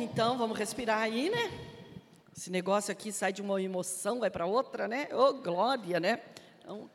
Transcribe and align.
então 0.00 0.36
vamos 0.36 0.58
respirar 0.58 1.00
aí, 1.00 1.30
né? 1.30 1.50
Esse 2.36 2.50
negócio 2.50 2.92
aqui 2.92 3.10
sai 3.10 3.32
de 3.32 3.40
uma 3.40 3.60
emoção, 3.60 4.20
vai 4.20 4.30
para 4.30 4.46
outra, 4.46 4.86
né? 4.86 5.08
Ô, 5.12 5.28
oh, 5.28 5.34
glória, 5.34 5.98
né? 5.98 6.20
Então, 6.60 6.90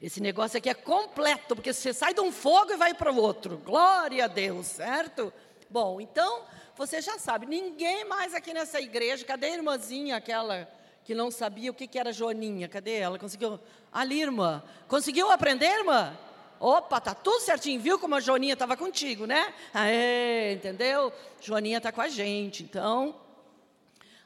esse 0.00 0.20
negócio 0.20 0.56
aqui 0.58 0.68
é 0.68 0.74
completo, 0.74 1.56
porque 1.56 1.72
você 1.72 1.92
sai 1.92 2.14
de 2.14 2.20
um 2.20 2.30
fogo 2.30 2.72
e 2.72 2.76
vai 2.76 2.94
para 2.94 3.12
o 3.12 3.16
outro. 3.16 3.58
Glória 3.58 4.24
a 4.24 4.28
Deus, 4.28 4.66
certo? 4.66 5.32
Bom, 5.68 6.00
então, 6.00 6.42
você 6.76 7.00
já 7.00 7.18
sabe, 7.18 7.46
ninguém 7.46 8.04
mais 8.04 8.34
aqui 8.34 8.54
nessa 8.54 8.80
igreja, 8.80 9.24
cadê 9.24 9.46
a 9.46 9.54
irmãzinha, 9.54 10.16
aquela 10.16 10.68
que 11.04 11.14
não 11.14 11.30
sabia 11.30 11.70
o 11.70 11.74
que, 11.74 11.86
que 11.86 11.98
era 11.98 12.12
Joaninha? 12.12 12.68
Cadê 12.68 12.96
ela? 12.96 13.18
Conseguiu? 13.18 13.60
Ali, 13.92 14.20
irmã. 14.20 14.62
Conseguiu 14.88 15.30
aprender, 15.30 15.78
irmã? 15.78 16.16
Opa, 16.58 17.00
tá 17.00 17.14
tudo 17.14 17.40
certinho, 17.40 17.80
viu 17.80 17.98
como 17.98 18.14
a 18.14 18.20
Joaninha 18.20 18.54
estava 18.54 18.76
contigo, 18.76 19.26
né? 19.26 19.52
Aê, 19.74 20.54
entendeu? 20.54 21.12
Joaninha 21.40 21.78
está 21.78 21.92
com 21.92 22.00
a 22.00 22.08
gente, 22.08 22.62
então. 22.62 23.14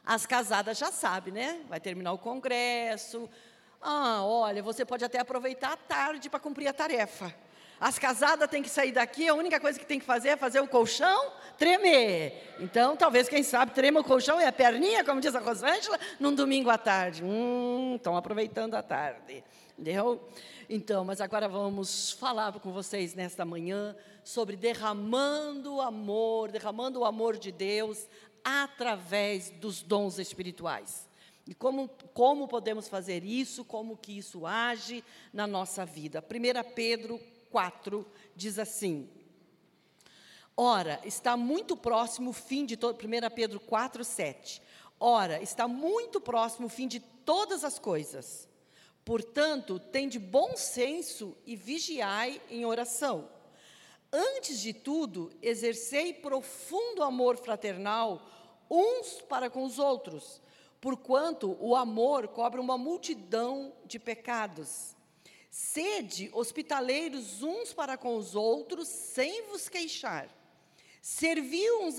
As 0.05 0.25
casadas 0.25 0.77
já 0.77 0.91
sabem, 0.91 1.33
né? 1.33 1.61
Vai 1.67 1.79
terminar 1.79 2.13
o 2.13 2.17
congresso. 2.17 3.29
Ah, 3.81 4.23
olha, 4.23 4.63
você 4.63 4.85
pode 4.85 5.03
até 5.03 5.19
aproveitar 5.19 5.73
a 5.73 5.77
tarde 5.77 6.29
para 6.29 6.39
cumprir 6.39 6.67
a 6.67 6.73
tarefa. 6.73 7.33
As 7.79 7.97
casadas 7.97 8.47
têm 8.47 8.61
que 8.61 8.69
sair 8.69 8.91
daqui, 8.91 9.27
a 9.27 9.33
única 9.33 9.59
coisa 9.59 9.79
que 9.79 9.85
tem 9.85 9.99
que 9.99 10.05
fazer 10.05 10.29
é 10.29 10.37
fazer 10.37 10.59
o 10.59 10.67
colchão 10.67 11.31
tremer. 11.57 12.55
Então, 12.59 12.95
talvez, 12.95 13.27
quem 13.27 13.41
sabe, 13.41 13.71
trema 13.71 14.01
o 14.01 14.03
colchão 14.03 14.39
e 14.39 14.45
a 14.45 14.51
perninha, 14.51 15.03
como 15.03 15.19
diz 15.19 15.35
a 15.35 15.39
Rosângela, 15.39 15.99
num 16.19 16.33
domingo 16.33 16.69
à 16.69 16.77
tarde. 16.77 17.23
Hum, 17.23 17.95
estão 17.95 18.15
aproveitando 18.15 18.75
a 18.75 18.83
tarde. 18.83 19.43
Entendeu? 19.81 20.21
Então, 20.69 21.03
mas 21.03 21.19
agora 21.19 21.49
vamos 21.49 22.11
falar 22.11 22.53
com 22.59 22.71
vocês 22.71 23.15
nesta 23.15 23.43
manhã 23.43 23.95
sobre 24.23 24.55
derramando 24.55 25.81
amor, 25.81 26.51
derramando 26.51 26.99
o 26.99 27.03
amor 27.03 27.35
de 27.35 27.51
Deus 27.51 28.07
através 28.43 29.49
dos 29.49 29.81
dons 29.81 30.19
espirituais. 30.19 31.09
E 31.47 31.55
como, 31.55 31.89
como 32.13 32.47
podemos 32.47 32.87
fazer 32.87 33.23
isso, 33.23 33.65
como 33.65 33.97
que 33.97 34.15
isso 34.15 34.45
age 34.45 35.03
na 35.33 35.47
nossa 35.47 35.83
vida. 35.83 36.23
1 36.23 36.73
Pedro 36.75 37.19
4 37.49 38.05
diz 38.35 38.59
assim: 38.59 39.09
Ora, 40.55 41.01
está 41.03 41.35
muito 41.35 41.75
próximo 41.75 42.29
o 42.29 42.33
fim 42.33 42.67
de 42.67 42.77
todo. 42.77 43.03
1 43.03 43.33
Pedro 43.33 43.59
4, 43.59 44.03
7. 44.03 44.61
Ora, 44.99 45.41
está 45.41 45.67
muito 45.67 46.21
próximo 46.21 46.67
o 46.67 46.69
fim 46.69 46.87
de 46.87 46.99
todas 46.99 47.63
as 47.63 47.79
coisas. 47.79 48.50
Portanto, 49.03 49.79
tende 49.79 50.19
bom 50.19 50.55
senso 50.55 51.35
e 51.45 51.55
vigiai 51.55 52.41
em 52.49 52.65
oração. 52.65 53.27
Antes 54.11 54.59
de 54.59 54.73
tudo, 54.73 55.31
exercei 55.41 56.13
profundo 56.13 57.01
amor 57.01 57.37
fraternal 57.37 58.21
uns 58.69 59.21
para 59.21 59.49
com 59.49 59.63
os 59.63 59.79
outros, 59.79 60.41
porquanto 60.79 61.57
o 61.59 61.75
amor 61.75 62.27
cobre 62.27 62.59
uma 62.59 62.77
multidão 62.77 63.73
de 63.85 63.97
pecados. 63.97 64.95
Sede 65.49 66.29
hospitaleiros 66.33 67.41
uns 67.41 67.73
para 67.73 67.97
com 67.97 68.15
os 68.15 68.35
outros, 68.35 68.87
sem 68.87 69.47
vos 69.47 69.67
queixar. 69.67 70.29
Servi 71.01 71.69
uns, 71.71 71.95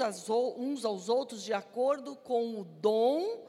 uns 0.57 0.85
aos 0.85 1.09
outros 1.09 1.43
de 1.43 1.53
acordo 1.53 2.15
com 2.15 2.61
o 2.61 2.65
dom 2.65 3.47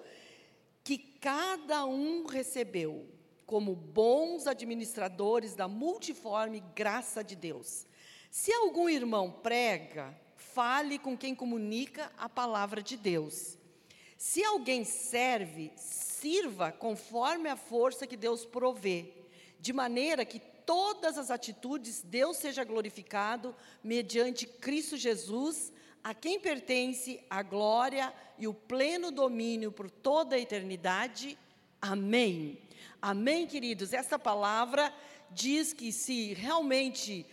que 0.83 0.97
cada 0.97 1.85
um 1.85 2.25
recebeu 2.25 3.07
como 3.53 3.75
bons 3.75 4.47
administradores 4.47 5.53
da 5.53 5.67
multiforme 5.67 6.59
graça 6.73 7.23
de 7.23 7.35
Deus. 7.35 7.85
Se 8.31 8.51
algum 8.51 8.89
irmão 8.89 9.29
prega, 9.29 10.11
fale 10.35 10.97
com 10.97 11.15
quem 11.15 11.35
comunica 11.35 12.11
a 12.17 12.27
palavra 12.27 12.81
de 12.81 12.97
Deus. 12.97 13.55
Se 14.17 14.43
alguém 14.43 14.83
serve, 14.83 15.71
sirva 15.75 16.71
conforme 16.71 17.47
a 17.47 17.55
força 17.55 18.07
que 18.07 18.17
Deus 18.17 18.43
provê, 18.43 19.13
de 19.59 19.71
maneira 19.71 20.25
que 20.25 20.39
todas 20.39 21.15
as 21.15 21.30
atitudes 21.30 22.02
Deus 22.02 22.37
seja 22.37 22.63
glorificado 22.63 23.55
mediante 23.83 24.47
Cristo 24.47 24.97
Jesus, 24.97 25.71
a 26.03 26.15
quem 26.15 26.39
pertence 26.39 27.23
a 27.30 27.43
glória 27.43 28.11
e 28.39 28.47
o 28.47 28.53
pleno 28.55 29.11
domínio 29.11 29.71
por 29.71 29.92
toda 29.92 30.37
a 30.37 30.39
eternidade. 30.39 31.37
Amém. 31.80 32.62
Amém, 33.02 33.48
queridos? 33.48 33.94
Essa 33.94 34.17
palavra 34.17 34.94
diz 35.32 35.73
que 35.73 35.92
se 35.92 36.33
realmente 36.33 37.26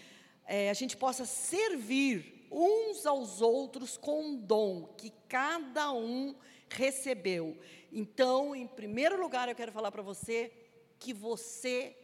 é, 0.47 0.71
a 0.71 0.75
gente 0.75 0.97
possa 0.97 1.25
servir 1.25 2.47
uns 2.51 3.07
aos 3.07 3.41
outros 3.41 3.97
com 3.97 4.25
um 4.25 4.37
dom 4.37 4.95
que 4.97 5.13
cada 5.29 5.93
um 5.93 6.35
recebeu. 6.69 7.57
Então, 7.93 8.55
em 8.55 8.67
primeiro 8.67 9.21
lugar, 9.21 9.49
eu 9.49 9.55
quero 9.55 9.73
falar 9.73 9.93
para 9.93 10.03
você 10.03 10.53
que 10.99 11.13
você 11.13 11.97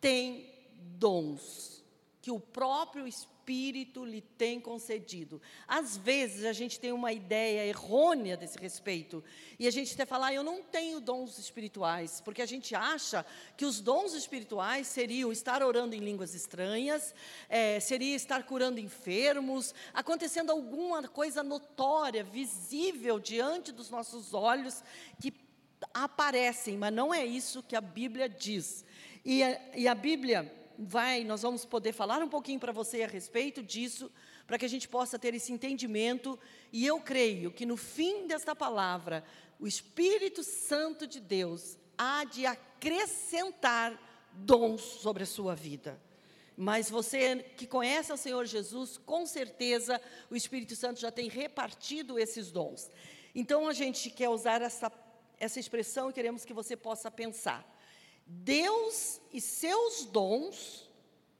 tem 0.00 0.50
dons, 0.78 1.84
que 2.20 2.30
o 2.30 2.40
próprio 2.40 3.06
Espírito 3.06 3.37
Espírito 3.48 4.04
lhe 4.04 4.20
tem 4.20 4.60
concedido. 4.60 5.40
Às 5.66 5.96
vezes 5.96 6.44
a 6.44 6.52
gente 6.52 6.78
tem 6.78 6.92
uma 6.92 7.14
ideia 7.14 7.64
errônea 7.64 8.36
desse 8.36 8.58
respeito 8.58 9.24
e 9.58 9.66
a 9.66 9.70
gente 9.70 9.94
até 9.94 10.04
fala, 10.04 10.26
ah, 10.26 10.34
eu 10.34 10.44
não 10.44 10.62
tenho 10.62 11.00
dons 11.00 11.38
espirituais, 11.38 12.20
porque 12.20 12.42
a 12.42 12.46
gente 12.46 12.74
acha 12.74 13.24
que 13.56 13.64
os 13.64 13.80
dons 13.80 14.12
espirituais 14.12 14.86
seriam 14.86 15.32
estar 15.32 15.62
orando 15.62 15.94
em 15.94 16.00
línguas 16.00 16.34
estranhas, 16.34 17.14
é, 17.48 17.80
seria 17.80 18.14
estar 18.14 18.42
curando 18.42 18.78
enfermos, 18.80 19.74
acontecendo 19.94 20.50
alguma 20.50 21.08
coisa 21.08 21.42
notória, 21.42 22.22
visível 22.22 23.18
diante 23.18 23.72
dos 23.72 23.88
nossos 23.88 24.34
olhos 24.34 24.84
que 25.22 25.32
aparecem, 25.94 26.76
mas 26.76 26.92
não 26.92 27.14
é 27.14 27.24
isso 27.24 27.62
que 27.62 27.74
a 27.74 27.80
Bíblia 27.80 28.28
diz. 28.28 28.84
E 29.24 29.42
a, 29.42 29.60
e 29.74 29.88
a 29.88 29.94
Bíblia 29.94 30.57
vai, 30.78 31.24
nós 31.24 31.42
vamos 31.42 31.64
poder 31.64 31.92
falar 31.92 32.22
um 32.22 32.28
pouquinho 32.28 32.60
para 32.60 32.70
você 32.70 33.02
a 33.02 33.08
respeito 33.08 33.62
disso, 33.62 34.12
para 34.46 34.56
que 34.56 34.64
a 34.64 34.68
gente 34.68 34.88
possa 34.88 35.18
ter 35.18 35.34
esse 35.34 35.52
entendimento. 35.52 36.38
E 36.72 36.86
eu 36.86 37.00
creio 37.00 37.50
que 37.50 37.66
no 37.66 37.76
fim 37.76 38.28
desta 38.28 38.54
palavra, 38.54 39.24
o 39.58 39.66
Espírito 39.66 40.44
Santo 40.44 41.04
de 41.04 41.18
Deus 41.18 41.76
há 41.96 42.24
de 42.24 42.46
acrescentar 42.46 44.00
dons 44.32 44.80
sobre 44.80 45.24
a 45.24 45.26
sua 45.26 45.56
vida. 45.56 46.00
Mas 46.56 46.88
você 46.88 47.36
que 47.56 47.66
conhece 47.66 48.12
o 48.12 48.16
Senhor 48.16 48.44
Jesus, 48.44 48.98
com 48.98 49.26
certeza 49.26 50.00
o 50.30 50.36
Espírito 50.36 50.76
Santo 50.76 51.00
já 51.00 51.10
tem 51.10 51.28
repartido 51.28 52.18
esses 52.18 52.52
dons. 52.52 52.88
Então 53.34 53.68
a 53.68 53.72
gente 53.72 54.10
quer 54.10 54.28
usar 54.28 54.62
essa, 54.62 54.92
essa 55.38 55.58
expressão 55.58 56.10
e 56.10 56.12
queremos 56.12 56.44
que 56.44 56.54
você 56.54 56.76
possa 56.76 57.10
pensar. 57.10 57.77
Deus 58.30 59.22
e 59.32 59.40
seus 59.40 60.04
dons, 60.04 60.86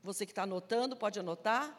você 0.02 0.24
que 0.24 0.32
está 0.32 0.44
anotando, 0.44 0.96
pode 0.96 1.20
anotar, 1.20 1.78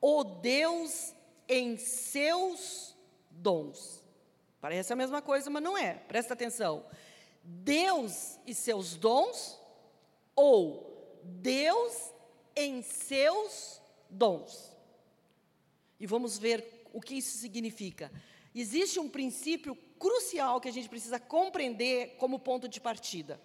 o 0.00 0.24
Deus 0.24 1.14
em 1.48 1.76
seus 1.76 2.96
dons. 3.30 4.02
Parece 4.60 4.92
a 4.92 4.96
mesma 4.96 5.22
coisa, 5.22 5.48
mas 5.48 5.62
não 5.62 5.78
é. 5.78 5.94
Presta 5.94 6.34
atenção. 6.34 6.84
Deus 7.44 8.36
e 8.44 8.52
seus 8.52 8.96
dons, 8.96 9.56
ou 10.34 11.20
Deus 11.22 12.12
em 12.56 12.82
seus 12.82 13.80
dons. 14.10 14.76
E 16.00 16.06
vamos 16.06 16.36
ver 16.36 16.84
o 16.92 17.00
que 17.00 17.14
isso 17.14 17.38
significa. 17.38 18.10
Existe 18.52 18.98
um 18.98 19.08
princípio 19.08 19.76
crucial 20.00 20.60
que 20.60 20.68
a 20.68 20.72
gente 20.72 20.88
precisa 20.88 21.20
compreender 21.20 22.16
como 22.16 22.40
ponto 22.40 22.68
de 22.68 22.80
partida. 22.80 23.40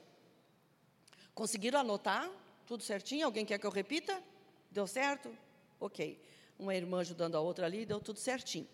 Conseguiram 1.34 1.80
anotar? 1.80 2.30
Tudo 2.68 2.84
certinho? 2.84 3.26
Alguém 3.26 3.46
quer 3.46 3.58
que 3.58 3.66
eu 3.66 3.72
repita? 3.72 4.22
Deu 4.70 4.86
certo? 4.86 5.36
Ok. 5.80 6.22
Uma 6.60 6.76
irmã 6.76 7.00
ajudando 7.00 7.36
a 7.36 7.42
outra 7.42 7.66
ali, 7.66 7.86
deu 7.86 8.00
tudo 8.00 8.20
certinho. 8.20 8.68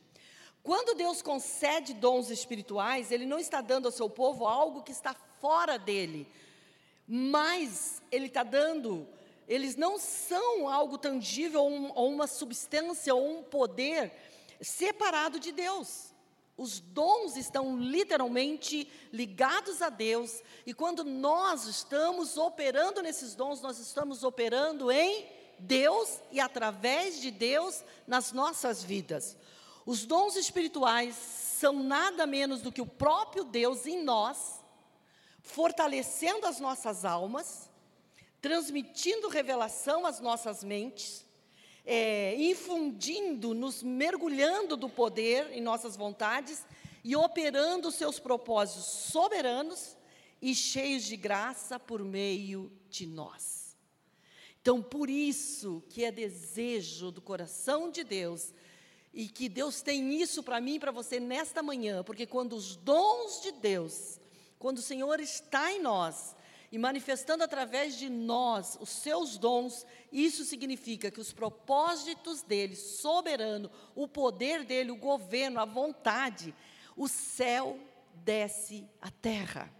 Quando 0.61 0.95
Deus 0.95 1.21
concede 1.21 1.93
dons 1.93 2.29
espirituais, 2.29 3.11
Ele 3.11 3.25
não 3.25 3.39
está 3.39 3.61
dando 3.61 3.85
ao 3.85 3.91
seu 3.91 4.09
povo 4.09 4.45
algo 4.45 4.83
que 4.83 4.91
está 4.91 5.13
fora 5.39 5.79
dele, 5.79 6.27
mas 7.07 8.01
Ele 8.11 8.25
está 8.25 8.43
dando, 8.43 9.07
eles 9.47 9.75
não 9.75 9.97
são 9.97 10.67
algo 10.67 10.97
tangível, 10.97 11.63
ou 11.63 12.09
uma 12.09 12.27
substância, 12.27 13.15
ou 13.15 13.39
um 13.39 13.43
poder 13.43 14.11
separado 14.61 15.39
de 15.39 15.53
Deus. 15.53 16.08
Os 16.59 16.81
dons 16.81 17.37
estão 17.37 17.79
literalmente 17.79 18.85
ligados 19.13 19.81
a 19.81 19.87
Deus, 19.87 20.43
e 20.65 20.73
quando 20.73 21.05
nós 21.05 21.63
estamos 21.63 22.35
operando 22.35 23.01
nesses 23.01 23.33
dons, 23.33 23.61
nós 23.61 23.79
estamos 23.79 24.25
operando 24.25 24.91
em 24.91 25.25
Deus 25.57 26.19
e 26.29 26.37
através 26.37 27.21
de 27.21 27.31
Deus 27.31 27.81
nas 28.05 28.33
nossas 28.33 28.83
vidas. 28.83 29.37
Os 29.85 30.05
dons 30.05 30.35
espirituais 30.35 31.15
são 31.15 31.81
nada 31.81 32.27
menos 32.27 32.61
do 32.61 32.73
que 32.73 32.81
o 32.81 32.85
próprio 32.85 33.45
Deus 33.45 33.85
em 33.85 34.03
nós, 34.03 34.59
fortalecendo 35.41 36.45
as 36.45 36.59
nossas 36.59 37.05
almas, 37.05 37.69
transmitindo 38.41 39.29
revelação 39.29 40.05
às 40.05 40.19
nossas 40.19 40.61
mentes, 40.61 41.25
é, 41.91 42.35
infundindo, 42.35 43.55
nos 43.55 43.81
mergulhando 43.81 44.77
do 44.77 44.87
poder 44.87 45.51
em 45.51 45.59
nossas 45.59 45.97
vontades 45.97 46.63
e 47.03 47.15
operando 47.15 47.91
seus 47.91 48.19
propósitos 48.19 48.85
soberanos 48.85 49.97
e 50.39 50.53
cheios 50.53 51.03
de 51.03 51.17
graça 51.17 51.79
por 51.79 52.03
meio 52.03 52.71
de 52.91 53.07
nós. 53.07 53.75
Então, 54.61 54.83
por 54.83 55.09
isso 55.09 55.81
que 55.89 56.03
é 56.05 56.11
desejo 56.11 57.09
do 57.09 57.23
coração 57.23 57.89
de 57.89 58.03
Deus 58.03 58.53
e 59.11 59.27
que 59.27 59.49
Deus 59.49 59.81
tem 59.81 60.13
isso 60.13 60.43
para 60.43 60.61
mim 60.61 60.75
e 60.75 60.79
para 60.79 60.91
você 60.91 61.19
nesta 61.19 61.63
manhã, 61.63 62.03
porque 62.03 62.27
quando 62.27 62.53
os 62.53 62.75
dons 62.75 63.41
de 63.41 63.51
Deus, 63.51 64.19
quando 64.59 64.77
o 64.77 64.83
Senhor 64.83 65.19
está 65.19 65.71
em 65.71 65.81
nós, 65.81 66.35
e 66.71 66.77
manifestando 66.77 67.43
através 67.43 67.97
de 67.97 68.09
nós 68.09 68.77
os 68.79 68.89
seus 68.89 69.37
dons, 69.37 69.85
isso 70.11 70.43
significa 70.43 71.09
que 71.09 71.19
os 71.19 71.33
propósitos 71.33 72.41
dele, 72.41 72.75
soberano, 72.75 73.71
o 73.95 74.07
poder 74.07 74.63
dele, 74.63 74.91
o 74.91 74.95
governo, 74.95 75.59
a 75.59 75.65
vontade, 75.65 76.53
o 76.95 77.07
céu 77.07 77.79
desce 78.13 78.87
à 79.01 79.09
terra. 79.09 79.73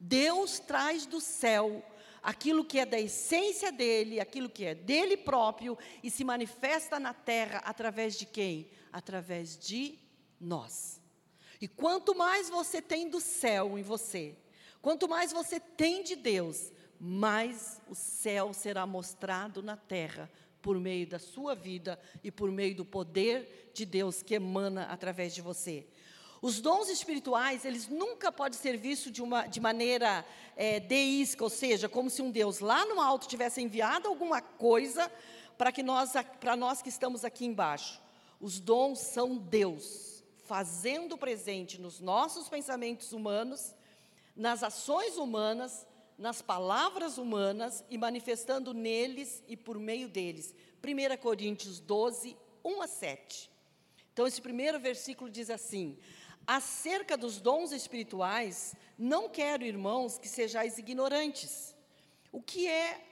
Deus 0.00 0.58
traz 0.58 1.04
do 1.04 1.20
céu 1.20 1.84
aquilo 2.22 2.64
que 2.64 2.78
é 2.78 2.86
da 2.86 2.98
essência 2.98 3.70
dele, 3.70 4.20
aquilo 4.20 4.48
que 4.48 4.64
é 4.64 4.74
dele 4.74 5.16
próprio 5.16 5.76
e 6.02 6.10
se 6.10 6.24
manifesta 6.24 6.98
na 6.98 7.12
terra 7.12 7.58
através 7.64 8.18
de 8.18 8.24
quem? 8.24 8.70
Através 8.92 9.58
de 9.58 9.98
nós. 10.40 11.00
E 11.60 11.66
quanto 11.66 12.14
mais 12.14 12.48
você 12.48 12.80
tem 12.80 13.08
do 13.08 13.20
céu 13.20 13.78
em 13.78 13.82
você, 13.82 14.36
Quanto 14.80 15.08
mais 15.08 15.32
você 15.32 15.58
tem 15.58 16.02
de 16.02 16.16
Deus, 16.16 16.72
mais 17.00 17.80
o 17.88 17.94
céu 17.94 18.52
será 18.52 18.86
mostrado 18.86 19.62
na 19.62 19.76
terra 19.76 20.30
por 20.60 20.78
meio 20.78 21.06
da 21.06 21.18
sua 21.18 21.54
vida 21.54 21.98
e 22.22 22.30
por 22.30 22.50
meio 22.50 22.74
do 22.74 22.84
poder 22.84 23.70
de 23.72 23.84
Deus 23.84 24.22
que 24.22 24.34
emana 24.34 24.84
através 24.84 25.34
de 25.34 25.40
você. 25.40 25.86
Os 26.40 26.60
dons 26.60 26.88
espirituais, 26.88 27.64
eles 27.64 27.88
nunca 27.88 28.30
podem 28.30 28.58
ser 28.58 28.76
vistos 28.76 29.10
de, 29.10 29.20
uma, 29.20 29.46
de 29.46 29.60
maneira 29.60 30.24
é, 30.56 30.80
ou 31.40 31.50
seja, 31.50 31.88
como 31.88 32.08
se 32.08 32.22
um 32.22 32.30
Deus 32.30 32.60
lá 32.60 32.86
no 32.86 33.00
alto 33.00 33.26
tivesse 33.26 33.60
enviado 33.60 34.06
alguma 34.06 34.40
coisa 34.40 35.10
para 35.56 35.72
que 35.72 35.82
nós, 35.82 36.12
para 36.38 36.54
nós 36.54 36.80
que 36.80 36.88
estamos 36.88 37.24
aqui 37.24 37.44
embaixo. 37.44 38.00
Os 38.40 38.60
dons 38.60 39.00
são 39.00 39.36
Deus 39.36 40.22
fazendo 40.44 41.18
presente 41.18 41.80
nos 41.80 42.00
nossos 42.00 42.48
pensamentos 42.48 43.12
humanos 43.12 43.74
nas 44.38 44.62
ações 44.62 45.16
humanas, 45.16 45.84
nas 46.16 46.40
palavras 46.40 47.18
humanas 47.18 47.84
e 47.90 47.98
manifestando 47.98 48.72
neles 48.72 49.42
e 49.48 49.56
por 49.56 49.78
meio 49.80 50.08
deles. 50.08 50.54
1 50.82 51.16
Coríntios 51.20 51.80
12, 51.80 52.36
1 52.64 52.80
a 52.82 52.86
7. 52.86 53.50
Então, 54.12 54.26
esse 54.26 54.40
primeiro 54.40 54.78
versículo 54.78 55.28
diz 55.28 55.50
assim: 55.50 55.98
Acerca 56.46 57.16
dos 57.16 57.40
dons 57.40 57.72
espirituais, 57.72 58.76
não 58.96 59.28
quero, 59.28 59.64
irmãos, 59.64 60.18
que 60.18 60.28
sejais 60.28 60.78
ignorantes. 60.78 61.74
O 62.30 62.40
que 62.40 62.68
é 62.68 63.04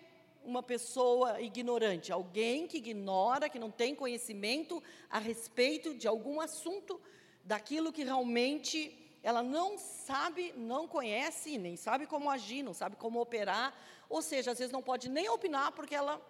uma 0.44 0.62
pessoa 0.62 1.40
ignorante? 1.40 2.12
Alguém 2.12 2.68
que 2.68 2.78
ignora, 2.78 3.48
que 3.48 3.58
não 3.58 3.70
tem 3.70 3.96
conhecimento 3.96 4.80
a 5.10 5.18
respeito 5.18 5.92
de 5.92 6.06
algum 6.06 6.40
assunto, 6.40 7.00
daquilo 7.44 7.92
que 7.92 8.04
realmente 8.04 9.05
ela 9.26 9.42
não 9.42 9.76
sabe, 9.76 10.54
não 10.56 10.86
conhece, 10.86 11.58
nem 11.58 11.74
sabe 11.74 12.06
como 12.06 12.30
agir, 12.30 12.62
não 12.62 12.72
sabe 12.72 12.94
como 12.94 13.20
operar, 13.20 13.76
ou 14.08 14.22
seja, 14.22 14.52
às 14.52 14.58
vezes 14.60 14.72
não 14.72 14.80
pode 14.80 15.08
nem 15.08 15.28
opinar 15.28 15.72
porque 15.72 15.96
ela 15.96 16.24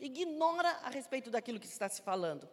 ignora 0.00 0.68
a 0.82 0.90
respeito 0.90 1.30
daquilo 1.30 1.60
que 1.60 1.68
está 1.68 1.88
se 1.88 2.02
falando. 2.02 2.48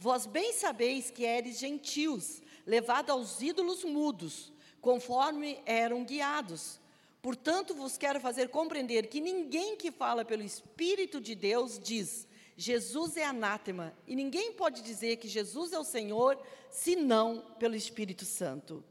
Vós 0.00 0.26
bem 0.26 0.52
sabeis 0.52 1.12
que 1.12 1.24
eres 1.24 1.60
gentios, 1.60 2.42
levados 2.66 3.12
aos 3.12 3.40
ídolos 3.40 3.84
mudos, 3.84 4.52
conforme 4.80 5.62
eram 5.64 6.02
guiados. 6.02 6.80
Portanto, 7.22 7.72
vos 7.72 7.96
quero 7.96 8.18
fazer 8.18 8.48
compreender 8.48 9.06
que 9.06 9.20
ninguém 9.20 9.76
que 9.76 9.92
fala 9.92 10.24
pelo 10.24 10.42
Espírito 10.42 11.20
de 11.20 11.36
Deus 11.36 11.78
diz: 11.78 12.26
Jesus 12.56 13.16
é 13.16 13.24
anátema, 13.24 13.96
e 14.08 14.16
ninguém 14.16 14.54
pode 14.54 14.82
dizer 14.82 15.18
que 15.18 15.28
Jesus 15.28 15.72
é 15.72 15.78
o 15.78 15.84
Senhor, 15.84 16.36
senão 16.68 17.44
pelo 17.60 17.76
Espírito 17.76 18.24
Santo. 18.24 18.82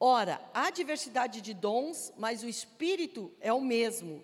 Ora, 0.00 0.40
há 0.54 0.70
diversidade 0.70 1.40
de 1.40 1.52
dons, 1.52 2.12
mas 2.16 2.42
o 2.42 2.48
Espírito 2.48 3.32
é 3.40 3.52
o 3.52 3.60
mesmo. 3.60 4.22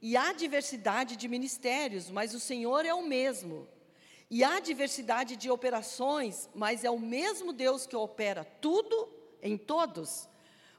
E 0.00 0.16
há 0.16 0.32
diversidade 0.32 1.14
de 1.14 1.28
ministérios, 1.28 2.10
mas 2.10 2.34
o 2.34 2.40
Senhor 2.40 2.86
é 2.86 2.94
o 2.94 3.02
mesmo. 3.02 3.68
E 4.30 4.42
há 4.42 4.60
diversidade 4.60 5.36
de 5.36 5.50
operações, 5.50 6.48
mas 6.54 6.84
é 6.84 6.90
o 6.90 6.98
mesmo 6.98 7.52
Deus 7.52 7.86
que 7.86 7.96
opera 7.96 8.44
tudo 8.60 9.08
em 9.42 9.58
todos. 9.58 10.28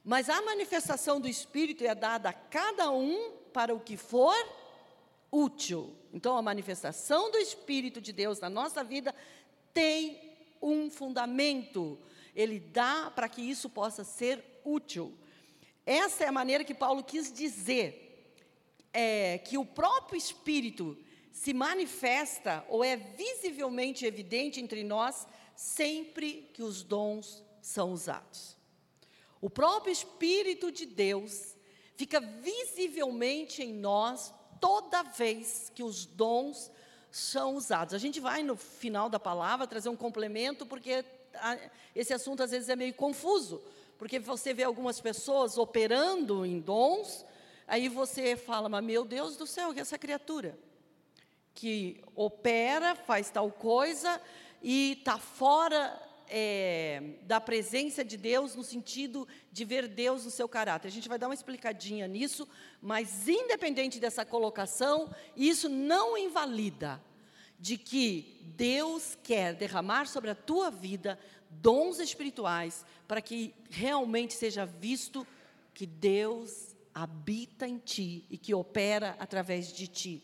Mas 0.03 0.29
a 0.29 0.41
manifestação 0.41 1.19
do 1.19 1.27
Espírito 1.27 1.83
é 1.83 1.94
dada 1.94 2.29
a 2.29 2.33
cada 2.33 2.89
um 2.89 3.33
para 3.53 3.75
o 3.75 3.79
que 3.79 3.95
for 3.95 4.35
útil. 5.31 5.95
Então, 6.11 6.35
a 6.35 6.41
manifestação 6.41 7.29
do 7.29 7.37
Espírito 7.37 8.01
de 8.01 8.11
Deus 8.11 8.39
na 8.39 8.49
nossa 8.49 8.83
vida 8.83 9.13
tem 9.73 10.35
um 10.61 10.89
fundamento 10.89 11.99
ele 12.36 12.60
dá 12.60 13.12
para 13.13 13.30
que 13.30 13.42
isso 13.42 13.69
possa 13.69 14.04
ser 14.04 14.44
útil. 14.63 15.18
Essa 15.86 16.25
é 16.25 16.28
a 16.28 16.31
maneira 16.31 16.63
que 16.63 16.74
Paulo 16.74 17.04
quis 17.04 17.31
dizer 17.31 18.36
é, 18.94 19.38
que 19.39 19.57
o 19.57 19.66
próprio 19.66 20.18
Espírito 20.18 20.98
se 21.31 21.54
manifesta 21.54 22.66
ou 22.68 22.83
é 22.83 22.95
visivelmente 22.95 24.06
evidente 24.06 24.60
entre 24.60 24.83
nós 24.83 25.25
sempre 25.56 26.50
que 26.54 26.62
os 26.62 26.83
dons 26.83 27.44
são 27.62 27.94
usados. 27.94 28.57
O 29.39 29.50
próprio 29.50 29.92
Espírito 29.92 30.72
de 30.72 30.86
Deus 30.86 31.56
fica 31.95 32.19
visivelmente 32.19 33.63
em 33.63 33.74
nós 33.74 34.33
toda 34.60 35.04
vez 35.04 35.72
que 35.74 35.83
os 35.83 36.06
dons 36.06 36.72
são 37.10 37.56
usados. 37.56 37.94
A 37.94 37.98
gente 37.98 38.19
vai 38.19 38.44
no 38.44 38.56
final 38.56 39.10
da 39.10 39.19
palavra 39.19 39.68
trazer 39.68 39.89
um 39.89 39.98
complemento, 39.98 40.66
porque 40.66 41.04
esse 41.95 42.13
assunto 42.13 42.44
às 42.44 42.51
vezes 42.51 42.69
é 42.69 42.75
meio 42.75 42.94
confuso, 42.94 43.62
porque 43.98 44.19
você 44.19 44.54
vê 44.54 44.63
algumas 44.63 45.00
pessoas 45.00 45.57
operando 45.57 46.45
em 46.45 46.60
dons, 46.60 47.25
aí 47.68 47.88
você 47.88 48.36
fala, 48.36 48.68
mas 48.68 48.83
meu 48.83 49.06
Deus 49.06 49.38
do 49.38 49.45
céu, 49.45 49.74
que 49.74 49.80
é 49.80 49.81
essa 49.81 49.98
criatura 49.98 50.57
que 51.54 52.01
opera, 52.16 52.95
faz 52.95 53.30
tal 53.30 53.51
coisa 53.51 54.22
e 54.62 54.94
está 54.94 55.18
fora 55.18 56.00
é, 56.28 57.04
da 57.24 57.42
presença 57.42 58.06
de 58.06 58.16
Deus 58.16 58.56
no 58.56 58.64
sentido 58.64 59.28
de 59.52 59.66
ver 59.66 59.88
Deus 59.88 60.23
no 60.23 60.31
seu 60.31 60.47
caráter. 60.47 60.88
A 60.88 60.92
gente 60.92 61.09
vai 61.09 61.19
dar 61.19 61.28
uma 61.28 61.33
explicadinha 61.33 62.07
nisso, 62.07 62.47
mas 62.81 63.28
independente 63.28 64.00
dessa 64.00 64.26
colocação, 64.26 65.14
isso 65.35 65.68
não 65.68 66.18
invalida 66.18 67.02
de 67.61 67.77
que 67.77 68.41
Deus 68.57 69.15
quer 69.23 69.53
derramar 69.53 70.07
sobre 70.07 70.31
a 70.31 70.35
tua 70.35 70.71
vida 70.71 71.18
dons 71.47 71.99
espirituais 71.99 72.83
para 73.07 73.21
que 73.21 73.53
realmente 73.69 74.33
seja 74.33 74.65
visto 74.65 75.25
que 75.71 75.85
Deus 75.85 76.75
habita 76.94 77.68
em 77.68 77.77
ti 77.77 78.25
e 78.31 78.37
que 78.37 78.53
opera 78.53 79.15
através 79.19 79.71
de 79.71 79.87
ti. 79.87 80.23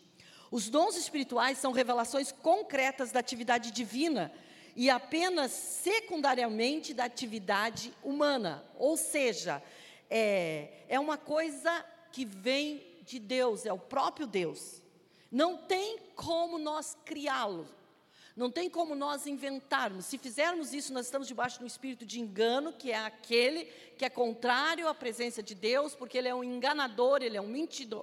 Os 0.50 0.68
dons 0.68 0.96
espirituais 0.96 1.58
são 1.58 1.70
revelações 1.70 2.32
concretas 2.32 3.12
da 3.12 3.20
atividade 3.20 3.70
divina 3.70 4.32
e 4.74 4.90
apenas 4.90 5.52
secundariamente 5.52 6.92
da 6.92 7.04
atividade 7.04 7.92
humana. 8.02 8.64
Ou 8.76 8.96
seja, 8.96 9.62
é, 10.10 10.84
é 10.88 10.98
uma 10.98 11.16
coisa 11.16 11.84
que 12.10 12.24
vem 12.24 12.82
de 13.02 13.20
Deus, 13.20 13.64
é 13.64 13.72
o 13.72 13.78
próprio 13.78 14.26
Deus. 14.26 14.82
Não 15.30 15.56
tem 15.56 15.98
como 16.14 16.58
nós 16.58 16.96
criá-lo. 17.04 17.68
Não 18.38 18.52
tem 18.52 18.70
como 18.70 18.94
nós 18.94 19.26
inventarmos. 19.26 20.04
Se 20.06 20.16
fizermos 20.16 20.72
isso, 20.72 20.92
nós 20.92 21.06
estamos 21.06 21.26
debaixo 21.26 21.58
de 21.58 21.64
um 21.64 21.66
espírito 21.66 22.06
de 22.06 22.20
engano, 22.20 22.72
que 22.72 22.92
é 22.92 22.96
aquele 22.96 23.64
que 23.98 24.04
é 24.04 24.08
contrário 24.08 24.86
à 24.86 24.94
presença 24.94 25.42
de 25.42 25.56
Deus, 25.56 25.92
porque 25.92 26.16
ele 26.16 26.28
é 26.28 26.34
um 26.34 26.44
enganador, 26.44 27.20
ele 27.20 27.36
é 27.36 27.40
um 27.40 27.52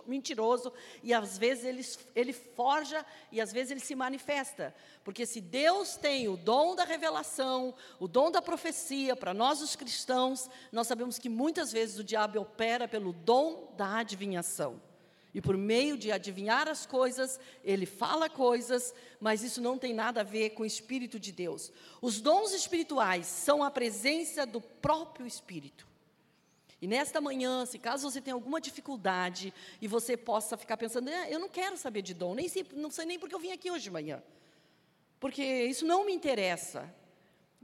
mentiroso, 0.05 0.73
e 1.01 1.13
às 1.13 1.37
vezes 1.37 1.63
ele, 1.63 1.85
ele 2.13 2.33
forja 2.33 3.05
e 3.31 3.39
às 3.39 3.53
vezes 3.53 3.71
ele 3.71 3.79
se 3.79 3.95
manifesta. 3.95 4.75
Porque 5.05 5.25
se 5.25 5.39
Deus 5.39 5.95
tem 5.95 6.27
o 6.27 6.35
dom 6.35 6.75
da 6.75 6.83
revelação, 6.83 7.73
o 7.97 8.05
dom 8.05 8.29
da 8.29 8.41
profecia 8.41 9.15
para 9.15 9.33
nós 9.33 9.61
os 9.61 9.73
cristãos, 9.73 10.49
nós 10.69 10.85
sabemos 10.85 11.17
que 11.17 11.29
muitas 11.29 11.71
vezes 11.71 11.97
o 11.97 12.03
diabo 12.03 12.41
opera 12.41 12.89
pelo 12.89 13.13
dom 13.13 13.73
da 13.77 13.99
adivinhação. 13.99 14.81
E 15.35 15.41
por 15.41 15.57
meio 15.57 15.97
de 15.97 16.13
adivinhar 16.13 16.65
as 16.69 16.85
coisas, 16.85 17.37
ele 17.61 17.85
fala 17.85 18.29
coisas, 18.29 18.93
mas 19.19 19.43
isso 19.43 19.59
não 19.59 19.77
tem 19.77 19.93
nada 19.93 20.21
a 20.21 20.23
ver 20.23 20.51
com 20.51 20.63
o 20.63 20.65
Espírito 20.65 21.19
de 21.19 21.33
Deus. 21.33 21.73
Os 22.01 22.21
dons 22.21 22.53
espirituais 22.53 23.27
são 23.27 23.61
a 23.61 23.69
presença 23.69 24.45
do 24.45 24.61
próprio 24.61 25.27
Espírito. 25.27 25.85
E 26.81 26.87
nesta 26.87 27.19
manhã, 27.19 27.65
se 27.65 27.77
caso 27.77 28.09
você 28.09 28.21
tenha 28.21 28.33
alguma 28.33 28.61
dificuldade 28.61 29.53
e 29.81 29.89
você 29.89 30.15
possa 30.15 30.55
ficar 30.55 30.77
pensando, 30.77 31.09
ah, 31.09 31.29
eu 31.29 31.37
não 31.37 31.49
quero 31.49 31.75
saber 31.75 32.01
de 32.01 32.13
dom, 32.13 32.33
nem 32.33 32.47
sei, 32.47 32.65
não 32.71 32.89
sei 32.89 33.05
nem 33.05 33.19
porque 33.19 33.35
eu 33.35 33.39
vim 33.39 33.51
aqui 33.51 33.69
hoje 33.69 33.83
de 33.83 33.91
manhã. 33.91 34.23
porque 35.19 35.43
isso 35.43 35.85
não 35.85 36.05
me 36.05 36.13
interessa. 36.13 36.89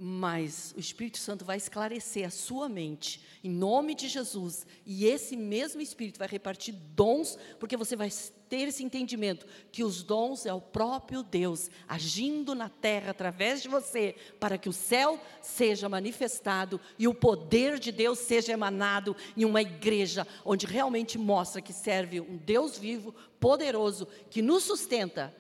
Mas 0.03 0.74
o 0.75 0.79
Espírito 0.79 1.20
Santo 1.20 1.46
vai 1.46 1.58
esclarecer 1.58 2.25
a 2.25 2.31
sua 2.31 2.67
mente, 2.67 3.22
em 3.43 3.51
nome 3.51 3.93
de 3.93 4.08
Jesus, 4.08 4.65
e 4.84 5.05
esse 5.05 5.38
mesmo 5.38 5.79
Espírito 5.79 6.17
vai 6.17 6.27
repartir 6.27 6.74
dons, 6.96 7.38
porque 7.60 7.77
você 7.77 7.96
vai 7.96 8.10
ter 8.50 8.67
esse 8.67 8.84
entendimento 8.84 9.46
que 9.72 9.84
os 9.84 10.01
dons 10.01 10.48
é 10.48 10.51
o 10.51 10.60
próprio 10.60 11.22
Deus 11.22 11.70
agindo 11.88 12.55
na 12.55 12.67
terra 12.67 13.12
através 13.12 13.62
de 13.62 13.70
você, 13.70 14.15
para 14.39 14.58
que 14.58 14.67
o 14.67 14.74
céu 14.74 15.22
seja 15.39 15.88
manifestado 15.88 16.81
e 16.98 17.08
o 17.08 17.13
poder 17.13 17.77
de 17.77 17.91
Deus 17.91 18.17
seja 18.17 18.53
emanado 18.53 19.15
em 19.38 19.46
uma 19.46 19.62
igreja 19.62 20.25
onde 20.43 20.65
realmente 20.65 21.20
mostra 21.20 21.62
que 21.62 21.72
serve 21.72 22.20
um 22.20 22.38
Deus 22.38 22.75
vivo, 22.75 23.13
poderoso, 23.39 24.08
que 24.31 24.41
nos 24.41 24.63
sustenta 24.63 25.31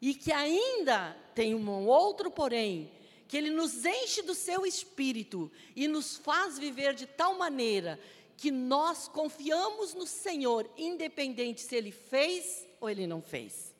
e 0.00 0.14
que 0.14 0.32
ainda 0.32 1.14
tem 1.34 1.54
um 1.54 1.86
outro 1.86 2.30
porém 2.30 2.90
que 3.32 3.38
Ele 3.38 3.48
nos 3.48 3.86
enche 3.86 4.20
do 4.20 4.34
seu 4.34 4.66
espírito 4.66 5.50
e 5.74 5.88
nos 5.88 6.18
faz 6.18 6.58
viver 6.58 6.92
de 6.92 7.06
tal 7.06 7.38
maneira 7.38 7.98
que 8.36 8.50
nós 8.50 9.08
confiamos 9.08 9.94
no 9.94 10.06
Senhor, 10.06 10.70
independente 10.76 11.62
se 11.62 11.74
Ele 11.74 11.90
fez 11.90 12.68
ou 12.78 12.90
Ele 12.90 13.06
não 13.06 13.22
fez. 13.22 13.74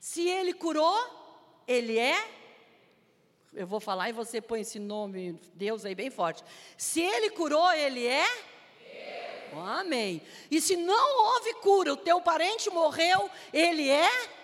Se 0.00 0.28
Ele 0.28 0.52
curou, 0.52 0.98
Ele 1.64 1.96
é. 1.96 2.28
Eu 3.52 3.68
vou 3.68 3.78
falar 3.78 4.08
e 4.08 4.12
você 4.12 4.40
põe 4.40 4.62
esse 4.62 4.80
nome, 4.80 5.38
Deus 5.54 5.84
aí 5.84 5.94
bem 5.94 6.10
forte. 6.10 6.42
Se 6.76 7.00
Ele 7.00 7.30
curou, 7.30 7.70
Ele 7.70 8.04
é. 8.04 8.26
Amém. 9.54 10.20
E 10.50 10.60
se 10.60 10.74
não 10.74 11.34
houve 11.34 11.54
cura, 11.60 11.92
o 11.92 11.96
teu 11.96 12.20
parente 12.20 12.68
morreu, 12.68 13.30
Ele 13.52 13.88
é. 13.88 14.41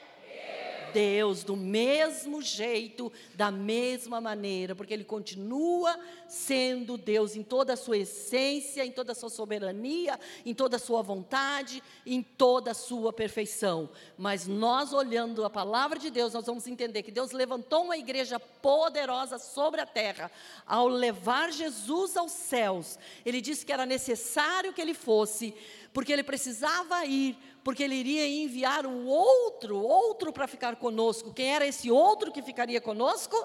Deus 0.93 1.45
do 1.45 1.57
mesmo 1.57 2.43
jeito, 2.43 3.13
da 3.35 3.51
mesma 3.51 4.21
maneira, 4.21 4.75
porque 4.75 4.93
Ele 4.93 5.05
continua 5.05 5.99
sendo 6.27 6.97
Deus 6.97 7.37
em 7.37 7.43
toda 7.43 7.73
a 7.73 7.77
sua 7.77 7.99
essência, 7.99 8.85
em 8.85 8.91
toda 8.91 9.13
a 9.13 9.15
sua 9.15 9.31
soberania, 9.31 10.19
em 10.45 10.55
toda 10.55 10.77
a 10.77 10.79
sua 10.79 11.03
vontade, 11.03 11.83
em 12.05 12.23
toda 12.23 12.73
a 12.73 12.75
sua 12.75 13.13
perfeição. 13.13 13.89
Mas 14.17 14.47
nós, 14.47 14.93
olhando 14.93 15.45
a 15.45 15.51
palavra 15.51 15.99
de 15.99 16.11
Deus, 16.11 16.35
nós 16.35 16.47
vamos 16.47 16.67
entender 16.67 17.03
que 17.03 17.11
Deus 17.11 17.33
levantou 17.33 17.85
uma 17.85 17.97
igreja 17.97 18.39
poderosa 18.39 19.39
sobre 19.39 19.81
a 19.81 19.87
terra, 19.87 20.31
ao 20.67 20.89
levar 20.89 21.53
Jesus 21.53 22.17
aos 22.17 22.33
céus. 22.33 22.99
Ele 23.25 23.41
disse 23.41 23.65
que 23.65 23.73
era 23.73 23.87
necessário 23.87 24.73
que 24.73 24.81
Ele 24.81 24.95
fosse, 24.95 25.55
porque 25.99 26.13
Ele 26.13 26.23
precisava 26.23 27.05
ir 27.05 27.37
porque 27.65 27.83
ele 27.83 27.97
iria 27.97 28.27
enviar 28.27 28.87
o 28.87 29.05
outro, 29.05 29.77
outro 29.77 30.33
para 30.33 30.47
ficar 30.47 30.77
conosco. 30.77 31.35
Quem 31.35 31.53
era 31.53 31.67
esse 31.67 31.91
outro 31.91 32.31
que 32.31 32.41
ficaria 32.41 32.81
conosco? 32.81 33.37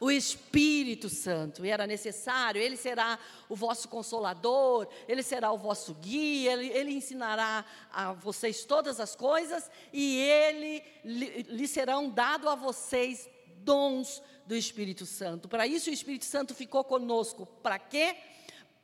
O 0.00 0.12
Espírito 0.12 1.08
Santo, 1.08 1.66
e 1.66 1.70
era 1.70 1.88
necessário, 1.88 2.62
ele 2.62 2.78
será 2.78 3.18
o 3.48 3.56
vosso 3.56 3.88
consolador, 3.88 4.86
ele 5.08 5.24
será 5.24 5.50
o 5.50 5.58
vosso 5.58 5.92
guia, 5.96 6.52
ele, 6.52 6.68
ele 6.68 6.92
ensinará 6.92 7.64
a 7.92 8.12
vocês 8.12 8.64
todas 8.64 9.00
as 9.00 9.16
coisas, 9.16 9.68
e 9.92 10.16
ele 10.20 10.84
lhe, 11.04 11.42
lhe 11.42 11.66
serão 11.66 12.08
dados 12.08 12.46
a 12.46 12.54
vocês 12.54 13.28
dons 13.56 14.22
do 14.46 14.54
Espírito 14.54 15.04
Santo. 15.04 15.48
Para 15.48 15.66
isso 15.66 15.90
o 15.90 15.92
Espírito 15.92 16.24
Santo 16.24 16.54
ficou 16.54 16.84
conosco. 16.84 17.44
Para 17.44 17.78
quê? 17.78 18.16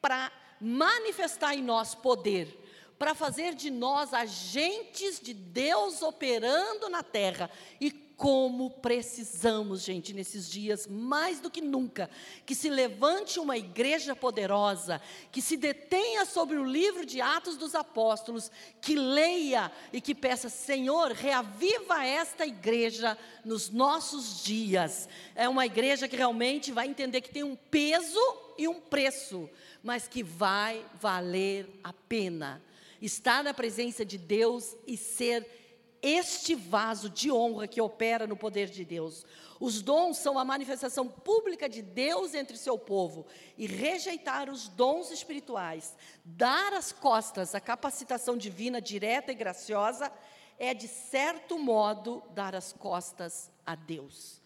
Para 0.03 0.31
manifestar 0.61 1.55
em 1.55 1.63
nós 1.63 1.95
poder 1.95 2.61
para 2.99 3.15
fazer 3.15 3.55
de 3.55 3.71
nós 3.71 4.15
agentes 4.15 5.21
de 5.21 5.35
Deus 5.35 6.03
operando 6.03 6.89
na 6.89 7.03
terra. 7.03 7.51
E 7.81 7.91
como 8.17 8.71
precisamos, 8.71 9.83
gente, 9.83 10.13
nesses 10.13 10.49
dias, 10.49 10.87
mais 10.87 11.41
do 11.41 11.51
que 11.51 11.61
nunca, 11.61 12.09
que 12.47 12.55
se 12.55 12.71
levante 12.71 13.41
uma 13.41 13.57
igreja 13.57 14.15
poderosa, 14.15 15.01
que 15.33 15.43
se 15.43 15.57
detenha 15.57 16.25
sobre 16.25 16.57
o 16.57 16.65
livro 16.65 17.05
de 17.05 17.21
Atos 17.21 17.57
dos 17.57 17.75
Apóstolos, 17.75 18.51
que 18.81 18.95
leia 18.95 19.71
e 19.93 20.01
que 20.01 20.15
peça, 20.15 20.49
Senhor, 20.49 21.13
reaviva 21.13 22.05
esta 22.05 22.47
igreja 22.47 23.19
nos 23.45 23.71
nossos 23.71 24.43
dias. 24.45 25.09
É 25.35 25.49
uma 25.49 25.67
igreja 25.67 26.09
que 26.09 26.17
realmente 26.17 26.73
vai 26.73 26.87
entender 26.87 27.21
que 27.21 27.33
tem 27.33 27.43
um 27.43 27.57
peso 27.57 28.21
e 28.57 28.69
um 28.69 28.81
preço, 28.81 29.51
mas 29.83 30.07
que 30.07 30.23
vai 30.23 30.85
valer 31.01 31.69
a 31.83 31.93
pena 31.93 32.63
estar 33.07 33.45
na 33.45 33.53
presença 33.53 34.05
de 34.05 34.17
Deus 34.17 34.75
e 34.87 34.97
ser 34.97 35.64
este 36.07 36.55
vaso 36.55 37.09
de 37.09 37.33
honra 37.33 37.67
que 37.67 37.81
opera 37.81 38.27
no 38.27 38.37
poder 38.37 38.69
de 38.69 38.85
Deus. 38.85 39.25
Os 39.59 39.81
dons 39.81 40.19
são 40.19 40.39
a 40.39 40.45
manifestação 40.45 41.09
pública 41.09 41.67
de 41.67 41.81
Deus 41.81 42.35
entre 42.35 42.59
seu 42.59 42.79
povo. 42.79 43.27
E 43.57 43.67
rejeitar 43.67 44.51
os 44.51 44.69
dons 44.69 45.11
espirituais, 45.11 45.97
dar 46.23 46.75
as 46.75 46.93
costas 46.93 47.55
à 47.55 47.61
capacitação 47.61 48.37
divina 48.37 48.83
direta 48.83 49.33
e 49.33 49.35
graciosa, 49.35 50.13
é, 50.59 50.75
de 50.75 50.87
certo 50.87 51.59
modo, 51.59 52.23
dar 52.35 52.55
as 52.55 52.73
costas 52.73 53.51
a 53.65 53.75
Deus. 53.75 54.44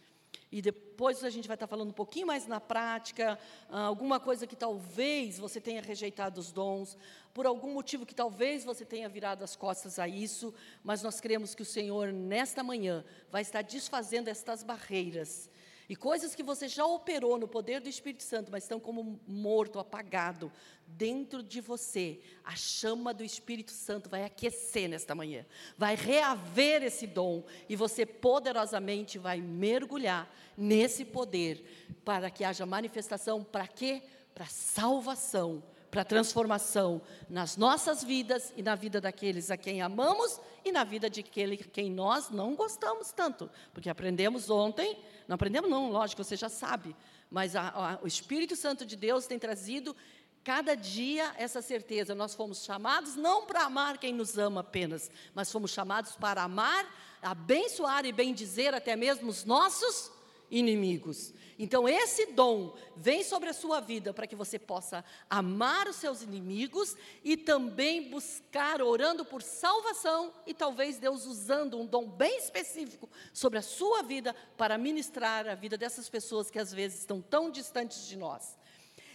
E 0.50 0.62
depois 0.62 1.22
a 1.22 1.30
gente 1.30 1.46
vai 1.46 1.56
estar 1.56 1.66
falando 1.66 1.90
um 1.90 1.94
pouquinho 1.94 2.26
mais 2.26 2.46
na 2.46 2.58
prática, 2.58 3.38
ah, 3.68 3.82
alguma 3.82 4.18
coisa 4.18 4.46
que 4.46 4.56
talvez 4.56 5.38
você 5.38 5.60
tenha 5.60 5.82
rejeitado 5.82 6.40
os 6.40 6.50
dons, 6.50 6.96
por 7.34 7.46
algum 7.46 7.72
motivo 7.72 8.06
que 8.06 8.14
talvez 8.14 8.64
você 8.64 8.84
tenha 8.84 9.08
virado 9.08 9.44
as 9.44 9.54
costas 9.54 9.98
a 9.98 10.08
isso, 10.08 10.54
mas 10.82 11.02
nós 11.02 11.20
cremos 11.20 11.54
que 11.54 11.62
o 11.62 11.66
Senhor, 11.66 12.12
nesta 12.12 12.62
manhã, 12.62 13.04
vai 13.30 13.42
estar 13.42 13.62
desfazendo 13.62 14.28
estas 14.28 14.62
barreiras. 14.62 15.50
E 15.88 15.96
coisas 15.96 16.34
que 16.34 16.42
você 16.42 16.68
já 16.68 16.84
operou 16.84 17.38
no 17.38 17.48
poder 17.48 17.80
do 17.80 17.88
Espírito 17.88 18.22
Santo, 18.22 18.52
mas 18.52 18.64
estão 18.64 18.78
como 18.78 19.18
morto, 19.26 19.78
apagado, 19.78 20.52
dentro 20.86 21.42
de 21.42 21.62
você, 21.62 22.20
a 22.44 22.54
chama 22.54 23.14
do 23.14 23.24
Espírito 23.24 23.70
Santo 23.72 24.10
vai 24.10 24.22
aquecer 24.22 24.88
nesta 24.88 25.14
manhã, 25.14 25.46
vai 25.78 25.94
reaver 25.94 26.82
esse 26.82 27.06
dom, 27.06 27.42
e 27.68 27.74
você 27.74 28.04
poderosamente 28.04 29.18
vai 29.18 29.40
mergulhar 29.40 30.30
nesse 30.56 31.06
poder, 31.06 31.64
para 32.04 32.30
que 32.30 32.44
haja 32.44 32.66
manifestação, 32.66 33.42
para 33.42 33.66
quê? 33.66 34.02
Para 34.34 34.46
salvação 34.46 35.62
para 35.90 36.04
transformação 36.04 37.00
nas 37.28 37.56
nossas 37.56 38.04
vidas 38.04 38.52
e 38.56 38.62
na 38.62 38.74
vida 38.74 39.00
daqueles 39.00 39.50
a 39.50 39.56
quem 39.56 39.80
amamos 39.80 40.40
e 40.64 40.70
na 40.70 40.84
vida 40.84 41.08
de 41.08 41.20
aquele 41.20 41.56
quem 41.56 41.90
nós 41.90 42.30
não 42.30 42.54
gostamos 42.54 43.10
tanto. 43.10 43.50
Porque 43.72 43.88
aprendemos 43.88 44.50
ontem, 44.50 44.98
não 45.28 45.34
aprendemos 45.34 45.70
não, 45.70 45.90
lógico, 45.90 46.24
você 46.24 46.34
já 46.34 46.48
sabe, 46.48 46.96
mas 47.30 47.54
a, 47.54 47.68
a, 47.68 47.98
o 48.02 48.06
Espírito 48.06 48.56
Santo 48.56 48.86
de 48.86 48.96
Deus 48.96 49.26
tem 49.26 49.38
trazido 49.38 49.94
cada 50.42 50.74
dia 50.74 51.34
essa 51.36 51.60
certeza. 51.60 52.14
Nós 52.14 52.34
fomos 52.34 52.64
chamados 52.64 53.14
não 53.14 53.44
para 53.44 53.64
amar 53.64 53.98
quem 53.98 54.14
nos 54.14 54.38
ama 54.38 54.62
apenas, 54.62 55.10
mas 55.34 55.52
fomos 55.52 55.70
chamados 55.70 56.16
para 56.16 56.42
amar, 56.42 56.86
abençoar 57.20 58.06
e 58.06 58.12
bendizer 58.12 58.74
até 58.74 58.96
mesmo 58.96 59.28
os 59.28 59.44
nossos 59.44 60.10
inimigos. 60.50 61.32
Então, 61.58 61.88
esse 61.88 62.26
dom 62.26 62.76
vem 62.96 63.24
sobre 63.24 63.48
a 63.48 63.52
sua 63.52 63.80
vida 63.80 64.14
para 64.14 64.28
que 64.28 64.36
você 64.36 64.58
possa 64.58 65.04
amar 65.28 65.88
os 65.88 65.96
seus 65.96 66.22
inimigos 66.22 66.96
e 67.24 67.36
também 67.36 68.08
buscar, 68.10 68.80
orando 68.80 69.24
por 69.24 69.42
salvação, 69.42 70.32
e 70.46 70.54
talvez 70.54 70.98
Deus 70.98 71.26
usando 71.26 71.76
um 71.76 71.84
dom 71.84 72.08
bem 72.08 72.38
específico 72.38 73.10
sobre 73.32 73.58
a 73.58 73.62
sua 73.62 74.02
vida 74.02 74.34
para 74.56 74.78
ministrar 74.78 75.48
a 75.48 75.56
vida 75.56 75.76
dessas 75.76 76.08
pessoas 76.08 76.48
que 76.48 76.60
às 76.60 76.72
vezes 76.72 77.00
estão 77.00 77.20
tão 77.20 77.50
distantes 77.50 78.06
de 78.06 78.16
nós. 78.16 78.56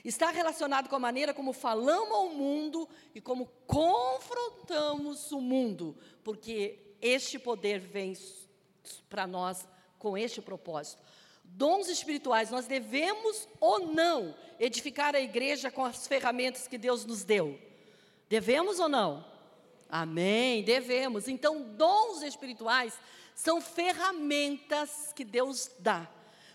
Está 0.04 0.30
relacionado 0.30 0.90
com 0.90 0.98
a 0.98 1.00
maneira 1.00 1.34
como 1.34 1.54
falamos 1.54 2.14
ao 2.14 2.30
mundo 2.30 2.90
e 3.16 3.22
como 3.22 3.46
confrontamos 3.66 5.32
o 5.32 5.40
mundo, 5.40 5.98
porque 6.26 6.98
este 7.02 7.40
poder 7.40 7.80
vem 7.80 8.14
para 9.10 9.26
nós 9.26 9.66
com 9.98 10.18
este 10.18 10.42
propósito 10.42 11.02
dons 11.56 11.88
espirituais, 11.88 12.50
nós 12.50 12.66
devemos 12.66 13.48
ou 13.60 13.88
não 13.88 14.36
edificar 14.60 15.16
a 15.16 15.22
igreja 15.22 15.70
com 15.70 15.86
as 15.86 16.08
ferramentas 16.08 16.68
que 16.68 16.78
Deus 16.78 17.06
nos 17.06 17.24
deu? 17.24 17.60
Devemos 18.28 18.80
ou 18.80 18.90
não? 18.90 19.26
Amém, 19.88 20.64
devemos. 20.64 21.28
Então, 21.28 21.62
dons 21.62 22.24
espirituais 22.24 22.98
são 23.36 23.62
ferramentas 23.62 25.14
que 25.16 25.24
Deus 25.24 25.70
dá 25.80 26.10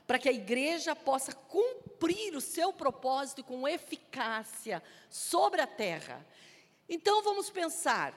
para 0.07 0.19
que 0.19 0.28
a 0.28 0.33
igreja 0.33 0.97
possa 0.97 1.33
cumprir 1.33 2.35
o 2.35 2.40
seu 2.40 2.73
propósito 2.73 3.45
com 3.45 3.69
eficácia 3.69 4.83
sobre 5.11 5.61
a 5.61 5.67
terra. 5.67 6.26
Então, 6.88 7.23
vamos 7.23 7.50
pensar. 7.50 8.14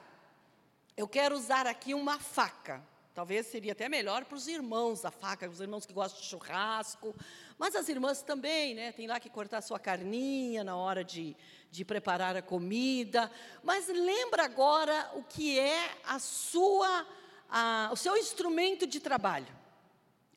Eu 0.96 1.08
quero 1.08 1.36
usar 1.36 1.68
aqui 1.68 1.94
uma 1.94 2.18
faca. 2.18 2.82
Talvez 3.14 3.48
seria 3.48 3.74
até 3.74 3.90
melhor 3.90 4.24
para 4.24 4.38
os 4.38 4.48
irmãos 4.48 5.04
a 5.04 5.12
faca, 5.12 5.50
os 5.50 5.60
irmãos 5.60 5.86
que 5.86 5.92
gostam 5.92 6.22
de 6.22 6.28
churrasco, 6.28 7.14
mas 7.58 7.76
as 7.76 7.90
irmãs 7.90 8.22
também, 8.22 8.74
né? 8.74 8.94
Tem 8.94 9.06
lá 9.06 9.20
que 9.20 9.30
cortar 9.30 9.58
a 9.58 9.62
sua 9.62 9.78
carninha 9.78 10.64
na 10.64 10.78
hora 10.78 11.04
de, 11.04 11.36
de 11.70 11.84
preparar 11.84 12.38
a 12.38 12.42
comida. 12.42 13.30
Mas 13.64 13.88
lembra 13.90 14.46
agora 14.46 15.12
o 15.16 15.24
que 15.24 15.60
é 15.60 15.92
a 16.06 16.20
sua, 16.20 17.06
a, 17.50 17.90
o 17.92 17.98
seu 17.98 18.16
instrumento 18.16 18.88
de 18.88 19.02
trabalho. 19.02 19.54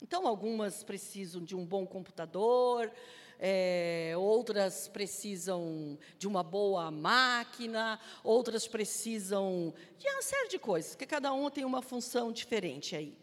Então, 0.02 0.26
algumas 0.26 0.82
precisam 0.82 1.42
de 1.42 1.54
um 1.54 1.64
bom 1.64 1.86
computador, 1.86 2.90
é, 3.38 4.14
outras 4.16 4.88
precisam 4.88 5.98
de 6.18 6.26
uma 6.26 6.42
boa 6.42 6.90
máquina, 6.90 7.98
outras 8.22 8.66
precisam 8.66 9.74
de 9.98 10.08
uma 10.08 10.22
série 10.22 10.48
de 10.48 10.58
coisas, 10.58 10.92
porque 10.92 11.06
cada 11.06 11.32
uma 11.32 11.50
tem 11.50 11.64
uma 11.64 11.82
função 11.82 12.32
diferente 12.32 12.96
aí. 12.96 13.16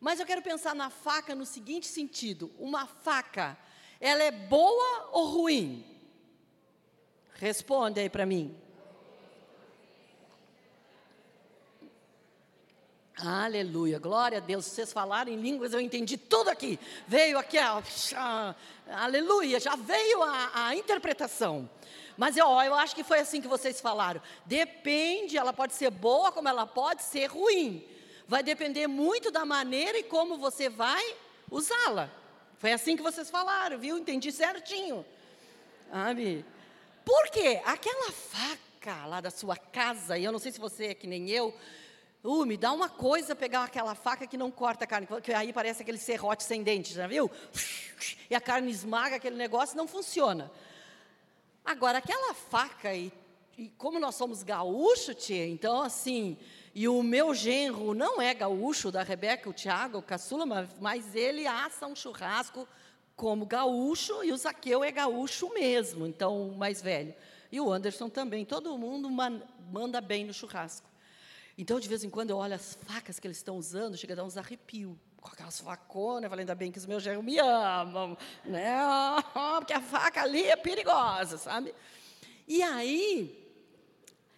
Mas 0.00 0.18
eu 0.18 0.26
quero 0.26 0.42
pensar 0.42 0.74
na 0.74 0.90
faca 0.90 1.34
no 1.34 1.46
seguinte 1.46 1.86
sentido: 1.86 2.50
uma 2.58 2.86
faca, 2.86 3.56
ela 4.00 4.22
é 4.24 4.32
boa 4.32 5.10
ou 5.12 5.26
ruim? 5.26 5.84
Responde 7.34 8.00
aí 8.00 8.10
para 8.10 8.26
mim. 8.26 8.56
Aleluia, 13.16 13.98
glória 13.98 14.38
a 14.38 14.40
Deus. 14.40 14.64
Vocês 14.64 14.92
falaram 14.92 15.30
em 15.30 15.36
línguas, 15.36 15.72
eu 15.72 15.80
entendi 15.80 16.16
tudo 16.16 16.48
aqui. 16.48 16.78
Veio 17.06 17.38
aqui, 17.38 17.58
a, 17.58 18.54
aleluia, 18.90 19.60
já 19.60 19.76
veio 19.76 20.22
a, 20.22 20.66
a 20.68 20.76
interpretação. 20.76 21.68
Mas 22.16 22.36
eu, 22.36 22.46
eu 22.46 22.74
acho 22.74 22.94
que 22.94 23.04
foi 23.04 23.20
assim 23.20 23.40
que 23.40 23.48
vocês 23.48 23.80
falaram. 23.80 24.20
Depende, 24.46 25.36
ela 25.36 25.52
pode 25.52 25.74
ser 25.74 25.90
boa, 25.90 26.32
como 26.32 26.48
ela 26.48 26.66
pode 26.66 27.02
ser 27.02 27.26
ruim. 27.26 27.86
Vai 28.26 28.42
depender 28.42 28.86
muito 28.86 29.30
da 29.30 29.44
maneira 29.44 29.98
e 29.98 30.02
como 30.02 30.38
você 30.38 30.68
vai 30.68 31.16
usá-la. 31.50 32.10
Foi 32.58 32.72
assim 32.72 32.96
que 32.96 33.02
vocês 33.02 33.28
falaram, 33.28 33.78
viu? 33.78 33.98
Entendi 33.98 34.32
certinho. 34.32 35.04
Sabe? 35.90 36.44
Por 37.04 37.30
quê? 37.30 37.60
Aquela 37.64 38.10
faca 38.10 39.06
lá 39.06 39.20
da 39.20 39.30
sua 39.30 39.56
casa, 39.56 40.16
e 40.16 40.24
eu 40.24 40.32
não 40.32 40.38
sei 40.38 40.52
se 40.52 40.60
você 40.60 40.86
é 40.86 40.94
que 40.94 41.06
nem 41.06 41.28
eu, 41.28 41.54
Uh, 42.24 42.46
me 42.46 42.56
dá 42.56 42.72
uma 42.72 42.88
coisa 42.88 43.34
pegar 43.34 43.64
aquela 43.64 43.96
faca 43.96 44.28
que 44.28 44.36
não 44.36 44.48
corta 44.48 44.84
a 44.84 44.86
carne, 44.86 45.08
que 45.20 45.32
aí 45.32 45.52
parece 45.52 45.82
aquele 45.82 45.98
serrote 45.98 46.44
sem 46.44 46.62
dente, 46.62 46.94
já 46.94 47.06
viu? 47.06 47.30
E 48.30 48.34
a 48.34 48.40
carne 48.40 48.70
esmaga 48.70 49.16
aquele 49.16 49.36
negócio, 49.36 49.76
não 49.76 49.88
funciona. 49.88 50.50
Agora, 51.64 51.98
aquela 51.98 52.32
faca, 52.32 52.94
e, 52.94 53.12
e 53.58 53.68
como 53.70 53.98
nós 53.98 54.14
somos 54.14 54.42
gaúchos, 54.42 55.16
tia, 55.16 55.46
então 55.48 55.82
assim, 55.82 56.38
e 56.72 56.88
o 56.88 57.02
meu 57.02 57.34
genro 57.34 57.92
não 57.92 58.22
é 58.22 58.32
gaúcho, 58.32 58.92
da 58.92 59.02
Rebeca, 59.02 59.50
o 59.50 59.52
Tiago, 59.52 59.98
o 59.98 60.02
caçula, 60.02 60.46
mas, 60.46 60.68
mas 60.80 61.14
ele 61.16 61.46
assa 61.46 61.86
um 61.86 61.94
churrasco 61.94 62.68
como 63.16 63.44
gaúcho, 63.44 64.22
e 64.22 64.32
o 64.32 64.36
Zaqueu 64.36 64.82
é 64.82 64.90
gaúcho 64.90 65.52
mesmo, 65.52 66.06
então, 66.06 66.50
o 66.50 66.56
mais 66.56 66.80
velho. 66.80 67.14
E 67.50 67.60
o 67.60 67.70
Anderson 67.70 68.08
também, 68.08 68.44
todo 68.44 68.78
mundo 68.78 69.10
man, 69.10 69.42
manda 69.70 70.00
bem 70.00 70.24
no 70.24 70.32
churrasco. 70.32 70.91
Então, 71.56 71.78
de 71.78 71.88
vez 71.88 72.02
em 72.02 72.10
quando, 72.10 72.30
eu 72.30 72.38
olho 72.38 72.54
as 72.54 72.74
facas 72.86 73.20
que 73.20 73.26
eles 73.26 73.36
estão 73.36 73.56
usando, 73.56 73.96
chega 73.96 74.14
a 74.14 74.16
dar 74.16 74.24
uns 74.24 74.36
arrepios. 74.36 74.96
Com 75.20 75.28
aquelas 75.28 75.60
faconas, 75.60 76.24
eu 76.24 76.30
falei, 76.30 76.42
ainda 76.42 76.54
bem 76.54 76.72
que 76.72 76.78
os 76.78 76.86
meus 76.86 77.02
gerros 77.02 77.24
me 77.24 77.38
amam, 77.38 78.16
né? 78.44 78.76
Porque 79.58 79.72
a 79.72 79.80
faca 79.80 80.22
ali 80.22 80.44
é 80.44 80.56
perigosa, 80.56 81.38
sabe? 81.38 81.72
E 82.48 82.60
aí, 82.60 83.42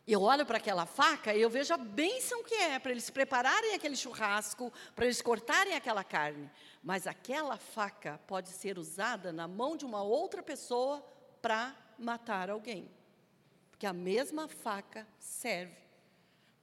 eu 0.06 0.20
olho 0.20 0.44
para 0.44 0.58
aquela 0.58 0.84
faca 0.84 1.34
e 1.34 1.40
eu 1.40 1.48
vejo 1.48 1.72
a 1.72 1.78
bênção 1.78 2.44
que 2.44 2.54
é 2.54 2.78
para 2.78 2.90
eles 2.90 3.08
prepararem 3.08 3.74
aquele 3.74 3.96
churrasco, 3.96 4.70
para 4.94 5.06
eles 5.06 5.22
cortarem 5.22 5.74
aquela 5.74 6.04
carne. 6.04 6.50
Mas 6.82 7.06
aquela 7.06 7.56
faca 7.56 8.20
pode 8.26 8.50
ser 8.50 8.78
usada 8.78 9.32
na 9.32 9.48
mão 9.48 9.76
de 9.76 9.86
uma 9.86 10.02
outra 10.02 10.42
pessoa 10.42 11.02
para 11.40 11.74
matar 11.98 12.50
alguém. 12.50 12.90
Porque 13.70 13.86
a 13.86 13.94
mesma 13.94 14.48
faca 14.48 15.06
serve 15.18 15.83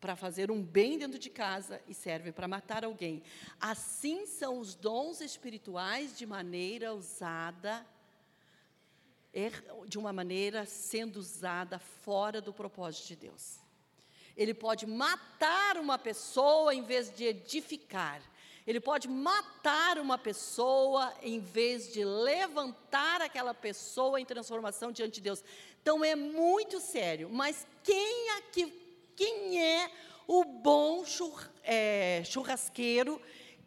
para 0.02 0.16
fazer 0.16 0.50
um 0.50 0.64
bem 0.64 0.98
dentro 0.98 1.20
de 1.20 1.30
casa 1.30 1.80
e 1.88 1.94
serve 1.94 2.32
para 2.32 2.48
matar 2.48 2.84
alguém. 2.84 3.22
Assim 3.60 4.26
são 4.26 4.58
os 4.58 4.74
dons 4.74 5.22
espirituais 5.22 6.18
de 6.18 6.26
maneira 6.26 6.92
usada, 6.92 7.86
er, 9.32 9.64
de 9.88 10.00
uma 10.00 10.12
maneira 10.12 10.66
sendo 10.66 11.18
usada 11.18 11.78
fora 11.78 12.42
do 12.42 12.52
propósito 12.52 13.10
de 13.10 13.16
Deus. 13.16 13.60
Ele 14.36 14.56
pode 14.56 14.88
matar 14.88 15.78
uma 15.78 16.00
pessoa 16.00 16.74
em 16.74 16.82
vez 16.82 17.16
de 17.16 17.26
edificar. 17.26 18.24
Ele 18.66 18.80
pode 18.80 19.08
matar 19.08 20.00
uma 20.00 20.18
pessoa 20.18 21.14
em 21.22 21.40
vez 21.40 21.94
de 21.94 22.04
levantar 22.04 23.22
aquela 23.22 23.54
pessoa 23.54 24.20
em 24.20 24.26
transformação 24.26 24.92
diante 24.92 25.16
de 25.16 25.22
Deus. 25.22 25.44
Então 25.82 26.04
é 26.04 26.16
muito 26.16 26.80
sério. 26.80 27.30
Mas 27.30 27.68
quem 27.84 28.30
aqui 28.38 28.81
quem 29.16 29.62
é 29.62 29.92
o 30.28 30.44
bom 30.44 31.04
é, 31.64 32.24
churrasqueiro, 32.26 33.22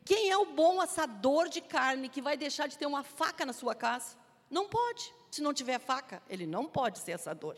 quem 0.04 0.30
é 0.30 0.36
o 0.36 0.46
bom 0.46 0.80
assador 0.80 1.48
de 1.48 1.60
carne 1.60 2.08
que 2.08 2.20
vai 2.20 2.36
deixar 2.36 2.66
de 2.66 2.76
ter 2.76 2.86
uma 2.86 3.02
faca 3.02 3.46
na 3.46 3.52
sua 3.52 3.74
casa? 3.74 4.16
Não 4.50 4.68
pode. 4.68 5.12
Se 5.30 5.42
não 5.42 5.54
tiver 5.54 5.78
faca, 5.78 6.22
ele 6.28 6.46
não 6.46 6.66
pode 6.66 6.98
ser 6.98 7.12
assador. 7.12 7.56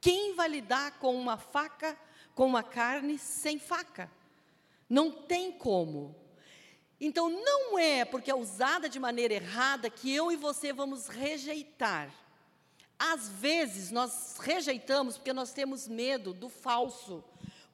Quem 0.00 0.34
vai 0.34 0.48
lidar 0.48 0.98
com 0.98 1.14
uma 1.14 1.36
faca, 1.36 1.98
com 2.34 2.46
uma 2.46 2.62
carne 2.62 3.18
sem 3.18 3.58
faca? 3.58 4.10
Não 4.88 5.10
tem 5.10 5.52
como. 5.52 6.16
Então, 7.00 7.28
não 7.28 7.78
é 7.78 8.04
porque 8.04 8.30
é 8.30 8.34
usada 8.34 8.88
de 8.88 8.98
maneira 8.98 9.34
errada 9.34 9.90
que 9.90 10.12
eu 10.12 10.32
e 10.32 10.36
você 10.36 10.72
vamos 10.72 11.06
rejeitar. 11.06 12.12
Às 12.98 13.28
vezes 13.28 13.90
nós 13.90 14.36
rejeitamos 14.40 15.16
porque 15.16 15.32
nós 15.32 15.52
temos 15.52 15.86
medo 15.86 16.32
do 16.32 16.48
falso, 16.48 17.22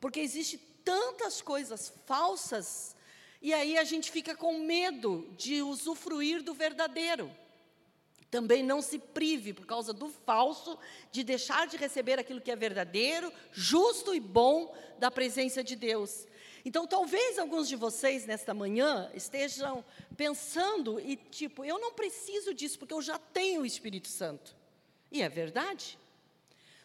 porque 0.01 0.21
existe 0.21 0.59
tantas 0.85 1.41
coisas 1.41 1.93
falsas 2.05 2.95
e 3.45 3.53
aí 3.53 3.77
a 3.77 3.85
gente 3.85 4.11
fica 4.11 4.35
com 4.35 4.59
medo 4.61 5.29
de 5.37 5.61
usufruir 5.61 6.43
do 6.43 6.55
verdadeiro. 6.55 7.31
Também 8.31 8.63
não 8.63 8.81
se 8.81 8.99
prive 8.99 9.53
por 9.53 9.67
causa 9.67 9.93
do 9.93 10.09
falso 10.09 10.79
de 11.13 11.23
deixar 11.23 11.67
de 11.67 11.77
receber 11.77 12.19
aquilo 12.19 12.41
que 12.41 12.51
é 12.51 12.57
verdadeiro, 12.57 13.31
justo 13.53 14.15
e 14.15 14.19
bom 14.19 14.75
da 14.99 15.11
presença 15.11 15.63
de 15.63 15.77
Deus. 15.77 16.27
Então, 16.65 16.87
talvez 16.87 17.39
alguns 17.39 17.69
de 17.69 17.77
vocês 17.77 18.25
nesta 18.25 18.55
manhã 18.55 19.11
estejam 19.13 19.85
pensando 20.17 20.99
e 20.99 21.15
tipo, 21.15 21.67
eu 21.67 21.79
não 21.79 21.93
preciso 21.93 22.55
disso 22.55 22.79
porque 22.79 22.95
eu 22.95 23.03
já 23.03 23.19
tenho 23.19 23.61
o 23.61 23.67
Espírito 23.67 24.09
Santo. 24.09 24.57
E 25.11 25.23
é 25.23 25.29
verdade. 25.29 25.99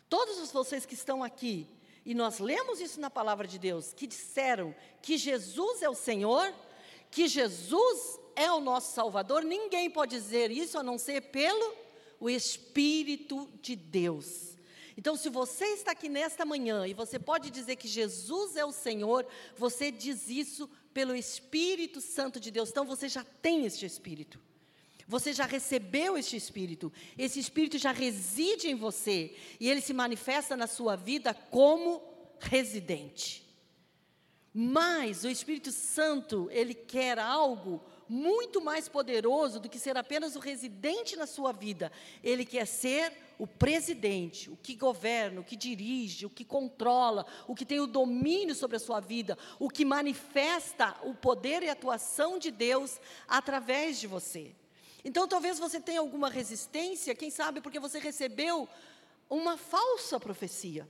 Todos 0.09 0.51
vocês 0.51 0.85
que 0.85 0.93
estão 0.93 1.23
aqui, 1.23 1.67
e 2.05 2.15
nós 2.15 2.39
lemos 2.39 2.81
isso 2.81 2.99
na 2.99 3.09
palavra 3.09 3.47
de 3.47 3.59
Deus, 3.59 3.93
que 3.93 4.07
disseram 4.07 4.73
que 5.01 5.17
Jesus 5.17 5.81
é 5.81 5.89
o 5.89 5.95
Senhor, 5.95 6.53
que 7.11 7.27
Jesus 7.27 8.19
é 8.35 8.51
o 8.51 8.59
nosso 8.59 8.93
Salvador, 8.93 9.43
ninguém 9.43 9.89
pode 9.89 10.15
dizer 10.15 10.49
isso 10.49 10.77
a 10.77 10.83
não 10.83 10.97
ser 10.97 11.21
pelo 11.23 11.75
o 12.19 12.29
Espírito 12.29 13.49
de 13.61 13.75
Deus. 13.75 14.57
Então, 14.97 15.15
se 15.15 15.29
você 15.29 15.65
está 15.67 15.91
aqui 15.91 16.09
nesta 16.09 16.43
manhã 16.45 16.85
e 16.85 16.93
você 16.93 17.17
pode 17.17 17.49
dizer 17.49 17.77
que 17.77 17.87
Jesus 17.87 18.57
é 18.57 18.65
o 18.65 18.71
Senhor, 18.71 19.25
você 19.55 19.91
diz 19.91 20.27
isso 20.27 20.69
pelo 20.93 21.15
Espírito 21.15 22.01
Santo 22.01 22.39
de 22.39 22.51
Deus. 22.51 22.69
Então, 22.69 22.85
você 22.85 23.07
já 23.07 23.23
tem 23.23 23.65
este 23.65 23.85
Espírito. 23.85 24.39
Você 25.09 25.33
já 25.33 25.47
recebeu 25.47 26.15
este 26.15 26.37
Espírito. 26.37 26.93
Esse 27.17 27.39
Espírito 27.39 27.79
já 27.79 27.91
reside 27.91 28.69
em 28.69 28.75
você. 28.75 29.35
E 29.59 29.67
ele 29.67 29.81
se 29.81 29.91
manifesta 29.91 30.55
na 30.55 30.67
sua 30.67 30.95
vida 30.95 31.33
como 31.33 31.99
residente. 32.39 33.43
Mas 34.53 35.23
o 35.23 35.29
Espírito 35.29 35.71
Santo, 35.71 36.47
ele 36.51 36.75
quer 36.75 37.17
algo 37.17 37.83
muito 38.07 38.61
mais 38.61 38.87
poderoso 38.87 39.59
do 39.59 39.67
que 39.67 39.79
ser 39.79 39.97
apenas 39.97 40.35
o 40.35 40.39
residente 40.39 41.15
na 41.15 41.25
sua 41.25 41.51
vida. 41.51 41.91
Ele 42.23 42.45
quer 42.45 42.67
ser 42.67 43.11
o 43.39 43.47
presidente, 43.47 44.47
o 44.51 44.57
que 44.57 44.75
governa, 44.75 45.41
o 45.41 45.43
que 45.43 45.55
dirige, 45.55 46.27
o 46.27 46.29
que 46.29 46.45
controla, 46.45 47.25
o 47.47 47.55
que 47.55 47.65
tem 47.65 47.79
o 47.79 47.87
domínio 47.87 48.53
sobre 48.53 48.77
a 48.77 48.79
sua 48.79 48.99
vida, 48.99 49.35
o 49.57 49.69
que 49.71 49.83
manifesta 49.83 50.95
o 51.01 51.15
poder 51.15 51.63
e 51.63 51.69
a 51.69 51.71
atuação 51.71 52.37
de 52.37 52.51
Deus 52.51 52.99
através 53.27 53.99
de 53.99 54.05
você. 54.05 54.53
Então, 55.03 55.27
talvez 55.27 55.57
você 55.59 55.79
tenha 55.79 55.99
alguma 55.99 56.29
resistência, 56.29 57.15
quem 57.15 57.29
sabe 57.29 57.61
porque 57.61 57.79
você 57.79 57.99
recebeu 57.99 58.67
uma 59.29 59.57
falsa 59.57 60.19
profecia. 60.19 60.87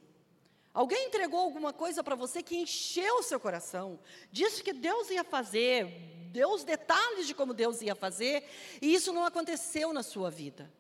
Alguém 0.74 1.08
entregou 1.08 1.40
alguma 1.40 1.74
coisa 1.74 2.04
para 2.04 2.16
você 2.16 2.42
que 2.42 2.56
encheu 2.56 3.18
o 3.18 3.24
seu 3.24 3.40
coração, 3.40 4.00
disse 4.32 4.64
que 4.64 4.72
Deus 4.72 5.10
ia 5.10 5.24
fazer, 5.24 5.88
deu 6.32 6.52
os 6.52 6.64
detalhes 6.64 7.28
de 7.28 7.34
como 7.34 7.54
Deus 7.54 7.82
ia 7.82 7.96
fazer, 7.96 8.48
e 8.82 8.94
isso 8.94 9.12
não 9.12 9.26
aconteceu 9.26 9.92
na 9.92 10.04
sua 10.04 10.30
vida. 10.30 10.72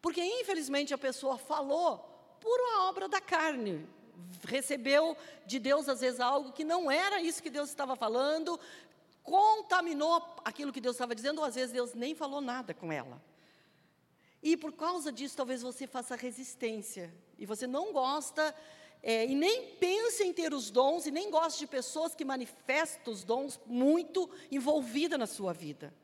Porque, 0.00 0.22
infelizmente, 0.22 0.92
a 0.92 0.98
pessoa 0.98 1.38
falou 1.38 1.98
por 2.40 2.60
uma 2.60 2.88
obra 2.88 3.08
da 3.08 3.20
carne, 3.20 3.88
recebeu 4.44 5.16
de 5.46 5.60
Deus, 5.60 5.88
às 5.88 6.00
vezes, 6.00 6.18
algo 6.18 6.52
que 6.52 6.64
não 6.64 6.90
era 6.90 7.22
isso 7.22 7.42
que 7.42 7.50
Deus 7.50 7.68
estava 7.68 7.94
falando, 7.94 8.58
contaminou 9.22 10.22
aquilo 10.44 10.72
que 10.72 10.80
Deus 10.80 10.96
estava 10.96 11.14
dizendo, 11.14 11.38
ou 11.38 11.44
às 11.44 11.54
vezes 11.54 11.72
Deus 11.72 11.94
nem 11.94 12.14
falou 12.14 12.40
nada 12.40 12.74
com 12.74 12.92
ela. 12.92 13.22
E 14.42 14.56
por 14.56 14.72
causa 14.72 15.12
disso, 15.12 15.36
talvez 15.36 15.62
você 15.62 15.86
faça 15.86 16.16
resistência. 16.16 17.14
E 17.38 17.46
você 17.46 17.66
não 17.66 17.92
gosta, 17.92 18.54
é, 19.02 19.24
e 19.26 19.34
nem 19.34 19.76
pensa 19.76 20.24
em 20.24 20.32
ter 20.32 20.52
os 20.52 20.70
dons, 20.70 21.06
e 21.06 21.10
nem 21.10 21.30
gosta 21.30 21.58
de 21.58 21.66
pessoas 21.66 22.14
que 22.14 22.24
manifestam 22.24 23.12
os 23.12 23.22
dons 23.22 23.60
muito 23.66 24.28
envolvida 24.50 25.16
na 25.16 25.26
sua 25.26 25.52
vida. 25.52 25.94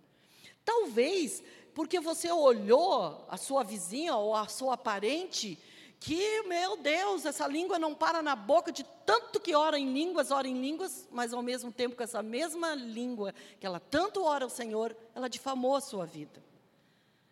Talvez 0.64 1.42
porque 1.74 2.00
você 2.00 2.30
olhou 2.30 3.24
a 3.28 3.36
sua 3.36 3.62
vizinha 3.62 4.16
ou 4.16 4.34
a 4.34 4.48
sua 4.48 4.76
parente 4.76 5.56
que, 6.00 6.42
meu 6.42 6.76
Deus, 6.76 7.26
essa 7.26 7.46
língua 7.46 7.78
não 7.78 7.94
para 7.94 8.22
na 8.22 8.36
boca 8.36 8.70
de 8.70 8.84
tanto 9.04 9.40
que 9.40 9.54
ora 9.54 9.78
em 9.78 9.92
línguas, 9.92 10.30
ora 10.30 10.46
em 10.46 10.60
línguas, 10.60 11.08
mas 11.10 11.32
ao 11.32 11.42
mesmo 11.42 11.72
tempo 11.72 11.96
com 11.96 12.02
essa 12.02 12.22
mesma 12.22 12.74
língua 12.74 13.34
que 13.58 13.66
ela 13.66 13.80
tanto 13.80 14.22
ora 14.22 14.44
ao 14.44 14.50
Senhor, 14.50 14.96
ela 15.14 15.28
difamou 15.28 15.74
a 15.74 15.80
sua 15.80 16.06
vida. 16.06 16.42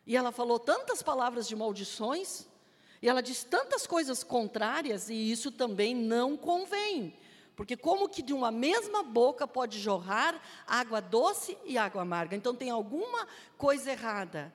E 0.06 0.16
ela 0.16 0.32
falou 0.32 0.58
tantas 0.58 1.02
palavras 1.02 1.46
de 1.46 1.54
maldições, 1.54 2.46
e 3.00 3.08
ela 3.08 3.22
diz 3.22 3.44
tantas 3.44 3.86
coisas 3.86 4.24
contrárias, 4.24 5.08
e 5.08 5.30
isso 5.30 5.52
também 5.52 5.94
não 5.94 6.36
convém. 6.36 7.14
Porque 7.54 7.76
como 7.76 8.08
que 8.08 8.20
de 8.20 8.34
uma 8.34 8.50
mesma 8.50 9.02
boca 9.02 9.46
pode 9.46 9.78
jorrar 9.78 10.40
água 10.66 11.00
doce 11.00 11.56
e 11.64 11.78
água 11.78 12.02
amarga? 12.02 12.36
Então 12.36 12.54
tem 12.54 12.68
alguma 12.68 13.26
coisa 13.56 13.92
errada. 13.92 14.52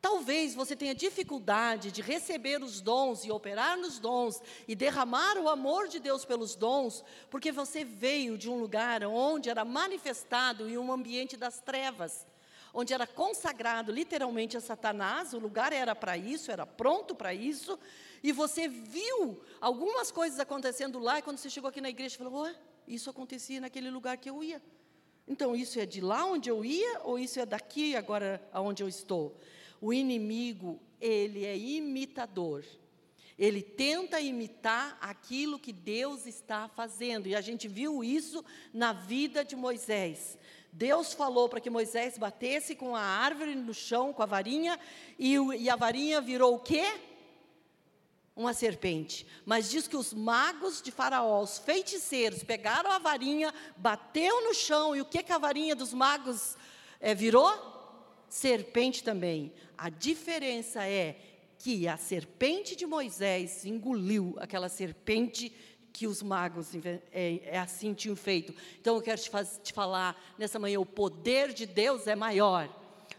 Talvez 0.00 0.54
você 0.54 0.76
tenha 0.76 0.94
dificuldade 0.94 1.90
de 1.90 2.00
receber 2.00 2.62
os 2.62 2.80
dons 2.80 3.24
e 3.24 3.32
operar 3.32 3.76
nos 3.76 3.98
dons 3.98 4.40
e 4.68 4.76
derramar 4.76 5.36
o 5.38 5.48
amor 5.48 5.88
de 5.88 5.98
Deus 5.98 6.24
pelos 6.24 6.54
dons, 6.54 7.04
porque 7.28 7.50
você 7.50 7.84
veio 7.84 8.38
de 8.38 8.48
um 8.48 8.60
lugar 8.60 9.02
onde 9.04 9.50
era 9.50 9.64
manifestado 9.64 10.68
em 10.68 10.78
um 10.78 10.92
ambiente 10.92 11.36
das 11.36 11.60
trevas, 11.60 12.24
onde 12.72 12.94
era 12.94 13.08
consagrado 13.08 13.90
literalmente 13.90 14.56
a 14.56 14.60
Satanás, 14.60 15.34
o 15.34 15.38
lugar 15.38 15.72
era 15.72 15.96
para 15.96 16.16
isso, 16.16 16.52
era 16.52 16.64
pronto 16.64 17.12
para 17.12 17.34
isso, 17.34 17.76
e 18.22 18.30
você 18.30 18.68
viu 18.68 19.42
algumas 19.60 20.12
coisas 20.12 20.38
acontecendo 20.38 21.00
lá, 21.00 21.18
e 21.18 21.22
quando 21.22 21.38
você 21.38 21.50
chegou 21.50 21.68
aqui 21.68 21.80
na 21.80 21.90
igreja, 21.90 22.16
falou: 22.16 22.46
oh, 22.46 22.54
isso 22.86 23.10
acontecia 23.10 23.60
naquele 23.60 23.90
lugar 23.90 24.16
que 24.16 24.30
eu 24.30 24.44
ia. 24.44 24.62
Então, 25.26 25.54
isso 25.54 25.78
é 25.78 25.84
de 25.84 26.00
lá 26.00 26.24
onde 26.24 26.48
eu 26.48 26.64
ia, 26.64 27.00
ou 27.02 27.18
isso 27.18 27.38
é 27.38 27.44
daqui 27.44 27.94
agora 27.96 28.40
aonde 28.52 28.82
eu 28.82 28.88
estou? 28.88 29.36
O 29.80 29.92
inimigo, 29.92 30.80
ele 31.00 31.44
é 31.44 31.56
imitador. 31.56 32.64
Ele 33.38 33.62
tenta 33.62 34.20
imitar 34.20 34.98
aquilo 35.00 35.60
que 35.60 35.72
Deus 35.72 36.26
está 36.26 36.68
fazendo. 36.68 37.28
E 37.28 37.36
a 37.36 37.40
gente 37.40 37.68
viu 37.68 38.02
isso 38.02 38.44
na 38.72 38.92
vida 38.92 39.44
de 39.44 39.54
Moisés. 39.54 40.36
Deus 40.72 41.12
falou 41.12 41.48
para 41.48 41.60
que 41.60 41.70
Moisés 41.70 42.18
batesse 42.18 42.74
com 42.74 42.96
a 42.96 43.00
árvore 43.00 43.54
no 43.54 43.72
chão, 43.72 44.12
com 44.12 44.22
a 44.22 44.26
varinha, 44.26 44.78
e, 45.18 45.34
e 45.34 45.70
a 45.70 45.76
varinha 45.76 46.20
virou 46.20 46.56
o 46.56 46.60
quê? 46.60 46.84
Uma 48.34 48.52
serpente. 48.52 49.26
Mas 49.46 49.70
diz 49.70 49.86
que 49.88 49.96
os 49.96 50.12
magos 50.12 50.82
de 50.82 50.90
Faraó, 50.90 51.40
os 51.40 51.58
feiticeiros, 51.58 52.42
pegaram 52.42 52.90
a 52.90 52.98
varinha, 52.98 53.54
bateu 53.76 54.44
no 54.44 54.54
chão, 54.54 54.94
e 54.94 55.00
o 55.00 55.04
que, 55.04 55.22
que 55.22 55.32
a 55.32 55.38
varinha 55.38 55.74
dos 55.74 55.94
magos 55.94 56.56
é, 57.00 57.14
virou? 57.14 57.77
Serpente 58.28 59.02
também. 59.02 59.52
A 59.76 59.88
diferença 59.88 60.86
é 60.86 61.18
que 61.58 61.88
a 61.88 61.96
serpente 61.96 62.76
de 62.76 62.86
Moisés 62.86 63.64
engoliu 63.64 64.36
aquela 64.38 64.68
serpente 64.68 65.52
que 65.92 66.06
os 66.06 66.22
magos 66.22 66.68
é, 67.12 67.40
é, 67.44 67.58
assim 67.58 67.92
tinham 67.92 68.14
feito. 68.14 68.54
Então 68.80 68.94
eu 68.94 69.02
quero 69.02 69.20
te, 69.20 69.28
faz, 69.28 69.60
te 69.62 69.72
falar 69.72 70.16
nessa 70.38 70.58
manhã: 70.58 70.78
o 70.78 70.86
poder 70.86 71.52
de 71.52 71.66
Deus 71.66 72.06
é 72.06 72.14
maior. 72.14 72.68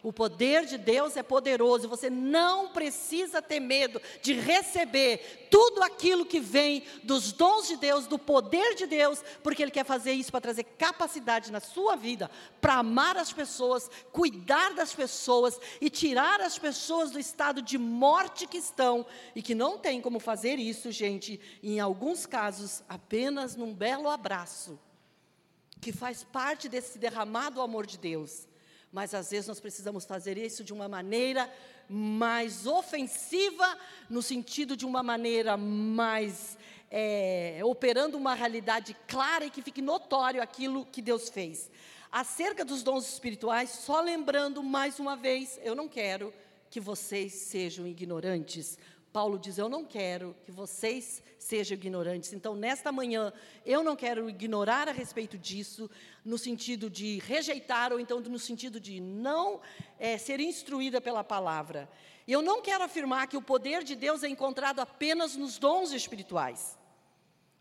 O 0.01 0.13
poder 0.13 0.65
de 0.65 0.77
Deus 0.77 1.17
é 1.17 1.23
poderoso, 1.23 1.89
você 1.89 2.09
não 2.09 2.69
precisa 2.69 3.41
ter 3.41 3.59
medo 3.59 4.01
de 4.21 4.33
receber 4.33 5.47
tudo 5.51 5.83
aquilo 5.83 6.25
que 6.25 6.39
vem 6.39 6.83
dos 7.03 7.31
dons 7.31 7.67
de 7.67 7.75
Deus, 7.75 8.07
do 8.07 8.17
poder 8.17 8.75
de 8.75 8.87
Deus, 8.87 9.21
porque 9.43 9.61
Ele 9.61 9.71
quer 9.71 9.85
fazer 9.85 10.13
isso 10.13 10.31
para 10.31 10.41
trazer 10.41 10.63
capacidade 10.63 11.51
na 11.51 11.59
sua 11.59 11.95
vida, 11.95 12.31
para 12.61 12.75
amar 12.75 13.17
as 13.17 13.33
pessoas, 13.33 13.89
cuidar 14.11 14.73
das 14.73 14.93
pessoas 14.93 15.59
e 15.81 15.89
tirar 15.89 16.39
as 16.41 16.57
pessoas 16.57 17.11
do 17.11 17.19
estado 17.19 17.61
de 17.61 17.77
morte 17.77 18.47
que 18.47 18.57
estão 18.57 19.05
e 19.35 19.41
que 19.41 19.55
não 19.55 19.77
tem 19.77 20.01
como 20.01 20.19
fazer 20.19 20.59
isso, 20.59 20.91
gente, 20.91 21.39
em 21.61 21.79
alguns 21.79 22.25
casos, 22.25 22.83
apenas 22.87 23.55
num 23.55 23.73
belo 23.73 24.09
abraço, 24.09 24.79
que 25.81 25.91
faz 25.91 26.23
parte 26.23 26.67
desse 26.69 26.97
derramado 26.97 27.61
amor 27.61 27.85
de 27.85 27.97
Deus. 27.97 28.48
Mas 28.91 29.13
às 29.13 29.29
vezes 29.29 29.47
nós 29.47 29.59
precisamos 29.59 30.05
fazer 30.05 30.37
isso 30.37 30.63
de 30.63 30.73
uma 30.73 30.87
maneira 30.87 31.51
mais 31.87 32.65
ofensiva, 32.65 33.77
no 34.09 34.21
sentido 34.21 34.75
de 34.75 34.85
uma 34.85 35.03
maneira 35.03 35.55
mais 35.55 36.57
é, 36.89 37.59
operando 37.63 38.17
uma 38.17 38.33
realidade 38.33 38.95
clara 39.07 39.45
e 39.45 39.49
que 39.49 39.61
fique 39.61 39.81
notório 39.81 40.41
aquilo 40.41 40.85
que 40.85 41.01
Deus 41.01 41.29
fez. 41.29 41.69
Acerca 42.11 42.65
dos 42.65 42.81
dons 42.81 43.07
espirituais, 43.07 43.69
só 43.69 44.01
lembrando 44.01 44.63
mais 44.63 44.99
uma 44.99 45.15
vez, 45.15 45.59
eu 45.63 45.75
não 45.75 45.87
quero 45.87 46.33
que 46.69 46.79
vocês 46.79 47.33
sejam 47.33 47.85
ignorantes. 47.85 48.77
Paulo 49.11 49.39
diz: 49.39 49.57
Eu 49.57 49.67
não 49.67 49.83
quero 49.83 50.35
que 50.45 50.51
vocês 50.51 51.23
sejam 51.37 51.75
ignorantes. 51.75 52.33
Então, 52.33 52.55
nesta 52.55 52.91
manhã, 52.91 53.33
eu 53.65 53.83
não 53.83 53.95
quero 53.95 54.29
ignorar 54.29 54.87
a 54.87 54.91
respeito 54.91 55.37
disso, 55.37 55.89
no 56.23 56.37
sentido 56.37 56.89
de 56.89 57.19
rejeitar, 57.19 57.91
ou 57.91 57.99
então 57.99 58.19
no 58.19 58.39
sentido 58.39 58.79
de 58.79 58.99
não 58.99 59.61
é, 59.97 60.17
ser 60.17 60.39
instruída 60.39 61.01
pela 61.01 61.23
palavra. 61.23 61.89
Eu 62.27 62.41
não 62.41 62.61
quero 62.61 62.83
afirmar 62.83 63.27
que 63.27 63.37
o 63.37 63.41
poder 63.41 63.83
de 63.83 63.95
Deus 63.95 64.23
é 64.23 64.29
encontrado 64.29 64.79
apenas 64.79 65.35
nos 65.35 65.57
dons 65.57 65.91
espirituais. 65.91 66.77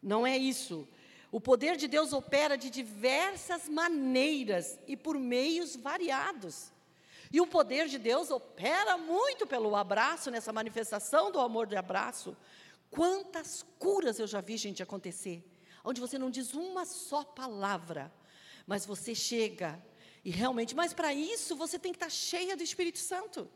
Não 0.02 0.26
é 0.26 0.36
isso. 0.36 0.86
O 1.32 1.40
poder 1.40 1.76
de 1.76 1.88
Deus 1.88 2.12
opera 2.12 2.56
de 2.56 2.68
diversas 2.68 3.68
maneiras 3.68 4.78
e 4.86 4.96
por 4.96 5.18
meios 5.18 5.76
variados. 5.76 6.72
E 7.32 7.40
o 7.40 7.46
poder 7.46 7.88
de 7.88 7.98
Deus 7.98 8.30
opera 8.30 8.96
muito 8.96 9.46
pelo 9.46 9.74
abraço, 9.76 10.30
nessa 10.30 10.52
manifestação 10.52 11.30
do 11.30 11.40
amor 11.40 11.66
de 11.66 11.76
abraço. 11.76 12.36
Quantas 12.90 13.64
curas 13.78 14.18
eu 14.18 14.26
já 14.26 14.40
vi, 14.40 14.56
gente, 14.56 14.82
acontecer, 14.82 15.44
onde 15.84 16.00
você 16.00 16.18
não 16.18 16.30
diz 16.30 16.54
uma 16.54 16.84
só 16.84 17.22
palavra, 17.22 18.12
mas 18.66 18.86
você 18.86 19.14
chega 19.14 19.82
e 20.24 20.30
realmente, 20.30 20.74
mas 20.74 20.92
para 20.92 21.12
isso 21.12 21.54
você 21.56 21.78
tem 21.78 21.92
que 21.92 21.96
estar 21.96 22.10
cheia 22.10 22.56
do 22.56 22.62
Espírito 22.62 22.98
Santo. 22.98 23.48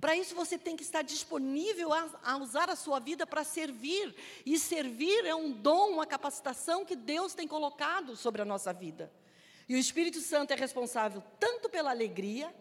Para 0.00 0.16
isso 0.16 0.34
você 0.34 0.58
tem 0.58 0.76
que 0.76 0.82
estar 0.82 1.02
disponível 1.02 1.92
a, 1.92 2.10
a 2.22 2.36
usar 2.36 2.68
a 2.68 2.76
sua 2.76 2.98
vida 2.98 3.26
para 3.26 3.44
servir. 3.44 4.14
E 4.44 4.58
servir 4.58 5.24
é 5.24 5.34
um 5.34 5.50
dom, 5.52 5.90
uma 5.90 6.06
capacitação 6.06 6.84
que 6.84 6.96
Deus 6.96 7.32
tem 7.32 7.46
colocado 7.46 8.16
sobre 8.16 8.42
a 8.42 8.44
nossa 8.44 8.72
vida. 8.72 9.12
E 9.68 9.74
o 9.74 9.78
Espírito 9.78 10.20
Santo 10.20 10.52
é 10.52 10.56
responsável 10.56 11.22
tanto 11.38 11.70
pela 11.70 11.90
alegria, 11.90 12.54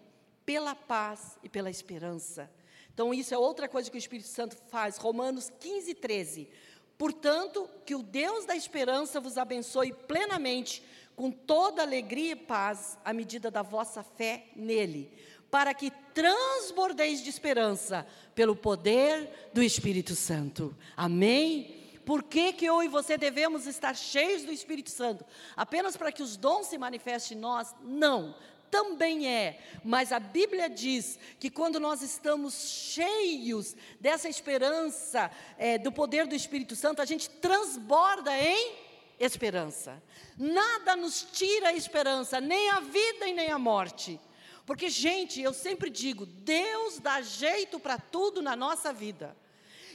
pela 0.45 0.75
paz 0.75 1.37
e 1.43 1.49
pela 1.49 1.69
esperança. 1.69 2.49
Então, 2.93 3.13
isso 3.13 3.33
é 3.33 3.37
outra 3.37 3.67
coisa 3.67 3.89
que 3.89 3.97
o 3.97 3.99
Espírito 3.99 4.27
Santo 4.27 4.55
faz. 4.69 4.97
Romanos 4.97 5.51
15, 5.59 5.95
13. 5.95 6.49
Portanto, 6.97 7.67
que 7.85 7.95
o 7.95 8.03
Deus 8.03 8.45
da 8.45 8.55
esperança 8.55 9.19
vos 9.19 9.37
abençoe 9.37 9.91
plenamente, 9.93 10.83
com 11.15 11.31
toda 11.31 11.81
alegria 11.81 12.33
e 12.33 12.35
paz, 12.35 12.97
à 13.03 13.13
medida 13.13 13.49
da 13.49 13.61
vossa 13.61 14.03
fé 14.03 14.47
nele, 14.55 15.11
para 15.49 15.73
que 15.73 15.91
transbordeis 16.13 17.21
de 17.21 17.29
esperança 17.29 18.07
pelo 18.35 18.55
poder 18.55 19.49
do 19.53 19.61
Espírito 19.61 20.15
Santo. 20.15 20.75
Amém? 20.95 21.81
Por 22.05 22.23
que, 22.23 22.53
que 22.53 22.65
eu 22.65 22.83
e 22.83 22.87
você 22.87 23.17
devemos 23.17 23.65
estar 23.65 23.95
cheios 23.95 24.43
do 24.43 24.51
Espírito 24.51 24.89
Santo? 24.89 25.25
Apenas 25.55 25.95
para 25.95 26.11
que 26.11 26.21
os 26.21 26.35
dons 26.35 26.67
se 26.67 26.77
manifestem 26.77 27.37
em 27.37 27.41
nós? 27.41 27.73
Não 27.81 28.35
também 28.73 29.27
é, 29.27 29.59
mas 29.83 30.11
a 30.11 30.19
Bíblia 30.19 30.67
diz 30.67 31.19
que 31.39 31.51
quando 31.51 31.79
nós 31.79 32.01
estamos 32.01 32.55
cheios 32.55 33.75
dessa 33.99 34.27
esperança, 34.27 35.29
é, 35.59 35.77
do 35.77 35.91
poder 35.91 36.25
do 36.25 36.33
Espírito 36.33 36.75
Santo, 36.75 36.99
a 36.99 37.05
gente 37.05 37.29
transborda 37.29 38.35
em 38.35 38.73
esperança. 39.19 40.01
Nada 40.35 40.95
nos 40.95 41.21
tira 41.21 41.67
a 41.67 41.73
esperança, 41.73 42.41
nem 42.41 42.71
a 42.71 42.79
vida 42.79 43.27
e 43.27 43.33
nem 43.33 43.51
a 43.51 43.59
morte. 43.59 44.19
Porque, 44.65 44.89
gente, 44.89 45.39
eu 45.39 45.53
sempre 45.53 45.91
digo, 45.91 46.25
Deus 46.25 46.97
dá 46.97 47.21
jeito 47.21 47.79
para 47.79 47.99
tudo 47.99 48.41
na 48.41 48.55
nossa 48.55 48.91
vida. 48.91 49.37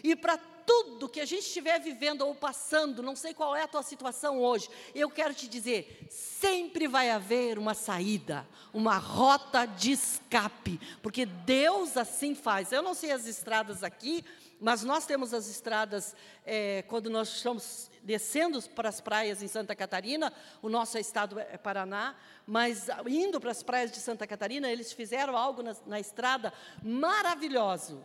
E 0.04 0.14
para 0.14 0.38
tudo 0.68 1.08
que 1.08 1.18
a 1.18 1.24
gente 1.24 1.46
estiver 1.46 1.80
vivendo 1.80 2.20
ou 2.20 2.34
passando, 2.34 3.02
não 3.02 3.16
sei 3.16 3.32
qual 3.32 3.56
é 3.56 3.62
a 3.62 3.66
tua 3.66 3.82
situação 3.82 4.38
hoje, 4.38 4.68
eu 4.94 5.08
quero 5.08 5.32
te 5.32 5.48
dizer, 5.48 6.06
sempre 6.10 6.86
vai 6.86 7.08
haver 7.08 7.58
uma 7.58 7.72
saída, 7.72 8.46
uma 8.70 8.98
rota 8.98 9.64
de 9.64 9.92
escape, 9.92 10.78
porque 11.02 11.24
Deus 11.24 11.96
assim 11.96 12.34
faz. 12.34 12.70
Eu 12.70 12.82
não 12.82 12.92
sei 12.92 13.12
as 13.12 13.26
estradas 13.26 13.82
aqui, 13.82 14.22
mas 14.60 14.84
nós 14.84 15.06
temos 15.06 15.32
as 15.32 15.48
estradas, 15.48 16.14
é, 16.44 16.82
quando 16.82 17.08
nós 17.08 17.28
estamos 17.36 17.90
descendo 18.02 18.60
para 18.70 18.90
as 18.90 19.00
praias 19.00 19.42
em 19.42 19.48
Santa 19.48 19.74
Catarina, 19.74 20.30
o 20.60 20.68
nosso 20.68 20.98
estado 20.98 21.38
é 21.38 21.56
Paraná, 21.56 22.14
mas 22.46 22.88
indo 23.06 23.40
para 23.40 23.52
as 23.52 23.62
praias 23.62 23.90
de 23.90 24.00
Santa 24.00 24.26
Catarina, 24.26 24.70
eles 24.70 24.92
fizeram 24.92 25.34
algo 25.34 25.62
na, 25.62 25.74
na 25.86 25.98
estrada 25.98 26.52
maravilhoso 26.82 28.04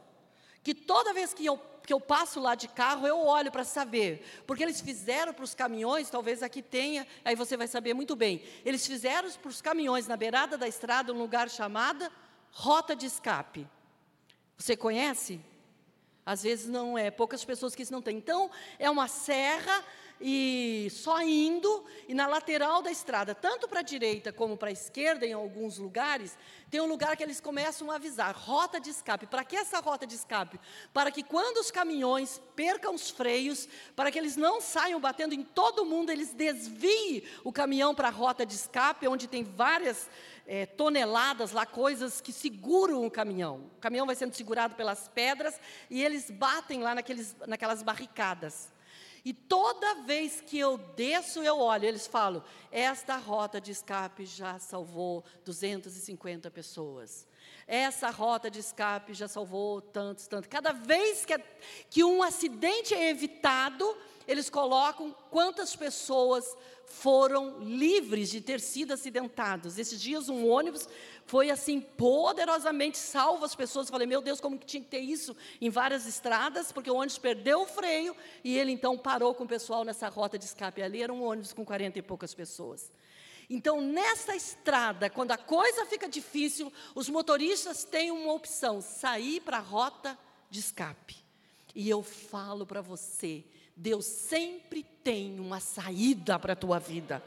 que 0.63 0.73
toda 0.73 1.13
vez 1.13 1.33
que 1.33 1.45
eu, 1.45 1.59
que 1.85 1.93
eu 1.93 1.99
passo 1.99 2.39
lá 2.39 2.55
de 2.55 2.67
carro, 2.67 3.05
eu 3.05 3.19
olho 3.25 3.51
para 3.51 3.63
saber, 3.63 4.25
porque 4.47 4.63
eles 4.63 4.79
fizeram 4.79 5.33
para 5.33 5.43
os 5.43 5.53
caminhões, 5.53 6.09
talvez 6.09 6.41
aqui 6.41 6.61
tenha, 6.61 7.05
aí 7.25 7.35
você 7.35 7.57
vai 7.57 7.67
saber 7.67 7.93
muito 7.93 8.15
bem, 8.15 8.41
eles 8.63 8.85
fizeram 8.87 9.29
para 9.31 9.49
os 9.49 9.61
caminhões 9.61 10.07
na 10.07 10.15
beirada 10.15 10.57
da 10.57 10.67
estrada, 10.67 11.13
um 11.13 11.17
lugar 11.17 11.49
chamado 11.49 12.09
rota 12.51 12.95
de 12.95 13.05
escape. 13.05 13.67
Você 14.57 14.77
conhece? 14.77 15.41
Às 16.25 16.43
vezes 16.43 16.69
não 16.69 16.97
é, 16.97 17.11
poucas 17.11 17.43
pessoas 17.43 17.75
que 17.75 17.81
isso 17.81 17.91
não 17.91 18.01
têm. 18.01 18.17
Então, 18.17 18.49
é 18.79 18.89
uma 18.89 19.07
serra 19.07 19.83
e 20.25 20.87
só 20.89 21.21
indo, 21.21 21.83
e 22.07 22.13
na 22.13 22.25
lateral 22.25 22.81
da 22.81 22.89
estrada, 22.89 23.35
tanto 23.35 23.67
para 23.67 23.81
a 23.81 23.83
direita 23.83 24.31
como 24.31 24.55
para 24.55 24.69
a 24.69 24.71
esquerda, 24.71 25.25
em 25.25 25.33
alguns 25.33 25.77
lugares, 25.77 26.37
tem 26.71 26.79
um 26.79 26.85
lugar 26.85 27.17
que 27.17 27.23
eles 27.23 27.41
começam 27.41 27.91
a 27.91 27.95
avisar, 27.95 28.33
rota 28.33 28.79
de 28.79 28.89
escape. 28.89 29.27
Para 29.27 29.43
que 29.43 29.57
essa 29.57 29.81
rota 29.81 30.07
de 30.07 30.15
escape? 30.15 30.57
Para 30.93 31.11
que 31.11 31.23
quando 31.23 31.57
os 31.57 31.69
caminhões 31.69 32.41
percam 32.55 32.95
os 32.95 33.09
freios, 33.09 33.67
para 33.97 34.09
que 34.09 34.17
eles 34.17 34.37
não 34.37 34.61
saiam 34.61 34.97
batendo 34.97 35.35
em 35.35 35.43
todo 35.43 35.83
mundo, 35.83 36.09
eles 36.09 36.33
desviem 36.33 37.23
o 37.43 37.51
caminhão 37.51 37.93
para 37.93 38.07
a 38.07 38.11
rota 38.11 38.45
de 38.45 38.55
escape, 38.55 39.05
onde 39.09 39.27
tem 39.27 39.43
várias 39.43 40.09
é, 40.47 40.65
toneladas 40.65 41.51
lá, 41.51 41.65
coisas 41.65 42.21
que 42.21 42.31
seguram 42.31 43.05
o 43.05 43.11
caminhão. 43.11 43.69
O 43.75 43.81
caminhão 43.81 44.05
vai 44.05 44.15
sendo 44.15 44.33
segurado 44.33 44.73
pelas 44.75 45.09
pedras 45.09 45.59
e 45.89 46.01
eles 46.01 46.31
batem 46.31 46.81
lá 46.81 46.95
naqueles, 46.95 47.35
naquelas 47.45 47.83
barricadas. 47.83 48.72
E 49.25 49.33
toda 49.33 50.03
vez 50.03 50.41
que 50.41 50.59
eu 50.59 50.77
desço, 50.77 51.41
eu 51.41 51.57
olho, 51.57 51.85
eles 51.85 52.05
falam: 52.05 52.43
esta 52.71 53.15
rota 53.15 53.61
de 53.61 53.71
escape 53.71 54.25
já 54.25 54.59
salvou 54.59 55.23
250 55.45 56.51
pessoas. 56.51 57.25
Essa 57.65 58.09
rota 58.09 58.51
de 58.51 58.59
escape 58.59 59.13
já 59.13 59.27
salvou 59.27 59.81
tantos, 59.81 60.27
tantos. 60.27 60.49
Cada 60.49 60.73
vez 60.73 61.25
que, 61.25 61.37
que 61.89 62.03
um 62.03 62.21
acidente 62.21 62.93
é 62.93 63.09
evitado, 63.09 63.97
eles 64.27 64.49
colocam 64.49 65.15
quantas 65.29 65.75
pessoas 65.75 66.57
foram 66.85 67.59
livres 67.59 68.29
de 68.29 68.39
ter 68.39 68.59
sido 68.59 68.93
acidentados. 68.93 69.77
Esses 69.77 69.99
dias 69.99 70.29
um 70.29 70.47
ônibus 70.47 70.87
foi 71.25 71.49
assim 71.49 71.79
poderosamente 71.79 72.97
salvo 72.97 73.45
as 73.45 73.55
pessoas. 73.55 73.87
Eu 73.87 73.91
falei, 73.91 74.07
meu 74.07 74.21
Deus, 74.21 74.39
como 74.39 74.57
que 74.57 74.65
tinha 74.65 74.83
que 74.83 74.89
ter 74.89 74.99
isso 74.99 75.35
em 75.59 75.69
várias 75.69 76.05
estradas, 76.05 76.71
porque 76.71 76.89
o 76.89 76.95
ônibus 76.95 77.17
perdeu 77.17 77.61
o 77.61 77.65
freio 77.65 78.15
e 78.43 78.57
ele 78.57 78.71
então 78.71 78.97
parou 78.97 79.33
com 79.33 79.43
o 79.43 79.47
pessoal 79.47 79.83
nessa 79.83 80.07
rota 80.09 80.37
de 80.37 80.45
escape. 80.45 80.81
Ali 80.81 81.01
era 81.01 81.13
um 81.13 81.23
ônibus 81.23 81.53
com 81.53 81.65
40 81.65 81.99
e 81.99 82.01
poucas 82.01 82.33
pessoas. 82.33 82.91
Então, 83.49 83.81
nessa 83.81 84.35
estrada, 84.35 85.09
quando 85.09 85.31
a 85.31 85.37
coisa 85.37 85.85
fica 85.85 86.07
difícil, 86.07 86.71
os 86.95 87.09
motoristas 87.09 87.83
têm 87.83 88.11
uma 88.11 88.33
opção: 88.33 88.81
sair 88.81 89.41
para 89.41 89.57
a 89.57 89.61
rota 89.61 90.17
de 90.49 90.59
escape. 90.59 91.17
E 91.75 91.89
eu 91.89 92.03
falo 92.03 92.65
para 92.65 92.81
você, 92.81 93.43
Deus 93.75 94.05
sempre 94.05 94.83
tem 95.03 95.39
uma 95.39 95.59
saída 95.59 96.37
para 96.37 96.53
a 96.53 96.55
tua 96.55 96.79
vida. 96.79 97.23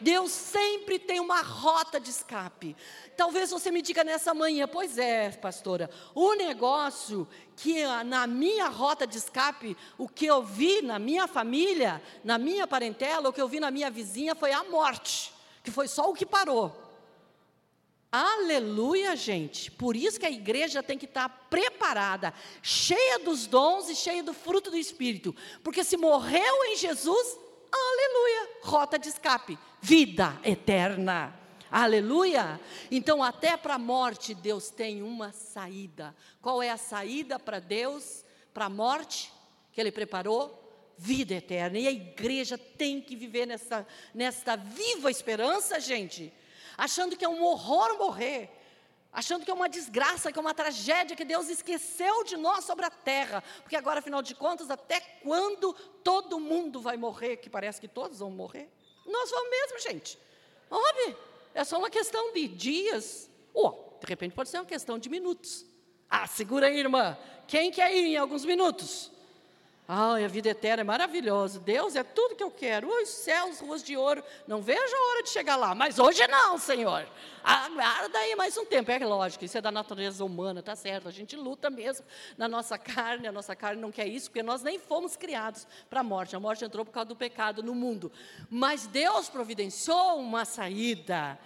Deus 0.00 0.30
sempre 0.30 0.98
tem 0.98 1.18
uma 1.18 1.42
rota 1.42 1.98
de 1.98 2.10
escape. 2.10 2.76
Talvez 3.16 3.50
você 3.50 3.70
me 3.70 3.82
diga 3.82 4.04
nessa 4.04 4.32
manhã, 4.32 4.68
pois 4.68 4.96
é, 4.96 5.30
pastora, 5.30 5.90
o 6.14 6.34
negócio 6.34 7.26
que 7.56 7.84
na 8.04 8.26
minha 8.26 8.68
rota 8.68 9.06
de 9.06 9.18
escape, 9.18 9.76
o 9.96 10.08
que 10.08 10.26
eu 10.26 10.42
vi 10.42 10.82
na 10.82 11.00
minha 11.00 11.26
família, 11.26 12.00
na 12.22 12.38
minha 12.38 12.66
parentela, 12.66 13.28
o 13.28 13.32
que 13.32 13.42
eu 13.42 13.48
vi 13.48 13.58
na 13.58 13.70
minha 13.70 13.90
vizinha 13.90 14.36
foi 14.36 14.52
a 14.52 14.62
morte, 14.64 15.32
que 15.64 15.70
foi 15.70 15.88
só 15.88 16.08
o 16.08 16.14
que 16.14 16.24
parou. 16.24 16.87
Aleluia, 18.10 19.14
gente. 19.14 19.70
Por 19.70 19.94
isso 19.94 20.18
que 20.18 20.24
a 20.24 20.30
igreja 20.30 20.82
tem 20.82 20.96
que 20.96 21.04
estar 21.04 21.28
preparada, 21.50 22.32
cheia 22.62 23.18
dos 23.18 23.46
dons 23.46 23.90
e 23.90 23.94
cheia 23.94 24.22
do 24.22 24.32
fruto 24.32 24.70
do 24.70 24.78
Espírito. 24.78 25.36
Porque 25.62 25.84
se 25.84 25.96
morreu 25.98 26.64
em 26.64 26.76
Jesus, 26.76 27.38
aleluia, 27.70 28.48
rota 28.62 28.98
de 28.98 29.10
escape, 29.10 29.58
vida 29.82 30.40
eterna. 30.42 31.38
Aleluia! 31.70 32.58
Então, 32.90 33.22
até 33.22 33.54
para 33.54 33.74
a 33.74 33.78
morte, 33.78 34.32
Deus 34.32 34.70
tem 34.70 35.02
uma 35.02 35.30
saída. 35.32 36.16
Qual 36.40 36.62
é 36.62 36.70
a 36.70 36.78
saída 36.78 37.38
para 37.38 37.60
Deus, 37.60 38.24
para 38.54 38.64
a 38.64 38.70
morte 38.70 39.30
que 39.70 39.78
Ele 39.78 39.92
preparou? 39.92 40.64
Vida 40.96 41.34
eterna. 41.34 41.78
E 41.78 41.86
a 41.86 41.92
igreja 41.92 42.56
tem 42.56 43.02
que 43.02 43.14
viver 43.14 43.46
nessa, 43.46 43.86
nessa 44.14 44.56
viva 44.56 45.10
esperança, 45.10 45.78
gente 45.78 46.32
achando 46.78 47.16
que 47.16 47.24
é 47.24 47.28
um 47.28 47.42
horror 47.42 47.98
morrer, 47.98 48.48
achando 49.12 49.44
que 49.44 49.50
é 49.50 49.54
uma 49.54 49.68
desgraça, 49.68 50.30
que 50.30 50.38
é 50.38 50.40
uma 50.40 50.54
tragédia, 50.54 51.16
que 51.16 51.24
Deus 51.24 51.48
esqueceu 51.48 52.22
de 52.22 52.36
nós 52.36 52.64
sobre 52.64 52.84
a 52.86 52.90
terra, 52.90 53.42
porque 53.62 53.74
agora, 53.74 53.98
afinal 53.98 54.22
de 54.22 54.32
contas, 54.34 54.70
até 54.70 55.00
quando 55.00 55.72
todo 56.04 56.38
mundo 56.38 56.80
vai 56.80 56.96
morrer, 56.96 57.38
que 57.38 57.50
parece 57.50 57.80
que 57.80 57.88
todos 57.88 58.20
vão 58.20 58.30
morrer? 58.30 58.70
Nós 59.04 59.28
vamos 59.30 59.50
mesmo, 59.50 59.78
gente. 59.80 60.18
Óbvio, 60.70 61.18
é 61.52 61.64
só 61.64 61.78
uma 61.78 61.90
questão 61.90 62.32
de 62.32 62.46
dias, 62.46 63.28
ou, 63.52 63.98
de 64.00 64.06
repente, 64.06 64.34
pode 64.34 64.48
ser 64.48 64.58
uma 64.58 64.66
questão 64.66 64.98
de 64.98 65.08
minutos. 65.08 65.66
Ah, 66.08 66.26
segura 66.28 66.68
aí, 66.68 66.78
irmã, 66.78 67.18
quem 67.48 67.72
quer 67.72 67.92
ir 67.92 68.06
em 68.12 68.16
alguns 68.16 68.44
minutos? 68.44 69.10
Ai, 69.90 70.22
a 70.22 70.28
vida 70.28 70.50
eterna 70.50 70.82
é 70.82 70.84
maravilhosa. 70.84 71.58
Deus 71.58 71.96
é 71.96 72.02
tudo 72.04 72.36
que 72.36 72.42
eu 72.44 72.50
quero. 72.50 72.86
Os 72.88 73.08
céus, 73.08 73.58
ruas 73.58 73.82
de 73.82 73.96
ouro. 73.96 74.22
Não 74.46 74.60
vejo 74.60 74.94
a 74.94 75.08
hora 75.08 75.22
de 75.22 75.30
chegar 75.30 75.56
lá. 75.56 75.74
Mas 75.74 75.98
hoje 75.98 76.26
não, 76.26 76.58
Senhor. 76.58 77.08
Aguarda 77.42 78.18
aí 78.18 78.36
mais 78.36 78.54
um 78.58 78.66
tempo. 78.66 78.90
É 78.90 78.98
lógico, 78.98 79.46
isso 79.46 79.56
é 79.56 79.62
da 79.62 79.72
natureza 79.72 80.22
humana, 80.22 80.62
tá 80.62 80.76
certo. 80.76 81.08
A 81.08 81.10
gente 81.10 81.34
luta 81.36 81.70
mesmo 81.70 82.04
na 82.36 82.46
nossa 82.46 82.76
carne. 82.76 83.28
A 83.28 83.32
nossa 83.32 83.56
carne 83.56 83.80
não 83.80 83.90
quer 83.90 84.06
isso, 84.06 84.28
porque 84.28 84.42
nós 84.42 84.62
nem 84.62 84.78
fomos 84.78 85.16
criados 85.16 85.66
para 85.88 86.00
a 86.00 86.04
morte. 86.04 86.36
A 86.36 86.40
morte 86.40 86.66
entrou 86.66 86.84
por 86.84 86.92
causa 86.92 87.08
do 87.08 87.16
pecado 87.16 87.62
no 87.62 87.74
mundo. 87.74 88.12
Mas 88.50 88.86
Deus 88.86 89.30
providenciou 89.30 90.18
uma 90.18 90.44
saída. 90.44 91.38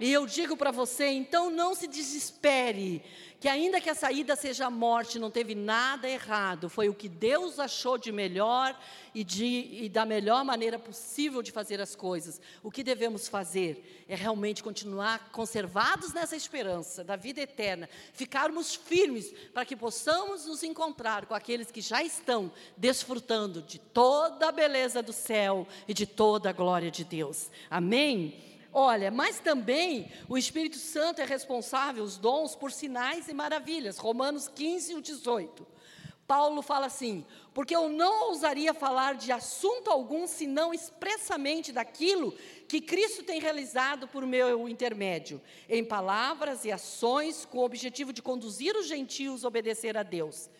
E 0.00 0.12
eu 0.12 0.26
digo 0.26 0.56
para 0.56 0.72
você, 0.72 1.06
então 1.06 1.50
não 1.50 1.74
se 1.74 1.86
desespere, 1.86 3.02
que 3.38 3.48
ainda 3.48 3.80
que 3.80 3.90
a 3.90 3.94
saída 3.94 4.34
seja 4.34 4.66
a 4.66 4.70
morte, 4.70 5.18
não 5.18 5.30
teve 5.30 5.54
nada 5.54 6.08
errado, 6.08 6.68
foi 6.68 6.88
o 6.88 6.94
que 6.94 7.08
Deus 7.08 7.60
achou 7.60 7.96
de 7.96 8.10
melhor 8.10 8.76
e, 9.14 9.22
de, 9.22 9.68
e 9.82 9.88
da 9.88 10.04
melhor 10.04 10.44
maneira 10.44 10.78
possível 10.78 11.42
de 11.42 11.52
fazer 11.52 11.80
as 11.80 11.94
coisas. 11.94 12.40
O 12.62 12.70
que 12.70 12.82
devemos 12.82 13.28
fazer 13.28 14.04
é 14.08 14.16
realmente 14.16 14.62
continuar 14.62 15.30
conservados 15.30 16.12
nessa 16.12 16.34
esperança 16.34 17.04
da 17.04 17.16
vida 17.16 17.40
eterna, 17.40 17.88
ficarmos 18.12 18.74
firmes 18.74 19.32
para 19.52 19.64
que 19.64 19.76
possamos 19.76 20.46
nos 20.46 20.62
encontrar 20.62 21.26
com 21.26 21.34
aqueles 21.34 21.70
que 21.70 21.80
já 21.80 22.02
estão 22.02 22.50
desfrutando 22.76 23.62
de 23.62 23.78
toda 23.78 24.48
a 24.48 24.52
beleza 24.52 25.02
do 25.02 25.12
céu 25.12 25.68
e 25.86 25.94
de 25.94 26.06
toda 26.06 26.50
a 26.50 26.52
glória 26.52 26.90
de 26.90 27.04
Deus. 27.04 27.50
Amém? 27.70 28.53
Olha, 28.76 29.08
mas 29.08 29.38
também 29.38 30.10
o 30.28 30.36
Espírito 30.36 30.78
Santo 30.78 31.20
é 31.20 31.24
responsável, 31.24 32.02
os 32.02 32.18
dons, 32.18 32.56
por 32.56 32.72
sinais 32.72 33.28
e 33.28 33.32
maravilhas. 33.32 33.98
Romanos 33.98 34.48
15, 34.48 35.00
18. 35.00 35.64
Paulo 36.26 36.60
fala 36.60 36.86
assim: 36.86 37.24
porque 37.54 37.76
eu 37.76 37.88
não 37.88 38.30
ousaria 38.30 38.74
falar 38.74 39.14
de 39.14 39.30
assunto 39.30 39.88
algum, 39.92 40.26
senão 40.26 40.74
expressamente 40.74 41.70
daquilo 41.70 42.32
que 42.66 42.80
Cristo 42.80 43.22
tem 43.22 43.40
realizado 43.40 44.08
por 44.08 44.26
meu 44.26 44.68
intermédio, 44.68 45.40
em 45.68 45.84
palavras 45.84 46.64
e 46.64 46.72
ações, 46.72 47.44
com 47.44 47.58
o 47.58 47.64
objetivo 47.64 48.12
de 48.12 48.20
conduzir 48.20 48.74
os 48.74 48.88
gentios 48.88 49.44
a 49.44 49.48
obedecer 49.48 49.96
a 49.96 50.02
Deus, 50.02 50.50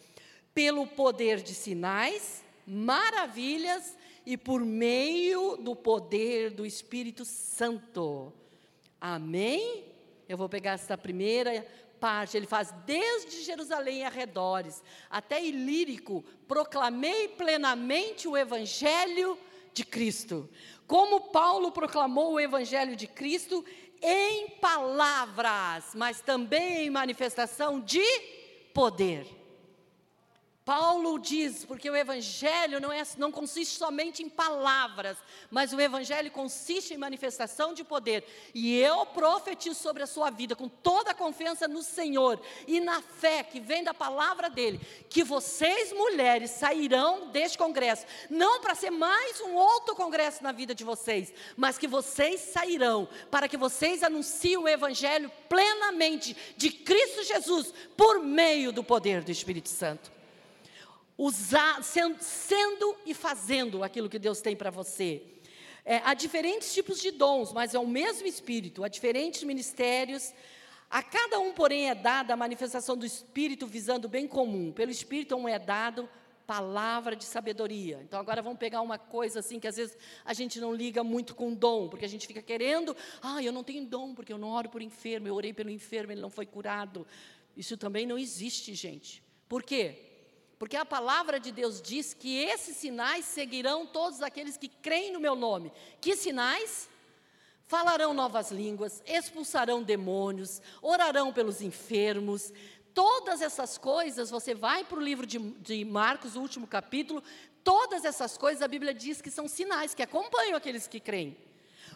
pelo 0.54 0.86
poder 0.86 1.42
de 1.42 1.52
sinais, 1.52 2.44
maravilhas 2.64 3.96
e 4.26 4.36
por 4.36 4.60
meio 4.60 5.56
do 5.56 5.76
poder 5.76 6.50
do 6.50 6.64
Espírito 6.64 7.24
Santo. 7.24 8.32
Amém? 9.00 9.84
Eu 10.28 10.38
vou 10.38 10.48
pegar 10.48 10.72
essa 10.72 10.96
primeira 10.96 11.66
parte, 12.00 12.36
ele 12.36 12.46
faz 12.46 12.72
desde 12.84 13.42
Jerusalém 13.42 14.00
e 14.00 14.04
arredores, 14.04 14.82
até 15.08 15.42
Ilírico, 15.42 16.22
proclamei 16.46 17.28
plenamente 17.28 18.28
o 18.28 18.36
Evangelho 18.36 19.38
de 19.72 19.84
Cristo. 19.84 20.48
Como 20.86 21.20
Paulo 21.32 21.72
proclamou 21.72 22.32
o 22.32 22.40
Evangelho 22.40 22.94
de 22.94 23.06
Cristo 23.06 23.64
em 24.02 24.50
palavras, 24.60 25.94
mas 25.94 26.20
também 26.20 26.86
em 26.86 26.90
manifestação 26.90 27.80
de 27.80 28.04
poder. 28.74 29.26
Paulo 30.64 31.18
diz, 31.18 31.62
porque 31.62 31.90
o 31.90 31.96
Evangelho 31.96 32.80
não, 32.80 32.90
é, 32.90 33.02
não 33.18 33.30
consiste 33.30 33.76
somente 33.76 34.22
em 34.22 34.30
palavras, 34.30 35.18
mas 35.50 35.74
o 35.74 35.80
Evangelho 35.80 36.30
consiste 36.30 36.94
em 36.94 36.96
manifestação 36.96 37.74
de 37.74 37.84
poder. 37.84 38.24
E 38.54 38.78
eu 38.78 39.04
profetizo 39.04 39.78
sobre 39.78 40.02
a 40.02 40.06
sua 40.06 40.30
vida, 40.30 40.56
com 40.56 40.66
toda 40.66 41.10
a 41.10 41.14
confiança 41.14 41.68
no 41.68 41.82
Senhor 41.82 42.40
e 42.66 42.80
na 42.80 43.02
fé 43.02 43.42
que 43.42 43.60
vem 43.60 43.84
da 43.84 43.92
palavra 43.92 44.48
dEle, 44.48 44.80
que 45.10 45.22
vocês, 45.22 45.92
mulheres, 45.92 46.52
sairão 46.52 47.28
deste 47.28 47.58
congresso, 47.58 48.06
não 48.30 48.62
para 48.62 48.74
ser 48.74 48.90
mais 48.90 49.42
um 49.42 49.54
outro 49.56 49.94
congresso 49.94 50.42
na 50.42 50.50
vida 50.50 50.74
de 50.74 50.82
vocês, 50.82 51.30
mas 51.58 51.76
que 51.76 51.86
vocês 51.86 52.40
sairão 52.40 53.06
para 53.30 53.48
que 53.48 53.58
vocês 53.58 54.02
anunciem 54.02 54.56
o 54.56 54.66
Evangelho 54.66 55.30
plenamente 55.46 56.34
de 56.56 56.70
Cristo 56.70 57.22
Jesus, 57.22 57.74
por 57.94 58.20
meio 58.20 58.72
do 58.72 58.82
poder 58.82 59.22
do 59.22 59.30
Espírito 59.30 59.68
Santo 59.68 60.13
usar, 61.16 61.82
sendo, 61.82 62.16
sendo 62.20 62.96
e 63.06 63.14
fazendo 63.14 63.82
aquilo 63.82 64.08
que 64.08 64.18
Deus 64.18 64.40
tem 64.40 64.56
para 64.56 64.70
você. 64.70 65.22
É, 65.84 65.98
há 66.04 66.14
diferentes 66.14 66.72
tipos 66.72 67.00
de 67.00 67.10
dons, 67.10 67.52
mas 67.52 67.74
é 67.74 67.78
o 67.78 67.86
mesmo 67.86 68.26
Espírito, 68.26 68.82
há 68.82 68.88
diferentes 68.88 69.42
ministérios, 69.42 70.32
A 70.90 71.02
cada 71.02 71.40
um, 71.40 71.52
porém, 71.52 71.90
é 71.90 71.94
dada 71.94 72.34
a 72.34 72.36
manifestação 72.36 72.96
do 72.96 73.04
Espírito 73.04 73.66
visando 73.66 74.06
o 74.06 74.08
bem 74.08 74.28
comum. 74.28 74.70
Pelo 74.70 74.92
Espírito 74.92 75.34
um 75.34 75.48
é 75.48 75.58
dado 75.58 76.08
palavra 76.46 77.16
de 77.16 77.24
sabedoria. 77.24 78.00
Então 78.02 78.20
agora 78.20 78.40
vamos 78.40 78.60
pegar 78.60 78.80
uma 78.80 78.96
coisa 78.96 79.40
assim 79.40 79.58
que 79.58 79.66
às 79.66 79.76
vezes 79.76 79.96
a 80.24 80.32
gente 80.32 80.60
não 80.60 80.72
liga 80.72 81.02
muito 81.02 81.34
com 81.34 81.52
dom, 81.52 81.88
porque 81.88 82.04
a 82.04 82.08
gente 82.08 82.28
fica 82.28 82.40
querendo, 82.40 82.96
ah, 83.20 83.42
eu 83.42 83.50
não 83.50 83.64
tenho 83.64 83.84
dom 83.84 84.14
porque 84.14 84.32
eu 84.32 84.38
não 84.38 84.50
oro 84.50 84.68
por 84.68 84.82
enfermo, 84.82 85.26
eu 85.26 85.34
orei 85.34 85.52
pelo 85.52 85.68
enfermo, 85.70 86.12
ele 86.12 86.20
não 86.20 86.30
foi 86.30 86.46
curado. 86.46 87.04
Isso 87.56 87.76
também 87.76 88.06
não 88.06 88.16
existe, 88.16 88.72
gente. 88.72 89.20
Por 89.48 89.64
quê? 89.64 90.13
Porque 90.58 90.76
a 90.76 90.84
palavra 90.84 91.40
de 91.40 91.50
Deus 91.50 91.80
diz 91.82 92.14
que 92.14 92.38
esses 92.38 92.76
sinais 92.76 93.24
seguirão 93.24 93.86
todos 93.86 94.22
aqueles 94.22 94.56
que 94.56 94.68
creem 94.68 95.12
no 95.12 95.20
meu 95.20 95.34
nome. 95.34 95.72
Que 96.00 96.16
sinais? 96.16 96.88
falarão 97.66 98.12
novas 98.14 98.50
línguas, 98.50 99.02
expulsarão 99.06 99.82
demônios, 99.82 100.60
orarão 100.82 101.32
pelos 101.32 101.60
enfermos. 101.60 102.52
Todas 102.92 103.40
essas 103.42 103.76
coisas, 103.76 104.30
você 104.30 104.54
vai 104.54 104.84
para 104.84 104.98
o 104.98 105.02
livro 105.02 105.26
de, 105.26 105.38
de 105.38 105.84
Marcos, 105.84 106.36
o 106.36 106.40
último 106.40 106.66
capítulo, 106.66 107.22
todas 107.62 108.04
essas 108.04 108.36
coisas 108.36 108.62
a 108.62 108.68
Bíblia 108.68 108.94
diz 108.94 109.20
que 109.20 109.30
são 109.30 109.48
sinais 109.48 109.94
que 109.94 110.02
acompanham 110.02 110.56
aqueles 110.56 110.86
que 110.86 111.00
creem. 111.00 111.36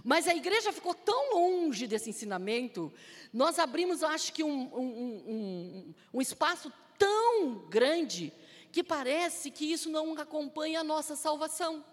Mas 0.02 0.26
a 0.26 0.34
igreja 0.34 0.72
ficou 0.72 0.94
tão 0.94 1.34
longe 1.34 1.86
desse 1.86 2.10
ensinamento, 2.10 2.92
nós 3.32 3.58
abrimos, 3.58 4.02
acho 4.02 4.32
que, 4.32 4.42
um, 4.42 4.74
um, 4.74 5.22
um, 5.28 5.94
um 6.14 6.20
espaço 6.20 6.72
tão 6.96 7.66
grande, 7.68 8.32
que 8.70 8.82
parece 8.82 9.50
que 9.50 9.64
isso 9.64 9.88
não 9.90 10.12
acompanha 10.14 10.80
a 10.80 10.84
nossa 10.84 11.16
salvação 11.16 11.84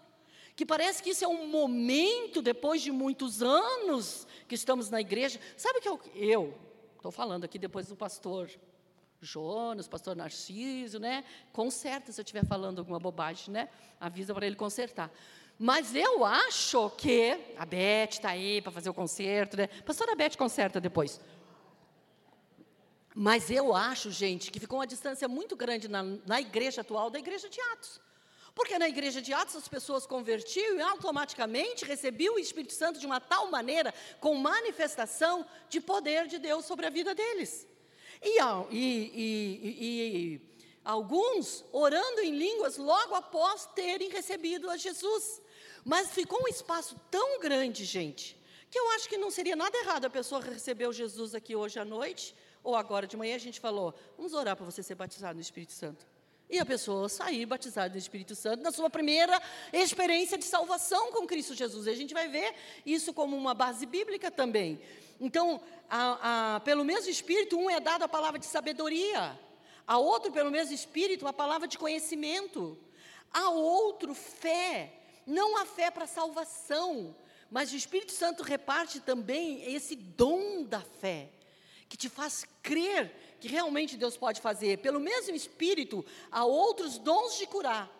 que 0.56 0.66
parece 0.66 1.04
que 1.04 1.10
isso 1.10 1.26
é 1.26 1.28
um 1.28 1.48
momento, 1.48 2.42
depois 2.42 2.82
de 2.82 2.92
muitos 2.92 3.44
anos 3.44 4.26
que 4.48 4.56
estamos 4.56 4.90
na 4.90 5.02
igreja. 5.02 5.40
Sabe 5.58 5.80
o 5.80 5.82
que 5.82 5.90
eu 6.16 6.58
estou 6.96 7.12
falando 7.12 7.44
aqui 7.44 7.60
depois 7.60 7.88
do 7.88 7.96
pastor 7.96 8.50
Jonas, 9.20 9.88
pastor 9.88 10.16
Narciso, 10.16 10.98
né? 10.98 11.26
Conserta 11.52 12.12
se 12.12 12.22
eu 12.22 12.24
estiver 12.24 12.46
falando 12.46 12.80
alguma 12.80 13.00
bobagem, 13.00 13.54
né? 13.54 13.70
Avisa 14.00 14.34
para 14.34 14.46
ele 14.46 14.56
consertar. 14.56 15.12
Mas 15.60 15.94
eu 15.94 16.24
acho 16.24 16.90
que 16.92 17.38
a 17.58 17.66
Beth 17.66 18.10
está 18.12 18.30
aí 18.30 18.62
para 18.62 18.72
fazer 18.72 18.90
o 18.90 18.94
conserto, 18.94 19.58
né? 19.58 19.68
Pastora 19.68 20.16
Beth 20.16 20.38
conserta 20.38 20.80
depois. 20.80 21.20
Mas 23.18 23.50
eu 23.50 23.74
acho, 23.74 24.12
gente, 24.12 24.52
que 24.52 24.60
ficou 24.60 24.80
uma 24.80 24.86
distância 24.86 25.26
muito 25.26 25.56
grande 25.56 25.88
na, 25.88 26.04
na 26.04 26.42
igreja 26.42 26.82
atual 26.82 27.10
da 27.10 27.18
igreja 27.18 27.48
de 27.48 27.62
Atos. 27.72 28.02
Porque 28.54 28.78
na 28.78 28.90
igreja 28.90 29.22
de 29.22 29.34
Atos 29.34 29.56
as 29.56 29.70
pessoas 29.70 30.06
convertiam 30.06 30.76
e 30.76 30.82
automaticamente 30.82 31.86
recebiam 31.86 32.36
o 32.36 32.40
Espírito 32.40 32.74
Santo 32.74 33.00
de 33.00 33.06
uma 33.06 33.22
tal 33.22 33.50
maneira, 33.50 33.94
com 34.20 34.36
manifestação 34.36 35.46
de 35.70 35.80
poder 35.80 36.28
de 36.28 36.38
Deus 36.38 36.66
sobre 36.66 36.88
a 36.88 36.90
vida 36.90 37.16
deles. 37.16 37.66
E, 38.22 38.42
e, 38.42 38.76
e, 38.76 39.76
e 39.80 40.42
alguns 40.84 41.64
orando 41.72 42.20
em 42.20 42.38
línguas 42.38 42.76
logo 42.76 43.16
após 43.16 43.66
terem 43.68 44.10
recebido 44.10 44.70
a 44.70 44.76
Jesus. 44.76 45.42
Mas 45.86 46.12
ficou 46.12 46.44
um 46.44 46.50
espaço 46.50 47.00
tão 47.10 47.40
grande, 47.40 47.86
gente, 47.86 48.38
que 48.70 48.78
eu 48.78 48.90
acho 48.92 49.08
que 49.08 49.18
não 49.18 49.32
seria 49.32 49.56
nada 49.56 49.78
errado 49.78 50.04
a 50.04 50.10
pessoa 50.10 50.42
receber 50.42 50.88
o 50.88 50.94
Jesus 50.94 51.34
aqui 51.34 51.56
hoje 51.56 51.80
à 51.80 51.86
noite, 51.86 52.36
ou 52.66 52.76
agora 52.76 53.08
de 53.08 53.16
manhã 53.16 53.36
a 53.36 53.40
gente 53.40 53.60
falou: 53.60 53.94
vamos 54.18 54.34
orar 54.34 54.56
para 54.58 54.66
você 54.66 54.84
ser 54.84 54.96
batizado 54.96 55.36
no 55.36 55.42
Espírito 55.42 55.72
Santo. 55.72 56.06
E 56.50 56.60
a 56.60 56.66
pessoa 56.66 57.08
sair 57.08 57.46
batizada 57.46 57.94
no 57.94 57.98
Espírito 57.98 58.36
Santo 58.36 58.62
na 58.62 58.72
sua 58.72 58.90
primeira 58.90 59.42
experiência 59.72 60.38
de 60.38 60.46
salvação 60.46 61.12
com 61.12 61.26
Cristo 61.26 61.56
Jesus. 61.56 61.88
E 61.88 61.90
a 61.90 61.96
gente 61.96 62.14
vai 62.14 62.28
ver 62.28 62.54
isso 62.86 63.14
como 63.14 63.36
uma 63.36 63.54
base 63.54 63.86
bíblica 63.86 64.30
também. 64.30 64.80
Então, 65.20 65.62
a, 65.90 66.56
a, 66.56 66.60
pelo 66.60 66.84
mesmo 66.84 67.10
Espírito, 67.10 67.58
um 67.58 67.70
é 67.70 67.80
dado 67.80 68.04
a 68.04 68.08
palavra 68.08 68.40
de 68.40 68.46
sabedoria, 68.46 69.40
a 69.88 69.98
outro, 69.98 70.32
pelo 70.32 70.52
mesmo 70.52 70.74
Espírito, 70.74 71.28
a 71.28 71.34
palavra 71.34 71.68
de 71.68 71.78
conhecimento, 71.78 72.78
a 73.32 73.50
outro, 73.50 74.14
fé. 74.14 74.94
Não 75.26 75.58
a 75.58 75.66
fé 75.66 75.90
para 75.90 76.06
salvação, 76.06 77.16
mas 77.50 77.72
o 77.72 77.76
Espírito 77.76 78.12
Santo 78.12 78.44
reparte 78.44 79.00
também 79.00 79.74
esse 79.74 79.96
dom 79.96 80.64
da 80.64 80.82
fé, 80.82 81.30
que 81.88 81.98
te 81.98 82.10
faz 82.10 82.46
crer 82.62 83.38
que 83.40 83.48
realmente 83.48 83.98
Deus 83.98 84.18
pode 84.18 84.42
fazer. 84.42 84.80
Pelo 84.80 85.00
mesmo 85.00 85.36
Espírito, 85.36 86.06
há 86.32 86.46
outros 86.46 86.98
dons 86.98 87.38
de 87.38 87.46
curar. 87.46 87.92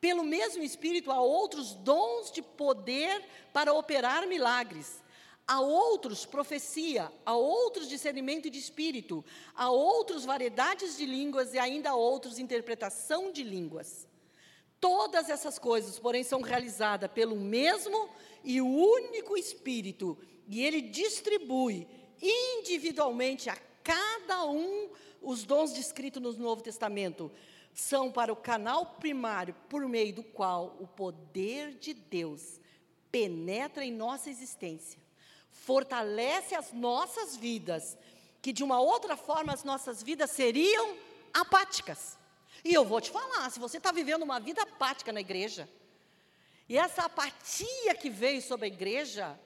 Pelo 0.00 0.22
mesmo 0.22 0.62
Espírito, 0.62 1.10
há 1.10 1.20
outros 1.20 1.74
dons 1.74 2.30
de 2.30 2.42
poder 2.42 3.22
para 3.52 3.72
operar 3.72 4.26
milagres. 4.26 5.02
Há 5.48 5.60
outros 5.60 6.26
profecia, 6.26 7.12
há 7.24 7.36
outros 7.36 7.88
discernimento 7.88 8.50
de 8.50 8.58
espírito, 8.58 9.24
há 9.54 9.70
outros 9.70 10.24
variedades 10.24 10.96
de 10.96 11.06
línguas 11.06 11.54
e 11.54 11.58
ainda 11.58 11.90
há 11.90 11.94
outros 11.94 12.40
interpretação 12.40 13.30
de 13.30 13.44
línguas. 13.44 14.08
Todas 14.80 15.30
essas 15.30 15.56
coisas, 15.56 16.00
porém, 16.00 16.24
são 16.24 16.40
realizadas 16.40 17.10
pelo 17.12 17.36
mesmo 17.36 18.08
e 18.42 18.60
único 18.60 19.36
Espírito, 19.36 20.18
e 20.48 20.64
ele 20.64 20.80
distribui 20.80 21.86
individualmente 22.20 23.48
a 23.50 23.56
cada 23.82 24.44
um, 24.46 24.88
os 25.22 25.44
dons 25.44 25.72
descritos 25.72 26.36
no 26.36 26.44
Novo 26.44 26.62
Testamento, 26.62 27.30
são 27.72 28.10
para 28.10 28.32
o 28.32 28.36
canal 28.36 28.86
primário 28.98 29.54
por 29.68 29.86
meio 29.86 30.14
do 30.14 30.22
qual 30.22 30.76
o 30.80 30.86
poder 30.86 31.74
de 31.74 31.92
Deus 31.92 32.58
penetra 33.12 33.84
em 33.84 33.92
nossa 33.92 34.30
existência, 34.30 35.00
fortalece 35.50 36.54
as 36.54 36.72
nossas 36.72 37.36
vidas, 37.36 37.96
que 38.40 38.52
de 38.52 38.64
uma 38.64 38.80
outra 38.80 39.16
forma 39.16 39.52
as 39.52 39.62
nossas 39.62 40.02
vidas 40.02 40.30
seriam 40.30 40.96
apáticas. 41.32 42.18
E 42.64 42.72
eu 42.72 42.84
vou 42.84 43.00
te 43.00 43.10
falar, 43.10 43.50
se 43.50 43.58
você 43.58 43.76
está 43.76 43.92
vivendo 43.92 44.22
uma 44.22 44.40
vida 44.40 44.62
apática 44.62 45.12
na 45.12 45.20
igreja, 45.20 45.68
e 46.68 46.76
essa 46.76 47.02
apatia 47.02 47.94
que 47.94 48.10
veio 48.10 48.42
sobre 48.42 48.66
a 48.66 48.68
igreja, 48.68 49.38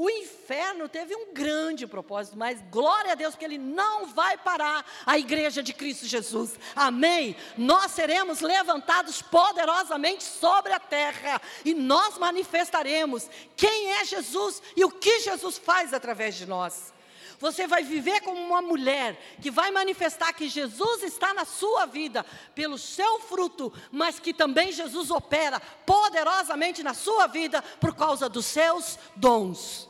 o 0.00 0.08
inferno 0.08 0.88
teve 0.88 1.12
um 1.16 1.34
grande 1.34 1.84
propósito, 1.84 2.38
mas 2.38 2.62
glória 2.70 3.10
a 3.10 3.14
Deus 3.16 3.34
que 3.34 3.44
ele 3.44 3.58
não 3.58 4.06
vai 4.06 4.38
parar 4.38 4.86
a 5.04 5.18
igreja 5.18 5.60
de 5.60 5.72
Cristo 5.72 6.06
Jesus. 6.06 6.54
Amém. 6.76 7.34
Nós 7.56 7.90
seremos 7.90 8.40
levantados 8.40 9.20
poderosamente 9.20 10.22
sobre 10.22 10.72
a 10.72 10.78
terra 10.78 11.42
e 11.64 11.74
nós 11.74 12.16
manifestaremos 12.16 13.28
quem 13.56 13.90
é 13.94 14.04
Jesus 14.04 14.62
e 14.76 14.84
o 14.84 14.90
que 14.92 15.18
Jesus 15.18 15.58
faz 15.58 15.92
através 15.92 16.36
de 16.36 16.46
nós. 16.46 16.94
Você 17.40 17.66
vai 17.66 17.82
viver 17.82 18.20
como 18.20 18.40
uma 18.40 18.62
mulher 18.62 19.20
que 19.42 19.50
vai 19.50 19.72
manifestar 19.72 20.32
que 20.32 20.48
Jesus 20.48 21.02
está 21.02 21.34
na 21.34 21.44
sua 21.44 21.86
vida 21.86 22.24
pelo 22.54 22.78
seu 22.78 23.18
fruto, 23.18 23.72
mas 23.90 24.20
que 24.20 24.32
também 24.32 24.70
Jesus 24.70 25.10
opera 25.10 25.58
poderosamente 25.84 26.84
na 26.84 26.94
sua 26.94 27.26
vida 27.26 27.60
por 27.80 27.96
causa 27.96 28.28
dos 28.28 28.46
seus 28.46 28.96
dons. 29.16 29.87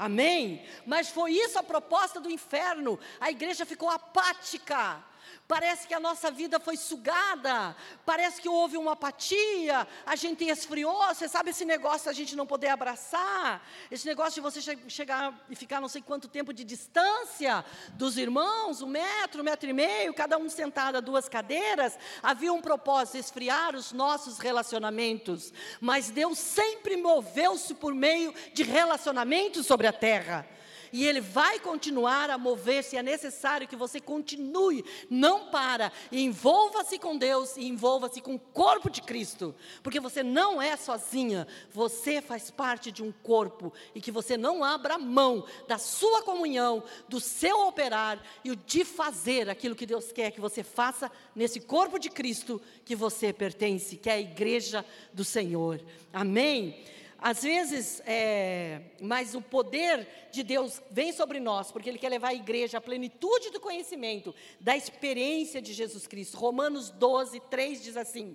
Amém? 0.00 0.64
Mas 0.86 1.10
foi 1.10 1.32
isso 1.32 1.58
a 1.58 1.62
proposta 1.62 2.18
do 2.18 2.30
inferno. 2.30 2.98
A 3.20 3.30
igreja 3.30 3.66
ficou 3.66 3.90
apática. 3.90 5.04
Parece 5.46 5.88
que 5.88 5.94
a 5.94 5.98
nossa 5.98 6.30
vida 6.30 6.60
foi 6.60 6.76
sugada, 6.76 7.74
parece 8.06 8.40
que 8.40 8.48
houve 8.48 8.76
uma 8.76 8.92
apatia, 8.92 9.86
a 10.06 10.14
gente 10.14 10.44
esfriou. 10.44 10.96
Você 11.08 11.28
sabe 11.28 11.50
esse 11.50 11.64
negócio 11.64 12.08
a 12.08 12.12
gente 12.12 12.36
não 12.36 12.46
poder 12.46 12.68
abraçar, 12.68 13.66
esse 13.90 14.06
negócio 14.06 14.34
de 14.34 14.40
você 14.40 14.60
chegar 14.88 15.44
e 15.50 15.56
ficar 15.56 15.80
não 15.80 15.88
sei 15.88 16.02
quanto 16.02 16.28
tempo 16.28 16.52
de 16.52 16.62
distância 16.62 17.64
dos 17.94 18.16
irmãos, 18.16 18.80
um 18.80 18.86
metro, 18.86 19.40
um 19.40 19.44
metro 19.44 19.68
e 19.68 19.72
meio, 19.72 20.14
cada 20.14 20.38
um 20.38 20.48
sentado 20.48 20.96
a 20.96 21.00
duas 21.00 21.28
cadeiras. 21.28 21.98
Havia 22.22 22.52
um 22.52 22.60
propósito, 22.60 23.18
esfriar 23.18 23.74
os 23.74 23.92
nossos 23.92 24.38
relacionamentos. 24.38 25.52
Mas 25.80 26.10
Deus 26.10 26.38
sempre 26.38 26.96
moveu-se 26.96 27.74
por 27.74 27.92
meio 27.92 28.32
de 28.54 28.62
relacionamentos 28.62 29.66
sobre 29.66 29.86
a 29.86 29.92
terra 29.92 30.46
e 30.92 31.06
Ele 31.06 31.20
vai 31.20 31.58
continuar 31.58 32.30
a 32.30 32.38
mover-se. 32.38 32.96
É 32.96 33.02
necessário 33.02 33.68
que 33.68 33.76
você 33.76 34.00
continue, 34.00 34.84
não 35.08 35.46
para, 35.46 35.92
envolva-se 36.10 36.98
com 36.98 37.16
Deus 37.16 37.56
e 37.56 37.66
envolva-se 37.66 38.20
com 38.20 38.34
o 38.34 38.38
corpo 38.38 38.90
de 38.90 39.02
Cristo, 39.02 39.54
porque 39.82 40.00
você 40.00 40.22
não 40.22 40.60
é 40.60 40.76
sozinha, 40.76 41.46
você 41.72 42.20
faz 42.20 42.50
parte 42.50 42.90
de 42.90 43.02
um 43.02 43.12
corpo 43.12 43.72
e 43.94 44.00
que 44.00 44.10
você 44.10 44.36
não 44.36 44.64
abra 44.64 44.98
mão 44.98 45.44
da 45.68 45.78
sua 45.78 46.22
comunhão, 46.22 46.82
do 47.08 47.20
seu 47.20 47.66
operar 47.66 48.22
e 48.44 48.50
o 48.50 48.56
de 48.56 48.84
fazer 48.84 49.48
aquilo 49.48 49.74
que 49.74 49.86
Deus 49.86 50.12
quer 50.12 50.30
que 50.30 50.40
você 50.40 50.62
faça 50.62 51.10
nesse 51.34 51.60
corpo 51.60 51.98
de 51.98 52.10
Cristo 52.10 52.60
que 52.84 52.96
você 52.96 53.32
pertence, 53.32 53.96
que 53.96 54.08
é 54.08 54.14
a 54.14 54.20
igreja 54.20 54.84
do 55.12 55.24
Senhor. 55.24 55.80
Amém? 56.12 56.84
Às 57.22 57.42
vezes, 57.42 58.00
é, 58.06 58.80
mas 58.98 59.34
o 59.34 59.42
poder 59.42 60.08
de 60.32 60.42
Deus 60.42 60.80
vem 60.90 61.12
sobre 61.12 61.38
nós, 61.38 61.70
porque 61.70 61.90
Ele 61.90 61.98
quer 61.98 62.08
levar 62.08 62.28
a 62.28 62.34
igreja 62.34 62.78
à 62.78 62.80
plenitude 62.80 63.50
do 63.50 63.60
conhecimento, 63.60 64.34
da 64.58 64.74
experiência 64.74 65.60
de 65.60 65.74
Jesus 65.74 66.06
Cristo. 66.06 66.38
Romanos 66.38 66.88
12, 66.88 67.38
3 67.40 67.82
diz 67.82 67.96
assim: 67.98 68.34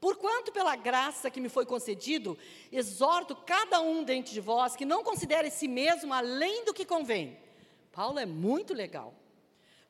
Porquanto, 0.00 0.52
pela 0.52 0.76
graça 0.76 1.28
que 1.28 1.40
me 1.40 1.48
foi 1.48 1.66
concedido, 1.66 2.38
exorto 2.70 3.34
cada 3.34 3.80
um 3.80 4.04
dentre 4.04 4.32
de 4.32 4.40
vós 4.40 4.76
que 4.76 4.84
não 4.84 5.02
considere 5.02 5.50
si 5.50 5.66
mesmo 5.66 6.14
além 6.14 6.64
do 6.64 6.72
que 6.72 6.84
convém. 6.84 7.36
Paulo 7.90 8.20
é 8.20 8.26
muito 8.26 8.72
legal. 8.72 9.12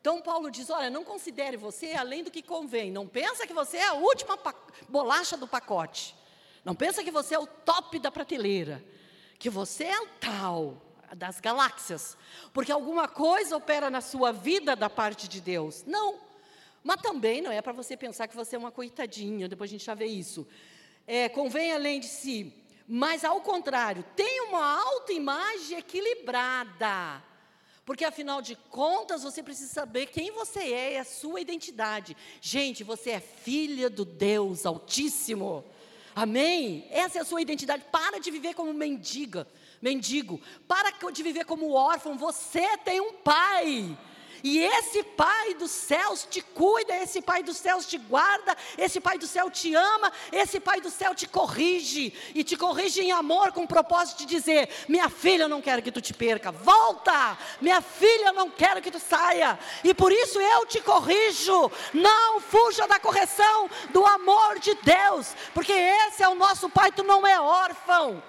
Então 0.01 0.23
Paulo 0.23 0.51
diz: 0.51 0.71
olha, 0.71 0.89
não 0.89 1.05
considere 1.05 1.59
você 1.59 1.93
além 1.93 2.25
do 2.25 2.31
que 2.31 2.43
convém. 2.43 2.91
Não 2.91 3.07
pensa 3.07 3.47
que 3.47 3.53
você 3.53 3.77
é 3.77 3.87
a 3.89 3.93
última 3.93 4.39
bolacha 4.89 5.37
do 5.37 5.47
pacote. 5.47 6.19
Não 6.65 6.75
pensa 6.75 7.03
que 7.03 7.11
você 7.11 7.35
é 7.35 7.39
o 7.39 7.47
top 7.47 7.99
da 7.99 8.11
prateleira. 8.11 8.85
Que 9.39 9.49
você 9.49 9.85
é 9.85 10.01
o 10.01 10.07
tal 10.21 10.81
das 11.17 11.41
galáxias. 11.41 12.17
Porque 12.53 12.71
alguma 12.71 13.09
coisa 13.09 13.57
opera 13.57 13.91
na 13.91 14.01
sua 14.01 14.33
vida 14.33 14.77
da 14.77 14.91
parte 14.91 15.29
de 15.29 15.41
Deus. 15.41 15.85
Não. 15.87 16.21
Mas 16.83 17.01
também 17.01 17.41
não 17.41 17.53
é 17.53 17.61
para 17.61 17.73
você 17.73 17.97
pensar 17.97 18.29
que 18.29 18.37
você 18.37 18.57
é 18.57 18.59
uma 18.59 18.73
coitadinha, 18.73 19.49
depois 19.49 19.71
a 19.71 19.73
gente 19.73 19.85
já 19.85 19.95
vê 19.95 20.07
isso. 20.07 20.47
É, 21.07 21.29
convém 21.29 21.73
além 21.73 22.01
de 22.01 22.07
si. 22.07 22.55
Mas 22.87 23.25
ao 23.25 23.41
contrário, 23.41 24.05
tem 24.17 24.43
uma 24.43 24.83
autoimagem 24.83 25.79
equilibrada. 25.79 27.23
Porque 27.85 28.05
afinal 28.05 28.41
de 28.41 28.55
contas, 28.55 29.23
você 29.23 29.43
precisa 29.43 29.73
saber 29.73 30.07
quem 30.07 30.31
você 30.33 30.61
é 30.61 30.93
e 30.95 30.99
a 30.99 31.05
sua 31.05 31.41
identidade. 31.41 32.17
Gente, 32.41 32.85
você 32.85 33.11
é 33.11 33.21
filha 33.21 33.91
do 33.91 34.05
Deus 34.05 34.65
Altíssimo. 34.65 35.65
Amém? 36.15 36.87
Essa 36.91 37.19
é 37.19 37.21
a 37.23 37.25
sua 37.25 37.41
identidade. 37.41 37.85
Para 37.91 38.21
de 38.21 38.31
viver 38.31 38.55
como 38.55 38.73
mendiga, 38.73 39.47
mendigo. 39.81 40.41
Para 40.67 40.93
de 41.11 41.23
viver 41.23 41.45
como 41.45 41.73
órfão. 41.73 42.19
Você 42.19 42.77
tem 42.79 43.01
um 43.01 43.13
pai. 43.15 43.97
E 44.43 44.59
esse 44.59 45.03
Pai 45.03 45.55
dos 45.55 45.71
céus 45.71 46.27
te 46.29 46.41
cuida, 46.41 46.97
esse 46.97 47.21
Pai 47.21 47.43
dos 47.43 47.57
céus 47.57 47.87
te 47.87 47.99
guarda, 47.99 48.57
esse 48.79 49.01
Pai 49.01 49.19
do 49.19 49.27
céu 49.27 49.51
te 49.51 49.75
ama, 49.75 50.13
esse 50.33 50.59
Pai 50.61 50.81
do 50.81 50.91
céu 50.91 51.15
te 51.15 51.27
corrige, 51.27 52.13
e 52.35 52.43
te 52.43 52.57
corrige 52.57 53.03
em 53.03 53.13
amor, 53.13 53.53
com 53.53 53.65
o 53.65 53.69
propósito 53.69 54.19
de 54.19 54.27
dizer: 54.27 54.69
minha 54.89 55.09
filha, 55.09 55.45
eu 55.45 55.49
não 55.49 55.61
quero 55.61 55.83
que 55.83 55.93
tu 55.93 56.01
te 56.01 56.15
perca, 56.15 56.51
volta, 56.51 57.37
minha 57.61 57.81
filha, 57.81 58.29
eu 58.29 58.33
não 58.33 58.51
quero 58.51 58.81
que 58.81 58.91
tu 58.91 58.99
saia, 58.99 59.59
e 59.85 59.93
por 59.93 60.13
isso 60.13 60.41
eu 60.41 60.67
te 60.67 60.81
corrijo, 60.81 61.71
não 61.93 62.41
fuja 62.41 62.87
da 62.87 62.99
correção 62.99 63.69
do 63.91 64.05
amor 64.05 64.59
de 64.59 64.75
Deus, 64.77 65.35
porque 65.53 65.73
esse 65.73 66.23
é 66.23 66.29
o 66.29 66.35
nosso 66.35 66.69
Pai, 66.71 66.91
tu 66.93 67.03
não 67.03 67.27
é 67.27 67.41
órfão. 67.41 68.23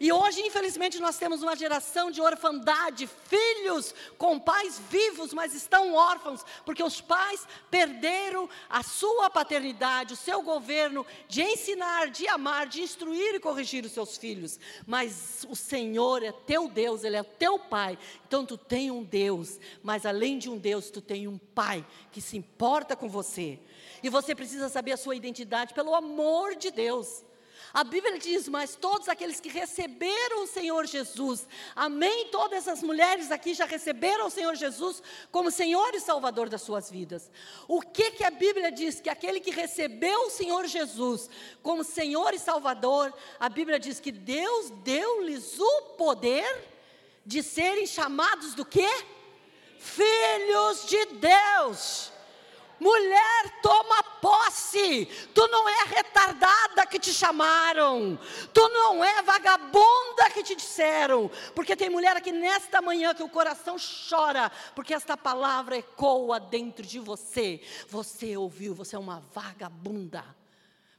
E 0.00 0.10
hoje, 0.10 0.40
infelizmente, 0.40 0.98
nós 0.98 1.18
temos 1.18 1.42
uma 1.42 1.54
geração 1.54 2.10
de 2.10 2.22
orfandade, 2.22 3.06
filhos 3.06 3.94
com 4.16 4.40
pais 4.40 4.80
vivos, 4.90 5.34
mas 5.34 5.54
estão 5.54 5.92
órfãos, 5.92 6.42
porque 6.64 6.82
os 6.82 7.02
pais 7.02 7.46
perderam 7.70 8.48
a 8.70 8.82
sua 8.82 9.28
paternidade, 9.28 10.14
o 10.14 10.16
seu 10.16 10.40
governo 10.40 11.04
de 11.28 11.42
ensinar, 11.42 12.08
de 12.08 12.26
amar, 12.26 12.66
de 12.66 12.80
instruir 12.80 13.34
e 13.34 13.40
corrigir 13.40 13.84
os 13.84 13.92
seus 13.92 14.16
filhos. 14.16 14.58
Mas 14.86 15.46
o 15.50 15.54
Senhor 15.54 16.22
é 16.22 16.32
teu 16.32 16.66
Deus, 16.66 17.04
Ele 17.04 17.16
é 17.16 17.22
teu 17.22 17.58
Pai. 17.58 17.98
Então 18.26 18.46
tu 18.46 18.56
tem 18.56 18.90
um 18.90 19.02
Deus, 19.02 19.60
mas 19.82 20.06
além 20.06 20.38
de 20.38 20.48
um 20.48 20.56
Deus, 20.56 20.90
tu 20.90 21.02
tem 21.02 21.28
um 21.28 21.36
Pai 21.36 21.86
que 22.10 22.22
se 22.22 22.38
importa 22.38 22.96
com 22.96 23.06
você. 23.06 23.58
E 24.02 24.08
você 24.08 24.34
precisa 24.34 24.70
saber 24.70 24.92
a 24.92 24.96
sua 24.96 25.14
identidade 25.14 25.74
pelo 25.74 25.94
amor 25.94 26.56
de 26.56 26.70
Deus. 26.70 27.22
A 27.72 27.84
Bíblia 27.84 28.18
diz: 28.18 28.48
Mas 28.48 28.74
todos 28.74 29.08
aqueles 29.08 29.40
que 29.40 29.48
receberam 29.48 30.44
o 30.44 30.46
Senhor 30.46 30.86
Jesus, 30.86 31.46
amém? 31.74 32.28
Todas 32.28 32.58
essas 32.58 32.82
mulheres 32.82 33.30
aqui 33.30 33.54
já 33.54 33.64
receberam 33.64 34.26
o 34.26 34.30
Senhor 34.30 34.54
Jesus 34.56 35.02
como 35.30 35.50
Senhor 35.50 35.94
e 35.94 36.00
Salvador 36.00 36.48
das 36.48 36.62
suas 36.62 36.90
vidas. 36.90 37.30
O 37.68 37.80
que, 37.80 38.12
que 38.12 38.24
a 38.24 38.30
Bíblia 38.30 38.72
diz? 38.72 39.00
Que 39.00 39.08
aquele 39.08 39.40
que 39.40 39.50
recebeu 39.50 40.26
o 40.26 40.30
Senhor 40.30 40.66
Jesus 40.66 41.30
como 41.62 41.84
Senhor 41.84 42.34
e 42.34 42.38
Salvador, 42.38 43.14
a 43.38 43.48
Bíblia 43.48 43.78
diz 43.78 44.00
que 44.00 44.12
Deus 44.12 44.70
deu-lhes 44.82 45.58
o 45.58 45.82
poder 45.96 46.68
de 47.24 47.42
serem 47.42 47.86
chamados 47.86 48.54
do 48.54 48.64
quê? 48.64 48.88
Filhos 49.78 50.86
de 50.86 51.04
Deus. 51.06 52.12
Mulher, 52.80 53.60
toma 53.60 54.02
posse. 54.02 55.04
Tu 55.34 55.46
não 55.48 55.68
é 55.68 55.84
retardada 55.84 56.86
que 56.86 56.98
te 56.98 57.12
chamaram. 57.12 58.18
Tu 58.54 58.68
não 58.70 59.04
é 59.04 59.20
vagabunda 59.22 60.30
que 60.32 60.42
te 60.42 60.56
disseram. 60.56 61.30
Porque 61.54 61.76
tem 61.76 61.90
mulher 61.90 62.16
aqui 62.16 62.32
nesta 62.32 62.80
manhã 62.80 63.14
que 63.14 63.22
o 63.22 63.28
coração 63.28 63.76
chora, 64.08 64.50
porque 64.74 64.94
esta 64.94 65.14
palavra 65.14 65.76
ecoa 65.76 66.40
dentro 66.40 66.86
de 66.86 66.98
você. 66.98 67.60
Você 67.88 68.34
ouviu, 68.36 68.74
você 68.74 68.96
é 68.96 68.98
uma 68.98 69.20
vagabunda. 69.32 70.24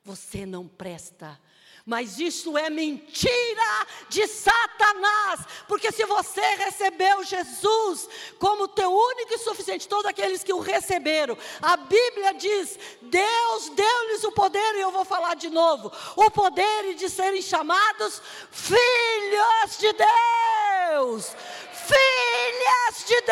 Você 0.03 0.45
não 0.45 0.67
presta. 0.67 1.39
Mas 1.85 2.19
isso 2.19 2.57
é 2.57 2.69
mentira 2.69 3.87
de 4.07 4.27
Satanás, 4.27 5.41
porque 5.67 5.91
se 5.91 6.05
você 6.05 6.41
recebeu 6.55 7.23
Jesus 7.23 8.07
como 8.37 8.67
teu 8.67 8.93
único 8.93 9.33
e 9.33 9.39
suficiente, 9.39 9.87
todos 9.87 10.05
aqueles 10.05 10.43
que 10.43 10.53
o 10.53 10.59
receberam, 10.59 11.35
a 11.61 11.77
Bíblia 11.77 12.33
diz: 12.35 12.77
Deus 13.01 13.69
deu-lhes 13.69 14.23
o 14.23 14.31
poder, 14.31 14.75
e 14.75 14.81
eu 14.81 14.91
vou 14.91 15.03
falar 15.03 15.35
de 15.35 15.49
novo: 15.49 15.91
o 16.15 16.29
poder 16.29 16.93
de 16.93 17.09
serem 17.09 17.41
chamados 17.41 18.21
filhos 18.51 19.77
de 19.79 19.93
Deus. 19.93 21.35
Filhas 21.73 23.05
de 23.07 23.23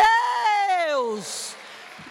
Deus. 0.88 1.60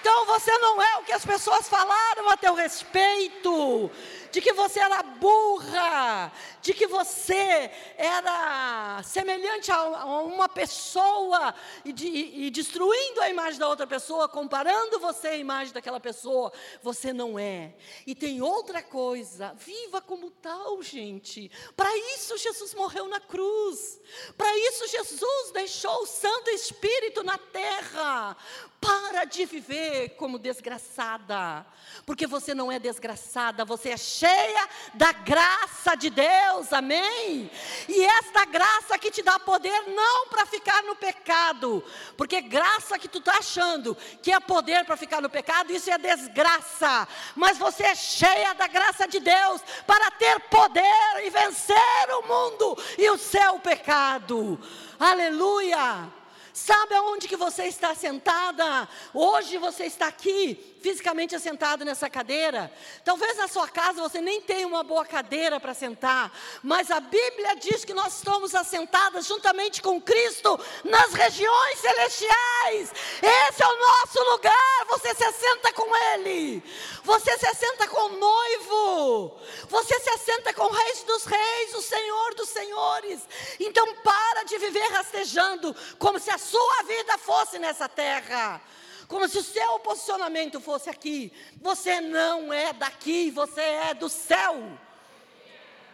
Então 0.00 0.24
você 0.26 0.56
não 0.58 0.80
é 0.80 0.98
o 0.98 1.02
que 1.02 1.12
as 1.12 1.24
pessoas 1.24 1.68
falaram 1.68 2.30
a 2.30 2.36
teu 2.36 2.54
respeito 2.54 3.90
de 4.30 4.40
que 4.40 4.52
você 4.52 4.80
era 4.80 5.02
burra, 5.02 6.32
de 6.60 6.74
que 6.74 6.86
você 6.86 7.70
era 7.96 9.02
semelhante 9.02 9.70
a 9.70 10.04
uma 10.22 10.48
pessoa 10.48 11.54
e, 11.84 11.92
de, 11.92 12.06
e, 12.06 12.50
destruindo 12.50 13.20
a 13.20 13.28
imagem 13.28 13.58
da 13.58 13.68
outra 13.68 13.86
pessoa, 13.86 14.28
comparando 14.28 14.98
você 14.98 15.28
à 15.28 15.36
imagem 15.36 15.72
daquela 15.72 16.00
pessoa, 16.00 16.52
você 16.82 17.12
não 17.12 17.38
é. 17.38 17.74
E 18.06 18.14
tem 18.14 18.42
outra 18.42 18.82
coisa, 18.82 19.54
viva 19.54 20.00
como 20.00 20.30
tal, 20.30 20.82
gente. 20.82 21.50
Para 21.76 21.94
isso 22.14 22.36
Jesus 22.36 22.74
morreu 22.74 23.08
na 23.08 23.20
cruz. 23.20 24.00
Para 24.36 24.56
isso 24.68 24.86
Jesus 24.88 25.52
deixou 25.52 26.02
o 26.02 26.06
Santo 26.06 26.50
Espírito 26.50 27.22
na 27.22 27.38
terra. 27.38 28.36
Para 28.80 29.24
de 29.24 29.44
viver 29.44 30.10
como 30.10 30.38
desgraçada, 30.38 31.66
porque 32.06 32.28
você 32.28 32.54
não 32.54 32.70
é 32.70 32.78
desgraçada, 32.78 33.64
você 33.64 33.88
é 33.88 33.96
cheia 34.18 34.68
da 34.94 35.12
graça 35.12 35.94
de 35.94 36.10
Deus, 36.10 36.72
amém? 36.72 37.50
E 37.88 38.04
esta 38.04 38.44
graça 38.44 38.98
que 38.98 39.10
te 39.10 39.22
dá 39.22 39.38
poder 39.38 39.84
não 39.88 40.28
para 40.28 40.44
ficar 40.44 40.82
no 40.82 40.96
pecado, 40.96 41.84
porque 42.16 42.40
graça 42.40 42.98
que 42.98 43.08
tu 43.08 43.18
está 43.18 43.38
achando 43.38 43.96
que 44.22 44.32
é 44.32 44.40
poder 44.40 44.84
para 44.84 44.96
ficar 44.96 45.22
no 45.22 45.30
pecado, 45.30 45.72
isso 45.72 45.90
é 45.90 45.98
desgraça, 45.98 47.06
mas 47.36 47.58
você 47.58 47.84
é 47.84 47.94
cheia 47.94 48.54
da 48.54 48.66
graça 48.66 49.06
de 49.06 49.20
Deus 49.20 49.62
para 49.86 50.10
ter 50.10 50.40
poder 50.40 51.24
e 51.24 51.30
vencer 51.30 52.08
o 52.20 52.26
mundo 52.26 52.76
e 52.98 53.08
o 53.10 53.18
seu 53.18 53.58
pecado, 53.60 54.60
aleluia. 54.98 56.18
Sabe 56.52 56.92
aonde 56.96 57.28
que 57.28 57.36
você 57.36 57.66
está 57.66 57.94
sentada? 57.94 58.88
Hoje 59.14 59.58
você 59.58 59.84
está 59.84 60.08
aqui, 60.08 60.76
fisicamente 60.80 61.34
assentado 61.34 61.84
nessa 61.84 62.08
cadeira. 62.08 62.72
Talvez 63.04 63.36
na 63.36 63.48
sua 63.48 63.68
casa 63.68 64.00
você 64.00 64.20
nem 64.20 64.40
tenha 64.40 64.66
uma 64.66 64.82
boa 64.82 65.04
cadeira 65.04 65.58
para 65.60 65.74
sentar, 65.74 66.32
mas 66.62 66.90
a 66.90 67.00
Bíblia 67.00 67.56
diz 67.56 67.84
que 67.84 67.94
nós 67.94 68.16
estamos 68.16 68.54
assentadas 68.54 69.26
juntamente 69.26 69.82
com 69.82 70.00
Cristo 70.00 70.58
nas 70.84 71.12
regiões 71.12 71.78
celestiais. 71.78 72.92
Esse 73.22 73.62
é 73.62 73.66
o 73.66 73.78
nosso 73.78 74.22
lugar. 74.30 74.86
Você 74.88 75.14
se 75.14 75.24
assenta 75.24 75.72
com 75.72 75.96
Ele. 76.14 76.62
Você 77.04 77.38
se 77.38 77.46
assenta 77.46 77.88
com 77.88 78.00
o 78.00 78.18
noivo. 78.18 79.38
Você 79.68 80.00
se 80.00 80.10
assenta 80.10 80.52
com 80.54 80.64
o 80.64 80.72
Rei 80.72 80.88
dos 81.06 81.24
Reis, 81.24 81.74
o 81.74 81.82
Senhor 81.82 82.34
dos 82.34 82.48
Senhores. 82.48 83.20
Então 83.60 83.94
para 83.96 84.44
de 84.44 84.58
viver 84.58 84.86
rastejando 84.92 85.74
como 85.98 86.18
se 86.18 86.30
a 86.30 86.38
sua 86.38 86.82
vida 86.84 87.18
fosse 87.18 87.58
nessa 87.58 87.88
terra. 87.88 88.60
Como 89.08 89.26
se 89.26 89.38
o 89.38 89.42
seu 89.42 89.78
posicionamento 89.80 90.60
fosse 90.60 90.90
aqui. 90.90 91.32
Você 91.62 92.00
não 92.00 92.52
é 92.52 92.74
daqui, 92.74 93.30
você 93.30 93.62
é 93.62 93.94
do 93.94 94.08
céu. 94.08 94.78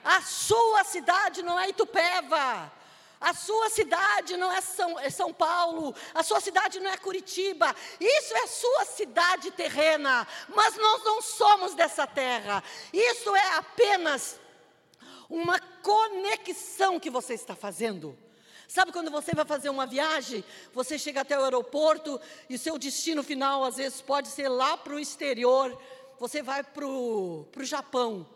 A 0.05 0.21
sua 0.21 0.83
cidade 0.83 1.41
não 1.41 1.59
é 1.59 1.69
Itupeva. 1.69 2.71
A 3.21 3.33
sua 3.33 3.71
cidade 3.71 4.37
não 4.37 4.53
é 4.53 4.61
São, 4.61 4.99
é 5.01 5.09
São 5.09 5.33
Paulo, 5.33 5.95
a 6.13 6.23
sua 6.23 6.41
cidade 6.41 6.79
não 6.79 6.91
é 6.91 6.97
Curitiba, 6.99 7.75
isso 7.99 8.37
é 8.37 8.47
sua 8.47 8.85
cidade 8.85 9.51
terrena, 9.53 10.29
mas 10.49 10.77
nós 10.77 11.03
não 11.05 11.23
somos 11.23 11.75
dessa 11.75 12.07
terra, 12.07 12.63
isso 12.93 13.35
é 13.35 13.55
apenas 13.55 14.39
uma 15.31 15.59
conexão 15.83 17.01
que 17.01 17.09
você 17.09 17.33
está 17.33 17.57
fazendo. 17.57 18.19
Sabe 18.67 18.93
quando 18.93 19.11
você 19.11 19.33
vai 19.35 19.45
fazer 19.45 19.69
uma 19.69 19.87
viagem, 19.87 20.43
você 20.73 20.99
chega 20.99 21.21
até 21.21 21.39
o 21.39 21.45
aeroporto 21.45 22.21
e 22.49 22.59
seu 22.59 22.79
destino 22.79 23.23
final 23.23 23.65
às 23.65 23.77
vezes 23.77 24.01
pode 24.01 24.29
ser 24.29 24.49
lá 24.49 24.77
para 24.77 24.95
o 24.95 24.99
exterior, 24.99 25.81
você 26.19 26.43
vai 26.43 26.65
para 26.65 26.87
o 26.87 27.47
Japão. 27.61 28.27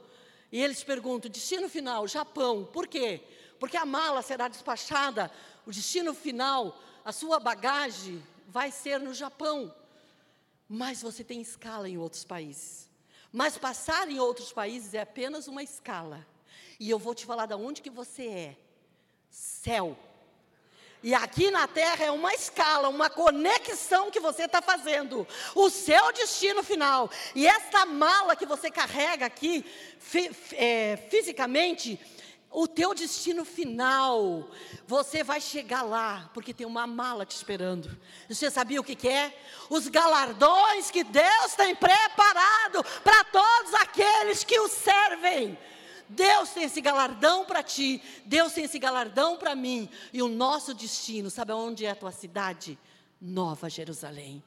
E 0.53 0.63
eles 0.63 0.83
perguntam: 0.85 1.31
destino 1.31 1.69
final, 1.69 2.07
Japão, 2.07 2.69
por 2.73 2.87
quê? 2.87 3.21
Porque 3.59 3.77
a 3.77 3.85
mala 3.85 4.23
será 4.23 4.49
despachada, 4.49 5.31
o 5.67 5.71
destino 5.71 6.15
final, 6.15 6.79
a 7.05 7.13
sua 7.13 7.41
bagagem 7.41 8.23
vai 8.47 8.71
ser 8.71 9.01
no 9.01 9.13
Japão. 9.13 9.75
mas 10.69 11.01
você 11.01 11.25
tem 11.25 11.41
escala 11.41 11.89
em 11.89 11.97
outros 11.97 12.25
países. 12.25 12.91
Mas 13.33 13.57
passar 13.57 14.11
em 14.11 14.19
outros 14.19 14.53
países 14.53 14.93
é 14.93 15.01
apenas 15.01 15.49
uma 15.49 15.63
escala. 15.63 16.27
E 16.79 16.91
eu 16.91 16.99
vou 16.99 17.15
te 17.15 17.25
falar 17.25 17.47
de 17.47 17.55
onde 17.55 17.81
que 17.81 17.91
você 17.91 18.27
é. 18.27 18.57
Céu. 19.31 19.99
E 21.03 21.15
aqui 21.15 21.51
na 21.51 21.69
Terra 21.69 22.07
é 22.07 22.11
uma 22.11 22.35
escala, 22.35 22.89
uma 22.89 23.09
conexão 23.09 24.11
que 24.11 24.19
você 24.19 24.45
está 24.45 24.61
fazendo. 24.61 25.27
O 25.55 25.71
seu 25.71 26.13
destino 26.13 26.63
final. 26.63 27.11
E 27.35 27.47
esta 27.47 27.87
mala 27.87 28.35
que 28.35 28.45
você 28.45 28.71
carrega 28.71 29.27
aqui, 29.27 29.65
fi, 29.99 30.31
é, 30.53 30.97
fisicamente, 31.09 32.01
o 32.51 32.67
teu 32.67 32.95
destino 32.95 33.45
final, 33.45 34.51
você 34.87 35.23
vai 35.23 35.41
chegar 35.41 35.83
lá, 35.83 36.31
porque 36.33 36.55
tem 36.55 36.67
uma 36.67 36.87
mala 36.87 37.27
te 37.27 37.37
esperando. 37.37 37.97
Você 38.29 38.51
sabia 38.51 38.81
o 38.81 38.85
que, 38.85 38.95
que 38.95 39.09
é? 39.09 39.39
Os 39.69 39.87
galardões 39.87 40.91
que 40.91 41.05
Deus 41.05 41.55
tem 41.57 41.77
preparado 41.77 42.83
para 43.05 43.23
todos 43.25 43.75
aqueles 43.75 44.43
que 44.45 44.59
o 44.59 44.69
servem. 44.69 45.59
Deus 46.09 46.51
tem 46.51 46.65
esse 46.65 46.81
galardão 46.81 47.45
para 47.45 47.63
ti, 47.63 48.03
Deus 48.25 48.53
tem 48.53 48.65
esse 48.65 48.79
galardão 48.79 49.37
para 49.37 49.55
mim. 49.55 49.89
E 50.13 50.23
o 50.23 50.29
nosso 50.29 50.75
destino, 50.75 51.31
sabe 51.31 51.53
onde 51.53 51.85
é 51.85 51.91
a 51.91 51.95
tua 51.95 52.13
cidade? 52.13 52.79
Nova 53.21 53.69
Jerusalém. 53.69 54.43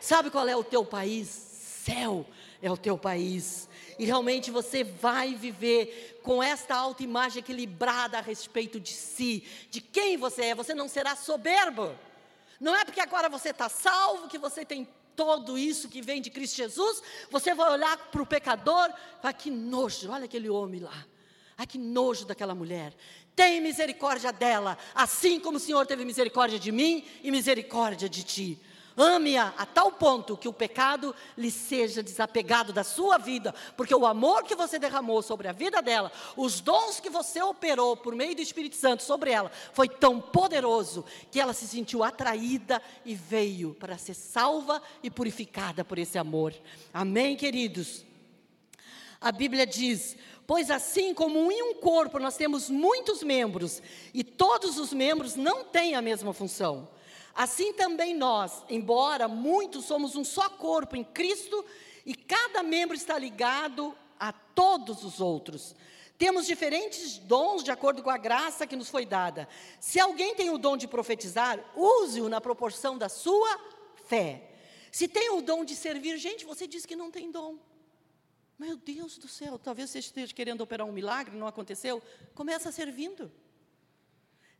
Sabe 0.00 0.30
qual 0.30 0.48
é 0.48 0.56
o 0.56 0.64
teu 0.64 0.84
país? 0.84 1.28
Céu 1.28 2.26
é 2.60 2.70
o 2.70 2.76
teu 2.76 2.96
país. 2.96 3.68
E 3.98 4.04
realmente 4.04 4.50
você 4.50 4.82
vai 4.82 5.34
viver 5.34 6.20
com 6.22 6.42
esta 6.42 6.74
autoimagem 6.74 7.40
equilibrada 7.40 8.18
a 8.18 8.20
respeito 8.20 8.80
de 8.80 8.92
si, 8.92 9.44
de 9.70 9.80
quem 9.80 10.16
você 10.16 10.46
é. 10.46 10.54
Você 10.54 10.74
não 10.74 10.88
será 10.88 11.14
soberbo. 11.14 11.94
Não 12.60 12.74
é 12.74 12.84
porque 12.84 13.00
agora 13.00 13.28
você 13.28 13.50
está 13.50 13.68
salvo 13.68 14.28
que 14.28 14.38
você 14.38 14.64
tem 14.64 14.88
todo 15.16 15.58
isso 15.58 15.88
que 15.88 16.02
vem 16.02 16.20
de 16.20 16.30
Cristo 16.30 16.56
Jesus. 16.56 17.02
Você 17.30 17.54
vai 17.54 17.70
olhar 17.70 17.96
para 17.96 18.22
o 18.22 18.26
pecador, 18.26 18.92
vai 19.22 19.32
que 19.32 19.50
nojo, 19.50 20.10
olha 20.10 20.24
aquele 20.24 20.48
homem 20.48 20.80
lá. 20.80 21.06
Ai, 21.56 21.66
que 21.66 21.78
nojo 21.78 22.24
daquela 22.24 22.54
mulher. 22.54 22.94
Tem 23.36 23.60
misericórdia 23.60 24.32
dela, 24.32 24.76
assim 24.94 25.38
como 25.38 25.56
o 25.56 25.60
Senhor 25.60 25.86
teve 25.86 26.04
misericórdia 26.04 26.58
de 26.58 26.72
mim 26.72 27.04
e 27.22 27.30
misericórdia 27.30 28.08
de 28.08 28.22
ti. 28.22 28.60
Ame-a 28.96 29.54
a 29.56 29.64
tal 29.64 29.92
ponto 29.92 30.36
que 30.36 30.48
o 30.48 30.52
pecado 30.52 31.14
lhe 31.36 31.50
seja 31.50 32.02
desapegado 32.02 32.72
da 32.72 32.84
sua 32.84 33.18
vida, 33.18 33.54
porque 33.76 33.94
o 33.94 34.06
amor 34.06 34.44
que 34.44 34.54
você 34.54 34.78
derramou 34.78 35.22
sobre 35.22 35.48
a 35.48 35.52
vida 35.52 35.80
dela, 35.80 36.12
os 36.36 36.60
dons 36.60 37.00
que 37.00 37.08
você 37.08 37.42
operou 37.42 37.96
por 37.96 38.14
meio 38.14 38.34
do 38.34 38.42
Espírito 38.42 38.76
Santo 38.76 39.02
sobre 39.02 39.30
ela, 39.30 39.50
foi 39.72 39.88
tão 39.88 40.20
poderoso 40.20 41.04
que 41.30 41.40
ela 41.40 41.52
se 41.52 41.66
sentiu 41.66 42.04
atraída 42.04 42.82
e 43.04 43.14
veio 43.14 43.74
para 43.74 43.96
ser 43.96 44.14
salva 44.14 44.82
e 45.02 45.10
purificada 45.10 45.84
por 45.84 45.98
esse 45.98 46.18
amor. 46.18 46.54
Amém, 46.92 47.36
queridos? 47.36 48.04
A 49.20 49.30
Bíblia 49.30 49.66
diz: 49.66 50.16
Pois 50.46 50.70
assim 50.70 51.14
como 51.14 51.50
em 51.50 51.62
um 51.62 51.74
corpo 51.74 52.18
nós 52.18 52.36
temos 52.36 52.68
muitos 52.68 53.22
membros, 53.22 53.80
e 54.12 54.22
todos 54.24 54.78
os 54.78 54.92
membros 54.92 55.36
não 55.36 55.64
têm 55.64 55.94
a 55.94 56.02
mesma 56.02 56.32
função. 56.32 56.88
Assim 57.34 57.72
também 57.72 58.14
nós, 58.14 58.62
embora 58.68 59.26
muitos 59.26 59.84
somos 59.84 60.16
um 60.16 60.24
só 60.24 60.48
corpo 60.48 60.96
em 60.96 61.04
Cristo, 61.04 61.64
e 62.04 62.14
cada 62.14 62.62
membro 62.62 62.96
está 62.96 63.18
ligado 63.18 63.96
a 64.18 64.32
todos 64.32 65.04
os 65.04 65.20
outros. 65.20 65.74
Temos 66.18 66.46
diferentes 66.46 67.18
dons 67.18 67.64
de 67.64 67.70
acordo 67.70 68.02
com 68.02 68.10
a 68.10 68.16
graça 68.16 68.66
que 68.66 68.76
nos 68.76 68.88
foi 68.88 69.04
dada. 69.04 69.48
Se 69.80 69.98
alguém 69.98 70.34
tem 70.34 70.50
o 70.50 70.58
dom 70.58 70.76
de 70.76 70.86
profetizar, 70.86 71.58
use-o 71.74 72.28
na 72.28 72.40
proporção 72.40 72.96
da 72.96 73.08
sua 73.08 73.58
fé. 74.04 74.50
Se 74.92 75.08
tem 75.08 75.30
o 75.30 75.40
dom 75.40 75.64
de 75.64 75.74
servir, 75.74 76.18
gente, 76.18 76.44
você 76.44 76.66
diz 76.66 76.86
que 76.86 76.94
não 76.94 77.10
tem 77.10 77.30
dom. 77.30 77.56
Meu 78.58 78.76
Deus 78.76 79.18
do 79.18 79.26
céu, 79.26 79.58
talvez 79.58 79.90
você 79.90 79.98
esteja 79.98 80.32
querendo 80.32 80.60
operar 80.60 80.86
um 80.86 80.92
milagre, 80.92 81.36
não 81.36 81.48
aconteceu. 81.48 82.00
Começa 82.34 82.70
servindo. 82.70 83.32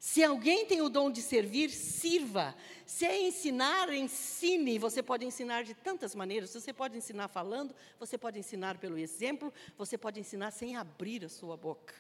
Se 0.05 0.21
alguém 0.25 0.67
tem 0.67 0.83
o 0.83 0.89
dom 0.89 1.13
de 1.13 1.23
servir, 1.23 1.71
sirva. 1.71 2.57
Se 2.85 3.05
é 3.07 3.23
ensinar, 3.23 3.89
ensine. 3.93 4.77
Você 4.77 5.01
pode 5.01 5.25
ensinar 5.25 5.63
de 5.63 5.75
tantas 5.75 6.13
maneiras. 6.13 6.53
Você 6.53 6.73
pode 6.73 6.99
ensinar 6.99 7.29
falando, 7.29 7.73
você 8.01 8.19
pode 8.19 8.37
ensinar 8.37 8.79
pelo 8.79 8.99
exemplo, 8.99 9.55
você 9.79 9.97
pode 9.97 10.19
ensinar 10.19 10.51
sem 10.51 10.75
abrir 10.75 11.25
a 11.25 11.29
sua 11.29 11.57
boca. 11.57 11.95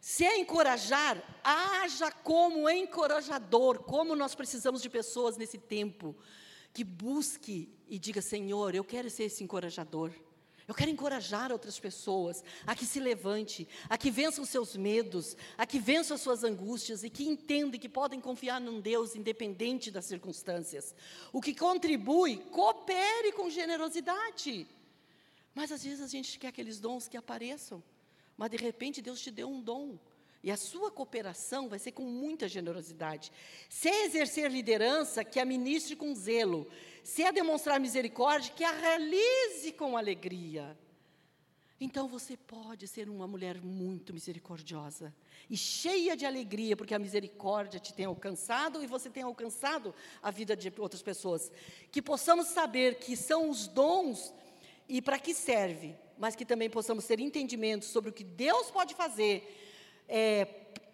Se 0.00 0.24
é 0.24 0.38
encorajar, 0.38 1.20
haja 1.42 2.12
como 2.12 2.70
encorajador, 2.70 3.80
como 3.80 4.14
nós 4.14 4.36
precisamos 4.36 4.80
de 4.80 4.88
pessoas 4.88 5.36
nesse 5.36 5.58
tempo 5.58 6.16
que 6.72 6.84
busque 6.84 7.68
e 7.88 7.98
diga: 7.98 8.22
Senhor, 8.22 8.76
eu 8.76 8.84
quero 8.84 9.10
ser 9.10 9.24
esse 9.24 9.42
encorajador. 9.42 10.12
Eu 10.68 10.74
quero 10.74 10.90
encorajar 10.90 11.52
outras 11.52 11.78
pessoas 11.78 12.42
a 12.66 12.74
que 12.74 12.84
se 12.84 12.98
levante, 12.98 13.68
a 13.88 13.96
que 13.96 14.10
vençam 14.10 14.44
seus 14.44 14.76
medos, 14.76 15.36
a 15.56 15.64
que 15.64 15.78
vençam 15.78 16.16
as 16.16 16.20
suas 16.20 16.42
angústias 16.42 17.04
e 17.04 17.10
que 17.10 17.24
entendem 17.24 17.80
que 17.80 17.88
podem 17.88 18.20
confiar 18.20 18.60
num 18.60 18.80
Deus 18.80 19.14
independente 19.14 19.92
das 19.92 20.06
circunstâncias. 20.06 20.94
O 21.32 21.40
que 21.40 21.54
contribui, 21.54 22.38
coopere 22.50 23.30
com 23.32 23.48
generosidade. 23.48 24.66
Mas 25.54 25.70
às 25.70 25.84
vezes 25.84 26.00
a 26.00 26.08
gente 26.08 26.36
quer 26.38 26.48
aqueles 26.48 26.80
dons 26.80 27.06
que 27.06 27.16
apareçam, 27.16 27.82
mas 28.36 28.50
de 28.50 28.56
repente 28.56 29.00
Deus 29.00 29.20
te 29.20 29.30
deu 29.30 29.48
um 29.48 29.60
dom. 29.60 29.96
E 30.42 30.50
a 30.50 30.56
sua 30.56 30.90
cooperação 30.90 31.68
vai 31.68 31.78
ser 31.78 31.92
com 31.92 32.04
muita 32.04 32.46
generosidade. 32.46 33.32
Se 33.68 33.88
exercer 33.88 34.50
liderança, 34.50 35.24
que 35.24 35.40
a 35.40 35.44
ministre 35.44 35.96
com 35.96 36.14
zelo. 36.14 36.68
Se 37.06 37.22
é 37.22 37.30
demonstrar 37.30 37.78
misericórdia, 37.78 38.52
que 38.52 38.64
a 38.64 38.72
realize 38.72 39.70
com 39.74 39.96
alegria. 39.96 40.76
Então 41.80 42.08
você 42.08 42.36
pode 42.36 42.88
ser 42.88 43.08
uma 43.08 43.28
mulher 43.28 43.62
muito 43.62 44.12
misericordiosa 44.12 45.14
e 45.48 45.56
cheia 45.56 46.16
de 46.16 46.26
alegria, 46.26 46.76
porque 46.76 46.96
a 46.96 46.98
misericórdia 46.98 47.78
te 47.78 47.94
tem 47.94 48.06
alcançado 48.06 48.82
e 48.82 48.88
você 48.88 49.08
tem 49.08 49.22
alcançado 49.22 49.94
a 50.20 50.32
vida 50.32 50.56
de 50.56 50.72
outras 50.78 51.00
pessoas. 51.00 51.52
Que 51.92 52.02
possamos 52.02 52.48
saber 52.48 52.96
que 52.96 53.16
são 53.16 53.50
os 53.50 53.68
dons 53.68 54.34
e 54.88 55.00
para 55.00 55.20
que 55.20 55.32
serve, 55.32 55.94
mas 56.18 56.34
que 56.34 56.44
também 56.44 56.68
possamos 56.68 57.06
ter 57.06 57.20
entendimento 57.20 57.84
sobre 57.84 58.10
o 58.10 58.12
que 58.12 58.24
Deus 58.24 58.68
pode 58.68 58.96
fazer 58.96 59.46
é, 60.08 60.44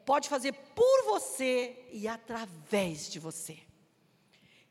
pode 0.04 0.28
fazer 0.28 0.52
por 0.52 1.04
você 1.06 1.86
e 1.90 2.06
através 2.06 3.10
de 3.10 3.18
você. 3.18 3.71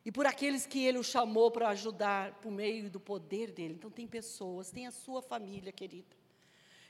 E 0.03 0.11
por 0.11 0.25
aqueles 0.25 0.65
que 0.65 0.83
Ele 0.83 0.97
o 0.97 1.03
chamou 1.03 1.51
para 1.51 1.69
ajudar 1.69 2.33
por 2.35 2.51
meio 2.51 2.89
do 2.89 2.99
poder 2.99 3.51
dele. 3.51 3.75
Então, 3.75 3.91
tem 3.91 4.07
pessoas, 4.07 4.71
tem 4.71 4.87
a 4.87 4.91
sua 4.91 5.21
família 5.21 5.71
querida, 5.71 6.15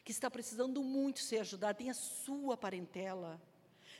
que 0.04 0.12
está 0.12 0.32
precisando 0.32 0.82
muito 0.84 1.20
ser 1.20 1.40
ajudada, 1.40 1.74
tem 1.74 1.90
a 1.90 1.94
sua 1.94 2.56
parentela, 2.56 3.42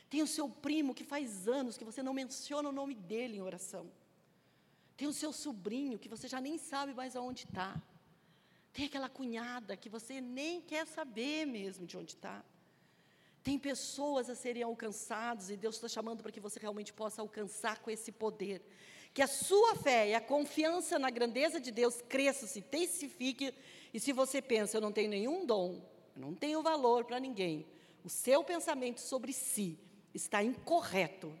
tem 0.08 0.22
o 0.22 0.26
seu 0.26 0.48
primo 0.48 0.94
que 0.94 1.04
faz 1.04 1.46
anos 1.46 1.76
que 1.76 1.84
você 1.84 2.02
não 2.02 2.14
menciona 2.14 2.68
o 2.68 2.72
nome 2.72 2.94
dele 2.94 3.36
em 3.36 3.42
oração. 3.42 3.90
Tem 4.96 5.08
o 5.08 5.12
seu 5.12 5.32
sobrinho 5.32 5.98
que 5.98 6.08
você 6.08 6.28
já 6.28 6.40
nem 6.40 6.58
sabe 6.58 6.92
mais 6.94 7.16
aonde 7.16 7.44
está. 7.44 7.80
Tem 8.72 8.86
aquela 8.86 9.08
cunhada 9.08 9.76
que 9.76 9.88
você 9.88 10.20
nem 10.20 10.60
quer 10.60 10.86
saber 10.86 11.46
mesmo 11.46 11.86
de 11.86 11.96
onde 11.96 12.12
está. 12.12 12.44
Tem 13.42 13.58
pessoas 13.58 14.30
a 14.30 14.34
serem 14.34 14.62
alcançadas 14.62 15.50
e 15.50 15.56
Deus 15.56 15.74
está 15.74 15.88
chamando 15.88 16.22
para 16.22 16.30
que 16.30 16.40
você 16.40 16.60
realmente 16.60 16.92
possa 16.92 17.20
alcançar 17.20 17.80
com 17.80 17.90
esse 17.90 18.12
poder. 18.12 18.64
Que 19.14 19.22
a 19.22 19.26
sua 19.26 19.76
fé 19.76 20.10
e 20.10 20.14
a 20.14 20.20
confiança 20.20 20.98
na 20.98 21.10
grandeza 21.10 21.60
de 21.60 21.70
Deus 21.70 22.00
cresça, 22.08 22.46
se 22.46 22.60
intensifique. 22.60 23.54
E 23.92 24.00
se 24.00 24.12
você 24.12 24.40
pensa, 24.40 24.76
eu 24.76 24.80
não 24.80 24.92
tenho 24.92 25.10
nenhum 25.10 25.44
dom, 25.44 25.82
eu 26.16 26.22
não 26.22 26.34
tenho 26.34 26.62
valor 26.62 27.04
para 27.04 27.20
ninguém, 27.20 27.66
o 28.04 28.08
seu 28.08 28.42
pensamento 28.42 29.00
sobre 29.00 29.32
si 29.32 29.78
está 30.14 30.42
incorreto. 30.42 31.32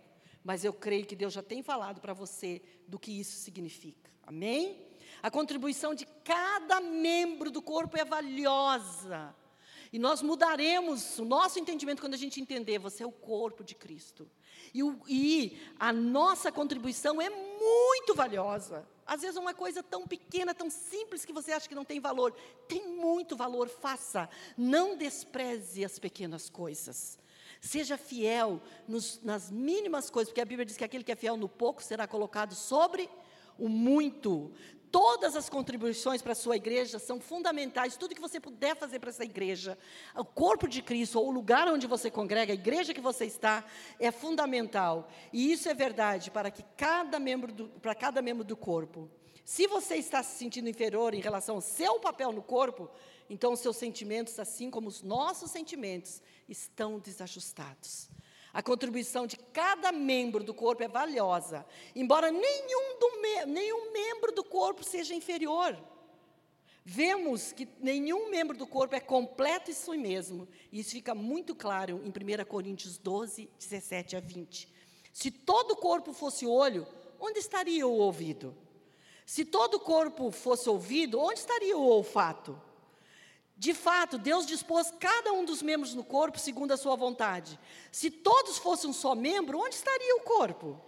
Mas 0.44 0.64
eu 0.64 0.72
creio 0.72 1.06
que 1.06 1.16
Deus 1.16 1.32
já 1.32 1.42
tem 1.42 1.62
falado 1.62 2.00
para 2.00 2.12
você 2.12 2.60
do 2.86 2.98
que 2.98 3.12
isso 3.12 3.36
significa. 3.36 4.10
Amém? 4.24 4.88
A 5.22 5.30
contribuição 5.30 5.94
de 5.94 6.04
cada 6.24 6.80
membro 6.80 7.50
do 7.50 7.62
corpo 7.62 7.96
é 7.96 8.04
valiosa. 8.04 9.34
E 9.92 9.98
nós 9.98 10.22
mudaremos 10.22 11.18
o 11.18 11.24
nosso 11.24 11.58
entendimento 11.58 12.00
quando 12.00 12.14
a 12.14 12.18
gente 12.18 12.40
entender, 12.40 12.78
você 12.78 13.02
é 13.02 13.06
o 13.06 13.12
corpo 13.12 13.62
de 13.62 13.74
Cristo. 13.74 14.26
E, 14.72 14.82
o, 14.82 14.98
e 15.06 15.60
a 15.78 15.92
nossa 15.92 16.50
contribuição 16.50 17.20
é 17.20 17.28
muito 17.28 18.14
valiosa. 18.14 18.88
Às 19.06 19.20
vezes 19.20 19.36
uma 19.36 19.52
coisa 19.52 19.82
tão 19.82 20.06
pequena, 20.06 20.54
tão 20.54 20.70
simples 20.70 21.26
que 21.26 21.32
você 21.32 21.52
acha 21.52 21.68
que 21.68 21.74
não 21.74 21.84
tem 21.84 22.00
valor, 22.00 22.32
tem 22.66 22.88
muito 22.88 23.36
valor, 23.36 23.68
faça. 23.68 24.30
Não 24.56 24.96
despreze 24.96 25.84
as 25.84 25.98
pequenas 25.98 26.48
coisas. 26.48 27.18
Seja 27.60 27.98
fiel 27.98 28.62
nos, 28.88 29.20
nas 29.22 29.50
mínimas 29.50 30.08
coisas, 30.08 30.30
porque 30.30 30.40
a 30.40 30.46
Bíblia 30.46 30.64
diz 30.64 30.76
que 30.76 30.84
aquele 30.84 31.04
que 31.04 31.12
é 31.12 31.16
fiel 31.16 31.36
no 31.36 31.48
pouco 31.48 31.82
será 31.82 32.06
colocado 32.06 32.54
sobre 32.54 33.10
o 33.58 33.68
muito. 33.68 34.52
Todas 34.92 35.34
as 35.34 35.48
contribuições 35.48 36.20
para 36.20 36.32
a 36.32 36.34
sua 36.34 36.54
igreja 36.54 36.98
são 36.98 37.18
fundamentais. 37.18 37.96
Tudo 37.96 38.14
que 38.14 38.20
você 38.20 38.38
puder 38.38 38.76
fazer 38.76 38.98
para 38.98 39.08
essa 39.08 39.24
igreja, 39.24 39.78
o 40.14 40.22
corpo 40.22 40.68
de 40.68 40.82
Cristo, 40.82 41.18
ou 41.18 41.28
o 41.28 41.30
lugar 41.30 41.66
onde 41.66 41.86
você 41.86 42.10
congrega, 42.10 42.52
a 42.52 42.54
igreja 42.54 42.92
que 42.92 43.00
você 43.00 43.24
está, 43.24 43.64
é 43.98 44.10
fundamental. 44.10 45.08
E 45.32 45.50
isso 45.50 45.66
é 45.66 45.72
verdade 45.72 46.30
para 46.30 46.50
que 46.50 46.62
cada 46.76 47.18
membro 47.18 47.50
do, 47.50 47.68
para 47.80 47.94
cada 47.94 48.20
membro 48.20 48.44
do 48.44 48.54
corpo. 48.54 49.10
Se 49.46 49.66
você 49.66 49.96
está 49.96 50.22
se 50.22 50.36
sentindo 50.36 50.68
inferior 50.68 51.14
em 51.14 51.20
relação 51.20 51.54
ao 51.54 51.62
seu 51.62 51.98
papel 51.98 52.30
no 52.30 52.42
corpo, 52.42 52.90
então 53.30 53.54
os 53.54 53.60
seus 53.60 53.78
sentimentos, 53.78 54.38
assim 54.38 54.70
como 54.70 54.88
os 54.88 55.00
nossos 55.00 55.50
sentimentos, 55.50 56.20
estão 56.46 56.98
desajustados. 56.98 58.10
A 58.52 58.62
contribuição 58.62 59.26
de 59.26 59.36
cada 59.36 59.90
membro 59.90 60.44
do 60.44 60.52
corpo 60.52 60.82
é 60.82 60.88
valiosa, 60.88 61.64
embora 61.96 62.30
nenhum, 62.30 62.98
do 62.98 63.10
nenhum 63.46 63.92
membro 63.92 64.32
do 64.32 64.44
corpo 64.44 64.84
seja 64.84 65.14
inferior. 65.14 65.78
Vemos 66.84 67.52
que 67.52 67.68
nenhum 67.78 68.28
membro 68.28 68.56
do 68.56 68.66
corpo 68.66 68.94
é 68.94 69.00
completo 69.00 69.70
em 69.70 69.74
si 69.74 69.96
mesmo. 69.96 70.48
E 70.70 70.80
isso 70.80 70.90
fica 70.90 71.14
muito 71.14 71.54
claro 71.54 72.00
em 72.04 72.08
1 72.08 72.44
Coríntios 72.44 72.98
12, 72.98 73.48
17 73.58 74.16
a 74.16 74.20
20. 74.20 74.68
Se 75.12 75.30
todo 75.30 75.72
o 75.72 75.76
corpo 75.76 76.12
fosse 76.12 76.44
olho, 76.44 76.86
onde 77.20 77.38
estaria 77.38 77.86
o 77.86 77.98
ouvido? 77.98 78.56
Se 79.24 79.44
todo 79.44 79.74
o 79.74 79.80
corpo 79.80 80.30
fosse 80.32 80.68
ouvido, 80.68 81.20
onde 81.20 81.38
estaria 81.38 81.76
o 81.76 81.86
olfato? 81.86 82.60
De 83.62 83.72
fato, 83.72 84.18
Deus 84.18 84.44
dispôs 84.44 84.92
cada 84.98 85.32
um 85.32 85.44
dos 85.44 85.62
membros 85.62 85.94
no 85.94 86.02
corpo 86.02 86.36
segundo 86.36 86.72
a 86.72 86.76
sua 86.76 86.96
vontade. 86.96 87.56
Se 87.92 88.10
todos 88.10 88.58
fossem 88.58 88.90
um 88.90 88.92
só 88.92 89.14
membro, 89.14 89.56
onde 89.56 89.76
estaria 89.76 90.16
o 90.16 90.22
corpo? 90.22 90.80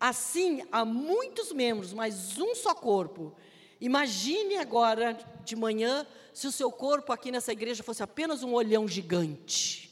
Assim, 0.00 0.66
há 0.72 0.84
muitos 0.84 1.52
membros, 1.52 1.92
mas 1.92 2.36
um 2.36 2.52
só 2.56 2.74
corpo. 2.74 3.32
Imagine 3.80 4.56
agora, 4.56 5.16
de 5.44 5.54
manhã, 5.54 6.04
se 6.32 6.48
o 6.48 6.50
seu 6.50 6.72
corpo 6.72 7.12
aqui 7.12 7.30
nessa 7.30 7.52
igreja 7.52 7.84
fosse 7.84 8.02
apenas 8.02 8.42
um 8.42 8.54
olhão 8.54 8.88
gigante. 8.88 9.88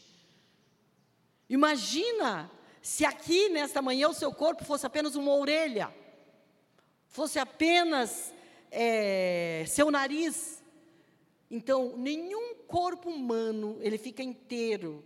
Imagina 1.49 2.51
se 2.83 3.05
aqui 3.05 3.49
nesta 3.49 3.81
manhã 3.81 4.09
o 4.09 4.13
seu 4.13 4.35
corpo 4.35 4.65
fosse 4.65 4.85
apenas 4.85 5.15
uma 5.15 5.33
orelha, 5.37 5.95
fosse 7.07 7.39
apenas 7.39 8.35
é, 8.73 9.65
seu 9.69 9.89
nariz. 9.89 10.62
Então, 11.55 11.99
nenhum 11.99 12.55
corpo 12.67 13.11
humano 13.11 13.77
ele 13.83 13.99
fica 13.99 14.23
inteiro, 14.23 15.05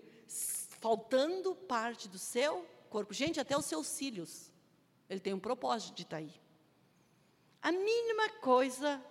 faltando 0.79 1.57
parte 1.57 2.09
do 2.09 2.21
seu 2.21 2.65
corpo. 2.89 3.13
Gente, 3.13 3.41
até 3.41 3.59
os 3.59 3.65
seus 3.65 3.89
cílios, 3.89 4.53
ele 5.11 5.19
tem 5.19 5.35
um 5.35 5.41
propósito 5.41 5.97
de 5.97 6.03
estar 6.03 6.19
aí. 6.19 6.33
A 7.61 7.73
mínima 7.73 8.31
coisa, 8.41 9.05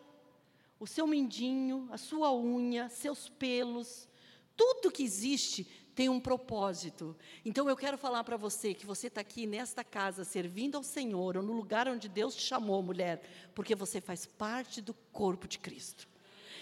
o 0.79 0.87
seu 0.87 1.05
mindinho, 1.05 1.89
a 1.91 1.97
sua 1.97 2.33
unha, 2.33 2.87
seus 2.87 3.27
pelos, 3.27 4.07
tudo 4.55 4.89
que 4.89 5.03
existe 5.03 5.65
tem 5.93 6.07
um 6.07 6.21
propósito. 6.21 7.17
Então 7.43 7.67
eu 7.67 7.75
quero 7.75 7.97
falar 7.97 8.23
para 8.23 8.37
você 8.37 8.73
que 8.73 8.85
você 8.85 9.07
está 9.07 9.19
aqui 9.19 9.45
nesta 9.45 9.83
casa 9.83 10.23
servindo 10.23 10.77
ao 10.77 10.83
Senhor, 10.83 11.35
ou 11.35 11.43
no 11.43 11.51
lugar 11.51 11.85
onde 11.89 12.07
Deus 12.07 12.33
te 12.33 12.43
chamou, 12.43 12.81
mulher, 12.81 13.21
porque 13.53 13.75
você 13.75 13.99
faz 13.99 14.25
parte 14.25 14.79
do 14.79 14.93
corpo 15.11 15.49
de 15.49 15.59
Cristo. 15.59 16.14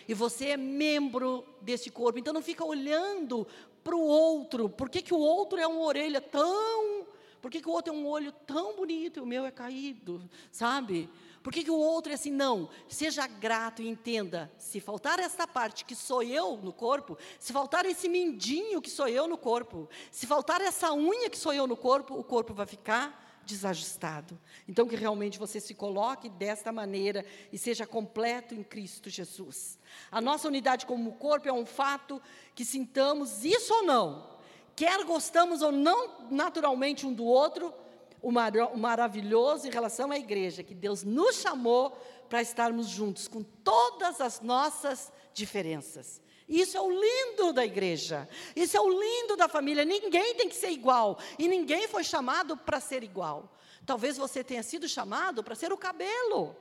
E 0.07 0.13
você 0.13 0.49
é 0.49 0.57
membro 0.57 1.45
desse 1.61 1.89
corpo. 1.89 2.19
Então 2.19 2.33
não 2.33 2.41
fica 2.41 2.63
olhando 2.63 3.47
para 3.83 3.95
o 3.95 4.01
outro. 4.01 4.69
Por 4.69 4.89
que, 4.89 5.01
que 5.01 5.13
o 5.13 5.19
outro 5.19 5.59
é 5.59 5.67
uma 5.67 5.81
orelha 5.81 6.21
tão. 6.21 7.05
Por 7.41 7.51
que, 7.51 7.61
que 7.61 7.67
o 7.67 7.71
outro 7.71 7.93
é 7.93 7.95
um 7.95 8.07
olho 8.07 8.31
tão 8.31 8.75
bonito 8.75 9.19
e 9.19 9.21
o 9.21 9.25
meu 9.25 9.45
é 9.45 9.51
caído? 9.51 10.29
Sabe? 10.51 11.09
Por 11.43 11.51
que, 11.51 11.61
que 11.61 11.69
o 11.69 11.77
outro 11.77 12.09
é 12.11 12.15
assim? 12.15 12.31
Não. 12.31 12.69
Seja 12.87 13.27
grato 13.27 13.81
e 13.81 13.87
entenda: 13.87 14.49
se 14.57 14.79
faltar 14.79 15.19
esta 15.19 15.45
parte 15.45 15.83
que 15.83 15.93
sou 15.93 16.23
eu 16.23 16.55
no 16.55 16.71
corpo, 16.71 17.17
se 17.37 17.51
faltar 17.51 17.85
esse 17.85 18.07
mindinho 18.07 18.81
que 18.81 18.89
sou 18.89 19.09
eu 19.09 19.27
no 19.27 19.37
corpo, 19.37 19.89
se 20.09 20.25
faltar 20.25 20.61
essa 20.61 20.93
unha 20.93 21.29
que 21.29 21.37
sou 21.37 21.53
eu 21.53 21.67
no 21.67 21.75
corpo, 21.75 22.15
o 22.15 22.23
corpo 22.23 22.53
vai 22.53 22.65
ficar 22.65 23.22
desajustado. 23.45 24.39
Então, 24.67 24.87
que 24.87 24.95
realmente 24.95 25.39
você 25.39 25.59
se 25.59 25.73
coloque 25.73 26.29
desta 26.29 26.71
maneira 26.71 27.25
e 27.51 27.57
seja 27.57 27.85
completo 27.85 28.53
em 28.53 28.63
Cristo 28.63 29.09
Jesus. 29.09 29.77
A 30.11 30.21
nossa 30.21 30.47
unidade 30.47 30.85
como 30.85 31.13
corpo 31.13 31.47
é 31.47 31.53
um 31.53 31.65
fato 31.65 32.21
que 32.55 32.65
sintamos 32.65 33.43
isso 33.43 33.73
ou 33.73 33.83
não, 33.83 34.29
quer 34.75 35.03
gostamos 35.05 35.61
ou 35.61 35.71
não 35.71 36.29
naturalmente 36.31 37.05
um 37.05 37.13
do 37.13 37.25
outro, 37.25 37.73
o, 38.21 38.31
mar, 38.31 38.55
o 38.55 38.77
maravilhoso 38.77 39.67
em 39.67 39.71
relação 39.71 40.11
à 40.11 40.17
igreja, 40.17 40.63
que 40.63 40.73
Deus 40.73 41.03
nos 41.03 41.35
chamou 41.35 41.91
para 42.29 42.41
estarmos 42.41 42.87
juntos 42.87 43.27
com 43.27 43.43
todas 43.43 44.21
as 44.21 44.39
nossas 44.39 45.11
diferenças. 45.33 46.21
Isso 46.53 46.77
é 46.77 46.81
o 46.81 46.91
lindo 46.91 47.51
da 47.51 47.65
igreja. 47.65 48.29
Isso 48.55 48.77
é 48.77 48.79
o 48.79 48.87
lindo 48.87 49.35
da 49.35 49.49
família. 49.49 49.83
Ninguém 49.83 50.35
tem 50.35 50.47
que 50.47 50.55
ser 50.55 50.69
igual. 50.69 51.17
E 51.39 51.47
ninguém 51.47 51.87
foi 51.87 52.03
chamado 52.03 52.55
para 52.55 52.79
ser 52.79 53.03
igual. 53.03 53.51
Talvez 53.87 54.17
você 54.17 54.43
tenha 54.43 54.61
sido 54.61 54.87
chamado 54.87 55.43
para 55.43 55.55
ser 55.55 55.73
o 55.73 55.77
cabelo. 55.77 56.55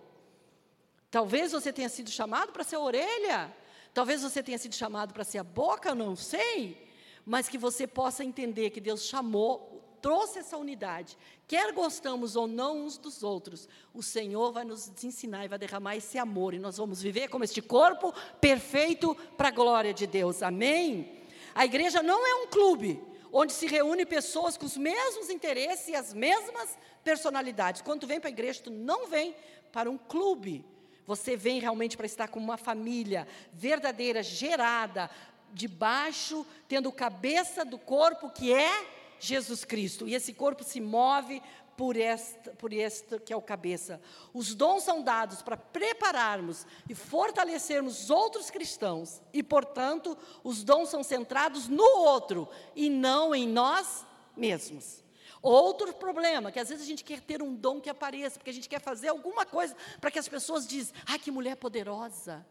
Talvez 1.11 1.53
você 1.53 1.71
tenha 1.71 1.91
sido 1.91 2.11
chamado 2.11 2.53
para 2.53 2.65
ser 2.65 2.77
a 2.77 2.81
orelha. 2.81 3.55
Talvez 3.93 4.23
você 4.23 4.43
tenha 4.43 4.57
sido 4.57 4.75
chamado 4.75 5.13
para 5.13 5.25
ser 5.25 5.37
a 5.37 5.45
boca, 5.45 5.95
não 5.95 6.17
sei. 6.17 6.89
Mas 7.27 7.47
que 7.47 7.59
você 7.59 7.87
possa 7.87 8.25
entender 8.25 8.71
que 8.71 8.81
Deus 8.81 9.03
chamou 9.05 9.85
trouxe 10.03 10.41
essa 10.41 10.59
unidade, 10.59 11.17
quer 11.47 11.73
gostamos 11.73 12.35
ou 12.35 12.49
não 12.49 12.85
uns 12.85 12.99
dos 12.99 13.23
outros, 13.23 13.69
o 13.95 14.03
Senhor 14.03 14.53
vai 14.53 14.65
nos 14.65 14.91
ensinar 15.03 15.45
e 15.45 15.49
vai 15.49 15.59
derramar 15.59 15.97
esse 15.97 16.19
amor, 16.19 16.53
e 16.53 16.59
nós 16.59 16.77
vamos 16.77 17.01
viver 17.01 17.29
como 17.29 17.45
este 17.45 17.63
corpo 17.63 18.13
perfeito 18.41 19.15
para 19.37 19.49
a 19.49 19.53
glória 19.53 19.95
de 19.95 20.07
Deus, 20.07 20.43
amém? 20.43 21.23
A 21.55 21.65
igreja 21.65 22.03
não 22.03 22.27
é 22.27 22.35
um 22.43 22.49
clube, 22.49 23.01
onde 23.33 23.53
se 23.53 23.67
reúne 23.67 24.05
pessoas 24.05 24.57
com 24.57 24.67
os 24.67 24.77
mesmos 24.77 25.31
interesses 25.31 25.89
e 25.89 25.95
as 25.95 26.13
mesmas 26.13 26.77
personalidades. 27.05 27.81
Quando 27.81 28.01
tu 28.01 28.07
vem 28.07 28.21
para 28.21 28.29
a 28.29 28.33
igreja, 28.33 28.65
tu 28.65 28.71
não 28.71 29.07
vem 29.07 29.35
para 29.71 29.91
um 29.91 29.97
clube, 29.97 30.65
você 31.07 31.37
vem 31.37 31.61
realmente 31.61 31.97
para 31.97 32.07
estar 32.07 32.29
com 32.29 32.41
uma 32.41 32.57
família 32.57 33.27
verdadeira, 33.53 34.23
gerada, 34.23 35.09
debaixo, 35.53 36.47
tendo 36.67 36.91
cabeça 36.91 37.65
do 37.65 37.79
corpo 37.79 38.31
que 38.31 38.53
é 38.53 39.02
Jesus 39.23 39.65
Cristo. 39.65 40.09
E 40.09 40.15
esse 40.17 40.35
corpo 40.35 40.65
se 40.65 40.81
move 40.81 41.41
por 41.77 41.97
esta, 41.97 42.51
por 42.53 42.73
esta 42.73 43.21
que 43.21 43.33
é 43.33 43.37
o 43.37 43.41
cabeça. 43.41 44.01
Os 44.35 44.53
dons 44.53 44.83
são 44.83 45.01
dados 45.01 45.43
para 45.43 45.57
prepararmos 45.57 46.67
e 46.89 46.95
fortalecermos 46.95 48.11
outros 48.11 48.51
cristãos. 48.51 49.23
E, 49.33 49.41
portanto, 49.43 50.19
os 50.43 50.65
dons 50.65 50.89
são 50.89 51.05
centrados 51.05 51.69
no 51.69 51.85
outro 51.85 52.49
e 52.75 52.91
não 52.91 53.33
em 53.33 53.47
nós 53.47 54.05
mesmos. 54.37 55.05
Outro 55.41 55.93
problema, 55.95 56.51
que 56.51 56.59
às 56.59 56.69
vezes 56.69 56.85
a 56.85 56.87
gente 56.87 57.05
quer 57.05 57.21
ter 57.21 57.41
um 57.43 57.55
dom 57.55 57.81
que 57.81 57.91
apareça, 57.91 58.39
porque 58.39 58.51
a 58.51 58.55
gente 58.55 58.69
quer 58.69 58.81
fazer 58.81 59.09
alguma 59.09 59.47
coisa 59.47 59.77
para 60.01 60.11
que 60.11 60.19
as 60.19 60.29
pessoas 60.29 60.67
dizem: 60.67 60.95
ah, 61.07 61.19
que 61.19 61.31
mulher 61.31 61.57
poderosa, 61.57 62.45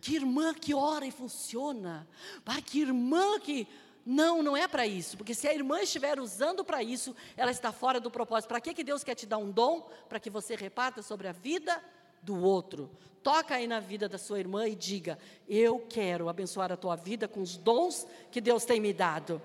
que 0.00 0.14
irmã 0.14 0.54
que 0.54 0.74
ora 0.74 1.06
e 1.06 1.12
funciona, 1.12 2.08
ah, 2.46 2.60
que 2.60 2.80
irmã 2.80 3.38
que 3.38 3.68
não, 4.06 4.42
não 4.42 4.56
é 4.56 4.68
para 4.68 4.86
isso, 4.86 5.16
porque 5.16 5.34
se 5.34 5.48
a 5.48 5.54
irmã 5.54 5.80
estiver 5.80 6.20
usando 6.20 6.62
para 6.64 6.82
isso, 6.82 7.16
ela 7.36 7.50
está 7.50 7.72
fora 7.72 7.98
do 7.98 8.10
propósito. 8.10 8.48
Para 8.48 8.60
que, 8.60 8.74
que 8.74 8.84
Deus 8.84 9.02
quer 9.02 9.14
te 9.14 9.24
dar 9.24 9.38
um 9.38 9.50
dom? 9.50 9.88
Para 10.08 10.20
que 10.20 10.28
você 10.28 10.54
reparta 10.54 11.00
sobre 11.00 11.26
a 11.26 11.32
vida 11.32 11.82
do 12.20 12.38
outro. 12.42 12.90
Toca 13.22 13.54
aí 13.54 13.66
na 13.66 13.80
vida 13.80 14.06
da 14.06 14.18
sua 14.18 14.38
irmã 14.38 14.68
e 14.68 14.74
diga: 14.74 15.18
Eu 15.48 15.80
quero 15.88 16.28
abençoar 16.28 16.70
a 16.70 16.76
tua 16.76 16.96
vida 16.96 17.26
com 17.26 17.40
os 17.40 17.56
dons 17.56 18.06
que 18.30 18.40
Deus 18.40 18.66
tem 18.66 18.78
me 18.78 18.92
dado. 18.92 19.40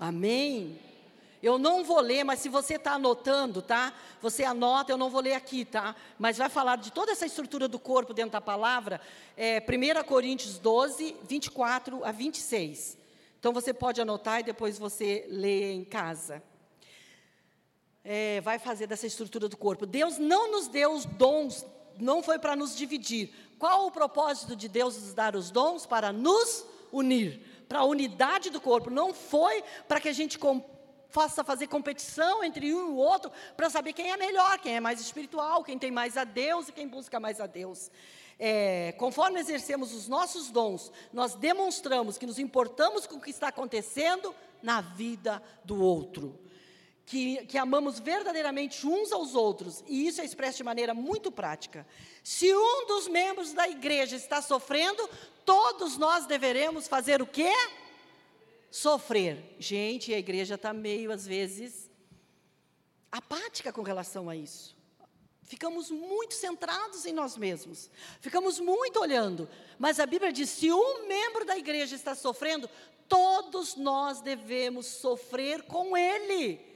Amém? 0.00 0.78
Eu 1.42 1.58
não 1.58 1.84
vou 1.84 2.00
ler, 2.00 2.24
mas 2.24 2.40
se 2.40 2.48
você 2.48 2.74
está 2.74 2.92
anotando, 2.94 3.62
tá? 3.62 3.92
Você 4.20 4.42
anota, 4.42 4.90
eu 4.90 4.96
não 4.96 5.08
vou 5.08 5.20
ler 5.20 5.34
aqui, 5.34 5.64
tá? 5.64 5.94
Mas 6.18 6.36
vai 6.36 6.48
falar 6.48 6.76
de 6.76 6.90
toda 6.90 7.12
essa 7.12 7.26
estrutura 7.26 7.68
do 7.68 7.78
corpo 7.78 8.12
dentro 8.12 8.32
da 8.32 8.40
palavra, 8.40 9.00
é, 9.36 9.60
1 9.60 10.02
Coríntios 10.04 10.58
12, 10.58 11.16
24 11.22 12.04
a 12.04 12.10
26. 12.10 12.98
Então 13.38 13.52
você 13.52 13.72
pode 13.72 14.00
anotar 14.00 14.40
e 14.40 14.42
depois 14.42 14.78
você 14.78 15.26
lê 15.28 15.72
em 15.72 15.84
casa. 15.84 16.42
É, 18.04 18.40
vai 18.40 18.58
fazer 18.58 18.88
dessa 18.88 19.06
estrutura 19.06 19.48
do 19.48 19.56
corpo. 19.56 19.86
Deus 19.86 20.18
não 20.18 20.50
nos 20.50 20.66
deu 20.66 20.92
os 20.92 21.04
dons, 21.04 21.64
não 22.00 22.20
foi 22.20 22.38
para 22.38 22.56
nos 22.56 22.76
dividir. 22.76 23.32
Qual 23.58 23.86
o 23.86 23.90
propósito 23.92 24.56
de 24.56 24.68
Deus 24.68 25.00
nos 25.00 25.14
dar 25.14 25.36
os 25.36 25.50
dons? 25.50 25.86
Para 25.86 26.12
nos 26.12 26.64
unir, 26.90 27.40
para 27.68 27.80
a 27.80 27.84
unidade 27.84 28.50
do 28.50 28.60
corpo. 28.60 28.90
Não 28.90 29.14
foi 29.14 29.62
para 29.86 30.00
que 30.00 30.08
a 30.08 30.12
gente 30.12 30.38
faça 31.10 31.42
fazer 31.42 31.66
competição 31.66 32.44
entre 32.44 32.72
um 32.74 32.88
e 32.88 32.90
o 32.90 32.96
outro 32.96 33.30
para 33.56 33.70
saber 33.70 33.92
quem 33.92 34.10
é 34.10 34.16
melhor, 34.16 34.58
quem 34.58 34.76
é 34.76 34.80
mais 34.80 35.00
espiritual, 35.00 35.64
quem 35.64 35.78
tem 35.78 35.90
mais 35.90 36.16
a 36.16 36.24
Deus 36.24 36.68
e 36.68 36.72
quem 36.72 36.86
busca 36.86 37.18
mais 37.18 37.40
a 37.40 37.46
Deus. 37.46 37.90
É, 38.38 38.92
conforme 38.92 39.40
exercemos 39.40 39.92
os 39.92 40.06
nossos 40.06 40.48
dons, 40.48 40.92
nós 41.12 41.34
demonstramos 41.34 42.16
que 42.16 42.26
nos 42.26 42.38
importamos 42.38 43.06
com 43.06 43.16
o 43.16 43.20
que 43.20 43.30
está 43.30 43.48
acontecendo 43.48 44.34
na 44.62 44.80
vida 44.80 45.42
do 45.64 45.82
outro. 45.82 46.38
Que, 47.04 47.46
que, 47.46 47.56
amamos 47.56 47.98
verdadeiramente 47.98 48.86
uns 48.86 49.12
aos 49.12 49.34
outros, 49.34 49.82
e 49.88 50.06
isso 50.06 50.20
é 50.20 50.26
expresso 50.26 50.58
de 50.58 50.64
maneira 50.64 50.92
muito 50.92 51.32
prática. 51.32 51.86
Se 52.22 52.54
um 52.54 52.86
dos 52.86 53.08
membros 53.08 53.54
da 53.54 53.66
igreja 53.66 54.14
está 54.14 54.42
sofrendo, 54.42 55.08
todos 55.42 55.96
nós 55.96 56.26
deveremos 56.26 56.86
fazer 56.86 57.22
o 57.22 57.26
quê? 57.26 57.50
Sofrer. 58.70 59.56
Gente, 59.58 60.12
a 60.12 60.18
igreja 60.18 60.54
está 60.54 60.72
meio, 60.72 61.12
às 61.12 61.26
vezes, 61.26 61.90
apática 63.10 63.72
com 63.72 63.82
relação 63.82 64.28
a 64.28 64.36
isso. 64.36 64.76
Ficamos 65.42 65.90
muito 65.90 66.34
centrados 66.34 67.06
em 67.06 67.12
nós 67.12 67.38
mesmos, 67.38 67.90
ficamos 68.20 68.60
muito 68.60 69.00
olhando. 69.00 69.48
Mas 69.78 69.98
a 69.98 70.04
Bíblia 70.04 70.30
diz: 70.30 70.50
se 70.50 70.70
um 70.70 71.06
membro 71.08 71.46
da 71.46 71.56
igreja 71.56 71.96
está 71.96 72.14
sofrendo, 72.14 72.68
todos 73.08 73.74
nós 73.74 74.20
devemos 74.20 74.86
sofrer 74.86 75.62
com 75.62 75.96
ele. 75.96 76.67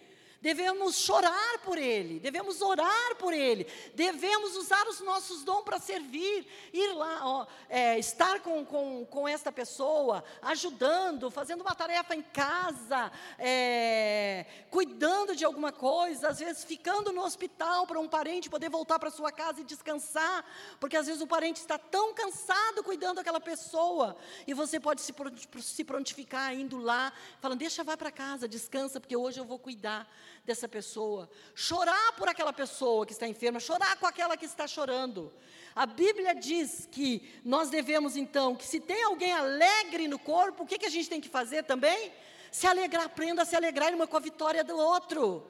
Devemos 0.43 0.97
chorar 0.97 1.61
por 1.61 1.79
ele, 1.79 2.19
devemos 2.19 2.61
orar 2.61 3.15
por 3.17 3.33
ele, 3.33 3.65
devemos 3.95 4.57
usar 4.57 4.89
os 4.89 4.99
nossos 4.99 5.45
dons 5.45 5.63
para 5.63 5.79
servir, 5.79 6.45
ir 6.73 6.93
lá, 6.95 7.21
ó, 7.23 7.47
é, 7.69 7.97
estar 7.97 8.41
com, 8.41 8.67
com, 8.67 9.07
com 9.07 9.29
esta 9.29 9.53
pessoa, 9.53 10.25
ajudando, 10.43 11.31
fazendo 11.31 11.61
uma 11.61 11.77
tarefa 11.77 12.17
em 12.17 12.23
casa, 12.23 13.13
é, 13.39 14.45
cuidando 14.69 15.37
de 15.37 15.45
alguma 15.45 15.71
coisa, 15.71 16.31
às 16.31 16.41
vezes 16.41 16.65
ficando 16.65 17.13
no 17.13 17.23
hospital 17.23 17.87
para 17.87 18.01
um 18.01 18.09
parente 18.09 18.51
poder 18.51 18.69
voltar 18.69 18.99
para 18.99 19.13
sua 19.13 19.31
casa 19.31 19.61
e 19.61 19.65
descansar, 19.65 20.45
porque 20.81 20.97
às 20.97 21.07
vezes 21.07 21.23
o 21.23 21.27
parente 21.29 21.61
está 21.61 21.79
tão 21.79 22.13
cansado 22.15 22.83
cuidando 22.83 23.19
daquela 23.19 23.41
pessoa, 23.41 24.17
e 24.45 24.53
você 24.53 24.81
pode 24.81 25.03
se, 25.03 25.15
se 25.61 25.85
prontificar 25.85 26.53
indo 26.53 26.79
lá, 26.79 27.13
falando: 27.41 27.61
deixa, 27.61 27.85
vai 27.85 27.97
para 27.97 28.11
casa, 28.11 28.49
descansa, 28.49 28.99
porque 28.99 29.17
hoje 29.17 29.39
eu 29.39 29.45
vou 29.45 29.61
cuidar 29.61 30.11
dessa 30.45 30.69
pessoa, 30.69 31.31
chorar 31.55 32.13
por 32.17 32.29
aquela 32.29 32.53
pessoa 32.53 33.07
que 33.07 33.13
está 33.13 33.29
enferma, 33.29 33.61
chorar 33.61 33.97
com 33.97 34.07
aquela 34.07 34.37
que 34.37 34.45
está 34.45 34.67
chorando. 34.67 35.33
A 35.75 35.87
Bíblia 35.87 36.35
diz 36.35 36.89
que 36.91 37.41
nós 37.45 37.71
devemos 37.71 38.17
então, 38.17 38.57
que 38.57 38.67
se 38.67 38.81
tem 38.81 39.05
alguém 39.05 39.33
alegre 39.33 40.09
no 40.09 40.19
corpo, 40.19 40.65
o 40.65 40.67
que, 40.67 40.79
que 40.79 40.87
a 40.87 40.91
gente 40.91 41.09
tem 41.09 41.21
que 41.21 41.29
fazer 41.29 41.63
também? 41.63 42.13
Se 42.51 42.67
alegrar, 42.67 43.05
aprenda 43.05 43.43
a 43.43 43.45
se 43.45 43.55
alegrar 43.55 43.95
uma 43.95 44.07
com 44.07 44.17
a 44.17 44.21
vitória 44.21 44.65
do 44.65 44.77
outro. 44.77 45.47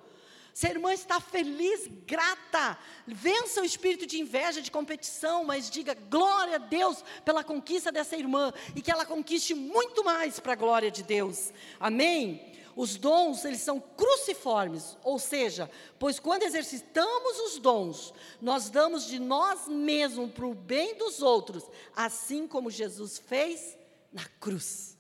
Se 0.55 0.67
a 0.67 0.71
irmã 0.71 0.93
está 0.93 1.19
feliz, 1.19 1.89
grata, 2.07 2.79
vença 3.07 3.63
o 3.63 3.65
espírito 3.65 4.07
de 4.07 4.21
inveja, 4.21 4.61
de 4.61 4.71
competição, 4.71 5.43
mas 5.45 5.71
diga 5.71 5.95
glória 5.95 6.57
a 6.57 6.59
Deus 6.59 7.03
pela 7.25 7.43
conquista 7.43 7.91
dessa 7.91 8.17
irmã 8.17 8.53
e 8.77 8.83
que 8.83 8.91
ela 8.91 9.07
conquiste 9.07 9.55
muito 9.55 10.05
mais 10.05 10.39
para 10.39 10.53
a 10.53 10.57
glória 10.57 10.91
de 10.91 11.03
Deus. 11.03 11.51
Amém? 11.81 12.52
Os 12.75 12.97
dons, 12.97 13.45
eles 13.45 13.61
são 13.61 13.79
cruciformes, 13.81 14.97
ou 15.05 15.19
seja, 15.19 15.71
pois 15.99 16.19
quando 16.19 16.43
exercitamos 16.45 17.39
os 17.41 17.59
dons, 17.59 18.15
nós 18.41 18.71
damos 18.71 19.07
de 19.07 19.19
nós 19.19 19.69
mesmos 19.69 20.31
para 20.33 20.47
o 20.47 20.55
bem 20.55 20.95
dos 20.97 21.21
outros, 21.21 21.65
assim 21.95 22.47
como 22.47 22.71
Jesus 22.71 23.19
fez 23.19 23.77
na 24.13 24.25
cruz. 24.41 24.97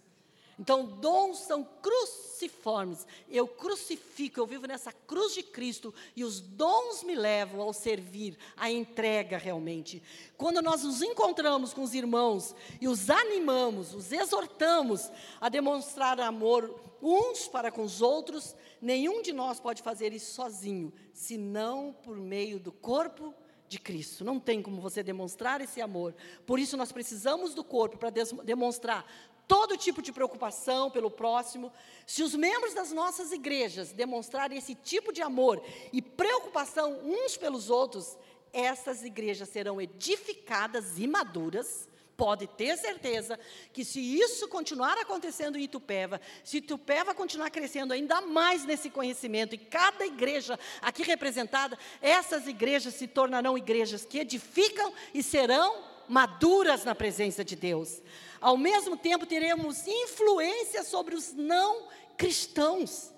Então, 0.58 0.84
dons 0.84 1.38
são 1.38 1.64
cruciformes. 1.80 3.06
Eu 3.28 3.48
crucifico, 3.48 4.38
eu 4.38 4.46
vivo 4.46 4.66
nessa 4.66 4.92
cruz 4.92 5.34
de 5.34 5.42
Cristo 5.42 5.94
e 6.14 6.24
os 6.24 6.40
dons 6.40 7.02
me 7.02 7.14
levam 7.14 7.60
ao 7.60 7.72
servir, 7.72 8.36
à 8.56 8.70
entrega 8.70 9.38
realmente. 9.38 10.02
Quando 10.36 10.60
nós 10.60 10.82
nos 10.82 11.02
encontramos 11.02 11.72
com 11.72 11.82
os 11.82 11.94
irmãos 11.94 12.54
e 12.80 12.88
os 12.88 13.08
animamos, 13.08 13.94
os 13.94 14.12
exortamos 14.12 15.10
a 15.40 15.48
demonstrar 15.48 16.20
amor 16.20 16.80
uns 17.02 17.48
para 17.48 17.72
com 17.72 17.82
os 17.82 18.00
outros, 18.00 18.54
nenhum 18.80 19.22
de 19.22 19.32
nós 19.32 19.58
pode 19.58 19.82
fazer 19.82 20.12
isso 20.12 20.34
sozinho, 20.34 20.92
senão 21.12 21.92
por 22.02 22.16
meio 22.16 22.60
do 22.60 22.70
corpo 22.70 23.34
de 23.68 23.78
Cristo. 23.78 24.24
Não 24.24 24.38
tem 24.38 24.62
como 24.62 24.80
você 24.80 25.02
demonstrar 25.02 25.60
esse 25.60 25.80
amor. 25.80 26.14
Por 26.46 26.58
isso 26.58 26.76
nós 26.76 26.92
precisamos 26.92 27.54
do 27.54 27.64
corpo 27.64 27.96
para 27.96 28.10
demonstrar 28.44 29.04
todo 29.46 29.76
tipo 29.76 30.00
de 30.00 30.12
preocupação 30.12 30.90
pelo 30.90 31.10
próximo. 31.10 31.72
Se 32.06 32.22
os 32.22 32.34
membros 32.34 32.74
das 32.74 32.92
nossas 32.92 33.32
igrejas 33.32 33.92
demonstrarem 33.92 34.58
esse 34.58 34.74
tipo 34.74 35.12
de 35.12 35.22
amor 35.22 35.62
e 35.92 36.00
preocupação 36.00 37.00
uns 37.02 37.36
pelos 37.36 37.70
outros, 37.70 38.16
essas 38.52 39.02
igrejas 39.02 39.48
serão 39.48 39.80
edificadas 39.80 40.98
e 40.98 41.06
maduras. 41.06 41.88
Pode 42.14 42.46
ter 42.46 42.76
certeza 42.76 43.40
que 43.72 43.84
se 43.84 43.98
isso 43.98 44.46
continuar 44.46 44.96
acontecendo 44.98 45.58
em 45.58 45.62
Itupeva, 45.62 46.20
se 46.44 46.58
Itupeva 46.58 47.14
continuar 47.14 47.50
crescendo 47.50 47.92
ainda 47.92 48.20
mais 48.20 48.64
nesse 48.64 48.90
conhecimento, 48.90 49.54
e 49.54 49.58
cada 49.58 50.06
igreja 50.06 50.58
aqui 50.80 51.02
representada, 51.02 51.76
essas 52.00 52.46
igrejas 52.46 52.94
se 52.94 53.08
tornarão 53.08 53.56
igrejas 53.56 54.04
que 54.04 54.18
edificam 54.18 54.92
e 55.14 55.22
serão 55.22 55.91
maduras 56.08 56.84
na 56.84 56.94
presença 56.94 57.44
de 57.44 57.56
Deus. 57.56 58.02
Ao 58.40 58.56
mesmo 58.56 58.96
tempo, 58.96 59.26
teremos 59.26 59.86
influência 59.86 60.82
sobre 60.82 61.14
os 61.14 61.32
não 61.32 61.88
cristãos. 62.16 63.12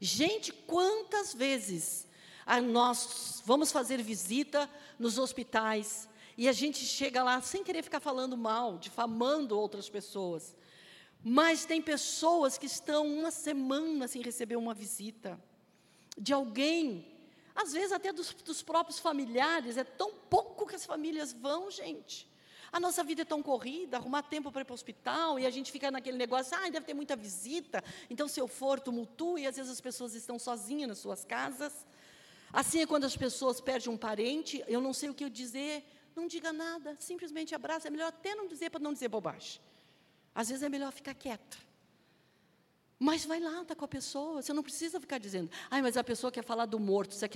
Gente, 0.00 0.52
quantas 0.52 1.32
vezes 1.32 2.06
nós 2.64 3.42
vamos 3.46 3.72
fazer 3.72 4.02
visita 4.02 4.68
nos 4.98 5.18
hospitais 5.18 6.08
e 6.36 6.48
a 6.48 6.52
gente 6.52 6.84
chega 6.84 7.22
lá 7.22 7.40
sem 7.40 7.62
querer 7.62 7.82
ficar 7.82 8.00
falando 8.00 8.36
mal, 8.36 8.76
difamando 8.76 9.58
outras 9.58 9.88
pessoas. 9.88 10.54
Mas 11.22 11.64
tem 11.64 11.80
pessoas 11.80 12.58
que 12.58 12.66
estão 12.66 13.06
uma 13.06 13.30
semana 13.30 14.06
sem 14.08 14.20
receber 14.20 14.56
uma 14.56 14.74
visita 14.74 15.40
de 16.18 16.32
alguém, 16.32 17.13
às 17.54 17.72
vezes 17.72 17.92
até 17.92 18.12
dos, 18.12 18.34
dos 18.34 18.62
próprios 18.62 18.98
familiares, 18.98 19.76
é 19.76 19.84
tão 19.84 20.12
pouco 20.12 20.66
que 20.66 20.74
as 20.74 20.84
famílias 20.84 21.32
vão, 21.32 21.70
gente. 21.70 22.28
A 22.72 22.80
nossa 22.80 23.04
vida 23.04 23.22
é 23.22 23.24
tão 23.24 23.40
corrida, 23.40 23.96
arrumar 23.98 24.22
tempo 24.22 24.50
para 24.50 24.62
ir 24.62 24.64
para 24.64 24.72
o 24.72 24.74
hospital, 24.74 25.38
e 25.38 25.46
a 25.46 25.50
gente 25.50 25.70
fica 25.70 25.92
naquele 25.92 26.18
negócio, 26.18 26.56
ah, 26.56 26.68
deve 26.68 26.84
ter 26.84 26.94
muita 26.94 27.14
visita, 27.14 27.84
então 28.10 28.26
se 28.26 28.40
eu 28.40 28.48
for, 28.48 28.80
tumultua, 28.80 29.38
e 29.38 29.46
às 29.46 29.56
vezes 29.56 29.70
as 29.70 29.80
pessoas 29.80 30.14
estão 30.14 30.38
sozinhas 30.40 30.88
nas 30.88 30.98
suas 30.98 31.24
casas. 31.24 31.86
Assim 32.52 32.80
é 32.80 32.86
quando 32.86 33.04
as 33.04 33.16
pessoas 33.16 33.60
perdem 33.60 33.92
um 33.92 33.96
parente, 33.96 34.64
eu 34.66 34.80
não 34.80 34.92
sei 34.92 35.08
o 35.08 35.14
que 35.14 35.24
eu 35.24 35.28
dizer, 35.28 35.84
não 36.16 36.26
diga 36.26 36.52
nada, 36.52 36.96
simplesmente 36.98 37.54
abraça, 37.54 37.86
é 37.86 37.90
melhor 37.90 38.08
até 38.08 38.34
não 38.34 38.48
dizer 38.48 38.70
para 38.70 38.80
não 38.80 38.92
dizer 38.92 39.08
bobagem. 39.08 39.60
Às 40.34 40.48
vezes 40.48 40.64
é 40.64 40.68
melhor 40.68 40.92
ficar 40.92 41.14
quieta. 41.14 41.56
Mas 42.98 43.24
vai 43.24 43.40
lá, 43.40 43.62
está 43.62 43.74
com 43.74 43.84
a 43.84 43.88
pessoa, 43.88 44.40
você 44.40 44.52
não 44.52 44.62
precisa 44.62 45.00
ficar 45.00 45.18
dizendo, 45.18 45.50
ai, 45.70 45.82
mas 45.82 45.96
a 45.96 46.04
pessoa 46.04 46.30
quer 46.30 46.44
falar 46.44 46.66
do 46.66 46.78
morto, 46.78 47.12
se 47.14 47.24
a 47.24 47.28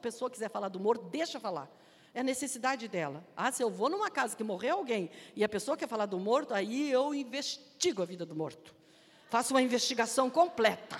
pessoa 0.00 0.30
quiser 0.30 0.48
falar 0.48 0.68
do 0.68 0.78
morto, 0.78 1.04
deixa 1.10 1.40
falar 1.40 1.68
é 2.14 2.20
a 2.20 2.22
necessidade 2.22 2.86
dela. 2.86 3.26
Ah, 3.36 3.50
se 3.50 3.62
eu 3.62 3.68
vou 3.68 3.90
numa 3.90 4.08
casa 4.08 4.36
que 4.36 4.44
morreu 4.44 4.76
alguém 4.76 5.10
e 5.34 5.42
a 5.42 5.48
pessoa 5.48 5.76
quer 5.76 5.88
falar 5.88 6.06
do 6.06 6.18
morto, 6.18 6.54
aí 6.54 6.90
eu 6.90 7.12
investigo 7.12 8.00
a 8.00 8.04
vida 8.04 8.24
do 8.24 8.36
morto. 8.36 8.72
Faço 9.28 9.52
uma 9.52 9.60
investigação 9.60 10.30
completa. 10.30 10.96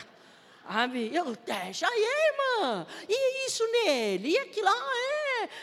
Sabe? 0.67 1.15
Eu, 1.15 1.37
deixa 1.37 1.87
aí, 1.87 2.05
irmã. 2.33 2.87
E 3.09 3.47
isso 3.47 3.65
nele? 3.71 4.31
E 4.31 4.39
aquilo 4.39 4.67
lá? 4.67 4.75
É, 4.75 5.14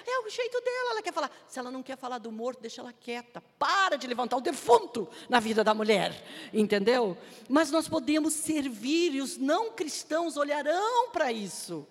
é 0.06 0.20
o 0.26 0.30
jeito 0.30 0.60
dela. 0.62 0.92
Ela 0.92 1.02
quer 1.02 1.14
falar. 1.14 1.32
Se 1.48 1.60
ela 1.60 1.72
não 1.72 1.84
quer 1.84 1.98
falar 1.98 2.18
do 2.18 2.32
morto, 2.32 2.62
deixa 2.62 2.82
ela 2.82 2.94
quieta. 2.94 3.42
Para 3.58 3.98
de 3.98 4.08
levantar 4.08 4.38
o 4.38 4.42
defunto 4.42 5.08
na 5.30 5.40
vida 5.40 5.64
da 5.64 5.74
mulher. 5.74 6.24
Entendeu? 6.54 7.18
Mas 7.50 7.72
nós 7.72 7.88
podemos 7.88 8.34
servir 8.34 9.16
e 9.16 9.22
os 9.22 9.38
não 9.38 9.72
cristãos 9.72 10.38
olharão 10.38 11.10
para 11.12 11.32
isso. 11.32 11.88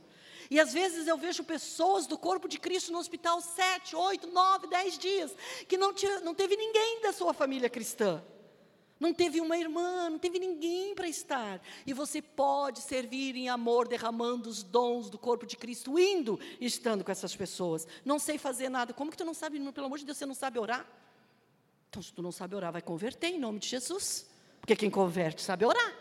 E 0.51 0.59
às 0.59 0.73
vezes 0.73 1.07
eu 1.07 1.17
vejo 1.17 1.45
pessoas 1.45 2.09
do 2.09 2.19
corpo 2.19 2.49
de 2.49 2.59
Cristo 2.59 2.91
no 2.91 2.99
hospital 2.99 3.41
sete, 3.41 3.95
oito, 3.95 4.27
nove, 4.27 4.67
dez 4.67 4.99
dias, 4.99 5.33
que 5.69 5.77
não, 5.77 5.95
tinha, 5.95 6.21
não 6.21 6.35
teve 6.35 6.57
ninguém 6.57 7.01
da 7.03 7.13
sua 7.13 7.33
família 7.33 7.71
cristã. 7.71 8.21
Não 9.01 9.15
teve 9.15 9.41
uma 9.41 9.57
irmã, 9.57 10.11
não 10.11 10.19
teve 10.19 10.39
ninguém 10.39 10.95
para 10.95 11.09
estar. 11.09 11.61
E 11.87 11.95
você 11.95 12.21
pode 12.21 12.81
servir 12.81 13.35
em 13.35 13.49
amor, 13.49 13.89
derramando 13.89 14.51
os 14.51 14.63
dons 14.63 15.09
do 15.09 15.17
corpo 15.19 15.47
de 15.47 15.57
Cristo, 15.57 15.99
indo 15.99 16.39
e 16.61 16.67
estando 16.67 17.03
com 17.03 17.11
essas 17.11 17.35
pessoas. 17.35 17.89
Não 18.05 18.19
sei 18.19 18.37
fazer 18.37 18.69
nada. 18.69 18.93
Como 18.93 19.11
que 19.11 19.17
tu 19.17 19.25
não 19.25 19.33
sabe, 19.33 19.59
pelo 19.73 19.87
amor 19.87 19.99
de 19.99 20.05
Deus, 20.05 20.19
você 20.19 20.27
não 20.27 20.35
sabe 20.35 20.59
orar? 20.59 20.87
Então, 21.89 22.03
se 22.03 22.13
tu 22.13 22.21
não 22.21 22.31
sabe 22.31 22.55
orar, 22.55 22.71
vai 22.71 22.83
converter 22.83 23.29
em 23.29 23.41
nome 23.41 23.59
de 23.59 23.69
Jesus. 23.69 24.29
Porque 24.61 24.77
quem 24.77 24.91
converte 24.91 25.41
sabe 25.41 25.65
orar. 25.65 25.95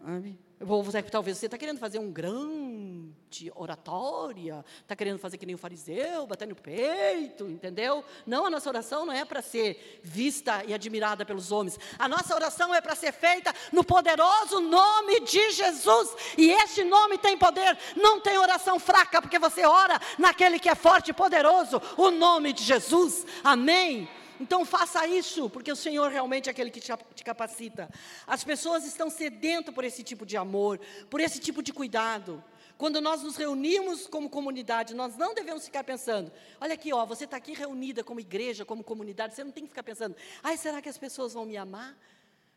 Amém. 0.00 0.38
Você, 0.58 1.02
talvez 1.02 1.36
você 1.36 1.46
está 1.46 1.58
querendo 1.58 1.78
fazer 1.78 1.98
um 1.98 2.10
grande 2.10 3.52
oratória, 3.54 4.64
está 4.80 4.96
querendo 4.96 5.18
fazer 5.18 5.36
que 5.36 5.44
nem 5.44 5.54
o 5.54 5.58
fariseu, 5.58 6.26
bater 6.26 6.48
no 6.48 6.56
peito, 6.56 7.46
entendeu? 7.46 8.02
Não, 8.26 8.46
a 8.46 8.50
nossa 8.50 8.70
oração 8.70 9.04
não 9.04 9.12
é 9.12 9.22
para 9.26 9.42
ser 9.42 10.00
vista 10.02 10.64
e 10.66 10.72
admirada 10.72 11.26
pelos 11.26 11.52
homens. 11.52 11.78
A 11.98 12.08
nossa 12.08 12.34
oração 12.34 12.74
é 12.74 12.80
para 12.80 12.94
ser 12.94 13.12
feita 13.12 13.54
no 13.70 13.84
poderoso 13.84 14.60
nome 14.60 15.20
de 15.20 15.50
Jesus. 15.50 16.16
E 16.38 16.50
este 16.50 16.84
nome 16.84 17.18
tem 17.18 17.36
poder. 17.36 17.76
Não 17.94 18.18
tem 18.18 18.38
oração 18.38 18.78
fraca, 18.78 19.20
porque 19.20 19.38
você 19.38 19.66
ora 19.66 20.00
naquele 20.18 20.58
que 20.58 20.70
é 20.70 20.74
forte 20.74 21.10
e 21.10 21.14
poderoso, 21.14 21.82
o 21.98 22.10
nome 22.10 22.54
de 22.54 22.64
Jesus. 22.64 23.26
Amém. 23.44 24.08
Então 24.40 24.64
faça 24.64 25.06
isso, 25.06 25.48
porque 25.48 25.72
o 25.72 25.76
Senhor 25.76 26.10
realmente 26.10 26.48
é 26.48 26.50
aquele 26.50 26.70
que 26.70 26.80
te 26.80 27.24
capacita. 27.24 27.88
As 28.26 28.44
pessoas 28.44 28.84
estão 28.84 29.08
sedentas 29.08 29.74
por 29.74 29.84
esse 29.84 30.02
tipo 30.02 30.26
de 30.26 30.36
amor, 30.36 30.78
por 31.08 31.20
esse 31.20 31.40
tipo 31.40 31.62
de 31.62 31.72
cuidado. 31.72 32.42
Quando 32.76 33.00
nós 33.00 33.22
nos 33.22 33.36
reunimos 33.36 34.06
como 34.06 34.28
comunidade, 34.28 34.94
nós 34.94 35.16
não 35.16 35.34
devemos 35.34 35.64
ficar 35.64 35.82
pensando, 35.82 36.30
olha 36.60 36.74
aqui, 36.74 36.92
ó, 36.92 37.06
você 37.06 37.24
está 37.24 37.38
aqui 37.38 37.54
reunida 37.54 38.04
como 38.04 38.20
igreja, 38.20 38.66
como 38.66 38.84
comunidade, 38.84 39.34
você 39.34 39.42
não 39.42 39.50
tem 39.50 39.64
que 39.64 39.70
ficar 39.70 39.82
pensando, 39.82 40.14
ai, 40.42 40.58
será 40.58 40.82
que 40.82 40.88
as 40.88 40.98
pessoas 40.98 41.32
vão 41.32 41.46
me 41.46 41.56
amar? 41.56 41.96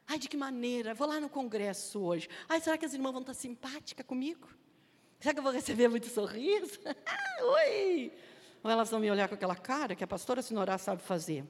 Ai, 0.05 0.19
de 0.19 0.27
que 0.27 0.35
maneira? 0.35 0.93
Vou 0.93 1.07
lá 1.07 1.19
no 1.19 1.29
congresso 1.29 2.01
hoje. 2.01 2.27
Ai, 2.49 2.59
será 2.59 2.77
que 2.77 2.85
as 2.85 2.93
irmãs 2.93 3.11
vão 3.11 3.21
estar 3.21 3.33
simpáticas 3.33 4.05
comigo? 4.05 4.49
Será 5.19 5.33
que 5.33 5.39
eu 5.39 5.43
vou 5.43 5.53
receber 5.53 5.87
muito 5.87 6.07
sorriso? 6.07 6.79
Oi! 7.41 8.11
Ou 8.61 8.69
elas 8.69 8.89
vão 8.89 8.99
me 8.99 9.09
olhar 9.09 9.29
com 9.29 9.35
aquela 9.35 9.55
cara 9.55 9.95
que 9.95 10.03
a 10.03 10.07
pastora 10.07 10.41
Sinorá 10.41 10.77
sabe 10.77 11.01
fazer? 11.01 11.45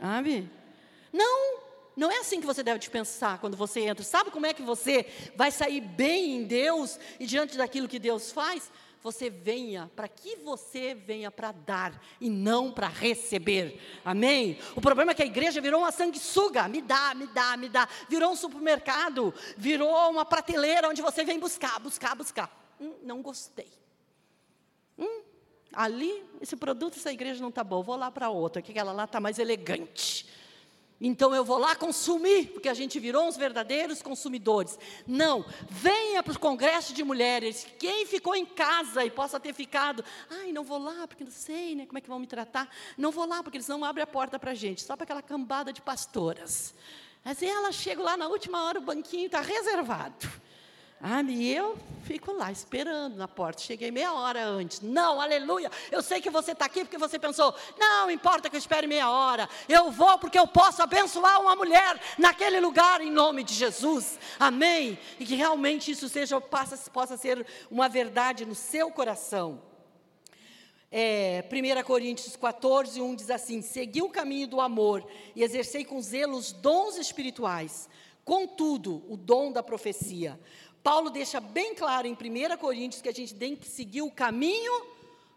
Sabe? 0.00 0.50
Não, 1.12 1.60
não 1.96 2.10
é 2.10 2.18
assim 2.18 2.40
que 2.40 2.46
você 2.46 2.62
deve 2.62 2.88
pensar 2.88 3.38
quando 3.38 3.56
você 3.56 3.80
entra. 3.80 4.02
Sabe 4.04 4.30
como 4.30 4.46
é 4.46 4.54
que 4.54 4.62
você 4.62 5.06
vai 5.36 5.50
sair 5.50 5.80
bem 5.80 6.36
em 6.36 6.44
Deus 6.44 6.98
e 7.18 7.26
diante 7.26 7.58
daquilo 7.58 7.88
que 7.88 7.98
Deus 7.98 8.32
faz? 8.32 8.70
Você 9.02 9.30
venha, 9.30 9.90
para 9.96 10.06
que 10.08 10.36
você 10.36 10.94
venha 10.94 11.30
para 11.30 11.52
dar 11.52 12.02
e 12.20 12.28
não 12.28 12.70
para 12.70 12.86
receber. 12.86 13.80
Amém? 14.04 14.58
O 14.76 14.80
problema 14.80 15.12
é 15.12 15.14
que 15.14 15.22
a 15.22 15.26
igreja 15.26 15.60
virou 15.60 15.80
uma 15.80 15.90
sanguessuga. 15.90 16.68
Me 16.68 16.82
dá, 16.82 17.14
me 17.14 17.26
dá, 17.26 17.56
me 17.56 17.68
dá. 17.68 17.88
Virou 18.08 18.32
um 18.32 18.36
supermercado, 18.36 19.34
virou 19.56 20.10
uma 20.10 20.24
prateleira 20.24 20.88
onde 20.88 21.00
você 21.00 21.24
vem 21.24 21.38
buscar, 21.38 21.78
buscar, 21.80 22.14
buscar. 22.14 22.74
Hum, 22.78 22.94
não 23.02 23.22
gostei. 23.22 23.79
Ali, 25.72 26.24
esse 26.40 26.56
produto, 26.56 26.96
essa 26.96 27.12
igreja 27.12 27.40
não 27.40 27.48
está 27.48 27.62
bom. 27.62 27.82
Vou 27.82 27.96
lá 27.96 28.10
para 28.10 28.30
outra, 28.30 28.60
que 28.60 28.72
aquela 28.72 28.92
lá 28.92 29.04
está 29.04 29.20
mais 29.20 29.38
elegante. 29.38 30.26
Então 31.00 31.34
eu 31.34 31.42
vou 31.42 31.56
lá 31.56 31.74
consumir, 31.74 32.48
porque 32.48 32.68
a 32.68 32.74
gente 32.74 33.00
virou 33.00 33.26
uns 33.26 33.36
verdadeiros 33.36 34.02
consumidores. 34.02 34.78
Não, 35.06 35.42
venha 35.70 36.22
para 36.22 36.34
o 36.34 36.38
congresso 36.38 36.92
de 36.92 37.02
mulheres. 37.02 37.66
Quem 37.78 38.04
ficou 38.04 38.36
em 38.36 38.44
casa 38.44 39.02
e 39.02 39.10
possa 39.10 39.40
ter 39.40 39.54
ficado, 39.54 40.04
ai, 40.28 40.52
não 40.52 40.62
vou 40.62 40.78
lá 40.78 41.08
porque 41.08 41.24
não 41.24 41.30
sei 41.30 41.74
né, 41.74 41.86
como 41.86 41.96
é 41.96 42.00
que 42.02 42.08
vão 42.08 42.18
me 42.18 42.26
tratar. 42.26 42.68
Não 42.98 43.10
vou 43.10 43.24
lá 43.26 43.42
porque 43.42 43.56
eles 43.56 43.68
não 43.68 43.82
abrem 43.82 44.02
a 44.02 44.06
porta 44.06 44.38
para 44.38 44.50
a 44.50 44.54
gente, 44.54 44.82
só 44.82 44.94
para 44.94 45.04
aquela 45.04 45.22
cambada 45.22 45.72
de 45.72 45.80
pastoras. 45.80 46.74
Assim 47.24 47.46
ela 47.46 47.72
chega 47.72 48.02
lá 48.02 48.14
na 48.16 48.28
última 48.28 48.62
hora, 48.64 48.78
o 48.78 48.82
banquinho 48.82 49.26
está 49.26 49.40
reservado. 49.40 50.28
Ah, 51.02 51.22
e 51.22 51.50
eu 51.50 51.78
fico 52.04 52.30
lá 52.32 52.52
esperando 52.52 53.16
na 53.16 53.26
porta. 53.26 53.62
Cheguei 53.62 53.90
meia 53.90 54.12
hora 54.12 54.44
antes. 54.44 54.82
Não, 54.82 55.18
aleluia. 55.18 55.70
Eu 55.90 56.02
sei 56.02 56.20
que 56.20 56.28
você 56.28 56.52
está 56.52 56.66
aqui 56.66 56.80
porque 56.80 56.98
você 56.98 57.18
pensou, 57.18 57.54
não 57.78 58.10
importa 58.10 58.50
que 58.50 58.56
eu 58.56 58.58
espere 58.58 58.86
meia 58.86 59.10
hora. 59.10 59.48
Eu 59.66 59.90
vou 59.90 60.18
porque 60.18 60.38
eu 60.38 60.46
posso 60.46 60.82
abençoar 60.82 61.40
uma 61.40 61.56
mulher 61.56 61.98
naquele 62.18 62.60
lugar 62.60 63.00
em 63.00 63.10
nome 63.10 63.42
de 63.42 63.54
Jesus. 63.54 64.18
Amém. 64.38 64.98
E 65.18 65.24
que 65.24 65.34
realmente 65.34 65.90
isso 65.90 66.06
seja, 66.06 66.38
possa, 66.38 67.16
ser 67.16 67.46
uma 67.70 67.88
verdade 67.88 68.44
no 68.44 68.54
seu 68.54 68.90
coração. 68.90 69.62
É, 70.92 71.44
1 71.50 71.82
Coríntios 71.84 72.36
14, 72.36 73.00
1 73.00 73.14
diz 73.14 73.30
assim: 73.30 73.62
Segui 73.62 74.02
o 74.02 74.10
caminho 74.10 74.48
do 74.48 74.60
amor 74.60 75.06
e 75.34 75.42
exercei 75.42 75.82
com 75.82 76.02
zelo 76.02 76.36
os 76.36 76.52
dons 76.52 76.98
espirituais, 76.98 77.88
contudo, 78.22 79.02
o 79.08 79.16
dom 79.16 79.50
da 79.50 79.62
profecia. 79.62 80.38
Paulo 80.82 81.10
deixa 81.10 81.40
bem 81.40 81.74
claro 81.74 82.06
em 82.06 82.12
1 82.12 82.56
Coríntios 82.56 83.02
que 83.02 83.08
a 83.08 83.12
gente 83.12 83.34
tem 83.34 83.54
que 83.54 83.68
seguir 83.68 84.02
o 84.02 84.10
caminho 84.10 84.86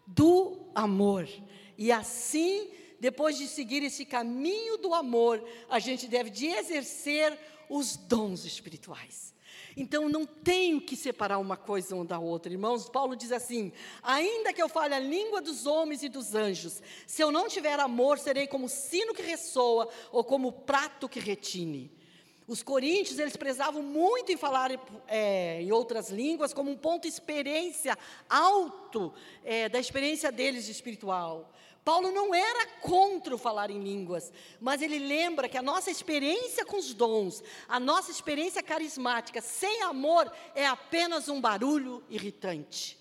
do 0.06 0.70
amor. 0.74 1.28
E 1.76 1.92
assim, 1.92 2.70
depois 2.98 3.36
de 3.36 3.46
seguir 3.46 3.82
esse 3.82 4.04
caminho 4.04 4.78
do 4.78 4.94
amor, 4.94 5.44
a 5.68 5.78
gente 5.78 6.06
deve 6.06 6.30
de 6.30 6.46
exercer 6.46 7.38
os 7.68 7.96
dons 7.96 8.44
espirituais. 8.44 9.34
Então 9.76 10.08
não 10.08 10.24
tenho 10.24 10.80
que 10.80 10.96
separar 10.96 11.38
uma 11.38 11.56
coisa 11.56 11.96
uma 11.96 12.04
da 12.04 12.18
outra, 12.18 12.52
irmãos. 12.52 12.88
Paulo 12.88 13.16
diz 13.16 13.32
assim: 13.32 13.72
ainda 14.02 14.52
que 14.52 14.62
eu 14.62 14.68
fale 14.68 14.94
a 14.94 15.00
língua 15.00 15.42
dos 15.42 15.66
homens 15.66 16.02
e 16.02 16.08
dos 16.08 16.34
anjos, 16.34 16.80
se 17.06 17.22
eu 17.22 17.32
não 17.32 17.48
tiver 17.48 17.78
amor, 17.80 18.18
serei 18.18 18.46
como 18.46 18.68
sino 18.68 19.12
que 19.12 19.22
ressoa 19.22 19.88
ou 20.12 20.22
como 20.22 20.52
prato 20.52 21.08
que 21.08 21.18
retine. 21.18 21.90
Os 22.46 22.62
coríntios, 22.62 23.18
eles 23.18 23.36
prezavam 23.36 23.82
muito 23.82 24.30
em 24.30 24.36
falar 24.36 24.70
é, 25.08 25.62
em 25.62 25.72
outras 25.72 26.10
línguas 26.10 26.52
como 26.52 26.70
um 26.70 26.76
ponto 26.76 27.02
de 27.02 27.08
experiência 27.08 27.96
alto 28.28 29.14
é, 29.42 29.68
da 29.68 29.78
experiência 29.78 30.30
deles 30.30 30.66
de 30.66 30.72
espiritual. 30.72 31.50
Paulo 31.82 32.10
não 32.10 32.34
era 32.34 32.66
contra 32.80 33.34
o 33.34 33.38
falar 33.38 33.70
em 33.70 33.82
línguas, 33.82 34.32
mas 34.60 34.80
ele 34.80 34.98
lembra 34.98 35.48
que 35.48 35.58
a 35.58 35.62
nossa 35.62 35.90
experiência 35.90 36.64
com 36.64 36.78
os 36.78 36.94
dons, 36.94 37.42
a 37.68 37.78
nossa 37.78 38.10
experiência 38.10 38.62
carismática, 38.62 39.40
sem 39.40 39.82
amor, 39.82 40.30
é 40.54 40.66
apenas 40.66 41.28
um 41.28 41.40
barulho 41.40 42.02
irritante. 42.08 42.98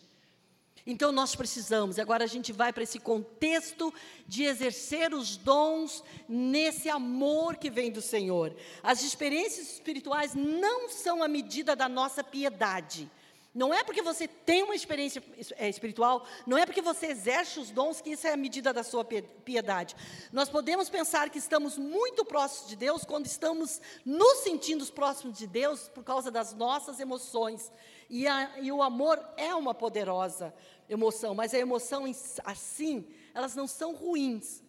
Então 0.86 1.14
nós 1.14 1.34
precisamos, 1.34 1.98
agora 1.98 2.26
a 2.26 2.28
gente 2.28 2.52
vai 2.52 2.74
para 2.74 2.84
esse 2.84 3.00
contexto 3.00 3.94
de 4.28 4.44
exercer 4.44 5.14
os 5.14 5.38
dons 5.38 6.04
nesse 6.28 6.90
amor 6.90 7.56
que 7.56 7.70
vem 7.70 7.90
do 7.90 8.02
Senhor. 8.02 8.54
As 8.82 9.02
experiências 9.02 9.72
espirituais 9.72 10.36
não 10.36 10.90
são 10.90 11.24
a 11.24 11.28
medida 11.28 11.74
da 11.74 11.88
nossa 11.88 12.22
piedade. 12.22 13.10
Não 13.54 13.72
é 13.72 13.84
porque 13.84 14.02
você 14.02 14.28
tem 14.28 14.64
uma 14.64 14.74
experiência 14.74 15.24
é, 15.58 15.70
espiritual, 15.70 16.26
não 16.46 16.58
é 16.58 16.66
porque 16.66 16.82
você 16.82 17.06
exerce 17.08 17.60
os 17.60 17.70
dons 17.70 18.02
que 18.02 18.10
isso 18.10 18.26
é 18.26 18.34
a 18.34 18.38
medida 18.38 18.74
da 18.74 18.82
sua 18.82 19.06
piedade. 19.06 19.96
Nós 20.32 20.50
podemos 20.50 20.90
pensar 20.90 21.30
que 21.30 21.38
estamos 21.38 21.78
muito 21.78 22.26
próximos 22.26 22.68
de 22.68 22.76
Deus 22.76 23.06
quando 23.06 23.28
estamos 23.28 23.80
nos 24.04 24.40
sentindo 24.40 24.84
próximos 24.88 25.38
de 25.38 25.46
Deus 25.46 25.88
por 25.88 26.04
causa 26.04 26.32
das 26.32 26.54
nossas 26.56 27.00
emoções. 27.00 27.72
E, 28.10 28.28
a, 28.28 28.60
e 28.60 28.72
o 28.72 28.82
amor 28.82 29.24
é 29.38 29.54
uma 29.54 29.74
poderosa 29.74 30.54
emoção, 30.90 31.34
mas 31.34 31.54
a 31.54 31.60
emoção 31.60 32.06
assim, 32.44 33.08
elas 33.34 33.56
não 33.56 33.68
são 33.68 33.94
ruins. 33.94 34.62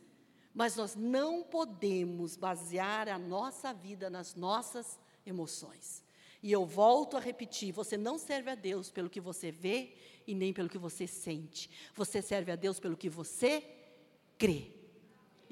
Mas 0.53 0.77
nós 0.77 0.95
não 0.95 1.43
podemos 1.43 2.37
basear 2.37 3.09
a 3.09 3.19
nossa 3.19 3.73
vida 3.73 4.09
nas 4.09 4.37
nossas 4.37 5.01
emoções. 5.27 6.05
E 6.41 6.53
eu 6.53 6.65
volto 6.65 7.17
a 7.17 7.21
repetir: 7.21 7.73
você 7.73 7.97
não 7.97 8.19
serve 8.19 8.51
a 8.51 8.55
Deus 8.55 8.91
pelo 8.91 9.11
que 9.11 9.21
você 9.21 9.51
vê 9.51 9.95
e 10.27 10.35
nem 10.35 10.53
pelo 10.53 10.69
que 10.69 10.79
você 10.79 11.07
sente. 11.07 11.69
Você 11.95 12.23
serve 12.23 12.53
a 12.53 12.57
Deus 12.57 12.79
pelo 12.79 12.97
que 12.97 13.09
você 13.09 13.65
crê 14.39 14.84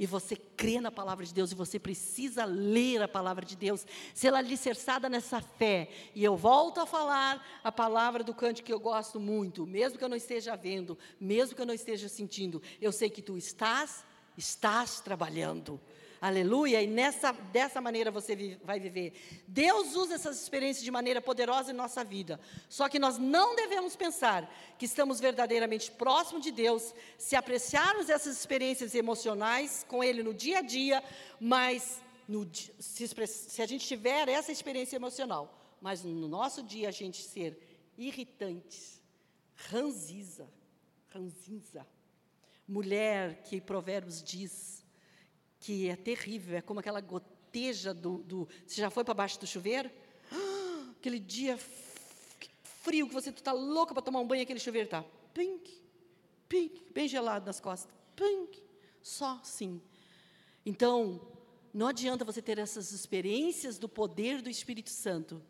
e 0.02 0.06
você 0.06 0.34
crê 0.34 0.80
na 0.80 0.90
palavra 0.90 1.24
de 1.24 1.32
Deus 1.32 1.52
e 1.52 1.54
você 1.54 1.78
precisa 1.78 2.44
ler 2.44 3.00
a 3.00 3.06
palavra 3.06 3.44
de 3.44 3.54
Deus, 3.54 3.86
ser 4.12 4.34
alicerçada 4.34 5.08
nessa 5.08 5.40
fé. 5.40 5.88
E 6.12 6.24
eu 6.24 6.36
volto 6.36 6.80
a 6.80 6.86
falar 6.86 7.60
a 7.62 7.70
palavra 7.70 8.24
do 8.24 8.34
cântico 8.34 8.66
que 8.66 8.72
eu 8.72 8.80
gosto 8.80 9.20
muito, 9.20 9.64
mesmo 9.64 9.96
que 9.96 10.02
eu 10.02 10.08
não 10.08 10.16
esteja 10.16 10.56
vendo, 10.56 10.98
mesmo 11.20 11.54
que 11.54 11.62
eu 11.62 11.66
não 11.66 11.72
esteja 11.72 12.08
sentindo, 12.08 12.60
eu 12.80 12.90
sei 12.90 13.08
que 13.08 13.22
tu 13.22 13.38
estás, 13.38 14.04
estás 14.36 14.98
trabalhando. 14.98 15.80
Aleluia, 16.22 16.80
e 16.80 16.86
nessa, 16.86 17.32
dessa 17.32 17.80
maneira 17.80 18.08
você 18.08 18.56
vai 18.62 18.78
viver. 18.78 19.12
Deus 19.48 19.96
usa 19.96 20.14
essas 20.14 20.40
experiências 20.40 20.84
de 20.84 20.90
maneira 20.92 21.20
poderosa 21.20 21.72
em 21.72 21.74
nossa 21.74 22.04
vida. 22.04 22.38
Só 22.68 22.88
que 22.88 23.00
nós 23.00 23.18
não 23.18 23.56
devemos 23.56 23.96
pensar 23.96 24.48
que 24.78 24.84
estamos 24.84 25.18
verdadeiramente 25.18 25.90
próximos 25.90 26.44
de 26.44 26.52
Deus 26.52 26.94
se 27.18 27.34
apreciarmos 27.34 28.08
essas 28.08 28.36
experiências 28.38 28.94
emocionais 28.94 29.84
com 29.88 30.04
Ele 30.04 30.22
no 30.22 30.32
dia 30.32 30.58
a 30.58 30.62
dia, 30.62 31.02
mas 31.40 32.00
no, 32.28 32.48
se, 32.78 33.08
se 33.26 33.60
a 33.60 33.66
gente 33.66 33.84
tiver 33.84 34.28
essa 34.28 34.52
experiência 34.52 34.94
emocional, 34.94 35.76
mas 35.80 36.04
no 36.04 36.28
nosso 36.28 36.62
dia 36.62 36.90
a 36.90 36.92
gente 36.92 37.20
ser 37.20 37.58
irritantes, 37.98 39.02
ranziza, 39.56 40.48
ranzinza. 41.08 41.84
Mulher 42.68 43.42
que 43.42 43.60
Provérbios 43.60 44.22
diz, 44.22 44.81
que 45.62 45.88
é 45.88 45.94
terrível, 45.94 46.58
é 46.58 46.60
como 46.60 46.80
aquela 46.80 47.00
goteja 47.00 47.94
do. 47.94 48.18
do 48.18 48.48
você 48.66 48.80
já 48.80 48.90
foi 48.90 49.04
para 49.04 49.14
baixo 49.14 49.38
do 49.38 49.46
chuveiro? 49.46 49.88
aquele 50.98 51.20
dia 51.20 51.56
frio 52.82 53.06
que 53.06 53.14
você 53.14 53.30
está 53.30 53.52
louca 53.52 53.94
para 53.94 54.02
tomar 54.02 54.18
um 54.18 54.26
banho, 54.26 54.42
aquele 54.42 54.58
chuveiro 54.58 54.86
está 54.86 55.04
pink, 55.32 55.80
pink, 56.48 56.84
bem 56.92 57.06
gelado 57.06 57.46
nas 57.46 57.60
costas, 57.60 57.88
pink, 58.16 58.60
só 59.00 59.40
sim. 59.44 59.80
Então, 60.66 61.20
não 61.72 61.86
adianta 61.86 62.24
você 62.24 62.42
ter 62.42 62.58
essas 62.58 62.90
experiências 62.90 63.78
do 63.78 63.88
poder 63.88 64.42
do 64.42 64.50
Espírito 64.50 64.90
Santo 64.90 65.40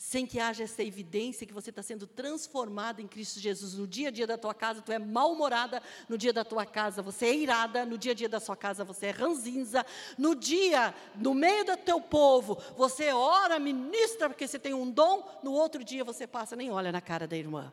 sem 0.00 0.26
que 0.26 0.40
haja 0.40 0.64
essa 0.64 0.82
evidência 0.82 1.46
que 1.46 1.52
você 1.52 1.68
está 1.68 1.82
sendo 1.82 2.06
transformado 2.06 3.02
em 3.02 3.06
Cristo 3.06 3.38
Jesus. 3.38 3.74
No 3.74 3.86
dia 3.86 4.08
a 4.08 4.10
dia 4.10 4.26
da 4.26 4.38
tua 4.38 4.54
casa, 4.54 4.80
tu 4.80 4.90
é 4.90 4.98
mal-humorada, 4.98 5.82
no 6.08 6.16
dia 6.16 6.32
da 6.32 6.42
tua 6.42 6.64
casa 6.64 7.02
você 7.02 7.26
é 7.26 7.36
irada, 7.36 7.84
no 7.84 7.98
dia 7.98 8.12
a 8.12 8.14
dia 8.14 8.28
da 8.28 8.40
sua 8.40 8.56
casa 8.56 8.82
você 8.82 9.08
é 9.08 9.10
ranzinza, 9.10 9.84
no 10.16 10.34
dia, 10.34 10.94
no 11.14 11.34
meio 11.34 11.66
do 11.66 11.76
teu 11.76 12.00
povo, 12.00 12.56
você 12.78 13.12
ora, 13.12 13.58
ministra, 13.58 14.30
porque 14.30 14.48
você 14.48 14.58
tem 14.58 14.72
um 14.72 14.90
dom, 14.90 15.22
no 15.42 15.52
outro 15.52 15.84
dia 15.84 16.02
você 16.02 16.26
passa, 16.26 16.56
nem 16.56 16.70
olha 16.70 16.90
na 16.90 17.02
cara 17.02 17.26
da 17.26 17.36
irmã. 17.36 17.70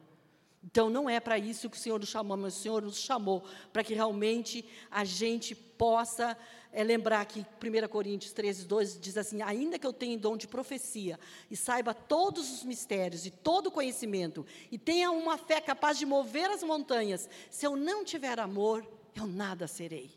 Então, 0.61 0.89
não 0.89 1.09
é 1.09 1.21
para 1.21 1.39
isso 1.39 1.69
que 1.69 1.77
o 1.77 1.79
Senhor 1.79 1.97
nos 1.97 2.09
chamou, 2.09 2.35
mas 2.35 2.57
o 2.57 2.59
Senhor 2.59 2.81
nos 2.81 2.97
chamou 2.97 3.41
para 3.71 3.85
que 3.85 3.93
realmente 3.93 4.67
a 4.91 5.05
gente 5.05 5.55
possa 5.55 6.37
é, 6.71 6.83
lembrar 6.83 7.25
que 7.25 7.39
1 7.39 7.87
Coríntios 7.87 8.33
13, 8.33 8.65
2 8.65 8.99
diz 8.99 9.17
assim: 9.17 9.41
Ainda 9.41 9.79
que 9.79 9.87
eu 9.87 9.93
tenha 9.93 10.17
dom 10.17 10.37
de 10.37 10.47
profecia 10.47 11.19
e 11.49 11.55
saiba 11.55 11.93
todos 11.93 12.51
os 12.51 12.63
mistérios 12.63 13.25
e 13.25 13.31
todo 13.31 13.67
o 13.67 13.71
conhecimento, 13.71 14.45
e 14.71 14.77
tenha 14.77 15.11
uma 15.11 15.37
fé 15.37 15.61
capaz 15.61 15.97
de 15.97 16.05
mover 16.05 16.49
as 16.49 16.63
montanhas, 16.63 17.29
se 17.49 17.65
eu 17.65 17.75
não 17.75 18.03
tiver 18.03 18.39
amor, 18.39 18.85
eu 19.15 19.25
nada 19.25 19.67
serei. 19.67 20.11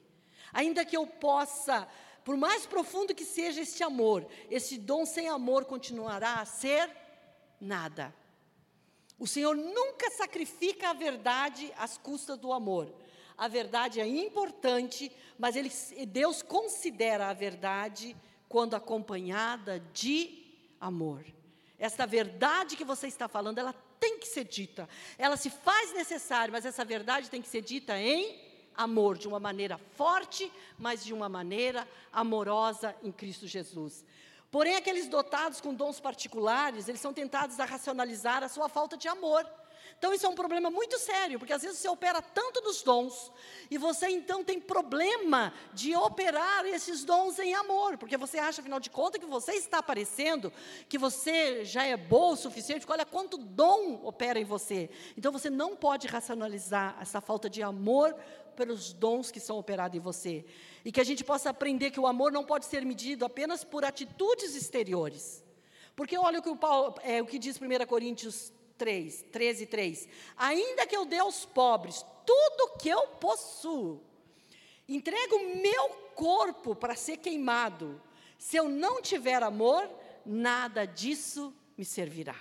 Ainda 0.52 0.84
que 0.84 0.96
eu 0.96 1.06
possa, 1.06 1.86
por 2.24 2.36
mais 2.36 2.66
profundo 2.66 3.14
que 3.14 3.24
seja 3.24 3.60
este 3.60 3.82
amor, 3.82 4.26
esse 4.50 4.76
dom 4.76 5.06
sem 5.06 5.28
amor 5.28 5.64
continuará 5.64 6.40
a 6.40 6.44
ser 6.44 6.90
nada. 7.60 8.14
O 9.18 9.26
Senhor 9.26 9.54
nunca 9.54 10.10
sacrifica 10.10 10.90
a 10.90 10.94
verdade 10.94 11.70
às 11.76 11.98
custas 11.98 12.38
do 12.38 12.52
amor. 12.52 12.90
A 13.40 13.48
verdade 13.48 14.02
é 14.02 14.06
importante, 14.06 15.10
mas 15.38 15.56
ele, 15.56 15.72
Deus 16.08 16.42
considera 16.42 17.28
a 17.28 17.32
verdade 17.32 18.14
quando 18.46 18.74
acompanhada 18.74 19.80
de 19.94 20.44
amor. 20.78 21.24
Esta 21.78 22.04
verdade 22.04 22.76
que 22.76 22.84
você 22.84 23.06
está 23.06 23.28
falando, 23.28 23.56
ela 23.56 23.72
tem 23.98 24.18
que 24.18 24.28
ser 24.28 24.44
dita. 24.44 24.86
Ela 25.16 25.38
se 25.38 25.48
faz 25.48 25.94
necessária, 25.94 26.52
mas 26.52 26.66
essa 26.66 26.84
verdade 26.84 27.30
tem 27.30 27.40
que 27.40 27.48
ser 27.48 27.62
dita 27.62 27.98
em 27.98 28.38
amor, 28.76 29.16
de 29.16 29.26
uma 29.26 29.40
maneira 29.40 29.78
forte, 29.78 30.52
mas 30.76 31.02
de 31.02 31.14
uma 31.14 31.26
maneira 31.26 31.88
amorosa 32.12 32.94
em 33.02 33.10
Cristo 33.10 33.46
Jesus. 33.46 34.04
Porém, 34.50 34.76
aqueles 34.76 35.08
dotados 35.08 35.62
com 35.62 35.72
dons 35.72 35.98
particulares, 35.98 36.88
eles 36.88 37.00
são 37.00 37.14
tentados 37.14 37.58
a 37.58 37.64
racionalizar 37.64 38.44
a 38.44 38.50
sua 38.50 38.68
falta 38.68 38.98
de 38.98 39.08
amor. 39.08 39.48
Então, 40.00 40.14
isso 40.14 40.24
é 40.24 40.28
um 40.30 40.34
problema 40.34 40.70
muito 40.70 40.98
sério, 40.98 41.38
porque 41.38 41.52
às 41.52 41.60
vezes 41.60 41.78
você 41.78 41.86
opera 41.86 42.22
tanto 42.22 42.62
dos 42.62 42.82
dons, 42.82 43.30
e 43.70 43.76
você 43.76 44.08
então 44.08 44.42
tem 44.42 44.58
problema 44.58 45.52
de 45.74 45.94
operar 45.94 46.64
esses 46.64 47.04
dons 47.04 47.38
em 47.38 47.52
amor, 47.52 47.98
porque 47.98 48.16
você 48.16 48.38
acha, 48.38 48.62
afinal 48.62 48.80
de 48.80 48.88
contas, 48.88 49.20
que 49.20 49.26
você 49.26 49.52
está 49.52 49.76
aparecendo, 49.76 50.50
que 50.88 50.96
você 50.96 51.66
já 51.66 51.84
é 51.84 51.98
bom 51.98 52.32
o 52.32 52.36
suficiente, 52.36 52.86
olha 52.88 53.04
quanto 53.04 53.36
dom 53.36 54.00
opera 54.02 54.40
em 54.40 54.44
você. 54.44 54.88
Então, 55.18 55.30
você 55.30 55.50
não 55.50 55.76
pode 55.76 56.06
racionalizar 56.06 56.96
essa 56.98 57.20
falta 57.20 57.50
de 57.50 57.62
amor 57.62 58.16
pelos 58.56 58.94
dons 58.94 59.30
que 59.30 59.38
são 59.38 59.58
operados 59.58 59.98
em 59.98 60.00
você. 60.00 60.46
E 60.82 60.90
que 60.90 61.00
a 61.02 61.04
gente 61.04 61.22
possa 61.22 61.50
aprender 61.50 61.90
que 61.90 62.00
o 62.00 62.06
amor 62.06 62.32
não 62.32 62.42
pode 62.42 62.64
ser 62.64 62.86
medido 62.86 63.26
apenas 63.26 63.64
por 63.64 63.84
atitudes 63.84 64.56
exteriores. 64.56 65.44
Porque 65.94 66.16
olha 66.16 66.38
o 66.38 66.42
que, 66.42 66.48
o 66.48 66.56
Paulo, 66.56 66.94
é, 67.02 67.20
o 67.20 67.26
que 67.26 67.38
diz 67.38 67.60
1 67.60 67.86
Coríntios 67.86 68.50
3, 68.80 69.26
13, 69.30 69.66
3. 69.66 70.08
Ainda 70.38 70.86
que 70.86 70.96
eu 70.96 71.04
dê 71.04 71.18
aos 71.18 71.44
pobres 71.44 72.02
tudo 72.24 72.78
que 72.78 72.88
eu 72.88 73.08
possuo, 73.08 74.02
entrego 74.88 75.38
meu 75.60 75.90
corpo 76.14 76.74
para 76.74 76.96
ser 76.96 77.18
queimado. 77.18 78.00
Se 78.38 78.56
eu 78.56 78.70
não 78.70 79.02
tiver 79.02 79.42
amor, 79.42 79.86
nada 80.24 80.86
disso 80.86 81.54
me 81.76 81.84
servirá. 81.84 82.36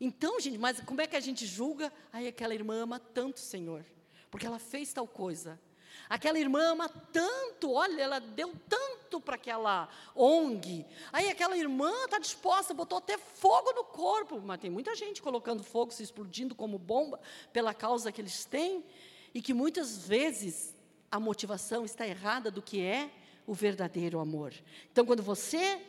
Então, 0.00 0.40
gente, 0.40 0.56
mas 0.56 0.80
como 0.80 1.02
é 1.02 1.06
que 1.06 1.16
a 1.16 1.20
gente 1.20 1.44
julga? 1.44 1.92
Ai, 2.10 2.26
aquela 2.26 2.54
irmã 2.54 2.76
ama 2.76 2.98
tanto 2.98 3.36
o 3.36 3.40
Senhor, 3.40 3.84
porque 4.30 4.46
ela 4.46 4.58
fez 4.58 4.94
tal 4.94 5.06
coisa. 5.06 5.60
Aquela 6.08 6.38
irmã 6.38 6.72
ama 6.72 6.88
tanto, 6.88 7.72
olha, 7.72 8.02
ela 8.02 8.18
deu 8.18 8.52
tanto 8.68 9.20
para 9.20 9.36
aquela 9.36 9.88
ONG. 10.14 10.84
Aí 11.12 11.28
aquela 11.28 11.56
irmã 11.56 11.92
está 12.04 12.18
disposta, 12.18 12.74
botou 12.74 12.98
até 12.98 13.16
fogo 13.18 13.72
no 13.72 13.84
corpo. 13.84 14.40
Mas 14.40 14.60
tem 14.60 14.70
muita 14.70 14.94
gente 14.94 15.22
colocando 15.22 15.62
fogo, 15.62 15.92
se 15.92 16.02
explodindo 16.02 16.54
como 16.54 16.78
bomba 16.78 17.20
pela 17.52 17.72
causa 17.72 18.12
que 18.12 18.20
eles 18.20 18.44
têm. 18.44 18.84
E 19.32 19.42
que 19.42 19.54
muitas 19.54 20.06
vezes 20.06 20.74
a 21.10 21.18
motivação 21.18 21.84
está 21.84 22.06
errada 22.06 22.50
do 22.50 22.62
que 22.62 22.80
é 22.80 23.10
o 23.46 23.54
verdadeiro 23.54 24.18
amor. 24.18 24.52
Então, 24.90 25.04
quando 25.04 25.22
você 25.22 25.80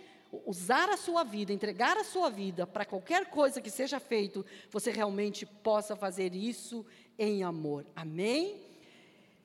usar 0.46 0.90
a 0.90 0.98
sua 0.98 1.24
vida, 1.24 1.54
entregar 1.54 1.98
a 1.98 2.04
sua 2.04 2.30
vida 2.30 2.68
para 2.68 2.86
qualquer 2.86 3.30
coisa 3.30 3.62
que 3.62 3.70
seja 3.70 4.00
feito, 4.00 4.46
você 4.70 4.92
realmente 4.92 5.46
possa 5.46 5.96
fazer 5.96 6.34
isso 6.34 6.86
em 7.18 7.44
amor. 7.44 7.86
Amém? 7.96 8.65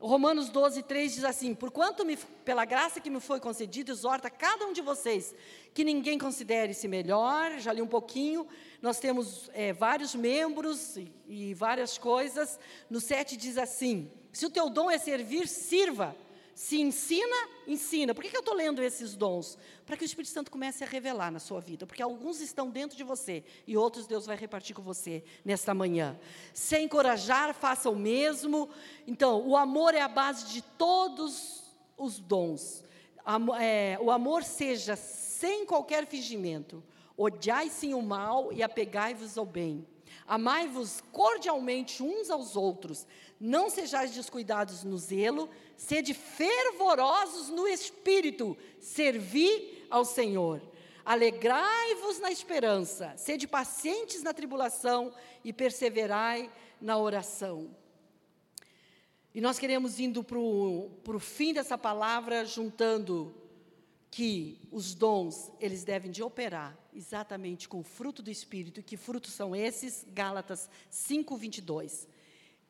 Romanos 0.01 0.49
12, 0.49 0.83
3 0.83 1.15
diz 1.15 1.25
assim: 1.25 1.55
Porquanto 1.55 2.07
me, 2.07 2.17
pela 2.17 2.65
graça 2.65 3.01
que 3.01 3.11
me 3.11 3.21
foi 3.21 3.39
concedida, 3.39 3.93
exorta 3.93 4.31
cada 4.31 4.67
um 4.67 4.73
de 4.73 4.81
vocês 4.81 5.35
que 5.75 5.85
ninguém 5.85 6.19
considere-se 6.19 6.89
melhor. 6.89 7.59
Já 7.59 7.71
li 7.71 7.83
um 7.83 7.87
pouquinho, 7.87 8.47
nós 8.81 8.99
temos 8.99 9.51
é, 9.53 9.75
vários 9.75 10.15
membros 10.15 10.97
e, 10.97 11.13
e 11.29 11.55
várias 11.55 11.99
coisas. 11.99 12.59
No 12.89 12.99
7 12.99 13.37
diz 13.37 13.59
assim: 13.59 14.11
Se 14.33 14.47
o 14.47 14.51
teu 14.51 14.71
dom 14.71 14.91
é 14.91 14.97
servir, 14.97 15.47
sirva. 15.47 16.17
Se 16.61 16.79
ensina, 16.79 17.49
ensina. 17.67 18.15
Por 18.15 18.23
que, 18.23 18.29
que 18.29 18.37
eu 18.37 18.41
estou 18.41 18.55
lendo 18.55 18.83
esses 18.83 19.17
dons? 19.17 19.57
Para 19.87 19.97
que 19.97 20.05
o 20.05 20.05
Espírito 20.05 20.31
Santo 20.31 20.51
comece 20.51 20.85
a 20.85 20.87
revelar 20.87 21.33
na 21.33 21.39
sua 21.39 21.59
vida. 21.59 21.87
Porque 21.87 22.03
alguns 22.03 22.39
estão 22.39 22.69
dentro 22.69 22.99
de 22.99 23.03
você 23.03 23.43
e 23.67 23.79
outros 23.79 24.07
Deus 24.07 24.27
vai 24.27 24.37
repartir 24.37 24.77
com 24.77 24.83
você 24.83 25.25
nesta 25.43 25.73
manhã. 25.73 26.21
Se 26.53 26.79
encorajar, 26.79 27.55
faça 27.55 27.89
o 27.89 27.97
mesmo. 27.97 28.69
Então, 29.07 29.41
o 29.49 29.57
amor 29.57 29.95
é 29.95 30.03
a 30.03 30.07
base 30.07 30.53
de 30.53 30.61
todos 30.61 31.63
os 31.97 32.21
dons. 32.21 32.85
É, 33.59 33.97
o 33.99 34.11
amor 34.11 34.45
seja 34.45 34.97
sem 34.97 35.65
qualquer 35.65 36.07
fingimento. 36.07 36.85
Odiai 37.17 37.71
sim 37.71 37.95
o 37.95 38.03
mal 38.03 38.53
e 38.53 38.63
apegai-vos 38.63 39.39
ao 39.39 39.47
bem. 39.47 39.87
Amai-vos 40.27 41.03
cordialmente 41.11 42.03
uns 42.03 42.31
aos 42.31 42.55
outros. 42.55 43.07
Não 43.41 43.71
sejais 43.71 44.15
descuidados 44.15 44.85
no 44.85 44.99
zelo, 44.99 45.49
sede 45.81 46.13
fervorosos 46.13 47.49
no 47.49 47.67
espírito, 47.67 48.57
servi 48.79 49.87
ao 49.89 50.05
Senhor. 50.05 50.61
Alegrai-vos 51.03 52.21
na 52.21 52.31
esperança, 52.31 53.17
sede 53.17 53.49
pacientes 53.49 54.23
na 54.23 54.35
tribulação 54.35 55.13
e 55.43 55.55
perseverai 55.55 56.51
na 56.81 56.99
oração. 56.99 57.75
E 59.35 59.41
nós 59.41 59.59
queremos 59.59 59.99
indo 59.99 60.23
para 60.23 60.39
o 60.39 61.19
fim 61.19 61.55
dessa 61.55 61.79
palavra, 61.79 62.45
juntando 62.45 63.35
que 64.11 64.61
os 64.71 64.95
dons, 64.95 65.51
eles 65.59 65.83
devem 65.83 66.11
de 66.11 66.23
operar 66.23 66.79
exatamente 66.93 67.69
com 67.69 67.81
o 67.81 67.85
fruto 67.85 68.23
do 68.23 68.31
Espírito. 68.31 68.81
E 68.81 68.83
que 68.83 68.99
frutos 68.99 69.33
são 69.33 69.57
esses? 69.57 70.05
Gálatas 70.13 70.69
5, 70.91 71.35
22. 71.37 72.07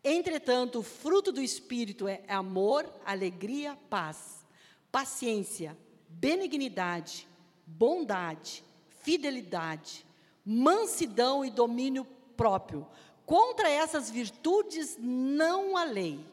Entretanto, 0.03 0.79
o 0.79 0.83
fruto 0.83 1.31
do 1.31 1.43
Espírito 1.43 2.09
é 2.09 2.23
amor, 2.29 2.91
alegria, 3.05 3.79
paz, 3.89 4.47
paciência, 4.91 5.77
benignidade, 6.09 7.29
bondade, 7.67 8.65
fidelidade, 9.03 10.07
mansidão 10.45 11.45
e 11.45 11.51
domínio 11.51 12.07
próprio. 12.37 12.87
Contra 13.27 13.69
essas 13.69 14.11
virtudes 14.11 14.97
não 14.99 15.77
há 15.77 15.85
lei. 15.85 16.25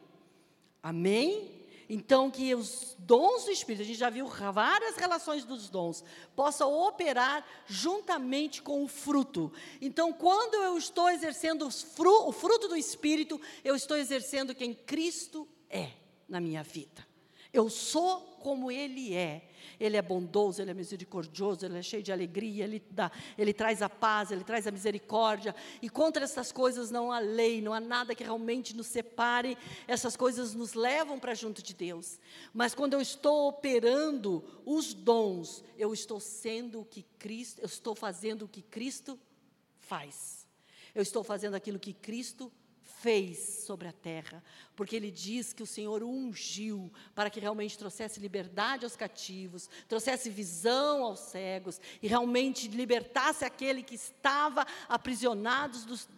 Amém? 0.82 1.57
Então, 1.88 2.30
que 2.30 2.54
os 2.54 2.94
dons 2.98 3.44
do 3.44 3.50
Espírito, 3.50 3.82
a 3.82 3.86
gente 3.86 3.98
já 3.98 4.10
viu 4.10 4.26
várias 4.26 4.96
relações 4.96 5.44
dos 5.44 5.70
dons, 5.70 6.04
possam 6.36 6.70
operar 6.72 7.42
juntamente 7.66 8.60
com 8.60 8.84
o 8.84 8.88
fruto. 8.88 9.50
Então, 9.80 10.12
quando 10.12 10.54
eu 10.56 10.76
estou 10.76 11.08
exercendo 11.08 11.66
o 11.66 12.32
fruto 12.32 12.68
do 12.68 12.76
Espírito, 12.76 13.40
eu 13.64 13.74
estou 13.74 13.96
exercendo 13.96 14.54
quem 14.54 14.74
Cristo 14.74 15.48
é 15.70 15.92
na 16.28 16.40
minha 16.40 16.62
vida. 16.62 17.07
Eu 17.52 17.68
sou 17.70 18.20
como 18.40 18.70
Ele 18.70 19.14
é. 19.14 19.48
Ele 19.80 19.96
é 19.96 20.02
bondoso, 20.02 20.60
Ele 20.60 20.70
é 20.70 20.74
misericordioso, 20.74 21.64
Ele 21.64 21.78
é 21.78 21.82
cheio 21.82 22.02
de 22.02 22.12
alegria, 22.12 22.64
Ele, 22.64 22.82
dá, 22.90 23.10
ele 23.36 23.52
traz 23.52 23.80
a 23.80 23.88
paz, 23.88 24.30
Ele 24.30 24.42
traz 24.42 24.66
a 24.66 24.70
misericórdia. 24.70 25.54
E 25.80 25.88
contra 25.88 26.24
essas 26.24 26.50
coisas 26.50 26.90
não 26.90 27.12
há 27.12 27.18
lei, 27.18 27.60
não 27.60 27.72
há 27.72 27.80
nada 27.80 28.14
que 28.14 28.24
realmente 28.24 28.76
nos 28.76 28.86
separe. 28.86 29.56
Essas 29.86 30.16
coisas 30.16 30.54
nos 30.54 30.74
levam 30.74 31.18
para 31.18 31.34
junto 31.34 31.62
de 31.62 31.74
Deus. 31.74 32.18
Mas 32.52 32.74
quando 32.74 32.94
eu 32.94 33.00
estou 33.00 33.48
operando 33.48 34.44
os 34.64 34.92
dons, 34.92 35.62
eu 35.76 35.92
estou 35.92 36.18
sendo 36.18 36.80
o 36.80 36.84
que 36.84 37.04
Cristo, 37.18 37.60
eu 37.60 37.66
estou 37.66 37.94
fazendo 37.94 38.44
o 38.44 38.48
que 38.48 38.62
Cristo 38.62 39.18
faz. 39.80 40.46
Eu 40.94 41.02
estou 41.02 41.22
fazendo 41.22 41.54
aquilo 41.54 41.78
que 41.78 41.92
Cristo 41.92 42.52
fez 43.00 43.64
sobre 43.64 43.88
a 43.88 43.92
terra, 43.92 44.42
porque 44.74 44.96
ele 44.96 45.10
diz 45.10 45.52
que 45.52 45.62
o 45.62 45.66
Senhor 45.66 46.02
ungiu 46.02 46.92
para 47.14 47.30
que 47.30 47.40
realmente 47.40 47.78
trouxesse 47.78 48.20
liberdade 48.20 48.84
aos 48.84 48.96
cativos, 48.96 49.68
trouxesse 49.88 50.30
visão 50.30 51.04
aos 51.04 51.20
cegos 51.20 51.80
e 52.02 52.08
realmente 52.08 52.68
libertasse 52.68 53.44
aquele 53.44 53.82
que 53.82 53.94
estava 53.94 54.66
aprisionado 54.88 55.78
dos, 55.86 56.08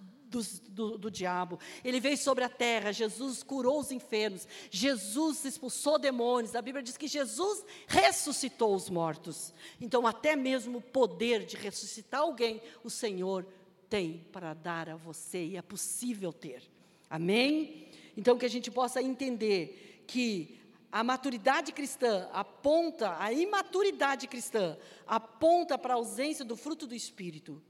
do, 0.70 0.96
do, 0.96 1.10
diabo. 1.10 1.58
Ele 1.84 2.00
veio 2.00 2.16
sobre 2.16 2.44
a 2.44 2.48
terra, 2.48 2.92
Jesus 2.92 3.42
curou 3.42 3.80
os 3.80 3.90
enfermos, 3.90 4.46
Jesus 4.70 5.44
expulsou 5.44 5.98
demônios. 5.98 6.54
A 6.54 6.62
Bíblia 6.62 6.82
diz 6.82 6.96
que 6.96 7.08
Jesus 7.08 7.64
ressuscitou 7.86 8.74
os 8.74 8.88
mortos. 8.88 9.52
Então, 9.80 10.06
até 10.06 10.36
mesmo 10.36 10.78
o 10.78 10.82
poder 10.82 11.44
de 11.44 11.56
ressuscitar 11.56 12.20
alguém, 12.20 12.62
o 12.84 12.88
Senhor 12.88 13.44
tem 13.90 14.24
para 14.32 14.54
dar 14.54 14.88
a 14.88 14.96
você 14.96 15.44
e 15.44 15.56
é 15.56 15.62
possível 15.62 16.32
ter. 16.32 16.62
Amém? 17.10 17.88
Então, 18.16 18.38
que 18.38 18.46
a 18.46 18.50
gente 18.50 18.70
possa 18.70 19.02
entender 19.02 20.04
que 20.06 20.60
a 20.92 21.02
maturidade 21.02 21.72
cristã 21.72 22.28
aponta, 22.32 23.16
a 23.18 23.32
imaturidade 23.32 24.28
cristã 24.28 24.78
aponta 25.06 25.76
para 25.76 25.94
a 25.94 25.96
ausência 25.96 26.44
do 26.44 26.56
fruto 26.56 26.86
do 26.86 26.94
Espírito. 26.94 27.60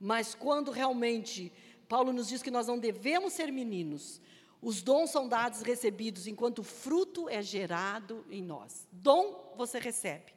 Mas 0.00 0.34
quando 0.34 0.70
realmente 0.70 1.52
Paulo 1.88 2.12
nos 2.12 2.28
diz 2.28 2.42
que 2.42 2.50
nós 2.50 2.66
não 2.66 2.78
devemos 2.78 3.34
ser 3.34 3.52
meninos, 3.52 4.20
os 4.60 4.82
dons 4.82 5.10
são 5.10 5.28
dados 5.28 5.62
recebidos 5.62 6.26
enquanto 6.26 6.60
o 6.60 6.64
fruto 6.64 7.28
é 7.28 7.42
gerado 7.42 8.24
em 8.30 8.42
nós. 8.42 8.86
Dom 8.90 9.54
você 9.56 9.78
recebe, 9.78 10.32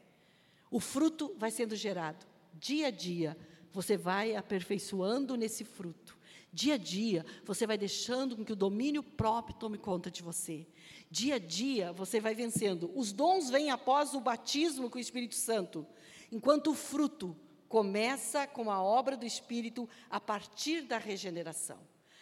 o 0.70 0.80
fruto 0.80 1.34
vai 1.38 1.50
sendo 1.50 1.76
gerado 1.76 2.26
dia 2.54 2.88
a 2.88 2.92
dia 2.92 3.38
você 3.72 3.98
vai 3.98 4.36
aperfeiçoando 4.36 5.36
nesse 5.36 5.64
fruto. 5.64 6.18
Dia 6.52 6.74
a 6.74 6.78
dia, 6.78 7.26
você 7.46 7.68
vai 7.68 7.78
deixando 7.78 8.36
com 8.36 8.44
que 8.44 8.54
o 8.54 8.56
domínio 8.56 9.04
próprio 9.04 9.56
tome 9.56 9.78
conta 9.78 10.10
de 10.10 10.24
você. 10.24 10.66
Dia 11.10 11.36
a 11.36 11.40
dia, 11.40 11.94
você 11.94 12.20
vai 12.20 12.34
vencendo. 12.34 12.92
Os 12.96 13.12
dons 13.12 13.50
vêm 13.50 13.70
após 13.70 14.14
o 14.16 14.20
batismo 14.20 14.90
com 14.90 14.98
o 14.98 15.02
Espírito 15.02 15.36
Santo, 15.36 15.86
enquanto 16.32 16.72
o 16.72 16.76
fruto 16.76 17.36
começa 17.68 18.48
com 18.48 18.72
a 18.72 18.82
obra 18.82 19.16
do 19.16 19.26
Espírito 19.26 19.88
a 20.10 20.20
partir 20.20 20.82
da 20.82 20.98
regeneração. 20.98 21.80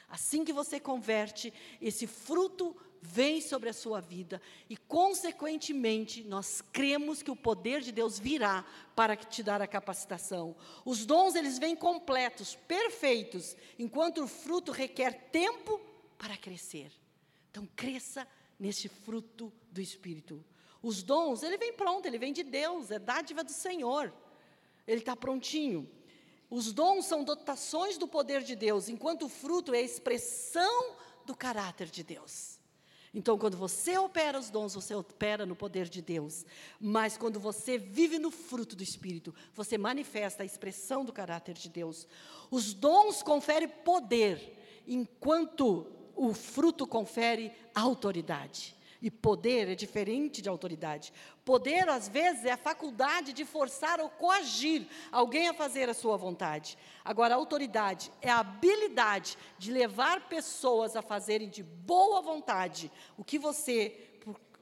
Assim 0.10 0.45
que 0.45 0.54
você 0.54 0.80
converte, 0.80 1.54
esse 1.82 2.08
fruto 2.08 2.76
vem 3.02 3.41
sobre 3.41 3.70
a 3.70 3.74
sua 3.74 4.02
vida 4.02 4.41
e, 4.70 4.76
consequentemente, 4.76 6.24
nós 6.24 6.62
cremos 6.62 7.22
que 7.22 7.32
o 7.32 7.36
poder 7.36 7.82
de 7.82 7.91
Deus 7.91 8.20
virá 8.20 8.66
para 8.95 9.16
te 9.16 9.41
dar 9.41 9.62
a 9.62 9.68
capacitação. 9.68 10.56
Os 10.84 11.06
dons, 11.06 11.36
eles 11.36 11.58
vêm 11.58 11.76
completos, 11.76 12.56
perfeitos, 12.68 13.56
enquanto 13.78 14.24
o 14.24 14.28
fruto 14.28 14.72
requer 14.72 15.30
tempo 15.32 15.80
para 16.18 16.38
crescer. 16.38 16.91
Então, 17.52 17.68
cresça 17.76 18.28
neste 18.60 18.88
fruto 18.88 19.52
do 19.72 19.82
Espírito. 19.82 20.43
Os 20.82 21.04
dons, 21.04 21.43
ele 21.43 21.58
vem 21.58 21.74
pronto, 21.74 22.06
ele 22.06 22.18
vem 22.18 22.34
de 22.34 22.43
Deus, 22.43 22.91
é 22.91 23.00
dádiva 23.00 23.43
do 23.43 23.52
Senhor. 23.52 24.14
Ele 24.88 25.00
está 25.02 25.16
prontinho. 25.16 25.89
Os 26.50 26.72
dons 26.72 27.06
são 27.06 27.24
dotações 27.24 27.98
do 27.98 28.08
poder 28.08 28.41
de 28.41 28.56
Deus, 28.56 28.88
enquanto 28.88 29.26
o 29.26 29.30
fruto 29.30 29.74
é 29.74 29.80
a 29.80 29.82
expressão 29.82 30.95
do 31.26 31.36
caráter 31.36 31.89
de 31.89 32.04
Deus. 32.04 32.57
Então, 33.18 33.36
quando 33.36 33.57
você 33.57 33.97
opera 33.97 34.38
os 34.38 34.51
dons, 34.51 34.76
você 34.76 34.93
opera 34.93 35.43
no 35.43 35.55
poder 35.55 35.89
de 35.89 36.03
Deus. 36.03 36.45
Mas 36.80 37.18
quando 37.18 37.39
você 37.39 37.76
vive 37.76 38.20
no 38.20 38.30
fruto 38.30 38.76
do 38.76 38.84
Espírito, 38.84 39.34
você 39.55 39.76
manifesta 39.76 40.43
a 40.43 40.45
expressão 40.45 41.03
do 41.03 41.11
caráter 41.11 41.55
de 41.55 41.68
Deus. 41.68 42.07
Os 42.51 42.76
dons 42.76 43.24
conferem 43.24 43.70
poder, 43.70 44.84
enquanto 44.86 45.88
o 46.15 46.32
fruto 46.32 46.86
confere 46.86 47.51
autoridade. 47.74 48.76
E 49.02 49.12
poder 49.12 49.68
é 49.70 49.76
diferente 49.76 50.41
de 50.41 50.50
autoridade. 50.50 51.14
Poder, 51.45 51.88
às 51.88 52.08
vezes, 52.08 52.45
é 52.45 52.52
a 52.52 52.58
faculdade 52.58 53.32
de 53.32 53.45
forçar 53.45 54.00
ou 54.00 54.10
coagir 54.10 54.88
alguém 55.12 55.48
a 55.48 55.54
fazer 55.54 55.89
a 55.89 55.93
sua 55.93 56.18
vontade. 56.18 56.78
Agora, 57.06 57.36
autoridade 57.36 58.12
é 58.22 58.30
a 58.30 58.39
habilidade 58.39 59.38
de 59.58 59.72
levar 59.72 60.28
pessoas 60.28 60.95
a 60.95 61.02
fazerem 61.02 61.50
de 61.50 61.64
boa 61.64 62.22
vontade 62.22 62.91
o 63.18 63.24
que 63.24 63.38
você, 63.38 64.10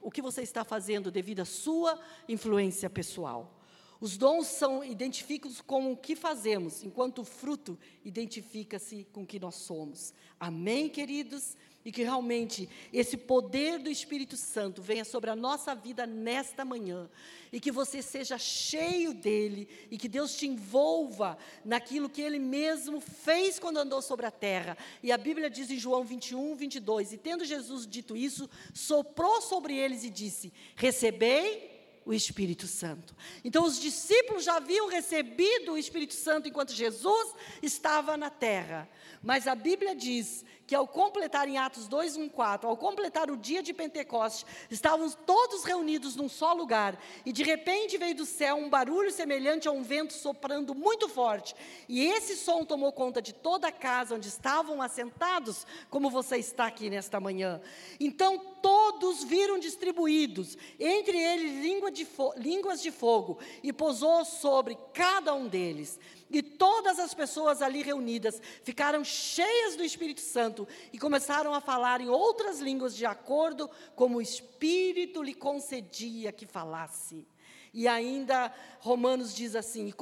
o 0.00 0.10
que 0.10 0.22
você 0.22 0.42
está 0.42 0.64
fazendo 0.64 1.10
devido 1.10 1.40
à 1.40 1.44
sua 1.44 1.98
influência 2.28 2.90
pessoal. 2.90 3.56
Os 4.00 4.18
dons 4.18 4.46
são 4.46 4.84
identificados 4.84 5.60
com 5.62 5.92
o 5.92 5.96
que 5.96 6.14
fazemos, 6.14 6.82
enquanto 6.82 7.20
o 7.20 7.24
fruto 7.24 7.78
identifica-se 8.04 9.04
com 9.12 9.22
o 9.22 9.26
que 9.26 9.40
nós 9.40 9.54
somos. 9.54 10.12
Amém, 10.38 10.88
queridos? 10.88 11.56
E 11.86 11.92
que 11.92 12.02
realmente 12.02 12.68
esse 12.92 13.16
poder 13.16 13.78
do 13.78 13.88
Espírito 13.88 14.36
Santo 14.36 14.82
venha 14.82 15.04
sobre 15.04 15.30
a 15.30 15.36
nossa 15.36 15.72
vida 15.72 16.04
nesta 16.04 16.64
manhã 16.64 17.08
e 17.52 17.60
que 17.60 17.70
você 17.70 18.02
seja 18.02 18.36
cheio 18.36 19.14
dele 19.14 19.68
e 19.88 19.96
que 19.96 20.08
Deus 20.08 20.34
te 20.34 20.48
envolva 20.48 21.38
naquilo 21.64 22.10
que 22.10 22.20
ele 22.20 22.40
mesmo 22.40 23.00
fez 23.00 23.60
quando 23.60 23.76
andou 23.76 24.02
sobre 24.02 24.26
a 24.26 24.32
terra. 24.32 24.76
E 25.00 25.12
a 25.12 25.16
Bíblia 25.16 25.48
diz 25.48 25.70
em 25.70 25.78
João 25.78 26.02
21, 26.02 26.56
22: 26.56 27.12
E 27.12 27.18
tendo 27.18 27.44
Jesus 27.44 27.86
dito 27.86 28.16
isso, 28.16 28.50
soprou 28.74 29.40
sobre 29.40 29.78
eles 29.78 30.02
e 30.02 30.10
disse: 30.10 30.52
Recebei 30.74 31.76
o 32.04 32.12
Espírito 32.12 32.66
Santo. 32.68 33.16
Então, 33.44 33.64
os 33.64 33.80
discípulos 33.80 34.44
já 34.44 34.56
haviam 34.56 34.88
recebido 34.88 35.72
o 35.72 35.78
Espírito 35.78 36.14
Santo 36.14 36.48
enquanto 36.48 36.72
Jesus 36.72 37.34
estava 37.60 38.16
na 38.16 38.30
terra. 38.30 38.88
Mas 39.20 39.48
a 39.48 39.56
Bíblia 39.56 39.94
diz 39.94 40.44
que 40.66 40.74
ao 40.74 40.86
completar 40.86 41.48
em 41.48 41.58
Atos 41.58 41.86
2, 41.86 42.16
1, 42.16 42.28
4, 42.28 42.68
ao 42.68 42.76
completar 42.76 43.30
o 43.30 43.36
dia 43.36 43.62
de 43.62 43.72
Pentecostes, 43.72 44.44
estavam 44.70 45.08
todos 45.10 45.64
reunidos 45.64 46.16
num 46.16 46.28
só 46.28 46.52
lugar, 46.52 46.98
e 47.24 47.32
de 47.32 47.42
repente 47.42 47.96
veio 47.96 48.14
do 48.14 48.26
céu 48.26 48.56
um 48.56 48.68
barulho 48.68 49.12
semelhante 49.12 49.68
a 49.68 49.72
um 49.72 49.82
vento 49.82 50.12
soprando 50.12 50.74
muito 50.74 51.08
forte, 51.08 51.54
e 51.88 52.04
esse 52.04 52.36
som 52.36 52.64
tomou 52.64 52.92
conta 52.92 53.22
de 53.22 53.32
toda 53.32 53.68
a 53.68 53.72
casa 53.72 54.14
onde 54.14 54.28
estavam 54.28 54.82
assentados, 54.82 55.66
como 55.88 56.10
você 56.10 56.36
está 56.38 56.66
aqui 56.66 56.90
nesta 56.90 57.20
manhã. 57.20 57.60
Então 58.00 58.38
todos 58.60 59.22
viram 59.22 59.58
distribuídos, 59.58 60.58
entre 60.80 61.16
eles 61.16 61.62
língua 61.62 61.90
de 61.90 62.06
línguas 62.36 62.82
de 62.82 62.90
fogo, 62.90 63.38
e 63.62 63.72
pousou 63.72 64.24
sobre 64.24 64.76
cada 64.92 65.32
um 65.34 65.46
deles. 65.46 65.98
E 66.30 66.42
todas 66.42 66.98
as 66.98 67.14
pessoas 67.14 67.62
ali 67.62 67.82
reunidas 67.82 68.42
ficaram 68.62 69.04
cheias 69.04 69.76
do 69.76 69.84
Espírito 69.84 70.20
Santo 70.20 70.66
e 70.92 70.98
começaram 70.98 71.54
a 71.54 71.60
falar 71.60 72.00
em 72.00 72.08
outras 72.08 72.60
línguas 72.60 72.96
de 72.96 73.06
acordo 73.06 73.70
como 73.94 74.18
o 74.18 74.22
Espírito 74.22 75.22
lhe 75.22 75.34
concedia 75.34 76.32
que 76.32 76.46
falasse. 76.46 77.26
E 77.72 77.86
ainda 77.86 78.50
Romanos 78.80 79.34
diz 79.34 79.54
assim, 79.54 79.92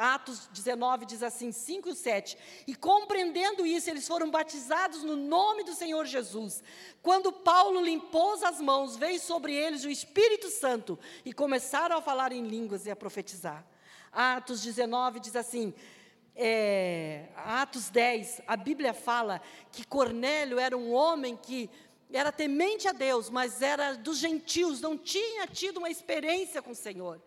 Atos 0.00 0.48
19 0.50 1.04
diz 1.04 1.22
assim, 1.22 1.52
5 1.52 1.90
e 1.90 1.94
7. 1.94 2.38
E 2.66 2.74
compreendendo 2.74 3.66
isso, 3.66 3.90
eles 3.90 4.08
foram 4.08 4.30
batizados 4.30 5.04
no 5.04 5.14
nome 5.14 5.62
do 5.62 5.74
Senhor 5.74 6.06
Jesus. 6.06 6.64
Quando 7.02 7.30
Paulo 7.30 7.82
limpou 7.82 8.42
as 8.44 8.62
mãos, 8.62 8.96
veio 8.96 9.20
sobre 9.20 9.54
eles 9.54 9.84
o 9.84 9.90
Espírito 9.90 10.48
Santo 10.48 10.98
e 11.22 11.34
começaram 11.34 11.98
a 11.98 12.00
falar 12.00 12.32
em 12.32 12.46
línguas 12.46 12.86
e 12.86 12.90
a 12.90 12.96
profetizar. 12.96 13.62
Atos 14.12 14.62
19 14.62 15.20
diz 15.20 15.34
assim, 15.34 15.72
é, 16.36 17.28
Atos 17.36 17.88
10, 17.88 18.42
a 18.46 18.56
Bíblia 18.56 18.92
fala 18.92 19.40
que 19.70 19.86
Cornélio 19.86 20.58
era 20.58 20.76
um 20.76 20.92
homem 20.92 21.36
que 21.36 21.70
era 22.12 22.30
temente 22.30 22.86
a 22.86 22.92
Deus, 22.92 23.30
mas 23.30 23.62
era 23.62 23.94
dos 23.94 24.18
gentios, 24.18 24.80
não 24.80 24.98
tinha 24.98 25.46
tido 25.46 25.78
uma 25.78 25.90
experiência 25.90 26.60
com 26.60 26.72
o 26.72 26.76
Senhor. 26.76 27.20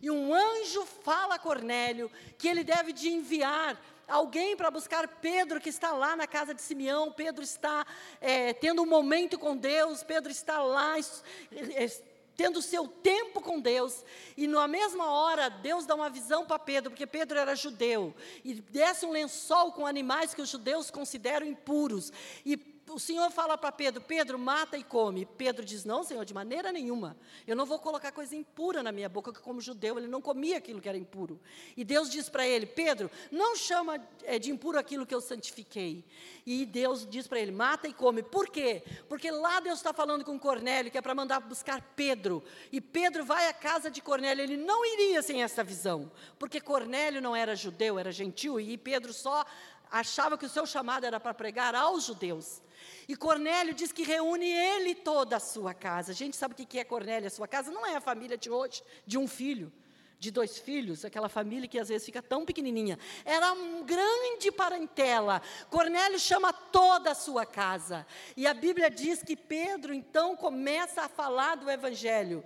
E 0.00 0.10
um 0.10 0.34
anjo 0.34 0.84
fala 0.84 1.36
a 1.36 1.38
Cornélio 1.38 2.10
que 2.36 2.48
ele 2.48 2.64
deve 2.64 2.92
de 2.92 3.08
enviar 3.08 3.80
alguém 4.08 4.56
para 4.56 4.70
buscar 4.70 5.06
Pedro, 5.06 5.60
que 5.60 5.68
está 5.68 5.92
lá 5.92 6.16
na 6.16 6.26
casa 6.26 6.52
de 6.52 6.60
Simeão. 6.60 7.12
Pedro 7.12 7.44
está 7.44 7.86
é, 8.20 8.52
tendo 8.52 8.82
um 8.82 8.86
momento 8.86 9.38
com 9.38 9.56
Deus, 9.56 10.02
Pedro 10.02 10.32
está 10.32 10.60
lá 10.60 10.98
é, 10.98 12.02
tendo 12.36 12.62
seu 12.62 12.88
tempo 12.88 13.40
com 13.40 13.60
Deus, 13.60 14.04
e 14.36 14.46
na 14.46 14.66
mesma 14.66 15.10
hora 15.10 15.48
Deus 15.48 15.86
dá 15.86 15.94
uma 15.94 16.10
visão 16.10 16.46
para 16.46 16.58
Pedro, 16.58 16.90
porque 16.90 17.06
Pedro 17.06 17.38
era 17.38 17.54
judeu, 17.54 18.14
e 18.44 18.54
desce 18.54 19.04
um 19.04 19.10
lençol 19.10 19.72
com 19.72 19.86
animais 19.86 20.34
que 20.34 20.42
os 20.42 20.48
judeus 20.48 20.90
consideram 20.90 21.46
impuros, 21.46 22.12
e 22.44 22.71
o 22.94 22.98
Senhor 22.98 23.30
fala 23.30 23.56
para 23.56 23.72
Pedro: 23.72 24.00
Pedro, 24.00 24.38
mata 24.38 24.76
e 24.76 24.84
come. 24.84 25.26
Pedro 25.26 25.64
diz: 25.64 25.84
Não, 25.84 26.04
Senhor, 26.04 26.24
de 26.24 26.34
maneira 26.34 26.72
nenhuma. 26.72 27.16
Eu 27.46 27.56
não 27.56 27.64
vou 27.64 27.78
colocar 27.78 28.12
coisa 28.12 28.36
impura 28.36 28.82
na 28.82 28.92
minha 28.92 29.08
boca, 29.08 29.32
porque 29.32 29.44
como 29.44 29.60
judeu 29.60 29.98
ele 29.98 30.06
não 30.06 30.20
comia 30.20 30.58
aquilo 30.58 30.80
que 30.80 30.88
era 30.88 30.98
impuro. 30.98 31.40
E 31.76 31.84
Deus 31.84 32.10
diz 32.10 32.28
para 32.28 32.46
ele: 32.46 32.66
Pedro, 32.66 33.10
não 33.30 33.56
chama 33.56 34.00
é, 34.24 34.38
de 34.38 34.50
impuro 34.50 34.78
aquilo 34.78 35.06
que 35.06 35.14
eu 35.14 35.20
santifiquei. 35.20 36.04
E 36.44 36.66
Deus 36.66 37.06
diz 37.08 37.26
para 37.26 37.40
ele: 37.40 37.52
Mata 37.52 37.88
e 37.88 37.92
come. 37.92 38.22
Por 38.22 38.48
quê? 38.48 38.82
Porque 39.08 39.30
lá 39.30 39.60
Deus 39.60 39.78
está 39.78 39.92
falando 39.92 40.24
com 40.24 40.38
Cornélio, 40.38 40.90
que 40.90 40.98
é 40.98 41.02
para 41.02 41.14
mandar 41.14 41.40
buscar 41.40 41.80
Pedro. 41.96 42.42
E 42.70 42.80
Pedro 42.80 43.24
vai 43.24 43.48
à 43.48 43.52
casa 43.52 43.90
de 43.90 44.00
Cornélio. 44.00 44.42
Ele 44.42 44.56
não 44.56 44.84
iria 44.84 45.22
sem 45.22 45.42
essa 45.42 45.64
visão, 45.64 46.10
porque 46.38 46.60
Cornélio 46.60 47.20
não 47.20 47.34
era 47.34 47.56
judeu, 47.56 47.98
era 47.98 48.12
gentil, 48.12 48.60
e 48.60 48.76
Pedro 48.76 49.12
só 49.12 49.44
achava 49.92 50.38
que 50.38 50.46
o 50.46 50.48
seu 50.48 50.66
chamado 50.66 51.04
era 51.04 51.20
para 51.20 51.34
pregar 51.34 51.74
aos 51.74 52.04
judeus. 52.04 52.62
E 53.08 53.16
Cornélio 53.16 53.74
diz 53.74 53.92
que 53.92 54.02
reúne 54.02 54.46
ele 54.46 54.94
toda 54.94 55.36
a 55.36 55.40
sua 55.40 55.74
casa. 55.74 56.12
A 56.12 56.14
gente 56.14 56.36
sabe 56.36 56.54
o 56.54 56.66
que 56.66 56.78
é 56.78 56.84
Cornélio, 56.84 57.26
a 57.26 57.30
sua 57.30 57.48
casa 57.48 57.70
não 57.70 57.86
é 57.86 57.96
a 57.96 58.00
família 58.00 58.36
de 58.36 58.50
hoje, 58.50 58.82
de 59.06 59.18
um 59.18 59.26
filho, 59.26 59.72
de 60.18 60.30
dois 60.30 60.56
filhos, 60.58 61.04
aquela 61.04 61.28
família 61.28 61.68
que 61.68 61.78
às 61.78 61.88
vezes 61.88 62.06
fica 62.06 62.22
tão 62.22 62.44
pequenininha. 62.44 62.98
Era 63.24 63.52
uma 63.52 63.82
grande 63.82 64.52
parentela. 64.52 65.42
Cornélio 65.68 66.18
chama 66.18 66.52
toda 66.52 67.10
a 67.10 67.14
sua 67.14 67.44
casa. 67.44 68.06
E 68.36 68.46
a 68.46 68.54
Bíblia 68.54 68.88
diz 68.88 69.22
que 69.22 69.34
Pedro 69.34 69.92
então 69.92 70.36
começa 70.36 71.02
a 71.02 71.08
falar 71.08 71.56
do 71.56 71.68
evangelho 71.68 72.44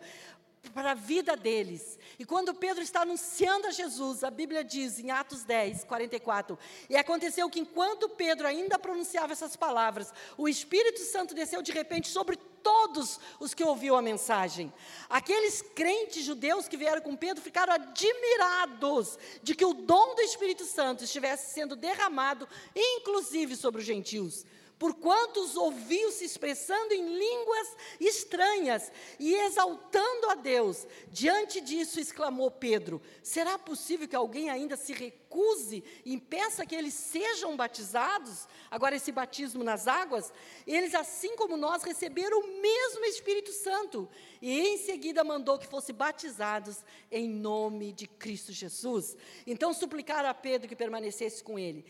para 0.70 0.93
a 0.93 0.94
vida 0.94 1.36
deles. 1.36 1.98
E 2.18 2.24
quando 2.24 2.55
Pedro 2.55 2.82
está 2.82 3.02
anunciando 3.02 3.66
a 3.66 3.70
Jesus, 3.70 4.24
a 4.24 4.30
Bíblia 4.30 4.64
diz 4.64 4.98
em 4.98 5.10
Atos 5.10 5.44
10, 5.44 5.84
44, 5.84 6.59
e 6.88 6.97
aconteceu 6.97 7.48
que 7.51 7.60
enquanto 7.60 8.09
Pedro 8.09 8.47
ainda 8.47 8.78
pronunciava 8.78 9.32
essas 9.32 9.56
palavras, 9.56 10.12
o 10.36 10.48
Espírito 10.48 11.01
Santo 11.01 11.34
desceu 11.34 11.62
de 11.62 11.72
repente 11.72 12.09
sobre 12.09 12.36
todos 12.36 13.20
os 13.38 13.55
que 13.55 13.62
ouviam 13.62 13.97
a 13.97 14.02
mensagem. 14.02 14.72
Aqueles 15.09 15.62
crentes 15.62 16.24
judeus 16.24 16.66
que 16.66 16.76
vieram 16.76 17.01
com 17.01 17.14
Pedro 17.14 17.40
ficaram 17.40 17.72
admirados 17.72 19.18
de 19.43 19.55
que 19.55 19.64
o 19.64 19.72
dom 19.72 20.16
do 20.16 20.22
Espírito 20.22 20.64
Santo 20.64 21.05
estivesse 21.05 21.55
sendo 21.55 21.76
derramado, 21.76 22.48
inclusive 22.74 23.55
sobre 23.55 23.80
os 23.80 23.86
gentios 23.86 24.44
Porquanto 24.78 25.40
os 25.40 25.57
ouviu 25.57 26.12
se 26.12 26.27
expressando 26.27 26.93
em 26.93 27.19
línguas 27.19 27.77
estranhas 27.98 28.93
e 29.19 29.35
exaltando 29.35 30.28
a 30.28 30.35
Deus. 30.35 30.86
Diante 31.09 31.62
disso, 31.62 31.98
exclamou 31.98 32.51
Pedro: 32.51 33.01
Será 33.23 33.59
possível 33.59 34.07
que 34.07 34.15
alguém 34.15 34.51
ainda 34.51 34.77
se 34.77 34.93
recuse 34.93 35.82
e 36.05 36.12
impeça 36.12 36.66
que 36.66 36.74
eles 36.74 36.93
sejam 36.93 37.57
batizados? 37.57 38.47
Agora, 38.70 38.97
esse 38.97 39.11
batismo 39.11 39.65
nas 39.65 39.89
águas, 39.89 40.31
eles, 40.66 40.94
assim 40.94 41.35
como 41.36 41.57
nós, 41.57 41.82
receberam 41.82 42.39
o 42.39 42.61
mesmo 42.61 43.07
Espírito 43.07 43.53
Santo. 43.53 44.07
E 44.43 44.61
em 44.61 44.77
seguida 44.77 45.24
mandou 45.24 45.59
que 45.59 45.66
fossem 45.66 45.94
batizados 45.94 46.85
em 47.11 47.27
nome 47.27 47.94
de 47.94 48.07
Cristo 48.07 48.53
Jesus. 48.53 49.16
Então, 49.47 49.73
suplicaram 49.73 50.28
a 50.28 50.35
Pedro 50.35 50.69
que 50.69 50.77
permanecesse 50.77 51.43
com 51.43 51.59
ele. 51.59 51.82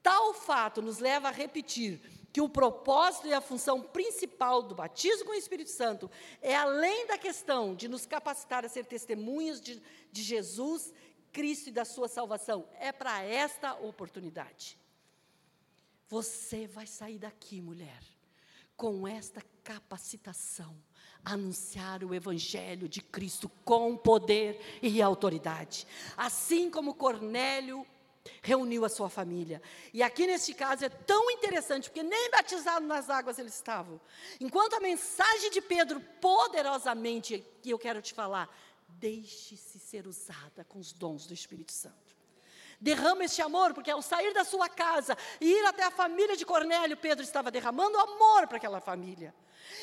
Tal 0.00 0.32
fato 0.32 0.80
nos 0.80 1.00
leva 1.00 1.28
a 1.28 1.32
repetir 1.32 2.00
que 2.38 2.42
o 2.42 2.48
propósito 2.48 3.26
e 3.26 3.34
a 3.34 3.40
função 3.40 3.82
principal 3.82 4.62
do 4.62 4.72
batismo 4.72 5.24
com 5.24 5.32
o 5.32 5.34
Espírito 5.34 5.70
Santo 5.70 6.08
é 6.40 6.54
além 6.54 7.04
da 7.08 7.18
questão 7.18 7.74
de 7.74 7.88
nos 7.88 8.06
capacitar 8.06 8.64
a 8.64 8.68
ser 8.68 8.86
testemunhas 8.86 9.60
de, 9.60 9.82
de 10.12 10.22
Jesus, 10.22 10.94
Cristo 11.32 11.70
e 11.70 11.72
da 11.72 11.84
sua 11.84 12.06
salvação, 12.06 12.68
é 12.78 12.92
para 12.92 13.24
esta 13.24 13.74
oportunidade. 13.74 14.78
Você 16.06 16.68
vai 16.68 16.86
sair 16.86 17.18
daqui, 17.18 17.60
mulher, 17.60 18.04
com 18.76 19.08
esta 19.08 19.42
capacitação, 19.64 20.80
anunciar 21.24 22.04
o 22.04 22.14
Evangelho 22.14 22.88
de 22.88 23.02
Cristo 23.02 23.50
com 23.64 23.96
poder 23.96 24.60
e 24.80 25.02
autoridade. 25.02 25.88
Assim 26.16 26.70
como 26.70 26.94
Cornélio 26.94 27.84
reuniu 28.42 28.84
a 28.84 28.88
sua 28.88 29.08
família. 29.08 29.62
E 29.92 30.02
aqui 30.02 30.26
neste 30.26 30.54
caso 30.54 30.84
é 30.84 30.88
tão 30.88 31.30
interessante, 31.30 31.88
porque 31.88 32.02
nem 32.02 32.30
batizado 32.30 32.86
nas 32.86 33.08
águas 33.08 33.38
eles 33.38 33.54
estavam. 33.54 34.00
Enquanto 34.40 34.74
a 34.74 34.80
mensagem 34.80 35.50
de 35.50 35.60
Pedro, 35.60 36.00
poderosamente, 36.20 37.44
que 37.62 37.70
eu 37.70 37.78
quero 37.78 38.00
te 38.02 38.14
falar, 38.14 38.48
deixe-se 38.88 39.78
ser 39.78 40.06
usada 40.06 40.64
com 40.64 40.78
os 40.78 40.92
dons 40.92 41.26
do 41.26 41.34
Espírito 41.34 41.72
Santo. 41.72 42.16
Derrama 42.80 43.24
este 43.24 43.42
amor, 43.42 43.74
porque 43.74 43.90
ao 43.90 44.00
sair 44.00 44.32
da 44.32 44.44
sua 44.44 44.68
casa 44.68 45.16
e 45.40 45.46
ir 45.46 45.66
até 45.66 45.82
a 45.82 45.90
família 45.90 46.36
de 46.36 46.46
Cornélio, 46.46 46.96
Pedro 46.96 47.24
estava 47.24 47.50
derramando 47.50 47.98
amor 47.98 48.46
para 48.46 48.56
aquela 48.56 48.80
família 48.80 49.34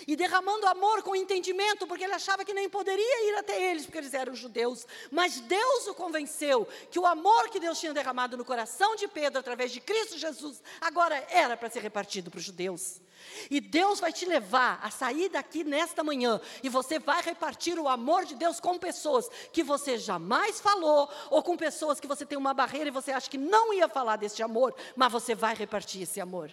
e 0.07 0.15
derramando 0.15 0.67
amor 0.67 1.01
com 1.03 1.15
entendimento, 1.15 1.87
porque 1.87 2.03
ele 2.03 2.13
achava 2.13 2.45
que 2.45 2.53
nem 2.53 2.69
poderia 2.69 3.29
ir 3.29 3.35
até 3.35 3.71
eles, 3.71 3.85
porque 3.85 3.97
eles 3.97 4.13
eram 4.13 4.35
judeus. 4.35 4.85
Mas 5.11 5.39
Deus 5.39 5.87
o 5.87 5.93
convenceu 5.93 6.67
que 6.89 6.99
o 6.99 7.05
amor 7.05 7.49
que 7.49 7.59
Deus 7.59 7.79
tinha 7.79 7.93
derramado 7.93 8.37
no 8.37 8.45
coração 8.45 8.95
de 8.95 9.07
Pedro 9.07 9.39
através 9.39 9.71
de 9.71 9.79
Cristo 9.79 10.17
Jesus 10.17 10.61
agora 10.81 11.25
era 11.29 11.55
para 11.57 11.69
ser 11.69 11.81
repartido 11.81 12.29
para 12.29 12.37
os 12.37 12.43
judeus. 12.43 13.01
E 13.49 13.59
Deus 13.59 13.99
vai 13.99 14.13
te 14.13 14.25
levar 14.25 14.79
a 14.83 14.89
sair 14.89 15.29
daqui 15.29 15.63
nesta 15.63 16.03
manhã 16.03 16.39
e 16.61 16.69
você 16.69 16.99
vai 16.99 17.21
repartir 17.21 17.79
o 17.79 17.87
amor 17.87 18.25
de 18.25 18.35
Deus 18.35 18.59
com 18.59 18.77
pessoas 18.77 19.29
que 19.51 19.63
você 19.63 19.97
jamais 19.97 20.59
falou 20.59 21.09
ou 21.29 21.41
com 21.41 21.57
pessoas 21.57 21.99
que 21.99 22.07
você 22.07 22.25
tem 22.25 22.37
uma 22.37 22.53
barreira 22.53 22.89
e 22.89 22.91
você 22.91 23.11
acha 23.11 23.29
que 23.29 23.37
não 23.37 23.73
ia 23.73 23.87
falar 23.87 24.17
desse 24.17 24.43
amor, 24.43 24.75
mas 24.95 25.11
você 25.11 25.33
vai 25.33 25.55
repartir 25.55 26.03
esse 26.03 26.21
amor. 26.21 26.51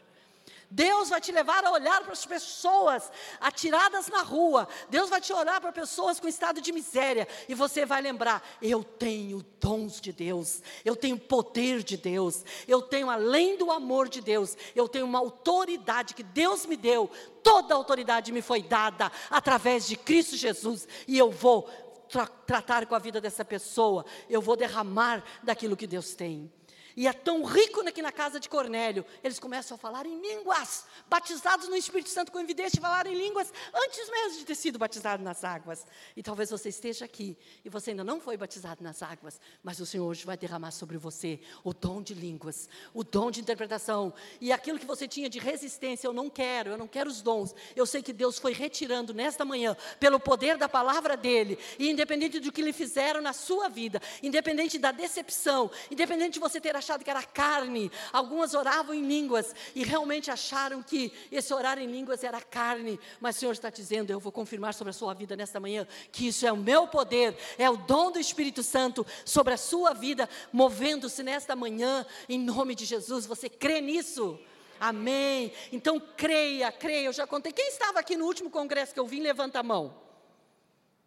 Deus 0.75 1.11
vai 1.11 1.21
te 1.21 1.31
levar 1.31 1.63
a 1.67 1.71
olhar 1.71 2.03
para 2.03 2.15
as 2.15 2.25
pessoas 2.25 3.13
atiradas 3.39 4.09
na 4.09 4.23
rua. 4.23 4.67
Deus 4.89 5.11
vai 5.11 5.21
te 5.21 5.31
olhar 5.31 5.61
para 5.61 5.71
pessoas 5.71 6.19
com 6.19 6.27
estado 6.27 6.63
de 6.63 6.73
miséria. 6.73 7.29
E 7.47 7.55
você 7.55 7.85
vai 7.85 8.01
lembrar: 8.01 8.43
eu 8.63 8.83
tenho 8.83 9.45
dons 9.61 10.01
de 10.01 10.13
Deus, 10.13 10.63
eu 10.83 10.97
tenho 10.97 11.19
poder 11.19 11.83
de 11.83 11.99
Deus, 11.99 12.43
eu 12.67 12.81
tenho 12.81 13.11
além 13.11 13.59
do 13.59 13.71
amor 13.71 14.09
de 14.09 14.23
Deus, 14.23 14.57
eu 14.75 14.89
tenho 14.89 15.05
uma 15.05 15.19
autoridade 15.19 16.15
que 16.15 16.23
Deus 16.23 16.65
me 16.65 16.77
deu. 16.77 17.11
Toda 17.43 17.75
a 17.75 17.77
autoridade 17.77 18.33
me 18.33 18.41
foi 18.41 18.63
dada 18.63 19.13
através 19.29 19.87
de 19.87 19.95
Cristo 19.95 20.37
Jesus. 20.37 20.89
E 21.07 21.19
eu 21.19 21.31
vou 21.31 21.69
tra 22.09 22.27
tratar 22.27 22.87
com 22.87 22.95
a 22.95 22.99
vida 22.99 23.21
dessa 23.21 23.45
pessoa, 23.45 24.07
eu 24.29 24.41
vou 24.41 24.57
derramar 24.57 25.23
daquilo 25.43 25.77
que 25.77 25.87
Deus 25.87 26.15
tem. 26.15 26.51
E 26.97 27.07
é 27.07 27.13
tão 27.13 27.45
rico 27.45 27.83
aqui 27.93 28.03
na 28.03 28.11
casa 28.11 28.41
de 28.41 28.49
Cornélio, 28.49 29.05
eles 29.23 29.39
começam 29.39 29.75
a 29.75 29.79
falar 29.79 30.07
em 30.07 30.21
línguas, 30.21 30.85
batizados 31.09 31.69
no 31.69 31.77
Espírito 31.77 32.11
Santo 32.11 32.33
com 32.33 32.41
evidência 32.41 32.73
de 32.73 32.81
falar 32.81 33.07
em 33.07 33.15
línguas, 33.15 33.53
antes 33.73 34.11
mesmo 34.11 34.39
de 34.39 34.45
ter 34.45 34.55
sido 34.55 34.79
batizado 34.79 35.23
nas 35.23 35.45
águas. 35.45 35.87
E 36.17 36.23
talvez 36.23 36.51
você 36.51 36.71
esteja 36.71 37.05
aqui 37.05 37.37
e 37.65 37.69
você 37.69 37.91
ainda 37.91 38.03
não 38.03 38.21
foi 38.21 38.37
batizado 38.37 38.83
nas 38.83 39.03
águas, 39.03 39.41
mas 39.63 39.79
o 39.81 39.87
Senhor 39.87 40.07
hoje 40.07 40.25
vai 40.25 40.37
derramar 40.37 40.71
sobre 40.71 40.97
você 40.97 41.41
o 41.63 41.73
dom 41.73 42.03
de 42.03 42.15
línguas, 42.15 42.69
o 42.95 43.05
dom 43.05 43.31
de 43.31 43.41
interpretação. 43.41 44.13
E 44.41 44.53
aquilo 44.53 44.79
que 44.79 44.87
você 44.87 45.07
tinha 45.07 45.29
de 45.29 45.39
resistência, 45.39 46.07
eu 46.07 46.13
não 46.13 46.31
quero, 46.31 46.71
eu 46.71 46.79
não 46.79 46.89
quero 46.89 47.11
os 47.11 47.21
dons. 47.21 47.55
Eu 47.77 47.87
sei 47.87 48.03
que 48.03 48.13
Deus 48.13 48.39
foi 48.39 48.53
retirando 48.53 49.13
nesta 49.13 49.45
manhã, 49.45 49.77
pelo 50.01 50.19
poder 50.19 50.57
da 50.57 50.69
palavra 50.69 51.17
dEle, 51.17 51.59
e 51.79 51.91
independente 51.91 52.41
do 52.41 52.51
que 52.51 52.63
lhe 52.63 52.73
fizeram 52.73 53.21
na 53.21 53.33
sua 53.33 53.69
vida, 53.69 54.01
independente 54.23 54.79
da 54.79 54.93
decepção, 54.93 55.71
independente 55.91 56.35
de 56.35 56.41
você 56.41 56.61
ter 56.61 56.75
achado 56.83 57.05
que 57.05 57.11
era 57.11 57.23
carne. 57.23 57.91
Algumas 58.13 58.55
oravam 58.55 58.95
em 58.95 59.07
línguas 59.07 59.55
e 59.75 59.85
realmente 59.85 60.31
acharam 60.31 60.83
que 60.83 61.13
esse 61.31 61.55
orar 61.55 61.79
em 61.79 61.87
línguas 61.87 62.23
era 62.25 62.41
carne. 62.41 62.99
Mas 63.21 63.37
o 63.37 63.41
Senhor 63.41 63.53
está 63.53 63.71
dizendo: 63.71 64.11
Eu 64.11 64.21
vou 64.21 64.33
confirmar 64.33 64.75
sobre 64.75 64.91
a 64.91 64.95
sua 64.95 65.15
vida 65.15 65.37
nesta 65.37 65.59
manhã 65.59 65.87
que 66.11 66.29
isso 66.29 66.47
é 66.47 66.53
o 66.53 66.57
meu 66.57 66.87
poder, 66.87 67.37
é 67.57 67.71
o 67.71 67.77
dom 67.77 68.11
do 68.11 68.19
Espírito 68.19 68.63
Santo 68.63 69.07
sobre 69.25 69.55
a 69.55 69.57
sua 69.57 69.95
vida, 69.95 70.29
movendo-se 70.53 71.23
nesta 71.23 71.57
manhã, 71.57 72.05
em 72.29 72.39
nome 72.39 72.75
de 72.75 72.85
Jesus. 72.85 73.25
Você 73.27 73.49
crê 73.49 73.81
nisso? 73.81 74.39
Amém. 74.79 75.53
Então 75.71 76.01
creia, 76.01 76.73
creia. 76.73 77.07
Eu 77.07 77.13
já 77.13 77.27
contei. 77.27 77.53
Quem 77.53 77.69
estava 77.69 78.01
aqui 78.01 78.17
no 78.17 78.27
último 78.27 78.51
congresso 78.51 78.93
que 78.93 78.99
eu 78.99 79.07
vim, 79.07 79.21
levanta 79.21 79.61
a 79.61 79.63
mão. 79.63 79.97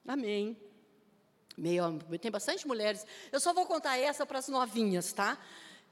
Amém. 0.07 0.57
Meio, 1.57 1.99
tem 2.21 2.31
bastante 2.31 2.67
mulheres. 2.67 3.05
Eu 3.31 3.39
só 3.39 3.53
vou 3.53 3.65
contar 3.65 3.97
essa 3.97 4.25
para 4.25 4.39
as 4.39 4.47
novinhas, 4.47 5.13
tá? 5.13 5.37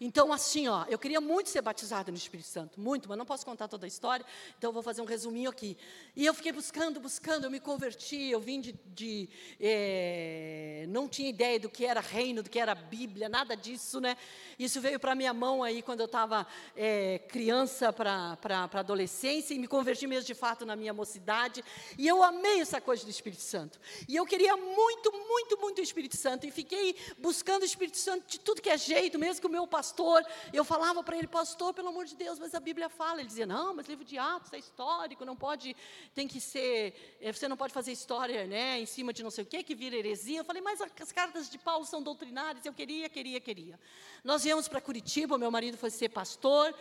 Então, 0.06 0.34
assim, 0.34 0.68
ó, 0.68 0.84
eu 0.90 1.00
queria 1.00 1.22
muito 1.22 1.50
ser 1.50 1.62
batizada 1.62 2.12
no 2.12 2.18
Espírito 2.18 2.50
Santo, 2.50 2.78
muito, 2.78 3.08
mas 3.08 3.18
não 3.18 3.26
posso 3.26 3.46
contar 3.46 3.70
toda 3.70 3.86
a 3.86 3.88
história, 3.88 4.26
então 4.58 4.68
eu 4.68 4.74
vou 4.74 4.84
fazer 4.84 5.02
um 5.02 5.06
resuminho 5.06 5.50
aqui. 5.50 5.78
E 6.14 6.26
eu 6.26 6.34
fiquei 6.34 6.52
buscando, 6.52 7.00
buscando, 7.00 7.46
eu 7.46 7.50
me 7.50 7.62
converti, 7.62 8.30
eu 8.30 8.42
vim 8.42 8.60
de. 8.60 8.74
de 8.88 9.30
é, 9.62 10.86
não 10.90 11.08
tinha 11.08 11.30
ideia 11.30 11.58
do 11.58 11.70
que 11.70 11.86
era 11.86 12.02
reino, 12.02 12.44
do 12.44 12.50
que 12.50 12.60
era 12.60 12.76
Bíblia, 12.76 13.30
nada 13.30 13.56
disso, 13.56 14.02
né? 14.02 14.18
Isso 14.60 14.82
veio 14.82 15.00
para 15.00 15.16
minha 15.16 15.34
mão 15.34 15.64
aí 15.64 15.82
quando 15.82 16.02
eu 16.02 16.06
estava 16.06 16.46
é, 16.76 17.20
criança 17.30 17.94
para 17.94 18.38
adolescência, 18.74 19.54
e 19.54 19.58
me 19.58 19.68
converti 19.70 20.06
mesmo 20.06 20.28
de 20.28 20.36
fato 20.36 20.66
na 20.66 20.76
minha 20.76 20.94
mocidade, 20.94 21.64
e 21.98 22.06
eu 22.06 22.22
amei 22.22 22.60
essa 22.60 22.82
coisa 22.82 23.06
do 23.06 23.10
Espírito 23.10 23.42
Santo. 23.42 23.80
E 24.06 24.18
eu 24.18 24.26
queria 24.26 24.58
muito, 24.58 25.14
muito, 25.14 25.58
muito 25.62 25.80
o 25.80 25.82
Espírito 25.82 26.18
Santo, 26.18 26.46
e 26.46 26.52
fiquei 26.52 26.94
buscando 27.18 27.62
o 27.62 27.66
Espírito 27.66 27.98
Santo 27.98 28.28
de 28.28 28.38
tudo 28.38 28.62
que 28.62 28.70
é 28.70 28.78
jeito, 28.78 29.18
mesmo 29.18 29.40
que 29.40 29.48
o 29.48 29.50
meu 29.50 29.66
pastor 29.66 29.93
pastor, 29.94 30.26
eu 30.52 30.64
falava 30.64 31.03
para 31.03 31.15
ele, 31.15 31.28
pastor, 31.28 31.72
pelo 31.74 31.90
amor 31.90 32.06
de 32.06 32.15
Deus, 32.15 32.40
mas 32.40 32.56
a 32.56 32.60
Bíblia 32.60 32.90
fala. 32.90 33.20
Ele 33.20 33.28
dizia, 33.28 33.45
não, 33.45 33.76
mas 33.76 33.88
livro 33.88 34.03
de 34.03 34.18
Atos 34.18 34.52
é 34.52 34.57
histórico, 34.57 35.24
não 35.24 35.36
pode, 35.36 35.76
tem 36.15 36.28
que 36.28 36.41
ser, 36.41 37.18
eh, 37.22 37.32
você 37.32 37.48
não 37.48 37.56
pode 37.56 37.72
fazer 37.72 37.91
história 37.91 38.48
né, 38.48 38.80
em 38.80 38.86
cima 38.88 39.14
de 39.14 39.22
não 39.22 39.30
sei 39.30 39.44
o 39.44 39.48
que, 39.48 39.61
que 39.61 39.76
vira 39.76 39.95
heresia. 39.95 40.40
Eu 40.40 40.44
falei, 40.44 40.61
mas 40.61 40.82
as 40.82 41.11
cartas 41.11 41.49
de 41.49 41.60
Paulo 41.60 41.86
são 41.86 42.02
doutrinárias. 42.02 42.65
Eu 42.65 42.74
queria, 42.74 43.07
queria, 43.07 43.40
queria. 43.40 43.80
Nós 44.24 44.44
viemos 44.44 44.68
para 44.68 44.82
Curitiba, 44.82 45.38
meu 45.38 45.52
marido 45.52 45.78
foi 45.78 45.91
ser 45.91 46.10
pastor. 46.10 46.74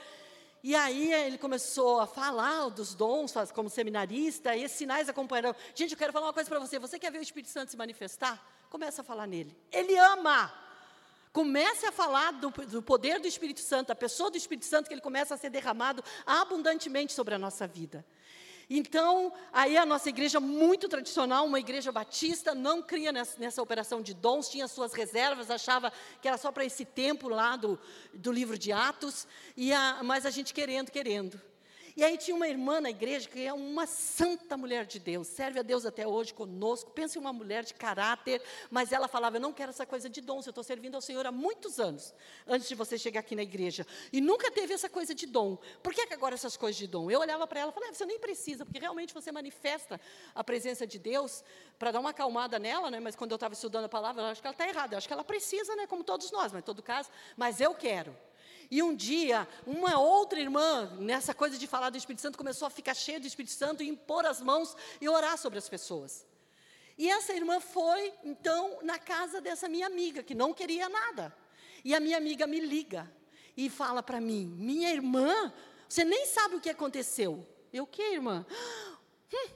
E 0.65 0.75
aí 0.75 1.13
ele 1.13 1.37
começou 1.37 2.01
a 2.01 2.07
falar 2.07 2.71
dos 2.71 2.95
dons 2.95 3.35
como 3.53 3.69
seminarista, 3.69 4.55
e 4.57 4.63
esses 4.63 4.79
sinais 4.79 5.09
acompanharam. 5.09 5.55
Gente, 5.75 5.93
eu 5.93 5.99
quero 5.99 6.13
falar 6.13 6.27
uma 6.27 6.33
coisa 6.33 6.49
para 6.49 6.61
você. 6.61 6.79
Você 6.79 6.99
quer 6.99 7.11
ver 7.13 7.19
o 7.19 7.23
Espírito 7.23 7.51
Santo 7.51 7.71
se 7.71 7.77
manifestar? 7.77 8.41
Começa 8.71 9.03
a 9.03 9.05
falar 9.05 9.27
nele. 9.27 9.55
Ele 9.71 9.99
ama. 9.99 10.72
Comece 11.33 11.87
a 11.87 11.93
falar 11.93 12.33
do, 12.33 12.51
do, 12.51 12.83
poder 12.83 13.19
do 13.19 13.27
Espírito 13.27 13.61
Santo, 13.61 13.91
a 13.91 13.95
pessoa 13.95 14.31
do 14.31 14.37
Espírito 14.37 14.67
Santo, 14.67 14.89
que 14.89 14.95
ele 14.95 15.01
começa 15.01 15.35
a 15.35 15.39
ser 15.39 15.49
derramado 15.49 16.05
abundantemente 16.27 17.13
sobre 17.13 17.35
a 17.35 17.39
nossa 17.39 17.67
vida. 17.67 18.05
Então, 18.69 19.33
aí 19.53 19.77
a 19.77 19.85
nossa 19.85 20.09
igreja 20.09 20.41
muito 20.41 20.89
tradicional, 20.89 21.47
uma 21.47 21.59
igreja 21.59 21.91
batista, 21.91 22.55
não 22.55 22.83
cria 22.83 23.13
nessa, 23.13 23.39
nessa 23.39 23.63
operação 23.63 24.01
de 24.01 24.15
dons, 24.15 24.49
tinha 24.49 24.69
suas 24.69 24.93
reservas, 24.93 25.51
achava 25.51 25.93
que 26.21 26.29
era 26.29 26.39
só 26.39 26.53
para 26.53 26.65
esse 26.65 26.85
tempo 26.85 27.29
lá 27.29 27.57
do, 27.57 27.79
do 28.13 28.31
livro 28.31 28.59
de 28.59 28.73
Atos, 28.73 29.27
e 29.57 29.73
a, 29.73 30.01
mas 30.03 30.25
a 30.25 30.31
gente 30.31 30.55
querendo, 30.55 30.91
querendo. 30.91 31.41
E 31.97 32.03
aí 32.03 32.17
tinha 32.17 32.35
uma 32.35 32.49
irmã 32.49 32.81
na 32.81 32.91
igreja 32.91 33.29
que 33.29 33.45
é 33.45 33.53
uma 33.53 33.87
santa 33.87 34.57
mulher 34.57 34.87
de 34.87 34.99
Deus, 34.99 35.27
serve 35.29 35.61
a 35.61 35.63
Deus 35.63 35.85
até 35.85 36.07
hoje 36.07 36.33
conosco. 36.33 36.91
Pensa 36.91 37.19
em 37.19 37.21
uma 37.21 37.33
mulher 37.33 37.65
de 37.65 37.75
caráter, 37.75 38.43
mas 38.71 38.93
ela 38.93 39.09
falava: 39.09 39.37
Eu 39.37 39.41
não 39.41 39.53
quero 39.53 39.71
essa 39.71 39.85
coisa 39.85 40.09
de 40.09 40.21
dons, 40.21 40.47
eu 40.47 40.51
estou 40.51 40.65
servindo 40.65 40.95
ao 40.95 41.01
Senhor 41.01 41.27
há 41.27 41.33
muitos 41.33 41.79
anos, 41.79 42.15
antes 42.47 42.69
de 42.69 42.75
você 42.75 42.97
chegar 42.97 43.21
aqui 43.21 43.37
na 43.37 43.43
igreja. 43.43 43.87
E 44.13 44.21
nunca 44.21 44.51
teve 44.51 44.73
essa 44.73 44.89
coisa 44.89 45.15
de 45.15 45.27
dom. 45.27 45.59
Por 45.83 45.93
que, 45.93 46.07
que 46.07 46.15
agora 46.15 46.35
essas 46.35 46.57
coisas 46.57 46.77
de 46.77 46.87
dom? 46.87 47.11
Eu 47.11 47.21
olhava 47.21 47.47
para 47.47 47.61
ela 47.61 47.71
e 47.71 47.75
falava: 47.75 47.93
ah, 47.93 47.95
Você 47.95 48.07
nem 48.07 48.19
precisa, 48.19 48.65
porque 48.65 48.79
realmente 48.79 49.13
você 49.13 49.31
manifesta 49.31 50.01
a 50.35 50.43
presença 50.43 50.87
de 50.87 50.99
Deus 50.99 51.45
para 51.79 51.91
dar 51.91 52.01
uma 52.01 52.11
acalmada 52.11 52.59
nela, 52.59 52.91
né? 52.91 53.01
mas 53.01 53.17
quando 53.17 53.33
eu 53.33 53.37
estava 53.37 53.55
estudando 53.55 53.85
a 53.85 53.89
palavra, 53.89 54.23
eu 54.23 54.27
acho 54.27 54.41
que 54.41 54.47
ela 54.47 54.55
está 54.55 54.69
errada. 54.69 54.95
Eu 54.95 54.99
acho 54.99 55.07
que 55.07 55.13
ela 55.13 55.25
precisa, 55.25 55.75
né? 55.77 55.87
como 55.87 56.03
todos 56.05 56.31
nós, 56.31 56.53
mas 56.53 56.61
em 56.61 56.65
todo 56.65 56.83
caso, 56.83 57.11
mas 57.37 57.61
eu 57.61 57.75
quero. 57.75 58.17
E 58.73 58.83
um 58.83 58.97
dia, 58.97 59.47
uma 59.67 59.99
outra 59.99 60.41
irmã, 60.41 60.91
nessa 60.99 61.35
coisa 61.35 61.59
de 61.59 61.67
falar 61.67 61.91
do 61.91 61.99
Espírito 61.99 62.23
Santo, 62.23 62.39
começou 62.39 62.65
a 62.65 62.71
ficar 62.71 62.95
cheia 62.95 63.21
do 63.21 63.27
Espírito 63.27 63.53
Santo 63.53 63.83
e 63.83 63.89
impor 63.91 64.25
as 64.25 64.41
mãos 64.41 64.75
e 64.99 65.07
orar 65.07 65.37
sobre 65.37 65.59
as 65.59 65.69
pessoas. 65.69 66.27
E 66.97 67.11
essa 67.11 67.35
irmã 67.35 67.61
foi, 67.61 68.15
então, 68.25 68.79
na 68.83 68.99
casa 68.99 69.43
dessa 69.43 69.69
minha 69.69 69.87
amiga, 69.87 70.23
que 70.23 70.35
não 70.35 70.55
queria 70.55 70.89
nada. 70.89 71.37
E 71.85 71.95
a 71.95 72.01
minha 72.01 72.17
amiga 72.17 72.47
me 72.47 72.61
liga 72.61 73.13
e 73.55 73.69
fala 73.69 74.03
para 74.03 74.19
mim: 74.23 74.47
Minha 74.57 74.91
irmã, 74.91 75.53
você 75.87 76.03
nem 76.03 76.25
sabe 76.25 76.57
o 76.57 76.61
que 76.61 76.71
aconteceu. 76.71 77.47
Eu, 77.71 77.85
o 77.85 77.87
que, 77.87 78.01
irmã? 78.01 78.47
Hum, 79.35 79.51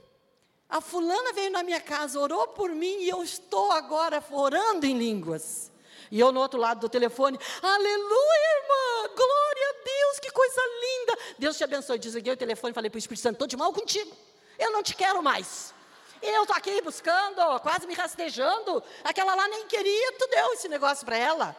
a 0.69 0.79
fulana 0.79 1.33
veio 1.33 1.49
na 1.49 1.63
minha 1.63 1.81
casa, 1.81 2.19
orou 2.19 2.49
por 2.49 2.69
mim 2.69 2.99
e 2.99 3.09
eu 3.09 3.23
estou 3.23 3.71
agora 3.71 4.23
orando 4.29 4.85
em 4.85 4.95
línguas. 4.95 5.71
E 6.11 6.19
eu 6.19 6.31
no 6.31 6.39
outro 6.39 6.59
lado 6.59 6.79
do 6.79 6.89
telefone, 6.89 7.37
aleluia, 7.61 8.47
irmã, 8.57 9.13
glória 9.15 9.69
a 9.69 9.83
Deus, 9.83 10.19
que 10.19 10.31
coisa 10.31 10.61
linda. 10.81 11.19
Deus 11.39 11.57
te 11.57 11.63
abençoe. 11.63 11.99
Desliguei 11.99 12.33
o 12.33 12.37
telefone 12.37 12.71
e 12.71 12.73
falei 12.73 12.89
para 12.89 12.97
o 12.97 12.99
Espírito 12.99 13.23
Santo: 13.23 13.33
estou 13.33 13.47
de 13.47 13.57
mal 13.57 13.73
contigo, 13.73 14.15
eu 14.57 14.71
não 14.71 14.83
te 14.83 14.95
quero 14.95 15.21
mais. 15.21 15.73
Eu 16.21 16.43
estou 16.43 16.55
aqui 16.55 16.81
buscando, 16.81 17.59
quase 17.59 17.85
me 17.85 17.93
rastejando. 17.93 18.83
Aquela 19.03 19.35
lá 19.35 19.47
nem 19.47 19.67
queria, 19.67 20.13
tu 20.13 20.27
deu 20.27 20.53
esse 20.53 20.67
negócio 20.67 21.05
para 21.05 21.17
ela. 21.17 21.55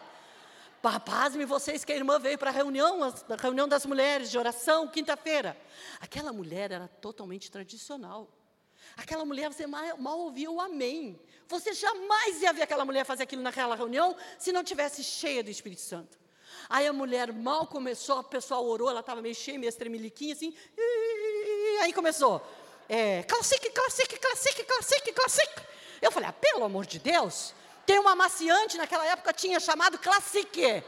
Pasme 1.05 1.45
vocês 1.45 1.83
que 1.83 1.91
a 1.91 1.95
irmã 1.95 2.19
veio 2.19 2.37
para 2.37 2.49
a 2.49 2.53
reunião, 2.53 3.03
a 3.03 3.35
reunião 3.35 3.67
das 3.67 3.85
mulheres 3.85 4.31
de 4.31 4.37
oração, 4.37 4.87
quinta-feira. 4.87 5.57
Aquela 5.99 6.31
mulher 6.31 6.71
era 6.71 6.87
totalmente 6.87 7.51
tradicional. 7.51 8.29
Aquela 8.95 9.23
mulher, 9.25 9.51
você 9.51 9.67
mal, 9.67 9.97
mal 9.97 10.19
ouvia 10.19 10.49
o 10.49 10.59
amém. 10.59 11.19
Você 11.49 11.73
jamais 11.73 12.43
ia 12.43 12.53
ver 12.53 12.61
aquela 12.61 12.85
mulher 12.85 13.03
fazer 13.03 13.23
aquilo 13.23 13.41
naquela 13.41 13.75
reunião 13.75 14.15
se 14.37 14.51
não 14.51 14.63
tivesse 14.63 15.03
cheia 15.03 15.43
do 15.43 15.49
Espírito 15.49 15.81
Santo. 15.81 16.15
Aí 16.69 16.85
a 16.85 16.93
mulher 16.93 17.33
mal 17.33 17.65
começou, 17.65 18.19
o 18.19 18.23
pessoal 18.23 18.63
orou, 18.63 18.87
ela 18.87 18.99
estava 18.99 19.19
meio 19.19 19.33
cheia, 19.33 19.57
meio 19.57 19.69
estremeliquinha, 19.69 20.35
assim. 20.35 20.55
aí 21.81 21.91
começou. 21.91 22.39
É, 22.87 23.23
classique, 23.23 23.71
classique, 23.71 24.19
classique, 24.19 24.63
classique, 24.63 25.11
classique. 25.11 25.61
Eu 25.99 26.11
falei, 26.11 26.29
ah, 26.29 26.33
pelo 26.33 26.63
amor 26.63 26.85
de 26.85 26.99
Deus, 26.99 27.55
tem 27.83 27.97
uma 27.97 28.11
amaciante, 28.11 28.77
naquela 28.77 29.07
época 29.07 29.33
tinha 29.33 29.59
chamado 29.59 29.97
classique. 29.97 30.83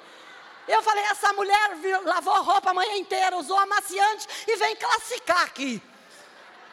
Eu 0.67 0.83
falei, 0.83 1.03
essa 1.05 1.33
mulher 1.33 1.71
lavou 2.05 2.35
a 2.35 2.39
roupa 2.39 2.69
a 2.69 2.73
manhã 2.73 2.97
inteira, 2.97 3.35
usou 3.35 3.57
amaciante 3.57 4.27
e 4.47 4.55
vem 4.57 4.75
classicar 4.75 5.41
aqui. 5.41 5.81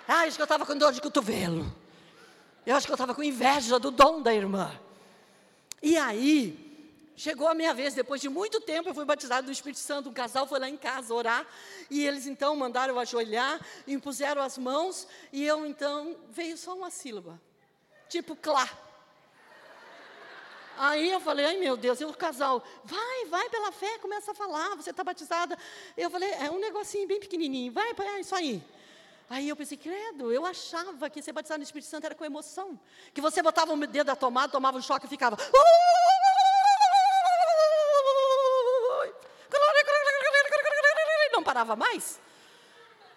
Ah, 0.07 0.25
acho 0.25 0.37
que 0.37 0.43
eu 0.43 0.45
estava 0.45 0.67
com 0.67 0.77
dor 0.77 0.93
de 0.93 1.01
cotovelo. 1.01 1.78
Eu 2.69 2.77
acho 2.77 2.85
que 2.85 2.93
eu 2.93 2.97
estava 2.97 3.15
com 3.15 3.23
inveja 3.23 3.79
do 3.79 3.91
dom 3.91 4.21
da 4.21 4.35
irmã. 4.35 4.79
E 5.83 5.97
aí, 5.97 6.55
chegou 7.17 7.49
a 7.49 7.55
minha 7.55 7.73
vez, 7.73 7.95
depois 7.95 8.21
de 8.21 8.29
muito 8.29 8.61
tempo, 8.61 8.91
eu 8.91 8.95
fui 8.95 9.07
batizado 9.07 9.47
do 9.47 9.51
Espírito 9.51 9.79
Santo. 9.79 10.11
Um 10.11 10.13
casal 10.13 10.47
foi 10.47 10.59
lá 10.59 10.69
em 10.69 10.77
casa 10.77 11.15
orar, 11.15 11.47
e 11.89 12.07
eles 12.07 12.27
então 12.27 12.55
mandaram 12.55 12.93
eu 12.93 13.01
ajoelhar, 13.01 13.59
impuseram 13.87 14.43
as 14.43 14.59
mãos, 14.59 15.09
e 15.33 15.47
eu 15.47 15.65
então, 15.65 16.15
veio 16.29 16.59
só 16.59 16.75
uma 16.75 16.91
sílaba, 16.91 17.41
tipo 18.07 18.37
clá. 18.37 18.69
Aí 20.77 21.11
eu 21.11 21.21
falei, 21.21 21.47
ai 21.47 21.57
meu 21.57 21.75
Deus, 21.75 22.03
e 22.03 22.05
o 22.05 22.13
casal, 22.13 22.63
vai, 22.85 23.25
vai 23.31 23.49
pela 23.49 23.73
fé, 23.73 23.97
começa 23.97 24.33
a 24.33 24.35
falar, 24.35 24.77
você 24.77 24.91
está 24.91 25.03
batizada. 25.03 25.57
Eu 25.97 26.11
falei, 26.11 26.31
é 26.33 26.51
um 26.51 26.61
negocinho 26.61 27.09
bem 27.09 27.19
pequenininho, 27.19 27.73
vai, 27.73 27.95
é 27.99 28.21
isso 28.21 28.35
aí. 28.35 28.63
Aí 29.31 29.49
eu 29.49 29.57
pensei, 29.57 29.77
credo, 29.77 30.33
eu 30.33 30.47
achava 30.47 31.11
que 31.11 31.21
ser 31.21 31.33
batizado 31.33 31.59
no 31.59 31.65
Espírito 31.65 31.89
Santo 31.89 32.05
era 32.05 32.15
com 32.15 32.25
emoção. 32.25 32.81
Que 33.13 33.21
você 33.21 33.43
botava 33.43 33.75
o 33.75 33.87
dedo 33.87 34.07
da 34.07 34.17
tomada, 34.17 34.51
tomava 34.51 34.79
um 34.79 34.83
choque 34.83 35.07
e 35.07 35.09
ficava. 35.09 35.37
Não 41.33 41.43
parava 41.43 41.77
mais. 41.77 42.19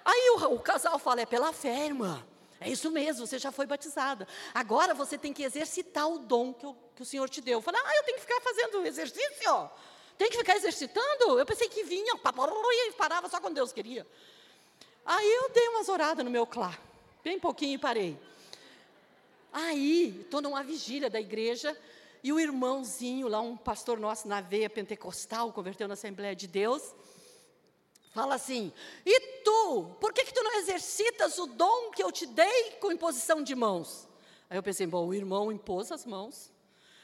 Aí 0.03 0.29
o, 0.31 0.53
o 0.53 0.59
casal 0.59 0.99
fala, 0.99 1.21
é 1.21 1.25
pela 1.25 1.53
fé, 1.53 1.85
irmã. 1.85 2.21
É 2.59 2.69
isso 2.69 2.91
mesmo, 2.91 3.25
você 3.25 3.39
já 3.39 3.51
foi 3.51 3.65
batizada. 3.65 4.27
Agora 4.53 4.93
você 4.93 5.17
tem 5.17 5.33
que 5.33 5.41
exercitar 5.43 6.07
o 6.07 6.19
dom 6.19 6.53
que, 6.53 6.67
que 6.95 7.01
o 7.01 7.05
Senhor 7.05 7.27
te 7.29 7.41
deu. 7.41 7.57
Eu 7.57 7.61
falei, 7.61 7.81
ah, 7.83 7.95
eu 7.95 8.03
tenho 8.03 8.17
que 8.17 8.21
ficar 8.21 8.39
fazendo 8.41 8.85
exercício? 8.85 9.71
Tem 10.17 10.29
que 10.29 10.37
ficar 10.37 10.55
exercitando? 10.55 11.39
Eu 11.39 11.45
pensei 11.45 11.67
que 11.69 11.83
vinha, 11.83 12.13
e 12.13 12.91
parava 12.91 13.27
só 13.29 13.39
quando 13.39 13.55
Deus 13.55 13.73
queria. 13.73 14.05
Aí 15.05 15.27
eu 15.27 15.49
dei 15.49 15.67
umas 15.69 15.89
oradas 15.89 16.23
no 16.23 16.31
meu 16.31 16.45
clá, 16.45 16.77
bem 17.23 17.39
pouquinho 17.39 17.75
e 17.75 17.77
parei. 17.77 18.19
Aí, 19.51 20.21
estou 20.21 20.41
numa 20.41 20.63
vigília 20.63 21.09
da 21.09 21.19
igreja, 21.19 21.77
e 22.23 22.31
o 22.31 22.39
irmãozinho 22.39 23.27
lá, 23.27 23.41
um 23.41 23.57
pastor 23.57 23.99
nosso 23.99 24.27
na 24.27 24.39
veia 24.39 24.69
pentecostal, 24.69 25.51
converteu 25.51 25.87
na 25.87 25.95
Assembleia 25.95 26.35
de 26.35 26.47
Deus, 26.47 26.93
fala 28.13 28.35
assim: 28.35 28.71
E 29.05 29.19
tu, 29.43 29.95
por 29.99 30.13
que, 30.13 30.23
que 30.23 30.33
tu 30.33 30.43
não 30.43 30.53
exercitas 30.59 31.37
o 31.37 31.47
dom 31.47 31.91
que 31.91 32.03
eu 32.03 32.11
te 32.11 32.25
dei 32.25 32.71
com 32.79 32.91
imposição 32.91 33.43
de 33.43 33.55
mãos? 33.55 34.07
Aí 34.49 34.57
eu 34.57 34.63
pensei: 34.63 34.85
bom, 34.85 35.07
o 35.07 35.13
irmão 35.13 35.51
impôs 35.51 35.91
as 35.91 36.05
mãos, 36.05 36.51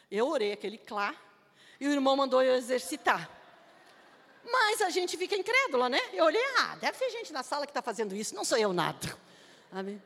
eu 0.10 0.28
orei 0.30 0.52
aquele 0.52 0.78
clá, 0.78 1.16
e 1.80 1.88
o 1.88 1.92
irmão 1.92 2.16
mandou 2.16 2.42
eu 2.42 2.56
exercitar. 2.56 3.37
Mas 4.50 4.82
a 4.82 4.90
gente 4.90 5.18
fica 5.18 5.36
incrédula, 5.36 5.90
né? 5.90 6.00
Eu 6.14 6.26
olhei, 6.26 6.42
ah, 6.60 6.76
deve 6.80 6.98
ter 6.98 7.10
gente 7.10 7.34
na 7.34 7.44
sala 7.44 7.66
que 7.66 7.72
está 7.72 7.82
fazendo 7.82 8.16
isso, 8.16 8.34
não 8.34 8.46
sou 8.46 8.58
eu 8.58 8.72
nada. 8.72 9.18
Amém? 9.72 10.02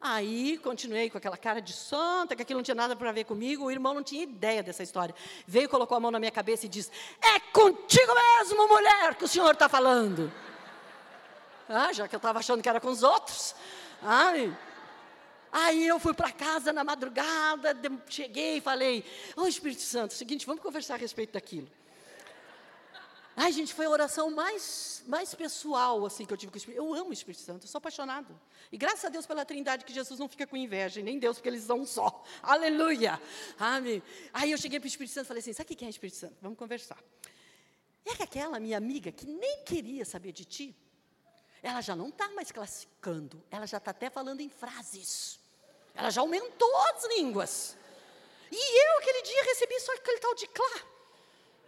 Aí 0.00 0.58
continuei 0.58 1.08
com 1.08 1.16
aquela 1.16 1.36
cara 1.36 1.60
de 1.60 1.72
santa, 1.72 2.34
que 2.34 2.42
aquilo 2.42 2.58
não 2.58 2.64
tinha 2.64 2.74
nada 2.74 2.96
para 2.96 3.12
ver 3.12 3.22
comigo. 3.22 3.66
O 3.66 3.70
irmão 3.70 3.94
não 3.94 4.02
tinha 4.02 4.24
ideia 4.24 4.60
dessa 4.60 4.82
história. 4.82 5.14
Veio, 5.46 5.68
colocou 5.68 5.96
a 5.96 6.00
mão 6.00 6.10
na 6.10 6.18
minha 6.18 6.32
cabeça 6.32 6.66
e 6.66 6.68
disse: 6.68 6.90
É 7.22 7.38
contigo 7.38 8.12
mesmo, 8.12 8.66
mulher, 8.66 9.14
que 9.14 9.24
o 9.24 9.28
senhor 9.28 9.52
está 9.52 9.68
falando. 9.68 10.32
Ah, 11.68 11.92
já 11.92 12.08
que 12.08 12.16
eu 12.16 12.18
estava 12.18 12.40
achando 12.40 12.60
que 12.60 12.68
era 12.68 12.80
com 12.80 12.88
os 12.88 13.04
outros. 13.04 13.54
Ai. 14.02 14.52
Aí 15.52 15.86
eu 15.86 16.00
fui 16.00 16.14
para 16.14 16.32
casa 16.32 16.72
na 16.72 16.82
madrugada, 16.82 17.76
cheguei 18.08 18.56
e 18.56 18.60
falei: 18.60 19.04
Ô 19.36 19.46
Espírito 19.46 19.82
Santo, 19.82 20.14
é 20.14 20.16
seguinte, 20.16 20.46
vamos 20.46 20.62
conversar 20.62 20.94
a 20.94 20.96
respeito 20.98 21.34
daquilo. 21.34 21.68
Ai, 23.34 23.50
gente, 23.50 23.72
foi 23.72 23.86
a 23.86 23.90
oração 23.90 24.30
mais, 24.30 25.02
mais 25.06 25.34
pessoal 25.34 26.04
assim 26.04 26.26
que 26.26 26.32
eu 26.32 26.36
tive 26.36 26.52
com 26.52 26.56
o 26.56 26.58
Espírito. 26.58 26.82
Eu 26.82 26.94
amo 26.94 27.10
o 27.10 27.12
Espírito 27.12 27.40
Santo, 27.40 27.64
eu 27.64 27.68
sou 27.68 27.78
apaixonado. 27.78 28.38
E 28.70 28.76
graças 28.76 29.04
a 29.04 29.08
Deus 29.08 29.24
pela 29.24 29.44
Trindade 29.44 29.84
que 29.84 29.92
Jesus 29.92 30.20
não 30.20 30.28
fica 30.28 30.46
com 30.46 30.56
inveja, 30.56 31.00
nem 31.00 31.18
Deus, 31.18 31.38
porque 31.38 31.48
eles 31.48 31.62
são 31.62 31.80
um 31.80 31.86
só. 31.86 32.22
Aleluia! 32.42 33.20
Amém. 33.58 34.02
Aí 34.32 34.52
eu 34.52 34.58
cheguei 34.58 34.78
para 34.78 34.86
o 34.86 34.88
Espírito 34.88 35.14
Santo 35.14 35.26
e 35.26 35.28
falei 35.28 35.40
assim: 35.40 35.52
sabe 35.52 35.72
o 35.72 35.76
que 35.76 35.84
é 35.84 35.88
Espírito 35.88 36.16
Santo? 36.16 36.36
Vamos 36.42 36.58
conversar. 36.58 37.02
É 38.04 38.14
que 38.14 38.22
aquela 38.22 38.60
minha 38.60 38.76
amiga 38.76 39.10
que 39.10 39.26
nem 39.26 39.62
queria 39.64 40.04
saber 40.04 40.32
de 40.32 40.44
ti, 40.44 40.76
ela 41.62 41.80
já 41.80 41.96
não 41.96 42.08
está 42.08 42.28
mais 42.30 42.50
classificando, 42.50 43.42
ela 43.50 43.66
já 43.66 43.78
está 43.78 43.92
até 43.92 44.10
falando 44.10 44.40
em 44.40 44.48
frases. 44.48 45.40
Ela 45.94 46.10
já 46.10 46.20
aumentou 46.20 46.76
as 46.88 47.04
línguas. 47.16 47.76
E 48.50 48.86
eu, 48.86 48.98
aquele 48.98 49.22
dia, 49.22 49.44
recebi 49.44 49.80
só 49.80 49.94
aquele 49.94 50.18
tal 50.18 50.34
de 50.34 50.46
clá. 50.48 50.91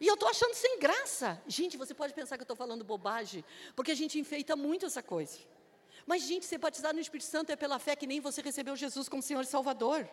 E 0.05 0.07
eu 0.07 0.15
estou 0.15 0.29
achando 0.29 0.53
sem 0.53 0.79
graça. 0.79 1.43
Gente, 1.47 1.79
você 1.79 1.95
pode 1.95 2.13
pensar 2.13 2.37
que 2.37 2.43
eu 2.43 2.45
estou 2.45 2.55
falando 2.55 2.85
bobagem, 2.85 3.43
porque 3.75 3.91
a 3.91 3.95
gente 3.95 4.19
enfeita 4.19 4.55
muito 4.55 4.85
essa 4.85 5.03
coisa. 5.03 5.39
Mas, 6.05 6.25
gente, 6.25 6.45
ser 6.45 6.59
batizado 6.59 6.93
no 6.93 7.01
Espírito 7.01 7.27
Santo 7.27 7.51
é 7.51 7.57
pela 7.57 7.79
fé 7.79 7.97
que 7.97 8.07
nem 8.07 8.21
você 8.21 8.43
recebeu 8.43 8.77
Jesus 8.77 9.09
como 9.09 9.23
Senhor 9.23 9.41
e 9.41 9.47
Salvador. 9.47 10.07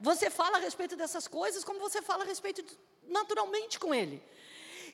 Você 0.00 0.30
fala 0.30 0.56
a 0.56 0.60
respeito 0.60 0.96
dessas 0.96 1.28
coisas 1.28 1.62
como 1.62 1.78
você 1.78 2.00
fala 2.00 2.24
a 2.24 2.26
respeito 2.26 2.64
naturalmente 3.06 3.78
com 3.78 3.94
Ele. 3.94 4.22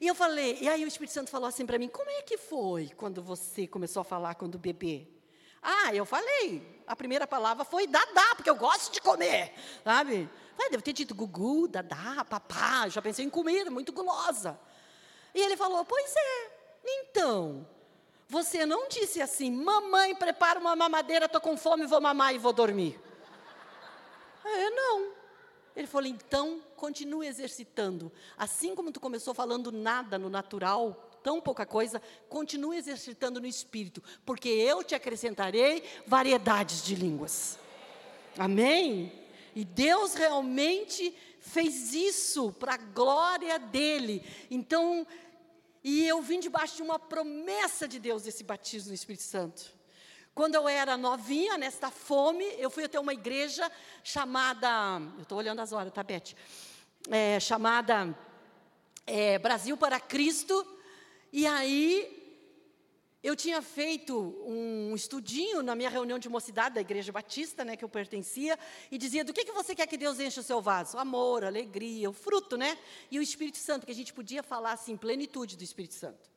E 0.01 0.07
eu 0.09 0.17
falei, 0.17 0.59
e 0.61 0.69
aí 0.69 0.85
o 0.85 0.89
Espírito 0.89 1.15
Santo 1.15 1.31
falou 1.31 1.47
assim 1.47 1.65
para 1.65 1.79
mim: 1.79 1.87
como 1.87 2.11
é 2.11 2.23
que 2.23 2.37
foi 2.37 2.91
quando 2.97 3.23
você 3.23 3.69
começou 3.69 4.01
a 4.01 4.05
falar 4.05 4.35
quando 4.35 4.59
bebê? 4.59 5.07
Ah, 5.63 5.95
eu 5.95 6.05
falei. 6.05 6.83
A 6.89 6.97
primeira 6.97 7.25
palavra 7.25 7.65
foi 7.65 7.87
dadá, 7.87 8.35
porque 8.35 8.51
eu 8.51 8.57
gosto 8.57 8.93
de 8.93 9.01
comer, 9.01 9.55
sabe? 9.85 10.29
Falei, 10.57 10.71
deve 10.71 10.83
ter 10.83 10.93
dito 10.93 11.15
gugu, 11.15 11.69
dadá, 11.69 12.25
papá. 12.25 12.89
Já 12.89 13.03
pensei 13.03 13.25
em 13.25 13.31
comida, 13.31 13.71
muito 13.71 13.93
gulosa. 13.93 14.59
E 15.35 15.41
ele 15.41 15.57
falou: 15.57 15.85
Pois 15.85 16.15
é, 16.17 16.51
então. 16.85 17.67
Você 18.29 18.65
não 18.65 18.89
disse 18.89 19.21
assim, 19.21 19.51
mamãe, 19.51 20.15
prepara 20.15 20.59
uma 20.59 20.75
mamadeira, 20.75 21.27
estou 21.27 21.41
com 21.41 21.57
fome, 21.57 21.87
vou 21.87 22.01
mamar 22.01 22.35
e 22.35 22.39
vou 22.39 22.53
dormir. 22.53 22.99
É, 24.45 24.71
não. 24.71 25.13
Ele 25.77 25.87
falou, 25.87 26.09
então, 26.09 26.63
continue 26.77 27.27
exercitando. 27.27 28.11
Assim 28.37 28.75
como 28.75 28.93
tu 28.93 29.01
começou 29.01 29.35
falando 29.35 29.71
nada 29.71 30.19
no 30.19 30.29
natural, 30.29 31.11
tão 31.23 31.41
pouca 31.41 31.67
coisa, 31.67 32.01
continue 32.29 32.77
exercitando 32.77 33.41
no 33.41 33.47
espírito, 33.47 34.03
porque 34.25 34.49
eu 34.49 34.83
te 34.83 34.95
acrescentarei 34.95 35.83
variedades 36.07 36.83
de 36.83 36.95
línguas. 36.95 37.59
Amém? 38.39 39.24
E 39.55 39.65
Deus 39.65 40.15
realmente 40.15 41.15
fez 41.39 41.93
isso 41.95 42.53
para 42.53 42.75
a 42.75 42.79
glória 42.79 43.59
dele. 43.59 44.25
Então, 44.51 45.07
e 45.83 46.07
eu 46.07 46.23
vim 46.23 46.41
debaixo 46.41 46.77
de 46.77 46.83
uma 46.83 46.99
promessa 46.99 47.87
de 47.87 47.99
Deus 47.99 48.23
desse 48.23 48.43
batismo 48.43 48.89
no 48.89 48.95
Espírito 48.95 49.23
Santo. 49.23 49.75
Quando 50.35 50.57
eu 50.57 50.69
era 50.69 50.97
novinha, 50.97 51.57
nesta 51.57 51.91
fome, 51.91 52.45
eu 52.59 52.69
fui 52.69 52.85
até 52.85 52.99
uma 52.99 53.13
igreja 53.13 53.71
chamada. 54.03 54.69
Eu 55.17 55.23
estou 55.23 55.39
olhando 55.39 55.61
as 55.61 55.73
horas, 55.73 55.93
tá, 55.93 56.03
Beth? 56.03 56.35
É, 57.09 57.39
chamada 57.39 58.19
é, 59.07 59.39
Brasil 59.39 59.77
para 59.77 60.01
Cristo. 60.01 60.67
E 61.33 61.47
aí, 61.47 62.24
eu 63.25 63.35
tinha 63.35 63.63
feito 63.63 64.15
um 64.47 64.95
estudinho 64.95 65.63
na 65.63 65.75
minha 65.75 65.89
reunião 65.89 66.19
de 66.19 66.29
mocidade 66.29 66.75
da 66.75 66.83
Igreja 66.83 67.11
Batista, 67.11 67.65
né, 67.65 67.75
que 67.75 67.83
eu 67.83 67.89
pertencia, 67.89 68.59
e 68.91 68.99
dizia: 68.99 69.25
do 69.25 69.33
que, 69.33 69.47
que 69.47 69.53
você 69.53 69.75
quer 69.75 69.87
que 69.87 69.97
Deus 69.97 70.21
enche 70.21 70.39
o 70.39 70.43
seu 70.43 70.61
vaso? 70.61 70.99
Amor, 70.99 71.43
alegria, 71.43 72.11
o 72.11 72.13
fruto, 72.13 72.59
né? 72.59 72.77
E 73.11 73.19
o 73.19 73.23
Espírito 73.23 73.57
Santo, 73.57 73.87
que 73.87 73.93
a 73.93 73.95
gente 73.95 74.13
podia 74.13 74.43
falar 74.43 74.73
assim, 74.73 74.95
plenitude 74.95 75.57
do 75.57 75.65
Espírito 75.65 75.95
Santo. 75.95 76.31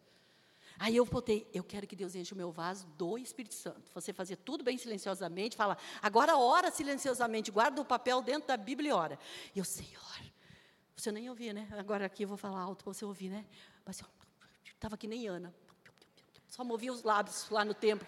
Aí 0.80 0.96
eu 0.96 1.04
botei, 1.04 1.46
eu 1.54 1.64
quero 1.64 1.86
que 1.86 1.96
Deus 1.96 2.16
enche 2.16 2.34
o 2.34 2.38
meu 2.38 2.52
vaso 2.52 2.88
do 2.98 3.18
Espírito 3.18 3.56
Santo. 3.56 3.92
Você 3.94 4.14
fazia 4.14 4.38
tudo 4.38 4.64
bem 4.64 4.78
silenciosamente, 4.78 5.58
fala, 5.58 5.78
agora 6.02 6.38
ora 6.38 6.72
silenciosamente, 6.72 7.52
guarda 7.52 7.82
o 7.82 7.86
papel 7.86 8.22
dentro 8.22 8.48
da 8.48 8.56
Bíblia 8.56 8.92
e 8.92 8.94
ora. 8.94 9.20
E 9.54 9.60
eu, 9.60 9.66
Senhor, 9.66 10.22
você 10.96 11.12
nem 11.12 11.30
ouvia, 11.30 11.52
né? 11.52 11.68
Agora 11.72 12.06
aqui 12.06 12.24
eu 12.24 12.30
vou 12.30 12.38
falar 12.38 12.62
alto 12.62 12.86
para 12.86 12.94
você 12.94 13.04
ouvir, 13.04 13.30
né? 13.30 13.46
Mas 13.84 14.00
eu 14.00 14.08
estava 14.74 14.96
que 14.96 15.08
nem 15.08 15.28
Ana. 15.28 15.54
Só 16.50 16.64
movia 16.64 16.92
os 16.92 17.04
lábios 17.04 17.50
lá 17.50 17.64
no 17.64 17.74
templo. 17.74 18.08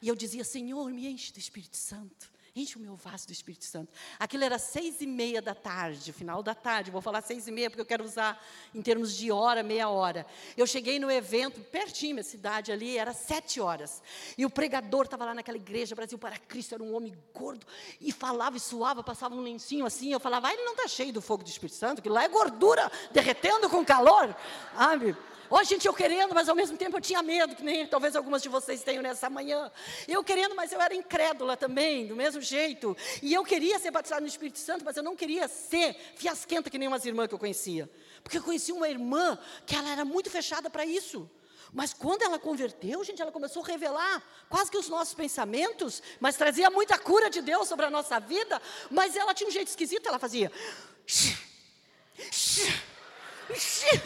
E 0.00 0.08
eu 0.08 0.14
dizia, 0.14 0.44
Senhor, 0.44 0.90
me 0.90 1.06
enche 1.08 1.32
do 1.32 1.38
Espírito 1.38 1.76
Santo. 1.76 2.32
Enche 2.54 2.76
o 2.76 2.80
meu 2.80 2.94
vaso 2.94 3.26
do 3.26 3.32
Espírito 3.32 3.64
Santo. 3.64 3.90
Aquilo 4.18 4.44
era 4.44 4.58
seis 4.58 5.00
e 5.00 5.06
meia 5.06 5.40
da 5.40 5.54
tarde, 5.54 6.12
final 6.12 6.42
da 6.42 6.54
tarde. 6.54 6.90
Vou 6.90 7.00
falar 7.00 7.22
seis 7.22 7.48
e 7.48 7.50
meia 7.50 7.70
porque 7.70 7.80
eu 7.80 7.86
quero 7.86 8.04
usar 8.04 8.44
em 8.74 8.82
termos 8.82 9.16
de 9.16 9.32
hora, 9.32 9.62
meia 9.62 9.88
hora. 9.88 10.26
Eu 10.54 10.66
cheguei 10.66 10.98
no 10.98 11.10
evento, 11.10 11.62
pertinho, 11.62 12.16
minha 12.16 12.22
cidade 12.22 12.70
ali, 12.70 12.98
era 12.98 13.14
sete 13.14 13.58
horas. 13.58 14.02
E 14.36 14.44
o 14.44 14.50
pregador 14.50 15.06
estava 15.06 15.24
lá 15.24 15.34
naquela 15.34 15.56
igreja, 15.56 15.94
Brasil 15.94 16.18
para 16.18 16.36
Cristo, 16.36 16.74
era 16.74 16.82
um 16.82 16.94
homem 16.94 17.16
gordo. 17.32 17.66
E 17.98 18.12
falava 18.12 18.58
e 18.58 18.60
suava, 18.60 19.02
passava 19.02 19.34
um 19.34 19.40
lencinho 19.40 19.86
assim. 19.86 20.12
Eu 20.12 20.20
falava, 20.20 20.48
ah, 20.48 20.52
ele 20.52 20.62
não 20.62 20.72
está 20.72 20.86
cheio 20.86 21.12
do 21.12 21.22
fogo 21.22 21.42
do 21.42 21.48
Espírito 21.48 21.76
Santo, 21.76 22.02
que 22.02 22.08
lá 22.10 22.24
é 22.24 22.28
gordura 22.28 22.92
derretendo 23.12 23.70
com 23.70 23.82
calor. 23.82 24.36
Sabe? 24.76 25.16
Ó, 25.54 25.62
gente, 25.64 25.86
eu 25.86 25.92
querendo, 25.92 26.34
mas 26.34 26.48
ao 26.48 26.56
mesmo 26.56 26.78
tempo 26.78 26.96
eu 26.96 27.00
tinha 27.02 27.22
medo, 27.22 27.54
que 27.54 27.62
nem 27.62 27.86
talvez 27.86 28.16
algumas 28.16 28.40
de 28.40 28.48
vocês 28.48 28.82
tenham 28.82 29.02
nessa 29.02 29.28
manhã. 29.28 29.70
Eu 30.08 30.24
querendo, 30.24 30.54
mas 30.54 30.72
eu 30.72 30.80
era 30.80 30.94
incrédula 30.94 31.58
também, 31.58 32.06
do 32.06 32.16
mesmo 32.16 32.40
jeito. 32.40 32.96
E 33.20 33.34
eu 33.34 33.44
queria 33.44 33.78
ser 33.78 33.90
batizada 33.90 34.22
no 34.22 34.26
Espírito 34.26 34.58
Santo, 34.58 34.82
mas 34.82 34.96
eu 34.96 35.02
não 35.02 35.14
queria 35.14 35.46
ser 35.48 35.94
fiasquenta 36.16 36.70
que 36.70 36.78
nem 36.78 36.88
umas 36.88 37.04
irmãs 37.04 37.28
que 37.28 37.34
eu 37.34 37.38
conhecia. 37.38 37.86
Porque 38.22 38.38
eu 38.38 38.42
conheci 38.42 38.72
uma 38.72 38.88
irmã 38.88 39.38
que 39.66 39.76
ela 39.76 39.90
era 39.90 40.06
muito 40.06 40.30
fechada 40.30 40.70
para 40.70 40.86
isso. 40.86 41.30
Mas 41.70 41.92
quando 41.92 42.22
ela 42.22 42.38
converteu, 42.38 43.04
gente, 43.04 43.20
ela 43.20 43.30
começou 43.30 43.62
a 43.62 43.66
revelar 43.66 44.22
quase 44.48 44.70
que 44.70 44.78
os 44.78 44.88
nossos 44.88 45.12
pensamentos, 45.12 46.02
mas 46.18 46.34
trazia 46.34 46.70
muita 46.70 46.96
cura 46.98 47.28
de 47.28 47.42
Deus 47.42 47.68
sobre 47.68 47.84
a 47.84 47.90
nossa 47.90 48.18
vida. 48.18 48.58
Mas 48.90 49.16
ela 49.16 49.34
tinha 49.34 49.48
um 49.48 49.52
jeito 49.52 49.68
esquisito, 49.68 50.08
ela 50.08 50.18
fazia. 50.18 50.50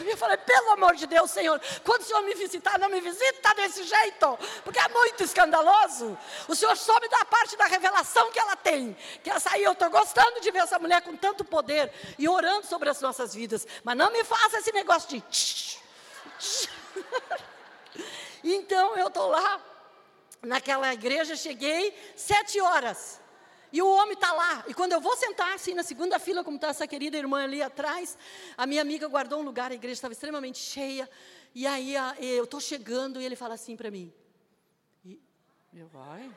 Eu 0.07 0.17
falei, 0.17 0.37
pelo 0.37 0.71
amor 0.71 0.95
de 0.95 1.07
Deus, 1.07 1.31
Senhor, 1.31 1.61
quando 1.83 2.01
o 2.01 2.05
Senhor 2.05 2.21
me 2.23 2.33
visitar, 2.35 2.77
não 2.79 2.89
me 2.89 2.99
visita 2.99 3.53
desse 3.55 3.83
jeito, 3.83 4.37
porque 4.63 4.79
é 4.79 4.87
muito 4.89 5.23
escandaloso. 5.23 6.17
O 6.47 6.55
Senhor 6.55 6.75
só 6.75 6.99
me 6.99 7.07
dá 7.07 7.23
parte 7.25 7.55
da 7.55 7.65
revelação 7.65 8.31
que 8.31 8.39
ela 8.39 8.55
tem. 8.55 8.95
Que 9.23 9.29
essa 9.29 9.53
aí 9.53 9.63
eu 9.63 9.71
estou 9.71 9.89
gostando 9.89 10.41
de 10.41 10.51
ver 10.51 10.59
essa 10.59 10.79
mulher 10.79 11.01
com 11.01 11.15
tanto 11.15 11.43
poder 11.45 11.91
e 12.17 12.27
orando 12.27 12.65
sobre 12.65 12.89
as 12.89 12.99
nossas 13.01 13.33
vidas. 13.33 13.65
Mas 13.83 13.97
não 13.97 14.11
me 14.11 14.23
faça 14.23 14.57
esse 14.57 14.71
negócio 14.71 15.09
de. 15.09 15.23
então 18.43 18.95
eu 18.95 19.07
estou 19.07 19.27
lá, 19.27 19.61
naquela 20.41 20.93
igreja, 20.93 21.35
cheguei 21.35 21.97
sete 22.15 22.59
horas. 22.59 23.19
E 23.71 23.81
o 23.81 23.87
homem 23.87 24.13
está 24.13 24.31
lá. 24.31 24.63
E 24.67 24.73
quando 24.73 24.93
eu 24.93 25.01
vou 25.01 25.15
sentar 25.17 25.53
assim 25.53 25.73
na 25.73 25.83
segunda 25.83 26.17
fila, 26.19 26.43
como 26.43 26.55
está 26.55 26.69
essa 26.69 26.87
querida 26.87 27.17
irmã 27.17 27.43
ali 27.43 27.61
atrás, 27.61 28.17
a 28.55 28.65
minha 28.65 28.81
amiga 28.81 29.07
guardou 29.07 29.39
um 29.39 29.43
lugar, 29.43 29.71
a 29.71 29.75
igreja 29.75 29.93
estava 29.93 30.13
extremamente 30.13 30.57
cheia. 30.57 31.09
E 31.53 31.67
aí 31.67 31.95
eu 32.21 32.45
estou 32.45 32.59
chegando 32.59 33.19
e 33.19 33.25
ele 33.25 33.35
fala 33.35 33.55
assim 33.55 33.75
para 33.75 33.91
mim. 33.91 34.13
E 35.05 35.19
eu 35.73 35.87
vai. 35.87 36.31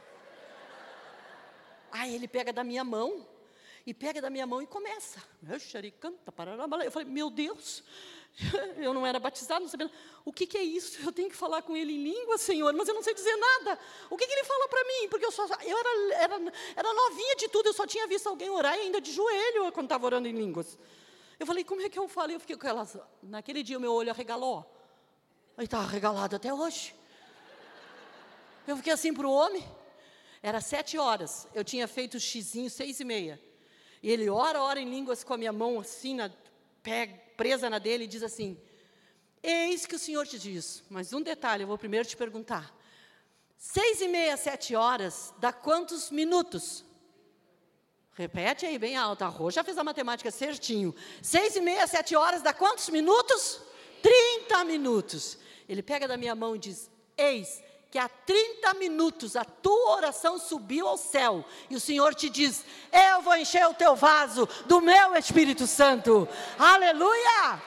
Aí 1.92 2.14
ele 2.14 2.26
pega 2.28 2.52
da 2.52 2.64
minha 2.64 2.84
mão. 2.84 3.26
E 3.86 3.94
pega 3.94 4.20
da 4.20 4.28
minha 4.28 4.46
mão 4.46 4.60
e 4.60 4.66
começa. 4.66 5.22
Eu 6.84 6.92
falei, 6.92 7.08
meu 7.08 7.30
Deus, 7.30 7.82
eu 8.78 8.94
não 8.94 9.06
era 9.06 9.18
batizado, 9.18 9.60
não 9.60 9.68
sabia. 9.68 9.90
O 10.24 10.32
que, 10.32 10.46
que, 10.46 10.56
é 10.56 10.62
isso? 10.62 11.00
Eu 11.04 11.12
tenho 11.12 11.28
que 11.28 11.36
falar 11.36 11.62
com 11.62 11.76
ele 11.76 11.92
em 11.92 12.04
língua, 12.04 12.38
Senhor, 12.38 12.72
mas 12.72 12.88
eu 12.88 12.94
não 12.94 13.02
sei 13.02 13.14
dizer 13.14 13.36
nada. 13.36 13.78
O 14.08 14.16
que, 14.16 14.26
que 14.26 14.32
ele 14.32 14.44
fala 14.44 14.68
para 14.68 14.84
mim? 14.84 15.08
Porque 15.08 15.26
eu, 15.26 15.32
só, 15.32 15.44
eu 15.44 15.78
era, 15.78 16.14
era, 16.14 16.52
era 16.76 16.94
novinha 16.94 17.36
de 17.36 17.48
tudo, 17.48 17.68
eu 17.68 17.72
só 17.72 17.86
tinha 17.86 18.06
visto 18.06 18.28
alguém 18.28 18.50
orar 18.50 18.76
e 18.76 18.82
ainda 18.82 19.00
de 19.00 19.12
joelho 19.12 19.70
quando 19.72 19.86
estava 19.86 20.06
orando 20.06 20.28
em 20.28 20.32
línguas. 20.32 20.78
Eu 21.38 21.46
falei, 21.46 21.64
como 21.64 21.80
é 21.80 21.88
que 21.88 21.98
eu 21.98 22.08
falo? 22.08 22.32
Eu 22.32 22.40
fiquei 22.40 22.56
com 22.56 22.66
elas. 22.66 22.96
Naquele 23.22 23.62
dia 23.62 23.78
o 23.78 23.80
meu 23.80 23.92
olho 23.92 24.10
arregalou. 24.10 24.64
Aí 25.56 25.64
estava 25.64 25.84
arregalado 25.84 26.36
até 26.36 26.52
hoje. 26.52 26.94
Eu 28.66 28.76
fiquei 28.76 28.92
assim 28.92 29.12
para 29.12 29.26
o 29.26 29.32
homem. 29.32 29.66
Era 30.42 30.60
sete 30.60 30.96
horas. 30.98 31.48
Eu 31.54 31.64
tinha 31.64 31.88
feito 31.88 32.16
o 32.16 32.20
xizinho 32.20 32.70
seis 32.70 33.00
e 33.00 33.04
meia. 33.04 33.40
E 34.02 34.10
ele 34.10 34.28
ora, 34.30 34.62
ora 34.62 34.80
em 34.80 34.88
línguas 34.88 35.22
com 35.24 35.34
a 35.34 35.36
minha 35.36 35.52
mão 35.52 35.80
assim, 35.80 36.14
na, 36.14 36.30
pega, 36.82 37.20
presa 37.40 37.70
na 37.70 37.78
dele, 37.78 38.04
e 38.04 38.06
diz 38.14 38.22
assim: 38.22 38.60
Eis 39.42 39.86
que 39.86 39.96
o 39.96 39.98
Senhor 39.98 40.26
te 40.26 40.38
diz. 40.38 40.82
Mas 40.90 41.14
um 41.14 41.22
detalhe, 41.22 41.62
eu 41.62 41.66
vou 41.66 41.78
primeiro 41.78 42.06
te 42.06 42.14
perguntar. 42.14 42.66
Seis 43.56 44.02
e 44.02 44.08
meia, 44.08 44.36
sete 44.36 44.76
horas, 44.76 45.32
dá 45.38 45.50
quantos 45.50 46.10
minutos? 46.10 46.84
Repete 48.12 48.66
aí 48.66 48.78
bem 48.78 48.94
alto. 48.94 49.22
A 49.24 49.50
já 49.50 49.64
fez 49.64 49.78
a 49.78 49.84
matemática 49.84 50.30
certinho. 50.30 50.94
Seis 51.22 51.56
e 51.56 51.62
meia, 51.62 51.86
sete 51.86 52.14
horas, 52.14 52.42
dá 52.42 52.52
quantos 52.52 52.90
minutos? 52.90 53.62
Trinta 54.02 54.62
minutos. 54.64 55.38
Ele 55.66 55.82
pega 55.82 56.06
da 56.06 56.18
minha 56.18 56.34
mão 56.34 56.54
e 56.54 56.58
diz: 56.58 56.90
Eis 57.16 57.62
que 57.90 57.98
há 57.98 58.08
30 58.08 58.74
minutos 58.74 59.34
a 59.34 59.44
tua 59.44 59.96
oração 59.96 60.38
subiu 60.38 60.86
ao 60.86 60.96
céu 60.96 61.44
e 61.68 61.74
o 61.74 61.80
Senhor 61.80 62.14
te 62.14 62.30
diz: 62.30 62.64
Eu 62.92 63.20
vou 63.22 63.36
encher 63.36 63.66
o 63.66 63.74
teu 63.74 63.96
vaso 63.96 64.48
do 64.66 64.80
meu 64.80 65.16
Espírito 65.16 65.66
Santo. 65.66 66.28
Aleluia! 66.58 67.60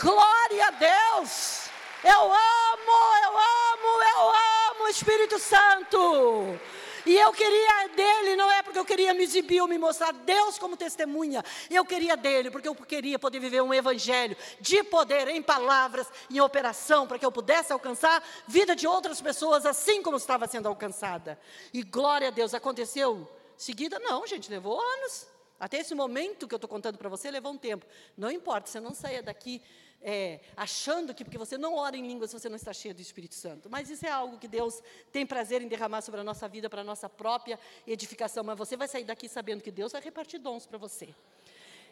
Glória 0.00 0.66
a 0.66 0.70
Deus! 0.70 1.68
Eu 2.02 2.22
amo, 2.22 3.14
eu 3.24 3.38
amo, 3.38 4.02
eu 4.14 4.28
amo 4.70 4.84
o 4.84 4.88
Espírito 4.88 5.38
Santo. 5.38 6.58
E 7.06 7.16
eu 7.16 7.32
queria 7.32 7.88
dele, 7.88 8.36
não 8.36 8.50
é 8.50 8.62
porque 8.62 8.78
eu 8.78 8.84
queria 8.84 9.14
me 9.14 9.22
exibir 9.22 9.60
ou 9.60 9.68
me 9.68 9.78
mostrar 9.78 10.12
Deus 10.12 10.58
como 10.58 10.76
testemunha. 10.76 11.44
Eu 11.70 11.84
queria 11.84 12.16
dele, 12.16 12.50
porque 12.50 12.68
eu 12.68 12.74
queria 12.74 13.18
poder 13.18 13.38
viver 13.38 13.62
um 13.62 13.72
evangelho 13.72 14.36
de 14.60 14.82
poder 14.84 15.28
em 15.28 15.42
palavras, 15.42 16.06
em 16.30 16.40
operação, 16.40 17.06
para 17.06 17.18
que 17.18 17.24
eu 17.24 17.32
pudesse 17.32 17.72
alcançar 17.72 18.22
vida 18.46 18.76
de 18.76 18.86
outras 18.86 19.20
pessoas, 19.20 19.64
assim 19.64 20.02
como 20.02 20.16
estava 20.16 20.46
sendo 20.46 20.68
alcançada. 20.68 21.38
E 21.72 21.82
glória 21.82 22.28
a 22.28 22.30
Deus, 22.30 22.54
aconteceu 22.54 23.28
seguida? 23.56 23.98
Não, 23.98 24.26
gente, 24.26 24.50
levou 24.50 24.80
anos. 24.80 25.26
Até 25.58 25.78
esse 25.78 25.94
momento 25.94 26.48
que 26.48 26.54
eu 26.54 26.56
estou 26.56 26.68
contando 26.68 26.96
para 26.96 27.10
você, 27.10 27.30
levou 27.30 27.52
um 27.52 27.58
tempo. 27.58 27.84
Não 28.16 28.30
importa, 28.30 28.66
você 28.66 28.80
não 28.80 28.94
saia 28.94 29.22
daqui 29.22 29.60
é, 30.02 30.40
achando 30.56 31.14
que 31.14 31.24
porque 31.24 31.36
você 31.36 31.58
não 31.58 31.74
ora 31.74 31.96
em 31.96 32.06
línguas 32.06 32.32
você 32.32 32.48
não 32.48 32.56
está 32.56 32.72
cheio 32.72 32.94
do 32.94 33.02
Espírito 33.02 33.34
Santo. 33.34 33.68
Mas 33.68 33.90
isso 33.90 34.06
é 34.06 34.10
algo 34.10 34.38
que 34.38 34.48
Deus 34.48 34.82
tem 35.12 35.26
prazer 35.26 35.60
em 35.62 35.68
derramar 35.68 36.00
sobre 36.00 36.20
a 36.20 36.24
nossa 36.24 36.48
vida, 36.48 36.70
para 36.70 36.80
a 36.80 36.84
nossa 36.84 37.08
própria 37.08 37.58
edificação. 37.86 38.42
Mas 38.42 38.56
você 38.56 38.76
vai 38.76 38.88
sair 38.88 39.04
daqui 39.04 39.28
sabendo 39.28 39.62
que 39.62 39.70
Deus 39.70 39.92
vai 39.92 40.00
repartir 40.00 40.40
dons 40.40 40.66
para 40.66 40.78
você. 40.78 41.14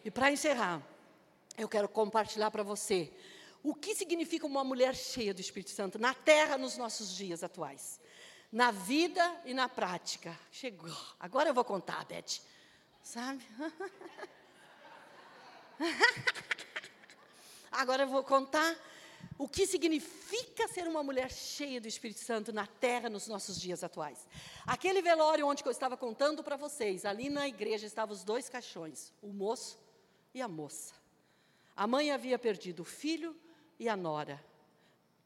E 0.05 0.11
para 0.11 0.31
encerrar, 0.31 0.83
eu 1.57 1.69
quero 1.69 1.89
compartilhar 1.89 2.51
para 2.51 2.63
você 2.63 3.13
o 3.63 3.75
que 3.75 3.95
significa 3.95 4.47
uma 4.47 4.65
mulher 4.65 4.95
cheia 4.95 5.35
do 5.35 5.41
Espírito 5.41 5.71
Santo 5.71 5.99
na 5.99 6.15
terra 6.15 6.57
nos 6.57 6.77
nossos 6.77 7.15
dias 7.15 7.43
atuais. 7.43 8.01
Na 8.51 8.71
vida 8.71 9.43
e 9.45 9.53
na 9.53 9.69
prática. 9.69 10.39
Chegou. 10.51 10.97
Agora 11.21 11.51
eu 11.51 11.55
vou 11.55 11.65
contar, 11.65 12.05
Beth. 12.07 12.41
Sabe? 13.03 13.45
Agora 17.71 18.03
eu 18.03 18.09
vou 18.09 18.23
contar 18.23 18.77
o 19.37 19.49
que 19.49 19.67
significa 19.67 20.67
ser 20.69 20.87
uma 20.89 21.03
mulher 21.03 21.31
cheia 21.31 21.81
do 21.81 21.87
Espírito 21.87 22.21
Santo 22.21 22.53
na 22.53 22.67
terra 22.67 23.09
nos 23.09 23.29
nossos 23.29 23.61
dias 23.61 23.85
atuais. 23.85 24.27
Aquele 24.67 25.01
velório 25.01 25.47
onde 25.47 25.65
eu 25.65 25.71
estava 25.71 25.97
contando 25.97 26.43
para 26.43 26.57
vocês, 26.57 27.05
ali 27.05 27.29
na 27.29 27.47
igreja 27.47 27.87
estavam 27.87 28.15
os 28.15 28.25
dois 28.25 28.49
caixões, 28.49 29.13
o 29.23 29.29
moço 29.29 29.79
e 30.35 30.43
a 30.43 30.49
moça. 30.49 30.95
A 31.77 31.87
mãe 31.87 32.11
havia 32.11 32.39
perdido 32.39 32.81
o 32.81 32.85
filho 32.85 33.37
e 33.79 33.89
a 33.89 33.97
nora. 33.97 34.43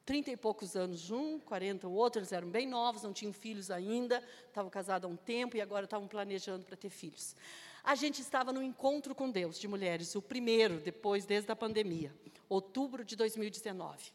Trinta 0.04 0.30
e 0.30 0.36
poucos 0.36 0.76
anos 0.76 1.10
um, 1.10 1.38
quarenta 1.38 1.86
o 1.86 1.92
outro, 1.92 2.18
eles 2.18 2.32
eram 2.32 2.48
bem 2.50 2.66
novos, 2.66 3.02
não 3.02 3.12
tinham 3.12 3.32
filhos 3.32 3.70
ainda, 3.70 4.22
estavam 4.48 4.70
casados 4.70 5.08
há 5.08 5.12
um 5.12 5.16
tempo 5.16 5.56
e 5.56 5.60
agora 5.60 5.84
estavam 5.84 6.08
planejando 6.08 6.64
para 6.64 6.76
ter 6.76 6.90
filhos. 6.90 7.36
A 7.84 7.96
gente 7.96 8.20
estava 8.20 8.52
no 8.52 8.62
encontro 8.62 9.14
com 9.14 9.28
Deus 9.28 9.58
de 9.58 9.66
mulheres, 9.66 10.14
o 10.14 10.22
primeiro, 10.22 10.78
depois, 10.78 11.26
desde 11.26 11.50
a 11.50 11.56
pandemia, 11.56 12.14
outubro 12.48 13.04
de 13.04 13.16
2019. 13.16 14.12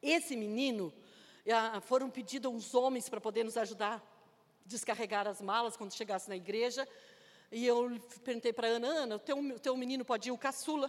Esse 0.00 0.36
menino, 0.36 0.92
ah, 1.52 1.80
foram 1.80 2.08
pedidos 2.08 2.52
uns 2.52 2.72
homens 2.72 3.08
para 3.08 3.20
poder 3.20 3.44
nos 3.44 3.56
ajudar 3.56 3.96
a 3.96 4.02
descarregar 4.64 5.26
as 5.26 5.40
malas 5.40 5.76
quando 5.76 5.92
chegasse 5.92 6.28
na 6.28 6.36
igreja. 6.36 6.86
E 7.50 7.66
eu 7.66 8.00
perguntei 8.22 8.52
para 8.52 8.68
a 8.68 8.70
Ana, 8.70 8.86
Ana, 8.86 9.16
o 9.16 9.18
teu, 9.18 9.58
teu 9.58 9.76
menino 9.76 10.04
pode 10.04 10.28
ir, 10.28 10.32
o 10.32 10.38
caçula. 10.38 10.88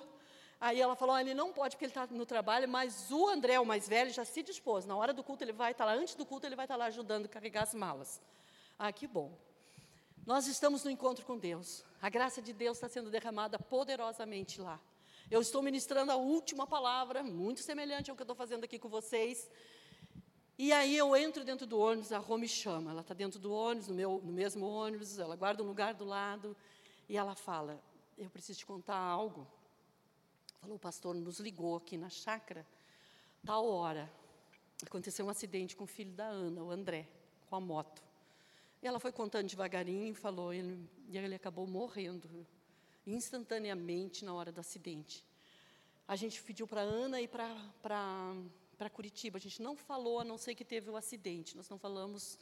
Aí 0.61 0.79
ela 0.79 0.95
falou: 0.95 1.15
ah, 1.15 1.21
ele 1.21 1.33
não 1.33 1.51
pode 1.51 1.75
porque 1.75 1.85
ele 1.85 1.91
está 1.91 2.05
no 2.07 2.25
trabalho, 2.25 2.69
mas 2.69 3.09
o 3.11 3.27
André, 3.27 3.59
o 3.59 3.65
mais 3.65 3.87
velho, 3.87 4.11
já 4.11 4.25
se 4.25 4.43
dispôs. 4.43 4.85
Na 4.85 4.95
hora 4.95 5.13
do 5.13 5.23
culto 5.23 5.43
ele 5.43 5.53
vai 5.53 5.71
estar 5.71 5.85
tá 5.85 5.91
lá, 5.91 5.97
antes 5.97 6.13
do 6.13 6.25
culto 6.25 6.45
ele 6.45 6.55
vai 6.55 6.65
estar 6.65 6.75
tá 6.75 6.79
lá 6.79 6.85
ajudando 6.85 7.25
a 7.25 7.29
carregar 7.29 7.63
as 7.63 7.73
malas. 7.73 8.21
Ah, 8.77 8.91
que 8.91 9.07
bom. 9.07 9.35
Nós 10.27 10.45
estamos 10.45 10.83
no 10.83 10.91
encontro 10.91 11.25
com 11.25 11.37
Deus. 11.37 11.85
A 12.01 12.09
graça 12.09 12.41
de 12.41 12.51
Deus 12.51 12.75
está 12.75 12.89
sendo 12.89 13.09
derramada 13.09 13.57
poderosamente 13.57 14.59
lá. 14.59 14.77
Eu 15.31 15.39
estou 15.39 15.61
ministrando 15.61 16.11
a 16.11 16.17
última 16.17 16.67
palavra, 16.67 17.23
muito 17.23 17.61
semelhante 17.61 18.11
ao 18.11 18.15
que 18.17 18.23
eu 18.23 18.25
estou 18.25 18.35
fazendo 18.35 18.65
aqui 18.65 18.77
com 18.77 18.89
vocês. 18.89 19.49
E 20.57 20.73
aí 20.73 20.97
eu 20.97 21.15
entro 21.15 21.45
dentro 21.45 21.65
do 21.65 21.79
ônibus, 21.79 22.11
a 22.11 22.17
Rô 22.17 22.37
me 22.37 22.45
chama. 22.45 22.91
Ela 22.91 22.99
está 22.99 23.13
dentro 23.13 23.39
do 23.39 23.53
ônibus, 23.53 23.87
no, 23.87 23.95
meu, 23.95 24.21
no 24.21 24.33
mesmo 24.33 24.65
ônibus, 24.65 25.17
ela 25.17 25.37
guarda 25.37 25.63
um 25.63 25.65
lugar 25.65 25.93
do 25.93 26.03
lado. 26.03 26.57
E 27.07 27.15
ela 27.15 27.33
fala: 27.33 27.81
Eu 28.17 28.29
preciso 28.29 28.59
te 28.59 28.65
contar 28.65 28.97
algo. 28.97 29.47
Falou, 30.59 30.75
o 30.75 30.79
pastor 30.79 31.15
nos 31.15 31.39
ligou 31.39 31.77
aqui 31.77 31.97
na 31.97 32.09
chácara, 32.09 32.67
tal 33.45 33.65
hora. 33.65 34.11
Aconteceu 34.85 35.25
um 35.25 35.29
acidente 35.29 35.73
com 35.73 35.85
o 35.85 35.87
filho 35.87 36.11
da 36.11 36.25
Ana, 36.25 36.61
o 36.61 36.69
André, 36.69 37.07
com 37.49 37.55
a 37.55 37.61
moto. 37.61 38.06
E 38.81 38.87
ela 38.87 38.99
foi 38.99 39.11
contando 39.11 39.47
devagarinho 39.47 40.11
e 40.11 40.13
falou, 40.13 40.53
ele, 40.53 40.87
e 41.09 41.17
ele 41.17 41.35
acabou 41.35 41.65
morrendo 41.65 42.45
instantaneamente 43.05 44.23
na 44.23 44.33
hora 44.33 44.51
do 44.51 44.59
acidente. 44.59 45.23
A 46.07 46.15
gente 46.15 46.41
pediu 46.43 46.67
para 46.67 46.81
a 46.81 46.83
Ana 46.83 47.21
ir 47.21 47.27
para 47.27 48.89
Curitiba. 48.93 49.37
A 49.37 49.41
gente 49.41 49.61
não 49.61 49.75
falou, 49.75 50.19
a 50.19 50.23
não 50.23 50.37
ser 50.37 50.55
que 50.55 50.63
teve 50.63 50.89
o 50.89 50.95
acidente. 50.95 51.55
Nós 51.55 51.69
não 51.69 51.77
falamos 51.77 52.37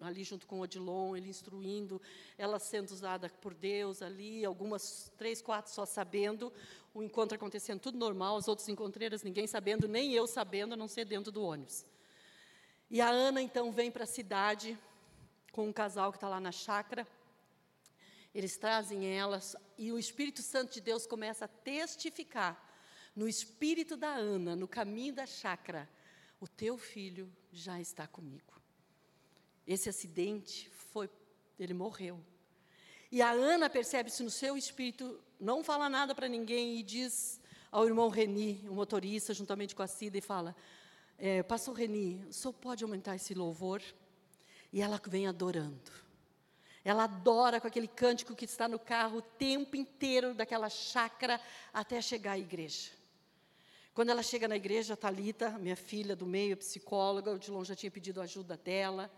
ali 0.00 0.24
junto 0.24 0.46
com 0.46 0.58
o 0.58 0.62
Odilon, 0.62 1.16
ele 1.16 1.28
instruindo, 1.28 2.02
ela 2.36 2.58
sendo 2.58 2.90
usada 2.90 3.28
por 3.28 3.54
Deus 3.54 4.02
ali, 4.02 4.44
algumas, 4.44 5.12
três, 5.16 5.40
quatro 5.40 5.72
só 5.72 5.86
sabendo, 5.86 6.52
o 6.92 7.00
encontro 7.00 7.36
acontecendo 7.36 7.78
tudo 7.78 7.96
normal, 7.96 8.36
os 8.36 8.48
outros 8.48 8.68
encontreiras 8.68 9.22
ninguém 9.22 9.46
sabendo, 9.46 9.86
nem 9.86 10.12
eu 10.12 10.26
sabendo, 10.26 10.74
a 10.74 10.76
não 10.76 10.88
ser 10.88 11.04
dentro 11.04 11.30
do 11.30 11.44
ônibus. 11.44 11.86
E 12.90 13.00
a 13.00 13.08
Ana, 13.08 13.40
então, 13.40 13.70
vem 13.70 13.88
para 13.88 14.02
a 14.02 14.06
cidade 14.06 14.76
com 15.52 15.68
um 15.68 15.72
casal 15.72 16.10
que 16.10 16.16
está 16.16 16.28
lá 16.28 16.40
na 16.40 16.50
chácara, 16.50 17.06
eles 18.34 18.56
trazem 18.56 19.06
elas, 19.06 19.54
e 19.76 19.92
o 19.92 19.98
Espírito 19.98 20.42
Santo 20.42 20.72
de 20.72 20.80
Deus 20.80 21.06
começa 21.06 21.44
a 21.44 21.48
testificar 21.48 22.70
no 23.14 23.28
espírito 23.28 23.94
da 23.94 24.14
Ana, 24.14 24.56
no 24.56 24.66
caminho 24.66 25.14
da 25.14 25.26
chácara, 25.26 25.88
o 26.40 26.48
teu 26.48 26.78
filho 26.78 27.30
já 27.52 27.78
está 27.78 28.06
comigo. 28.06 28.60
Esse 29.66 29.88
acidente 29.90 30.70
foi, 30.70 31.10
ele 31.58 31.74
morreu. 31.74 32.18
E 33.10 33.20
a 33.20 33.30
Ana 33.30 33.68
percebe-se 33.68 34.22
no 34.22 34.30
seu 34.30 34.56
espírito, 34.56 35.22
não 35.38 35.62
fala 35.62 35.90
nada 35.90 36.14
para 36.14 36.26
ninguém 36.26 36.78
e 36.78 36.82
diz 36.82 37.38
ao 37.70 37.86
irmão 37.86 38.08
Reni, 38.08 38.64
o 38.66 38.74
motorista, 38.74 39.34
juntamente 39.34 39.74
com 39.74 39.82
a 39.82 39.86
Cida, 39.86 40.16
e 40.16 40.22
fala: 40.22 40.56
é, 41.18 41.42
Pastor 41.42 41.74
Reni, 41.74 42.24
o 42.28 42.32
senhor 42.32 42.54
pode 42.54 42.82
aumentar 42.82 43.14
esse 43.14 43.34
louvor? 43.34 43.82
E 44.72 44.80
ela 44.80 45.00
vem 45.06 45.26
adorando. 45.26 45.92
Ela 46.84 47.04
adora 47.04 47.60
com 47.60 47.66
aquele 47.66 47.86
cântico 47.86 48.34
que 48.34 48.44
está 48.44 48.66
no 48.66 48.78
carro 48.78 49.18
o 49.18 49.22
tempo 49.22 49.76
inteiro 49.76 50.34
daquela 50.34 50.68
chácara 50.68 51.40
até 51.72 52.00
chegar 52.00 52.32
à 52.32 52.38
igreja. 52.38 52.90
Quando 53.94 54.08
ela 54.08 54.22
chega 54.22 54.48
na 54.48 54.56
igreja, 54.56 54.94
a 54.94 54.96
Thalita, 54.96 55.50
minha 55.58 55.76
filha 55.76 56.16
do 56.16 56.26
meio, 56.26 56.56
psicóloga, 56.56 57.30
o 57.30 57.38
Dilon 57.38 57.62
já 57.62 57.74
tinha 57.74 57.90
pedido 57.90 58.20
ajuda 58.20 58.56
dela. 58.56 59.12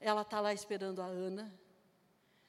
Ela 0.00 0.22
está 0.22 0.40
lá 0.40 0.54
esperando 0.54 1.02
a 1.02 1.06
Ana. 1.06 1.54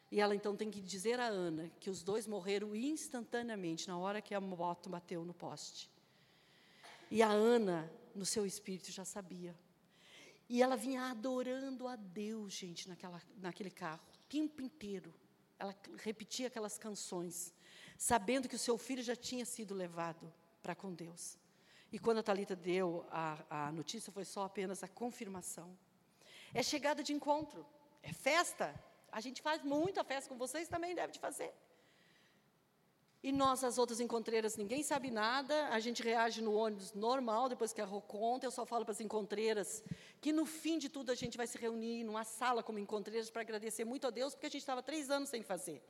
E 0.10 0.22
ela 0.22 0.34
então 0.34 0.56
tem 0.56 0.72
que 0.72 0.82
dizer 0.82 1.19
a 1.19 1.28
Ana 1.28 1.69
que 1.80 1.90
os 1.90 2.02
dois 2.02 2.26
morreram 2.26 2.74
instantaneamente 2.74 3.88
na 3.88 3.98
hora 3.98 4.22
que 4.22 4.34
a 4.34 4.40
moto 4.40 4.90
bateu 4.90 5.26
no 5.26 5.34
poste. 5.34 5.91
E 7.11 7.22
a 7.22 7.30
Ana, 7.30 7.91
no 8.15 8.26
seu 8.26 8.45
espírito, 8.45 8.90
já 8.91 9.03
sabia. 9.03 9.53
E 10.49 10.61
ela 10.61 10.78
vinha 10.78 11.03
adorando 11.03 11.88
a 11.88 11.95
Deus, 11.95 12.53
gente, 12.53 12.88
naquela, 12.88 13.22
naquele 13.38 13.69
carro, 13.69 14.02
o 14.14 14.18
tempo 14.30 14.61
inteiro. 14.61 15.14
Ela 15.60 15.76
repetia 15.98 16.48
aquelas 16.48 16.78
canções, 16.78 17.53
sabendo 17.98 18.48
que 18.48 18.56
o 18.56 18.60
seu 18.60 18.78
filho 18.78 19.03
já 19.03 19.15
tinha 19.15 19.45
sido 19.45 19.74
levado 19.74 20.34
para 20.61 20.76
com 20.76 20.94
Deus. 20.94 21.38
E 21.91 21.99
quando 21.99 22.19
a 22.19 22.24
Talita 22.24 22.56
deu 22.56 23.06
a, 23.10 23.68
a 23.68 23.72
notícia, 23.72 24.11
foi 24.11 24.26
só 24.26 24.44
apenas 24.44 24.84
a 24.84 24.88
confirmação. 24.88 25.78
É 26.53 26.64
chegada 26.64 27.03
de 27.03 27.14
encontro, 27.14 27.65
é 28.02 28.14
festa. 28.14 28.74
A 29.11 29.19
gente 29.19 29.41
faz 29.41 29.64
muita 29.64 30.03
festa 30.03 30.30
com 30.30 30.38
vocês, 30.38 30.68
também 30.68 30.95
deve 30.95 31.14
de 31.14 31.19
fazer. 31.19 31.53
E 33.23 33.31
nós, 33.31 33.64
as 33.64 33.77
outras 33.77 33.99
encontreiras, 33.99 34.56
ninguém 34.56 34.84
sabe 34.84 35.10
nada, 35.10 35.69
a 35.69 35.80
gente 35.80 36.03
reage 36.03 36.41
no 36.41 36.53
ônibus 36.53 36.94
normal, 36.94 37.49
depois 37.49 37.73
que 37.73 37.81
a 37.81 37.85
Rô 37.85 37.99
conta, 37.99 38.45
eu 38.45 38.52
só 38.52 38.65
falo 38.65 38.85
para 38.85 38.91
as 38.91 39.02
encontreiras 39.02 39.84
que 40.22 40.31
no 40.31 40.45
fim 40.45 40.77
de 40.77 40.88
tudo 40.88 41.11
a 41.11 41.15
gente 41.15 41.35
vai 41.35 41.48
se 41.48 41.57
reunir 41.57 42.03
numa 42.03 42.23
sala 42.23 42.61
como 42.61 42.77
encontreiras 42.77 43.30
para 43.30 43.41
agradecer 43.41 43.85
muito 43.85 44.06
a 44.06 44.11
Deus, 44.11 44.34
porque 44.34 44.45
a 44.45 44.49
gente 44.49 44.61
estava 44.61 44.84
três 44.84 45.10
anos 45.10 45.30
sem 45.30 45.41
fazer 45.41 45.81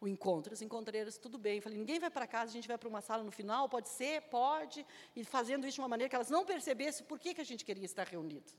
o 0.00 0.08
encontro. 0.08 0.52
As 0.52 0.60
encontreiras, 0.62 1.16
tudo 1.16 1.38
bem. 1.38 1.56
Eu 1.56 1.62
falei, 1.62 1.78
ninguém 1.78 1.98
vai 1.98 2.10
para 2.10 2.26
casa, 2.26 2.50
a 2.50 2.52
gente 2.52 2.68
vai 2.68 2.76
para 2.76 2.88
uma 2.88 3.00
sala 3.00 3.22
no 3.22 3.30
final, 3.30 3.68
pode 3.68 3.88
ser, 3.88 4.22
pode, 4.22 4.84
e 5.14 5.24
fazendo 5.24 5.66
isso 5.66 5.76
de 5.76 5.80
uma 5.80 5.88
maneira 5.88 6.08
que 6.08 6.16
elas 6.16 6.30
não 6.30 6.44
percebessem 6.44 7.06
por 7.06 7.18
que, 7.18 7.34
que 7.34 7.40
a 7.40 7.44
gente 7.44 7.64
queria 7.64 7.84
estar 7.84 8.06
reunido. 8.06 8.52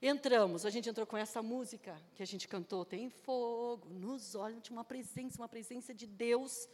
Entramos, 0.00 0.66
a 0.66 0.70
gente 0.70 0.88
entrou 0.88 1.06
com 1.06 1.16
essa 1.16 1.42
música 1.42 2.00
que 2.14 2.22
a 2.22 2.26
gente 2.26 2.46
cantou, 2.46 2.84
tem 2.84 3.08
fogo 3.08 3.88
nos 3.90 4.34
olhos, 4.34 4.62
tinha 4.62 4.76
uma 4.76 4.84
presença, 4.84 5.38
uma 5.38 5.48
presença 5.48 5.94
de 5.94 6.06
Deus. 6.06 6.68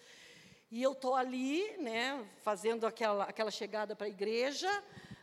E 0.70 0.82
eu 0.82 0.92
estou 0.92 1.16
ali, 1.16 1.76
né, 1.78 2.24
fazendo 2.42 2.86
aquela, 2.86 3.24
aquela 3.24 3.50
chegada 3.50 3.96
para 3.96 4.06
a 4.06 4.10
igreja, 4.10 4.70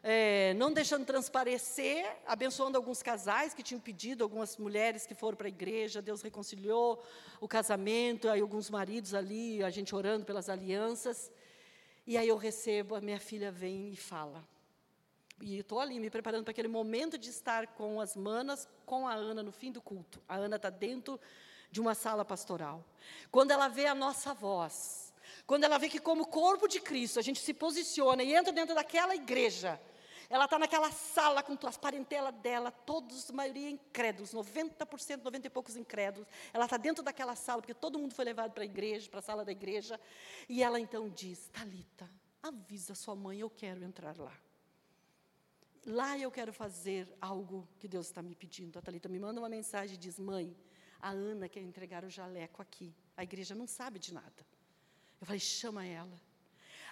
é, 0.04 0.54
não 0.56 0.74
deixando 0.74 1.06
transparecer, 1.06 2.06
abençoando 2.26 2.78
alguns 2.78 3.02
casais 3.02 3.54
que 3.54 3.64
tinham 3.64 3.80
pedido, 3.80 4.24
algumas 4.24 4.58
mulheres 4.58 5.06
que 5.06 5.16
foram 5.16 5.38
para 5.38 5.48
a 5.48 5.50
igreja, 5.50 6.02
Deus 6.02 6.22
reconciliou 6.22 7.02
o 7.40 7.48
casamento, 7.48 8.30
aí 8.30 8.42
alguns 8.42 8.70
maridos 8.70 9.14
ali, 9.14 9.64
a 9.64 9.70
gente 9.70 9.96
orando 9.96 10.26
pelas 10.26 10.50
alianças. 10.50 11.32
E 12.06 12.18
aí 12.18 12.28
eu 12.28 12.38
recebo, 12.38 12.96
a 12.96 13.02
minha 13.02 13.20
filha 13.20 13.50
vem 13.50 13.90
e 13.90 13.96
fala. 13.96 14.44
E 15.42 15.60
estou 15.60 15.80
ali 15.80 15.98
me 16.00 16.10
preparando 16.10 16.44
para 16.44 16.52
aquele 16.52 16.68
momento 16.68 17.18
de 17.18 17.30
estar 17.30 17.68
com 17.68 18.02
as 18.02 18.18
manas, 18.18 18.68
com 18.86 19.08
a 19.08 19.14
Ana 19.14 19.44
no 19.44 19.52
fim 19.52 19.72
do 19.72 19.82
culto. 19.82 20.22
A 20.28 20.36
Ana 20.36 20.58
está 20.58 20.70
dentro 20.70 21.20
de 21.72 21.80
uma 21.80 21.94
sala 21.94 22.26
pastoral. 22.26 22.84
Quando 23.32 23.52
ela 23.52 23.68
vê 23.68 23.86
a 23.86 23.96
nossa 23.96 24.34
voz, 24.34 25.07
quando 25.46 25.64
ela 25.64 25.78
vê 25.78 25.90
que, 25.90 26.00
como 26.00 26.28
corpo 26.28 26.68
de 26.68 26.80
Cristo, 26.80 27.20
a 27.20 27.22
gente 27.22 27.40
se 27.40 27.54
posiciona 27.54 28.24
e 28.24 28.34
entra 28.34 28.52
dentro 28.52 28.76
daquela 28.76 29.16
igreja, 29.16 29.80
ela 30.30 30.46
está 30.46 30.60
naquela 30.60 30.92
sala 30.92 31.42
com 31.42 31.58
as 31.68 31.78
parentelas 31.78 32.36
dela, 32.36 32.70
todos, 32.70 33.30
a 33.30 33.34
maioria 33.34 33.70
incrédulos, 33.70 34.34
90%, 34.34 35.24
90 35.24 35.48
e 35.48 35.50
poucos 35.50 35.78
incrédulos. 35.78 36.28
Ela 36.54 36.66
está 36.66 36.76
dentro 36.76 37.02
daquela 37.02 37.36
sala, 37.36 37.62
porque 37.62 37.74
todo 37.74 37.98
mundo 37.98 38.14
foi 38.14 38.26
levado 38.26 38.52
para 38.52 38.64
a 38.64 38.66
igreja, 38.66 39.10
para 39.10 39.20
a 39.20 39.24
sala 39.24 39.46
da 39.46 39.52
igreja. 39.52 40.00
E 40.50 40.62
ela 40.62 40.80
então 40.80 41.10
diz: 41.10 41.48
Talita, 41.48 42.10
avisa 42.44 42.94
sua 42.94 43.16
mãe, 43.16 43.40
eu 43.40 43.50
quero 43.50 43.84
entrar 43.84 44.18
lá. 44.18 44.38
Lá 45.86 46.18
eu 46.18 46.30
quero 46.30 46.52
fazer 46.52 47.08
algo 47.22 47.66
que 47.80 47.88
Deus 47.88 48.08
está 48.08 48.22
me 48.22 48.36
pedindo. 48.36 48.78
A 48.78 48.82
Thalita 48.82 49.08
me 49.08 49.20
manda 49.20 49.40
uma 49.40 49.48
mensagem 49.48 49.96
e 49.96 49.98
diz: 49.98 50.20
Mãe, 50.20 50.54
a 51.00 51.12
Ana 51.12 51.48
quer 51.48 51.62
entregar 51.62 52.04
o 52.04 52.10
jaleco 52.10 52.62
aqui. 52.62 52.94
A 53.16 53.24
igreja 53.24 53.56
não 53.56 53.66
sabe 53.66 53.98
de 53.98 54.14
nada. 54.14 54.46
Eu 55.20 55.28
falei: 55.28 55.40
chama 55.40 55.86
ela. 55.86 56.22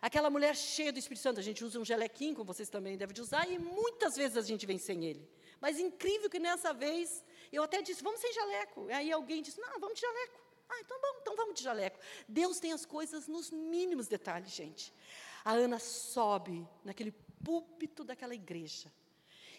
Aquela 0.02 0.30
mulher 0.30 0.56
cheia 0.56 0.92
do 0.92 1.00
Espírito 1.00 1.24
Santo, 1.24 1.40
a 1.40 1.44
gente 1.44 1.64
usa 1.64 1.80
um 1.80 1.86
jalequinho, 1.86 2.36
como 2.36 2.54
vocês 2.54 2.70
também 2.70 2.98
devem 2.98 3.14
de 3.14 3.22
usar, 3.22 3.50
e 3.50 3.58
muitas 3.58 4.16
vezes 4.16 4.38
a 4.38 4.42
gente 4.42 4.66
vem 4.66 4.78
sem 4.78 5.04
ele. 5.06 5.28
Mas 5.60 5.80
incrível 5.80 6.30
que 6.30 6.38
nessa 6.38 6.74
vez, 6.74 7.24
eu 7.52 7.64
até 7.64 7.82
disse, 7.82 8.04
vamos 8.04 8.20
sem 8.20 8.32
jaleco. 8.34 8.88
Aí 8.92 9.12
alguém 9.12 9.42
disse, 9.42 9.60
não, 9.60 9.80
vamos 9.80 9.96
de 9.96 10.02
jaleco. 10.02 10.40
Ah, 10.70 10.80
então 10.80 11.00
bom, 11.02 11.20
então 11.22 11.36
vamos 11.36 11.56
de 11.56 11.64
jaleco. 11.64 11.98
Deus 12.28 12.60
tem 12.60 12.72
as 12.72 12.86
coisas 12.86 13.28
nos 13.28 13.50
mínimos 13.52 14.08
detalhes, 14.08 14.52
gente. 14.52 14.94
A 15.44 15.54
Ana 15.54 15.80
sobe 15.80 16.68
naquele 16.84 17.12
púlpito 17.44 18.04
daquela 18.04 18.36
igreja 18.36 18.92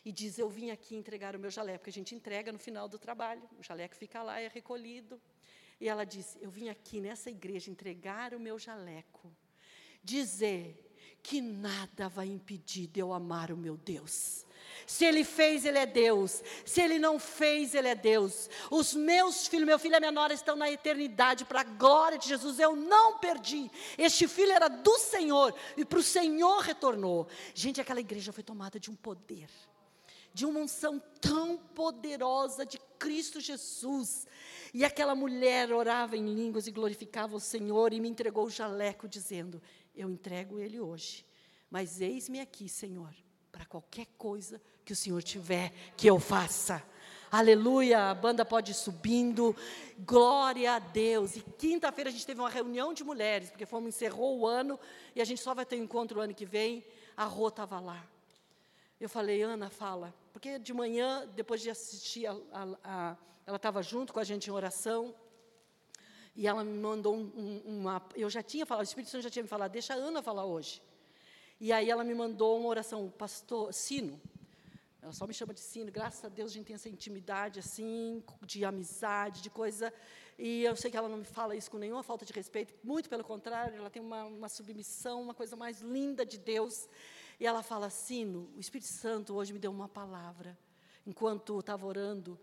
e 0.05 0.13
diz: 0.13 0.39
Eu 0.39 0.49
vim 0.49 0.71
aqui 0.71 0.95
entregar 0.95 1.35
o 1.35 1.39
meu 1.39 1.51
jaleco, 1.51 1.79
porque 1.79 1.91
a 1.91 1.93
gente 1.93 2.15
entrega 2.15 2.53
no 2.53 2.59
final 2.59 2.89
do 2.89 2.99
trabalho, 2.99 3.43
o 3.59 3.63
jaleco 3.63 3.95
fica 3.95 4.23
lá, 4.23 4.41
é 4.41 4.49
recolhido. 4.49 5.21
E 5.81 5.89
ela 5.89 6.05
disse: 6.05 6.39
Eu 6.41 6.51
vim 6.51 6.69
aqui 6.69 7.01
nessa 7.01 7.31
igreja 7.31 7.71
entregar 7.71 8.35
o 8.35 8.41
meu 8.41 8.59
jaleco, 8.59 9.35
dizer 10.03 10.83
que 11.23 11.41
nada 11.41 12.09
vai 12.09 12.29
impedir 12.29 12.87
de 12.87 13.01
eu 13.01 13.13
amar 13.13 13.51
o 13.51 13.57
meu 13.57 13.77
Deus. 13.77 14.47
Se 14.87 15.05
ele 15.05 15.25
fez, 15.25 15.65
ele 15.65 15.79
é 15.79 15.87
Deus. 15.87 16.43
Se 16.65 16.81
ele 16.81 16.99
não 16.99 17.19
fez, 17.19 17.75
ele 17.75 17.89
é 17.89 17.95
Deus. 17.95 18.49
Os 18.71 18.95
meus 18.95 19.47
filhos, 19.47 19.67
meu 19.67 19.79
filho 19.79 19.99
minha 19.99 20.13
nora 20.13 20.33
estão 20.33 20.55
na 20.55 20.71
eternidade, 20.71 21.45
para 21.45 21.63
a 21.63 21.65
glória 21.65 22.19
de 22.19 22.29
Jesus. 22.29 22.61
Eu 22.61 22.77
não 22.77 23.19
perdi. 23.19 23.71
Este 23.99 24.29
filho 24.29 24.53
era 24.53 24.69
do 24.69 24.99
Senhor 24.99 25.55
e 25.77 25.85
para 25.85 25.99
o 25.99 26.03
Senhor 26.03 26.61
retornou. 26.61 27.27
Gente, 27.55 27.81
aquela 27.81 28.01
igreja 28.01 28.33
foi 28.33 28.45
tomada 28.45 28.79
de 28.79 28.91
um 28.91 28.95
poder, 28.95 29.49
de 30.33 30.47
uma 30.47 30.61
unção 30.61 31.03
tão 31.21 31.57
poderosa 31.57 32.65
de 32.65 32.79
Cristo 32.99 33.41
Jesus. 33.41 34.27
E 34.75 34.85
aquela 34.85 35.15
mulher 35.15 35.73
orava 35.73 36.17
em 36.17 36.35
línguas 36.35 36.67
e 36.67 36.73
glorificava 36.73 37.37
o 37.37 37.41
Senhor 37.41 37.93
e 37.93 38.01
me 38.01 38.09
entregou 38.09 38.47
o 38.47 38.51
jaleco, 38.51 39.09
dizendo: 39.09 39.63
eu 39.95 40.11
entrego 40.11 40.61
ele 40.61 40.79
hoje. 40.79 41.25
Mas 41.71 42.01
eis-me 42.01 42.41
aqui, 42.41 42.69
Senhor, 42.69 43.15
para 43.51 43.65
qualquer 43.65 44.07
coisa 44.19 44.61
que 44.85 44.93
o 44.93 44.97
Senhor 44.97 45.23
tiver 45.23 45.73
que 45.97 46.07
eu 46.07 46.21
faça. 46.21 46.83
Aleluia, 47.31 48.11
a 48.11 48.15
banda 48.15 48.45
pode 48.45 48.71
ir 48.71 48.75
subindo. 48.75 49.57
Glória 49.99 50.75
a 50.75 50.79
Deus. 50.79 51.37
E 51.37 51.41
quinta-feira 51.41 52.09
a 52.09 52.13
gente 52.13 52.27
teve 52.27 52.41
uma 52.41 52.51
reunião 52.51 52.95
de 52.95 53.03
mulheres, 53.03 53.51
porque 53.51 53.67
fomos 53.67 53.89
encerrou 53.89 54.39
o 54.39 54.47
ano 54.47 54.79
e 55.15 55.21
a 55.21 55.25
gente 55.25 55.41
só 55.41 55.55
vai 55.55 55.67
ter 55.67 55.77
um 55.77 55.85
encontro 55.85 56.19
o 56.19 56.23
ano 56.23 56.35
que 56.35 56.47
vem. 56.47 56.85
A 57.17 57.25
Rô 57.25 57.49
estava 57.49 57.81
lá. 57.81 58.07
Eu 59.01 59.09
falei, 59.09 59.43
Ana, 59.43 59.69
fala. 59.69 60.15
Porque 60.37 60.59
de 60.59 60.75
manhã, 60.75 61.27
depois 61.35 61.63
de 61.63 61.71
assistir, 61.71 62.27
a, 62.27 62.37
a, 62.53 62.67
a, 62.85 63.17
ela 63.47 63.57
estava 63.57 63.83
junto 63.83 64.13
com 64.13 64.21
a 64.21 64.25
gente 64.31 64.51
em 64.51 64.53
oração. 64.53 65.15
E 66.35 66.47
ela 66.47 66.63
me 66.63 66.79
mandou 66.79 67.17
um, 67.17 67.33
um, 67.35 67.63
uma. 67.79 68.07
Eu 68.15 68.29
já 68.29 68.43
tinha 68.43 68.67
falado, 68.67 68.85
o 68.85 68.87
Espírito 68.87 69.11
Santo 69.11 69.23
já 69.23 69.31
tinha 69.31 69.43
me 69.43 69.49
falado, 69.49 69.73
deixa 69.73 69.95
a 69.95 69.97
Ana 69.97 70.23
falar 70.23 70.45
hoje. 70.45 70.83
E 71.59 71.73
aí 71.73 71.89
ela 71.89 72.05
me 72.05 72.15
mandou 72.15 72.59
uma 72.59 72.69
oração, 72.69 73.11
pastor, 73.17 73.73
sino. 73.73 74.21
Ela 75.01 75.15
só 75.15 75.27
me 75.27 75.33
chama 75.33 75.55
de 75.55 75.61
sino, 75.61 75.91
graças 75.91 76.23
a 76.23 76.29
Deus 76.29 76.51
a 76.51 76.55
gente 76.55 76.67
tem 76.67 76.75
essa 76.75 76.91
intimidade 76.91 77.59
assim, 77.61 78.23
de 78.43 78.63
amizade, 78.63 79.41
de 79.41 79.49
coisa. 79.49 79.91
E 80.39 80.65
eu 80.65 80.77
sei 80.77 80.91
que 80.91 80.99
ela 80.99 81.09
não 81.09 81.17
me 81.17 81.25
fala 81.25 81.57
isso 81.57 81.71
com 81.71 81.79
nenhuma 81.79 82.03
falta 82.03 82.27
de 82.27 82.33
respeito, 82.35 82.75
muito 82.85 83.09
pelo 83.09 83.25
contrário, 83.25 83.75
ela 83.75 83.89
tem 83.89 84.03
uma, 84.03 84.25
uma 84.25 84.51
submissão, 84.51 85.23
uma 85.23 85.33
coisa 85.33 85.57
mais 85.57 85.81
linda 85.81 86.27
de 86.27 86.37
Deus. 86.37 86.91
E 87.39 87.47
ela 87.47 87.63
fala: 87.63 87.91
Sino, 87.91 88.51
o 88.57 88.61
Espírito 88.61 88.89
Santo 88.89 89.35
hoje 89.35 89.53
me 89.53 89.59
deu 89.59 89.71
uma 89.71 89.89
palavra, 89.89 90.59
enquanto 91.07 91.59
estava 91.61 91.87
orando 91.87 92.39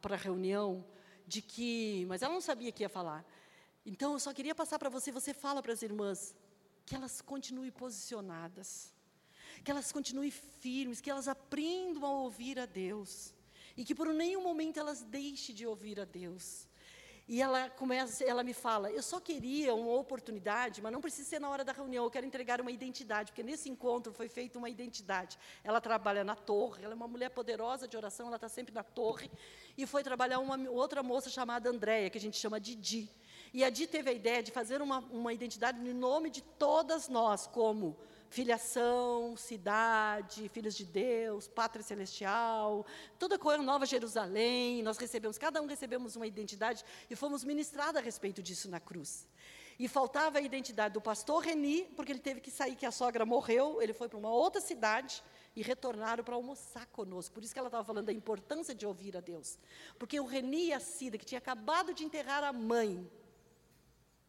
para 0.00 0.14
a 0.14 0.18
reunião, 0.18 0.84
de 1.26 1.40
que. 1.42 2.04
Mas 2.06 2.22
ela 2.22 2.34
não 2.34 2.40
sabia 2.40 2.72
que 2.72 2.82
ia 2.82 2.88
falar. 2.88 3.24
Então 3.84 4.14
eu 4.14 4.20
só 4.20 4.32
queria 4.32 4.54
passar 4.54 4.78
para 4.78 4.88
você, 4.88 5.12
você 5.12 5.34
fala 5.34 5.62
para 5.62 5.72
as 5.72 5.82
irmãs, 5.82 6.34
que 6.86 6.94
elas 6.94 7.20
continuem 7.20 7.70
posicionadas 7.70 8.94
que 9.62 9.70
elas 9.70 9.90
continuem 9.90 10.30
firmes, 10.30 11.00
que 11.00 11.10
elas 11.10 11.28
aprendam 11.28 12.04
a 12.04 12.10
ouvir 12.10 12.58
a 12.58 12.66
Deus. 12.66 13.32
E 13.76 13.84
que 13.84 13.94
por 13.94 14.12
nenhum 14.12 14.42
momento 14.42 14.78
elas 14.78 15.02
deixem 15.02 15.54
de 15.54 15.66
ouvir 15.66 15.98
a 15.98 16.04
Deus. 16.04 16.68
E 17.26 17.40
ela 17.40 17.70
começa, 17.70 18.22
ela 18.22 18.42
me 18.44 18.52
fala, 18.52 18.90
eu 18.90 19.02
só 19.02 19.18
queria 19.18 19.74
uma 19.74 19.92
oportunidade, 19.92 20.82
mas 20.82 20.92
não 20.92 21.00
precisa 21.00 21.26
ser 21.26 21.40
na 21.40 21.48
hora 21.48 21.64
da 21.64 21.72
reunião, 21.72 22.04
eu 22.04 22.10
quero 22.10 22.26
entregar 22.26 22.60
uma 22.60 22.70
identidade, 22.70 23.32
porque 23.32 23.42
nesse 23.42 23.70
encontro 23.70 24.12
foi 24.12 24.28
feita 24.28 24.58
uma 24.58 24.68
identidade. 24.68 25.38
Ela 25.62 25.80
trabalha 25.80 26.22
na 26.22 26.36
torre, 26.36 26.84
ela 26.84 26.92
é 26.92 26.96
uma 26.96 27.08
mulher 27.08 27.30
poderosa 27.30 27.88
de 27.88 27.96
oração, 27.96 28.26
ela 28.26 28.36
está 28.36 28.48
sempre 28.48 28.74
na 28.74 28.82
torre, 28.82 29.30
e 29.76 29.86
foi 29.86 30.02
trabalhar 30.02 30.38
uma 30.38 30.58
outra 30.68 31.02
moça 31.02 31.30
chamada 31.30 31.70
Andréia, 31.70 32.10
que 32.10 32.18
a 32.18 32.20
gente 32.20 32.36
chama 32.36 32.60
de 32.60 32.74
Di. 32.74 33.10
E 33.54 33.64
a 33.64 33.70
Di 33.70 33.86
teve 33.86 34.10
a 34.10 34.12
ideia 34.12 34.42
de 34.42 34.52
fazer 34.52 34.82
uma, 34.82 34.98
uma 34.98 35.32
identidade 35.32 35.80
no 35.80 35.94
nome 35.94 36.28
de 36.28 36.42
todas 36.42 37.08
nós, 37.08 37.46
como 37.46 37.96
filiação, 38.34 39.36
cidade, 39.36 40.48
filhos 40.48 40.74
de 40.74 40.84
Deus, 40.84 41.46
pátria 41.46 41.84
celestial, 41.84 42.84
toda 43.16 43.38
coisa, 43.38 43.62
Nova 43.62 43.86
Jerusalém, 43.86 44.82
nós 44.82 44.98
recebemos, 44.98 45.38
cada 45.38 45.62
um 45.62 45.66
recebemos 45.66 46.16
uma 46.16 46.26
identidade 46.26 46.84
e 47.08 47.14
fomos 47.14 47.44
ministrados 47.44 47.94
a 47.94 48.00
respeito 48.00 48.42
disso 48.42 48.68
na 48.68 48.80
cruz. 48.80 49.28
E 49.78 49.86
faltava 49.86 50.38
a 50.38 50.40
identidade 50.40 50.94
do 50.94 51.00
pastor 51.00 51.44
Reni, 51.44 51.84
porque 51.94 52.10
ele 52.10 52.18
teve 52.18 52.40
que 52.40 52.50
sair, 52.50 52.74
que 52.74 52.84
a 52.84 52.90
sogra 52.90 53.24
morreu, 53.24 53.80
ele 53.80 53.92
foi 53.92 54.08
para 54.08 54.18
uma 54.18 54.30
outra 54.30 54.60
cidade 54.60 55.22
e 55.54 55.62
retornaram 55.62 56.24
para 56.24 56.34
almoçar 56.34 56.86
conosco. 56.86 57.32
Por 57.32 57.44
isso 57.44 57.52
que 57.52 57.58
ela 57.60 57.68
estava 57.68 57.84
falando 57.84 58.06
da 58.06 58.12
importância 58.12 58.74
de 58.74 58.84
ouvir 58.84 59.16
a 59.16 59.20
Deus. 59.20 59.56
Porque 59.96 60.18
o 60.18 60.26
Reni 60.26 60.66
e 60.66 60.72
a 60.72 60.80
Cida, 60.80 61.16
que 61.16 61.24
tinha 61.24 61.38
acabado 61.38 61.94
de 61.94 62.04
enterrar 62.04 62.42
a 62.42 62.52
mãe, 62.52 63.08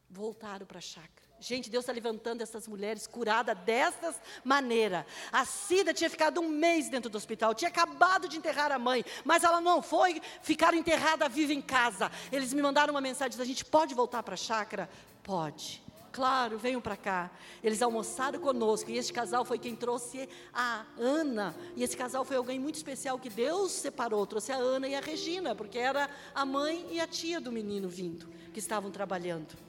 voltaram 0.10 0.65
para 0.68 0.77
a 0.77 0.82
chácara. 0.82 1.25
Gente, 1.40 1.70
Deus 1.70 1.84
está 1.84 1.94
levantando 1.94 2.41
essas 2.41 2.68
mulheres 2.68 3.06
curadas 3.06 3.57
dessas 3.60 4.16
maneira. 4.44 5.06
A 5.32 5.45
Cida 5.45 5.94
tinha 5.94 6.10
ficado 6.10 6.40
um 6.40 6.48
mês 6.48 6.90
dentro 6.90 7.10
do 7.10 7.18
hospital, 7.18 7.53
tinha 7.53 7.70
acabado 7.70 8.28
de 8.28 8.38
enterrar 8.38 8.72
a 8.72 8.80
mãe, 8.80 9.03
mas 9.24 9.44
ela 9.44 9.60
não 9.60 9.82
foi 9.82 10.22
ficar 10.41 10.74
enterrada 10.74 11.28
viva 11.28 11.53
em 11.53 11.62
casa. 11.62 12.12
Eles 12.32 12.53
me 12.53 12.62
mandaram 12.62 12.94
uma 12.94 13.02
mensagem: 13.02 13.40
a 13.40 13.45
gente 13.45 13.66
pode 13.66 13.94
voltar 13.94 14.24
para 14.24 14.36
a 14.36 14.38
chácara? 14.38 14.90
Pode. 15.22 15.84
Claro, 16.16 16.57
venham 16.57 16.80
para 16.80 16.95
cá. 16.95 17.30
Eles 17.62 17.82
almoçaram 17.82 18.40
conosco 18.40 18.90
e 18.90 18.98
este 18.98 19.12
casal 19.12 19.44
foi 19.44 19.60
quem 19.60 19.76
trouxe 19.76 20.30
a 20.53 20.86
Ana. 20.98 21.53
E 21.76 21.84
esse 21.84 21.98
casal 21.98 22.24
foi 22.24 22.38
alguém 22.38 22.57
muito 22.57 22.76
especial 22.76 23.20
que 23.20 23.30
Deus 23.30 23.74
separou, 23.74 24.26
trouxe 24.26 24.53
a 24.53 24.56
Ana 24.56 24.88
e 24.88 24.95
a 24.95 25.02
Regina, 25.02 25.53
porque 25.53 25.78
era 25.78 26.10
a 26.34 26.45
mãe 26.45 26.88
e 26.90 27.02
a 27.02 27.06
tia 27.06 27.41
do 27.41 27.52
menino 27.52 27.90
vindo, 27.90 28.30
que 28.53 28.60
estavam 28.60 28.90
trabalhando. 28.91 29.65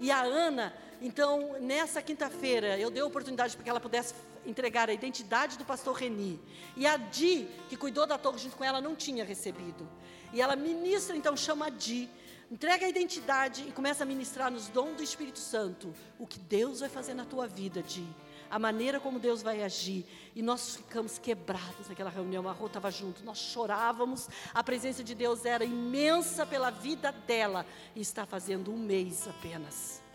E 0.00 0.10
a 0.10 0.22
Ana 0.22 0.72
então, 1.00 1.56
nessa 1.60 2.00
quinta-feira, 2.00 2.78
eu 2.78 2.90
dei 2.90 3.02
a 3.02 3.06
oportunidade 3.06 3.54
para 3.54 3.64
que 3.64 3.68
ela 3.68 3.80
pudesse 3.80 4.14
entregar 4.46 4.88
a 4.88 4.92
identidade 4.92 5.58
do 5.58 5.64
pastor 5.64 5.94
Reni. 5.94 6.40
E 6.76 6.86
a 6.86 6.96
Di, 6.96 7.46
que 7.68 7.76
cuidou 7.76 8.06
da 8.06 8.16
torre 8.16 8.38
junto 8.38 8.56
com 8.56 8.64
ela, 8.64 8.80
não 8.80 8.94
tinha 8.94 9.24
recebido. 9.24 9.88
E 10.32 10.40
ela 10.40 10.56
ministra, 10.56 11.14
então 11.16 11.36
chama 11.36 11.66
a 11.66 11.70
Di, 11.70 12.08
entrega 12.50 12.86
a 12.86 12.88
identidade 12.88 13.66
e 13.68 13.72
começa 13.72 14.04
a 14.04 14.06
ministrar 14.06 14.50
nos 14.50 14.68
dons 14.68 14.96
do 14.96 15.02
Espírito 15.02 15.38
Santo 15.38 15.92
o 16.18 16.26
que 16.26 16.38
Deus 16.38 16.80
vai 16.80 16.88
fazer 16.88 17.12
na 17.12 17.24
tua 17.24 17.46
vida, 17.46 17.82
Di. 17.82 18.06
A 18.50 18.58
maneira 18.58 19.00
como 19.00 19.18
Deus 19.18 19.42
vai 19.42 19.62
agir. 19.62 20.06
E 20.34 20.42
nós 20.42 20.76
ficamos 20.76 21.18
quebrados 21.18 21.88
naquela 21.88 22.10
reunião. 22.10 22.48
A 22.48 22.52
Rô 22.52 22.66
estava 22.66 22.90
junto, 22.90 23.24
nós 23.24 23.38
chorávamos. 23.38 24.28
A 24.54 24.62
presença 24.62 25.02
de 25.02 25.14
Deus 25.14 25.44
era 25.44 25.64
imensa 25.64 26.46
pela 26.46 26.70
vida 26.70 27.12
dela. 27.12 27.66
E 27.94 28.00
está 28.00 28.24
fazendo 28.24 28.72
um 28.72 28.78
mês 28.78 29.26
apenas. 29.28 30.05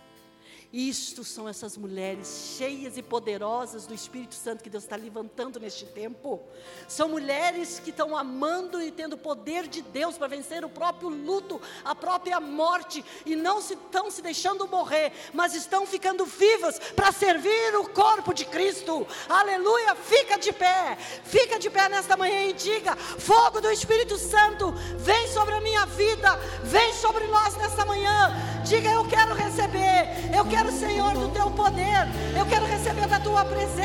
Isto 0.73 1.25
são 1.25 1.49
essas 1.49 1.75
mulheres 1.75 2.55
cheias 2.57 2.95
e 2.95 3.03
poderosas 3.03 3.85
do 3.85 3.93
Espírito 3.93 4.35
Santo 4.35 4.63
que 4.63 4.69
Deus 4.69 4.85
está 4.85 4.95
levantando 4.95 5.59
neste 5.59 5.85
tempo. 5.85 6.41
São 6.87 7.09
mulheres 7.09 7.77
que 7.79 7.89
estão 7.89 8.15
amando 8.15 8.81
e 8.81 8.89
tendo 8.89 9.13
o 9.13 9.17
poder 9.17 9.67
de 9.67 9.81
Deus 9.81 10.17
para 10.17 10.27
vencer 10.27 10.63
o 10.63 10.69
próprio 10.69 11.09
luto, 11.09 11.59
a 11.83 11.93
própria 11.93 12.39
morte, 12.39 13.03
e 13.25 13.35
não 13.35 13.61
se, 13.61 13.73
estão 13.73 14.09
se 14.09 14.21
deixando 14.21 14.65
morrer, 14.65 15.11
mas 15.33 15.53
estão 15.55 15.85
ficando 15.85 16.25
vivas 16.25 16.79
para 16.95 17.11
servir 17.11 17.75
o 17.75 17.89
corpo 17.89 18.33
de 18.33 18.45
Cristo. 18.45 19.05
Aleluia! 19.27 19.93
Fica 19.95 20.37
de 20.37 20.53
pé, 20.53 20.97
fica 21.25 21.59
de 21.59 21.69
pé 21.69 21.89
nesta 21.89 22.15
manhã 22.15 22.45
e 22.45 22.53
diga: 22.53 22.95
fogo 22.95 23.59
do 23.59 23.69
Espírito 23.69 24.17
Santo, 24.17 24.71
vem 24.99 25.27
sobre 25.27 25.53
a 25.53 25.59
minha 25.59 25.85
vida, 25.85 26.33
vem 26.63 26.93
sobre 26.93 27.27
nós 27.27 27.57
nesta 27.57 27.83
manhã. 27.83 28.31
Diga: 28.63 28.89
eu 28.89 29.05
quero 29.09 29.33
receber, 29.33 30.33
eu 30.33 30.45
quero 30.45 30.60
quero, 30.61 30.71
Senhor, 30.71 31.13
do 31.13 31.27
teu 31.29 31.49
poder. 31.49 32.07
Eu 32.37 32.45
quero 32.45 32.65
receber 32.65 33.07
da 33.07 33.19
tua 33.19 33.43
presença. 33.43 33.81